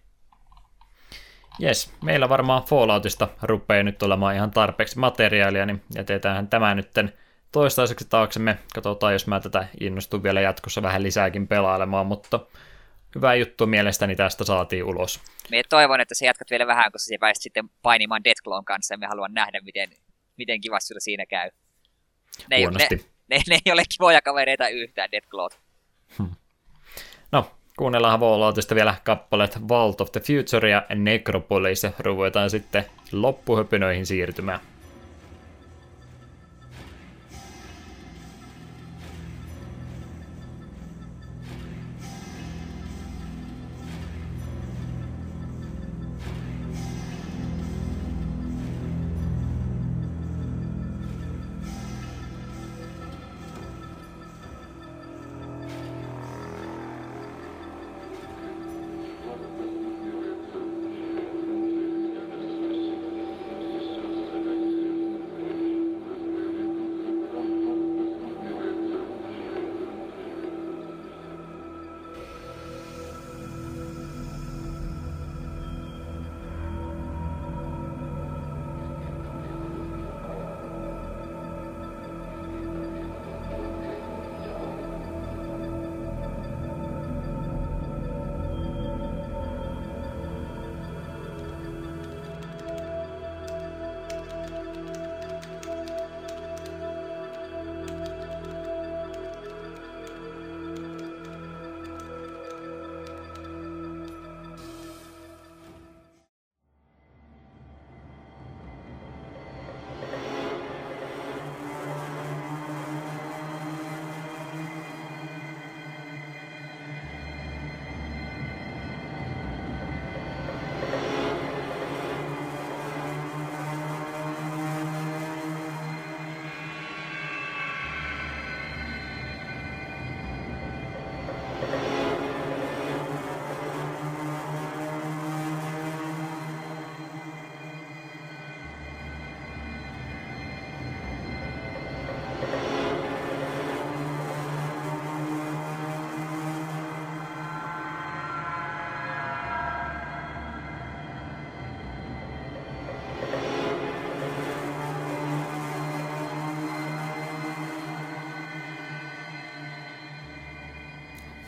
Jes, 1.61 1.93
meillä 2.05 2.29
varmaan 2.29 2.63
Falloutista 2.63 3.29
rupeaa 3.43 3.83
nyt 3.83 4.03
olemaan 4.03 4.35
ihan 4.35 4.51
tarpeeksi 4.51 4.99
materiaalia, 4.99 5.67
niin 5.67 5.83
jätetään 5.95 6.49
tämä 6.49 6.75
nytten 6.75 7.13
toistaiseksi 7.53 8.09
taaksemme. 8.09 8.59
Katsotaan, 8.75 9.13
jos 9.13 9.27
mä 9.27 9.41
tätä 9.41 9.67
innostun 9.81 10.23
vielä 10.23 10.41
jatkossa 10.41 10.83
vähän 10.83 11.03
lisääkin 11.03 11.49
pelailemaan, 11.49 12.07
mutta 12.07 12.41
hyvä 13.15 13.35
juttu 13.35 13.67
mielestäni 13.67 14.17
tästä 14.17 14.45
saatiin 14.45 14.85
ulos. 14.85 15.21
Me 15.51 15.63
toivon, 15.69 16.01
että 16.01 16.15
sä 16.15 16.25
jatkat 16.25 16.51
vielä 16.51 16.67
vähän, 16.67 16.93
koska 16.93 17.09
sä 17.09 17.19
pääsit 17.21 17.43
sitten 17.43 17.71
painimaan 17.83 18.25
Deathclawn 18.25 18.65
kanssa 18.65 18.95
ja 18.95 18.99
me 18.99 19.07
haluan 19.07 19.35
nähdä, 19.35 19.61
miten, 19.61 19.91
miten 20.37 20.61
kivasti 20.61 20.89
sulla 20.89 21.01
siinä 21.01 21.27
käy. 21.27 21.51
Ne 22.51 22.57
ei, 22.57 22.67
ne, 22.67 22.89
ne, 23.29 23.43
ne 23.49 23.59
ei 23.67 23.73
ole 23.73 23.83
kivoja 23.99 24.23
kavereita 24.23 24.69
yhtään, 24.69 25.11
Deathclaw. 25.13 25.49
Hmm. 26.19 26.31
No, 27.33 27.51
kuunnellaan 27.81 28.21
Falloutista 28.21 28.75
vielä 28.75 28.95
kappaleet 29.05 29.69
Vault 29.69 30.01
of 30.01 30.13
the 30.13 30.21
Future 30.21 30.71
ja 30.71 30.83
Necropolis 30.95 31.85
ja 31.85 31.91
ruvetaan 31.99 32.51
sitten 32.51 32.85
loppuhöpinöihin 33.13 34.07
siirtymään. 34.07 34.61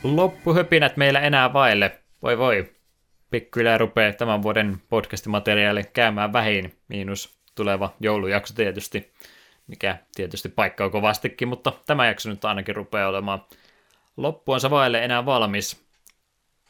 Loppuhöpinät 0.05 0.97
meillä 0.97 1.21
enää 1.21 1.53
vaille. 1.53 1.99
Voi 2.23 2.39
voi. 2.39 2.73
Pikkuhiljaa 3.31 3.79
rupeaa 3.79 4.13
tämän 4.13 4.43
vuoden 4.43 4.83
podcastimateriaali 4.89 5.83
käymään 5.93 6.33
vähin, 6.33 6.79
miinus 6.89 7.39
tuleva 7.55 7.95
joulujakso 8.01 8.55
tietysti, 8.55 9.13
mikä 9.67 9.97
tietysti 10.15 10.49
paikkaa 10.49 10.91
kovastikin, 10.91 11.49
mutta 11.49 11.73
tämä 11.87 12.07
jakso 12.07 12.31
nyt 12.31 12.45
ainakin 12.45 12.77
rupeaa 12.77 13.09
olemaan 13.09 13.45
loppuansa 14.17 14.71
vaille 14.71 15.05
enää 15.05 15.27
valmis. 15.27 15.87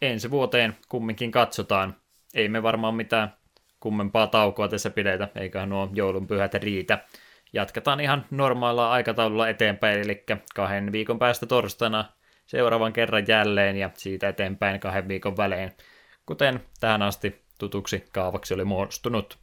Ensi 0.02 0.30
vuoteen 0.30 0.76
kumminkin 0.88 1.30
katsotaan. 1.30 1.96
Ei 2.34 2.48
me 2.48 2.62
varmaan 2.62 2.94
mitään 2.94 3.36
kummempaa 3.80 4.26
taukoa 4.26 4.68
tässä 4.68 4.90
pidetä, 4.90 5.28
eikä 5.34 5.66
nuo 5.66 5.88
joulun 5.94 6.26
pyhät 6.26 6.54
riitä. 6.54 6.98
Jatketaan 7.52 8.00
ihan 8.00 8.26
normaalilla 8.30 8.92
aikataululla 8.92 9.48
eteenpäin, 9.48 10.00
eli 10.00 10.24
kahden 10.54 10.92
viikon 10.92 11.18
päästä 11.18 11.46
torstaina 11.46 12.04
seuraavan 12.52 12.92
kerran 12.92 13.24
jälleen 13.28 13.76
ja 13.76 13.90
siitä 13.94 14.28
eteenpäin 14.28 14.80
kahden 14.80 15.08
viikon 15.08 15.36
välein, 15.36 15.72
kuten 16.26 16.60
tähän 16.80 17.02
asti 17.02 17.42
tutuksi 17.58 18.04
kaavaksi 18.12 18.54
oli 18.54 18.64
muodostunut. 18.64 19.38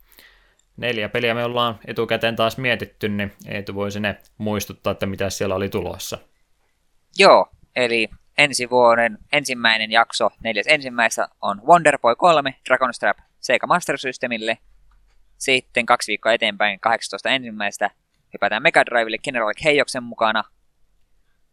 Neljä 0.77 1.09
peliä 1.09 1.33
me 1.33 1.43
ollaan 1.43 1.79
etukäteen 1.88 2.35
taas 2.35 2.57
mietitty, 2.57 3.09
niin 3.09 3.31
Eetu 3.47 3.75
voisi 3.75 3.99
ne 3.99 4.17
muistuttaa, 4.38 4.91
että 4.91 5.05
mitä 5.05 5.29
siellä 5.29 5.55
oli 5.55 5.69
tulossa. 5.69 6.17
Joo, 7.17 7.49
eli 7.75 8.09
ensi 8.38 8.69
vuoden 8.69 9.17
ensimmäinen 9.33 9.91
jakso, 9.91 10.29
neljäs 10.43 10.67
ensimmäistä, 10.67 11.27
on 11.41 11.61
Wonderboy 11.65 12.15
3 12.15 12.55
Dragonstrap 12.69 13.17
Sega 13.39 13.67
Master 13.67 13.97
Systemille. 13.97 14.57
Sitten 15.38 15.85
kaksi 15.85 16.09
viikkoa 16.09 16.33
eteenpäin 16.33 16.79
18 16.79 17.29
ensimmäistä 17.29 17.89
hypätään 18.33 18.63
Mega 18.63 18.85
Drivelle 18.85 19.17
General 19.17 19.53
Keioksen 19.63 20.03
mukana. 20.03 20.43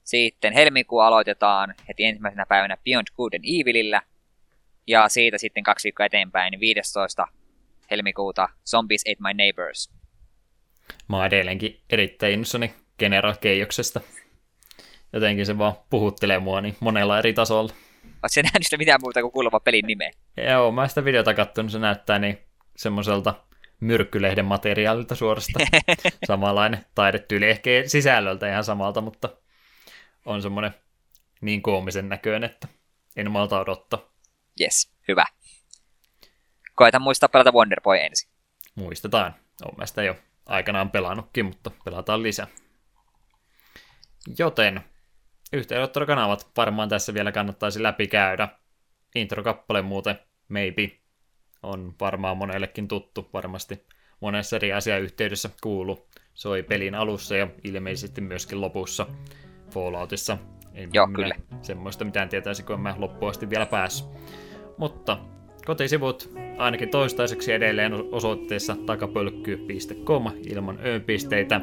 Sitten 0.06 0.52
helmikuu 0.52 0.98
aloitetaan 0.98 1.74
heti 1.88 2.04
ensimmäisenä 2.04 2.46
päivänä 2.46 2.76
Beyond 2.84 3.06
Good 3.16 3.34
and 3.34 3.44
Evilillä. 3.44 4.02
Ja 4.86 5.08
siitä 5.08 5.38
sitten 5.38 5.62
kaksi 5.62 5.86
viikkoa 5.86 6.06
eteenpäin 6.06 6.60
15 6.60 7.28
helmikuuta 7.90 8.48
Zombies 8.66 9.02
Ate 9.02 9.16
My 9.20 9.34
Neighbors. 9.34 9.90
Mä 11.08 11.16
oon 11.16 11.26
edelleenkin 11.26 11.80
erittäin 11.90 12.32
innossani 12.32 12.74
General 12.98 13.34
Keijoksesta. 13.40 14.00
Jotenkin 15.12 15.46
se 15.46 15.58
vaan 15.58 15.74
puhuttelee 15.90 16.38
mua 16.38 16.60
niin 16.60 16.76
monella 16.80 17.18
eri 17.18 17.32
tasolla. 17.32 17.72
Oletko 18.04 18.28
se 18.28 18.42
nähnyt 18.42 18.62
sitä 18.62 18.76
mitään 18.76 19.00
muuta 19.02 19.20
kuin 19.20 19.32
kuuluva 19.32 19.60
pelin 19.60 19.86
nimeä? 19.86 20.10
Joo, 20.50 20.72
mä 20.72 20.88
sitä 20.88 21.04
videota 21.04 21.34
katson, 21.34 21.70
se 21.70 21.78
näyttää 21.78 22.18
niin 22.18 22.38
semmoiselta 22.76 23.34
myrkkylehden 23.80 24.44
materiaalilta 24.44 25.14
suorasta. 25.14 25.58
Samanlainen 26.26 26.84
taidetyyli, 26.94 27.50
ehkä 27.50 27.70
sisällöltä 27.86 28.50
ihan 28.50 28.64
samalta, 28.64 29.00
mutta 29.00 29.28
on 30.26 30.42
semmoinen 30.42 30.74
niin 31.40 31.62
koomisen 31.62 32.08
näköinen, 32.08 32.50
että 32.50 32.68
en 33.16 33.30
malta 33.30 33.60
odottaa. 33.60 34.12
Yes, 34.60 34.92
hyvä. 35.08 35.24
Koeta 36.74 36.98
muistaa 36.98 37.28
pelata 37.28 37.52
Wonderboy 37.52 37.96
ensin. 37.98 38.30
Muistetaan. 38.74 39.34
Olen 39.64 39.78
mä 39.78 39.86
sitä 39.86 40.02
jo 40.02 40.16
aikanaan 40.46 40.90
pelannutkin, 40.90 41.46
mutta 41.46 41.70
pelataan 41.84 42.22
lisää. 42.22 42.46
Joten 44.38 44.80
yhteydenottokanavat 45.52 46.50
varmaan 46.56 46.88
tässä 46.88 47.14
vielä 47.14 47.32
kannattaisi 47.32 47.82
läpikäydä. 47.82 48.48
Intro-kappale 49.14 49.82
muuten, 49.82 50.18
maybe, 50.48 50.90
on 51.62 51.94
varmaan 52.00 52.36
monellekin 52.36 52.88
tuttu, 52.88 53.30
varmasti 53.32 53.86
monessa 54.20 54.56
eri 54.56 54.72
asiayhteydessä 54.72 55.50
kuulu. 55.62 56.08
Soi 56.34 56.62
pelin 56.62 56.94
alussa 56.94 57.36
ja 57.36 57.48
ilmeisesti 57.64 58.20
myöskin 58.20 58.60
lopussa 58.60 59.06
Falloutissa. 59.76 60.38
Ei 60.74 60.88
Joo, 60.92 61.08
kyllä. 61.08 61.34
Semmoista 61.62 62.04
mitään 62.04 62.28
tietäisi, 62.28 62.62
kun 62.62 62.80
mä 62.80 62.94
loppuun 62.98 63.30
asti 63.30 63.50
vielä 63.50 63.66
päässyt. 63.66 64.08
Mutta 64.78 65.18
kotisivut 65.66 66.30
ainakin 66.58 66.88
toistaiseksi 66.88 67.52
edelleen 67.52 67.92
osoitteessa 68.12 68.76
takapölkky.com 68.86 70.24
ilman 70.46 70.78
ö-pisteitä. 70.84 71.60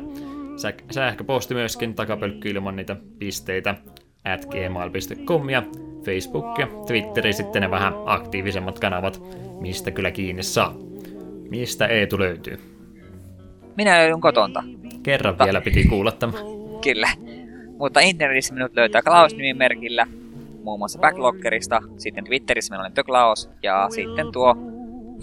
Sähköposti 0.92 1.53
myöskin 1.53 1.95
takapölkky 1.95 2.50
ilman 2.50 2.75
niitä 2.75 2.95
pisteitä 3.19 3.75
at 4.25 4.45
gmail.com 4.45 5.50
ja 5.50 5.64
Facebook 6.06 6.59
ja 6.59 6.67
Twitteri 6.88 7.33
sitten 7.33 7.61
ne 7.61 7.72
vähän 7.72 7.93
aktiivisemmat 8.06 8.80
kanavat, 8.80 9.22
mistä 9.59 9.92
kyllä 9.92 10.11
kiinni 10.11 10.43
saa. 10.43 10.75
Mistä 11.50 11.88
Eetu 11.88 12.19
löytyy? 12.19 12.59
Minä 13.77 13.98
löydyn 13.98 14.22
kotonta. 14.22 14.64
Kerran 15.03 15.35
Ta- 15.35 15.45
vielä 15.45 15.61
piti 15.61 15.83
kuulla 15.83 16.11
tämä. 16.11 16.33
Kyllä. 16.83 17.08
Mutta 17.77 17.99
internetissä 17.99 18.53
minut 18.53 18.75
löytää 18.75 19.01
Klaus-nimimerkillä, 19.01 20.07
muun 20.63 20.79
muassa 20.79 20.99
Backloggerista, 20.99 21.81
sitten 21.97 22.23
Twitterissä 22.23 22.73
minä 22.73 22.81
olen 22.81 22.93
The 22.93 23.03
Klaus, 23.03 23.49
ja 23.63 23.87
sitten 23.89 24.31
tuo 24.31 24.55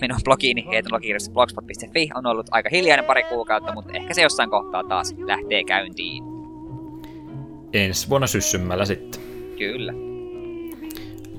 minun 0.00 0.20
blogiini 0.24 0.66
eetulogirjassa 0.72 1.32
blogspot.fi 1.32 2.10
on 2.14 2.26
ollut 2.26 2.46
aika 2.50 2.68
hiljainen 2.72 3.04
pari 3.04 3.22
kuukautta, 3.22 3.74
mutta 3.74 3.92
ehkä 3.94 4.14
se 4.14 4.22
jossain 4.22 4.50
kohtaa 4.50 4.84
taas 4.84 5.14
lähtee 5.18 5.64
käyntiin. 5.64 6.24
Ensi 7.72 8.08
vuonna 8.08 8.26
syssymällä 8.26 8.84
sitten. 8.84 9.22
Kyllä. 9.58 9.92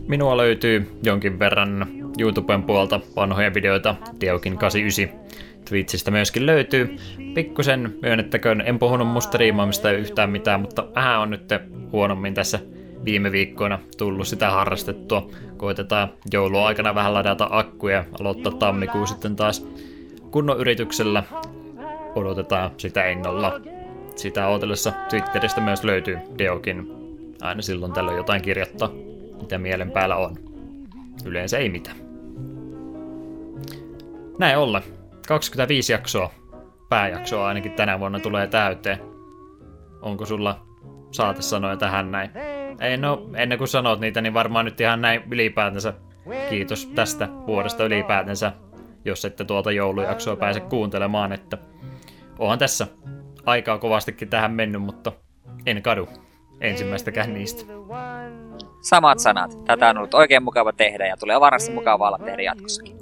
Minua 0.07 0.37
löytyy 0.37 0.99
jonkin 1.03 1.39
verran 1.39 1.87
YouTuben 2.19 2.63
puolta 2.63 2.99
vanhoja 3.15 3.53
videoita, 3.53 3.95
Diokin 4.21 4.57
89. 4.57 5.30
Twitchistä 5.71 6.11
myöskin 6.11 6.45
löytyy. 6.45 6.95
Pikkusen 7.33 7.97
myönnettäköön, 8.01 8.63
en 8.65 8.79
puhunut 8.79 9.07
musta 9.07 9.37
riimaamista 9.37 9.91
yhtään 9.91 10.29
mitään, 10.29 10.61
mutta 10.61 10.87
vähän 10.95 11.19
on 11.19 11.29
nyt 11.29 11.53
huonommin 11.91 12.33
tässä 12.33 12.59
viime 13.05 13.31
viikkoina 13.31 13.79
tullut 13.97 14.27
sitä 14.27 14.49
harrastettua. 14.49 15.29
Koitetaan 15.57 16.13
jouluaikana 16.33 16.95
vähän 16.95 17.13
ladata 17.13 17.47
akkuja, 17.51 18.05
aloittaa 18.19 18.51
tammikuun 18.51 19.07
sitten 19.07 19.35
taas 19.35 19.67
kunnon 20.31 20.59
yrityksellä. 20.59 21.23
Odotetaan 22.15 22.71
sitä 22.77 23.09
innolla. 23.09 23.61
Sitä 24.15 24.47
odotellessa 24.47 24.93
Twitteristä 25.09 25.61
myös 25.61 25.83
löytyy 25.83 26.17
Deokin. 26.37 26.91
Aina 27.41 27.61
silloin 27.61 27.93
tällöin 27.93 28.17
jotain 28.17 28.41
kirjoittaa, 28.41 28.91
mitä 29.41 29.57
mielen 29.57 29.91
päällä 29.91 30.15
on. 30.15 30.35
Yleensä 31.25 31.57
ei 31.57 31.69
mitään. 31.69 31.97
Näin 34.39 34.57
ollen. 34.57 35.00
25 35.31 35.93
jaksoa, 35.93 36.31
pääjaksoa 36.89 37.47
ainakin 37.47 37.71
tänä 37.71 37.99
vuonna 37.99 38.19
tulee 38.19 38.47
täyteen. 38.47 38.99
Onko 40.01 40.25
sulla 40.25 40.65
saatesanoja 41.11 41.77
tähän 41.77 42.11
näin? 42.11 42.31
Ei 42.79 42.97
no, 42.97 43.29
ennen 43.35 43.57
kuin 43.57 43.67
sanot 43.67 43.99
niitä, 43.99 44.21
niin 44.21 44.33
varmaan 44.33 44.65
nyt 44.65 44.81
ihan 44.81 45.01
näin 45.01 45.23
ylipäätänsä. 45.31 45.93
Kiitos 46.49 46.85
tästä 46.85 47.27
vuodesta 47.47 47.85
ylipäätänsä, 47.85 48.51
jos 49.05 49.25
ette 49.25 49.43
tuota 49.43 49.71
joulujaksoa 49.71 50.35
pääse 50.35 50.59
kuuntelemaan, 50.59 51.33
että 51.33 51.57
onhan 52.39 52.59
tässä 52.59 52.87
aikaa 53.45 53.77
kovastikin 53.77 54.29
tähän 54.29 54.51
mennyt, 54.51 54.81
mutta 54.81 55.11
en 55.65 55.81
kadu 55.81 56.09
ensimmäistäkään 56.61 57.33
niistä. 57.33 57.73
Samat 58.81 59.19
sanat. 59.19 59.65
Tätä 59.65 59.89
on 59.89 59.97
ollut 59.97 60.13
oikein 60.13 60.43
mukava 60.43 60.73
tehdä 60.73 61.07
ja 61.07 61.17
tulee 61.17 61.39
varmasti 61.39 61.71
mukava 61.71 62.07
olla 62.07 62.19
tehdä 62.25 62.41
jatkossakin. 62.41 62.97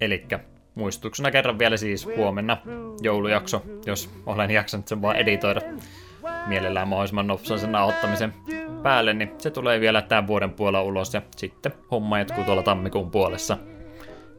Elikkä 0.00 0.40
muistutuksena 0.74 1.30
kerran 1.30 1.58
vielä 1.58 1.76
siis 1.76 2.06
huomenna 2.16 2.56
joulujakso, 3.02 3.62
jos 3.86 4.10
olen 4.26 4.50
jaksanut 4.50 4.88
sen 4.88 5.02
vaan 5.02 5.16
editoida 5.16 5.60
mielellään 6.46 6.88
mahdollisimman 6.88 7.26
nopsan 7.26 7.58
sen 7.58 7.74
ottamisen 7.74 8.34
päälle, 8.82 9.14
niin 9.14 9.34
se 9.38 9.50
tulee 9.50 9.80
vielä 9.80 10.02
tämän 10.02 10.26
vuoden 10.26 10.50
puolella 10.50 10.82
ulos 10.82 11.14
ja 11.14 11.22
sitten 11.36 11.72
homma 11.90 12.18
jatkuu 12.18 12.44
tuolla 12.44 12.62
tammikuun 12.62 13.10
puolessa. 13.10 13.58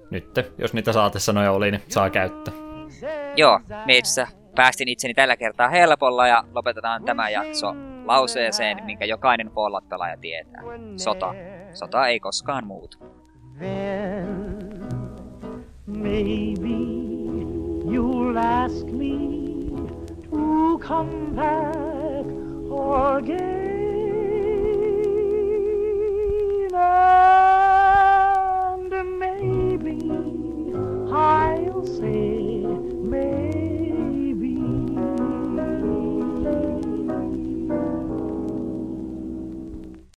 Nyt, 0.10 0.40
jos 0.58 0.74
niitä 0.74 0.94
saatesanoja 0.94 1.52
oli, 1.52 1.72
niin 1.72 1.82
saa 1.88 2.10
käyttää. 2.10 2.54
Joo, 3.36 3.60
meissä 3.86 4.28
päästin 4.56 4.88
itseni 4.88 5.14
tällä 5.14 5.38
kertaa 5.38 5.70
helpolla 5.70 6.28
ja 6.28 6.44
lopetetaan 6.54 7.04
tämä 7.04 7.30
jakso 7.30 7.68
lauseeseen, 8.06 8.86
minkä 8.86 9.06
jokainen 9.06 9.48
Fallout-pelaaja 9.48 10.18
tietää. 10.18 10.62
Sota. 10.96 11.34
Sota 11.74 12.08
ei 12.08 12.20
koskaan 12.20 12.68
muutu. 12.68 12.98
Maybe 16.04 16.82
you'll 17.90 18.38
ask 18.38 18.86
me 18.88 19.72
to 20.30 20.78
come 20.82 21.34
back 21.34 22.26
again. 23.20 23.54
And 28.92 29.20
maybe 29.20 29.98
I'll 31.12 31.86
say 31.86 32.53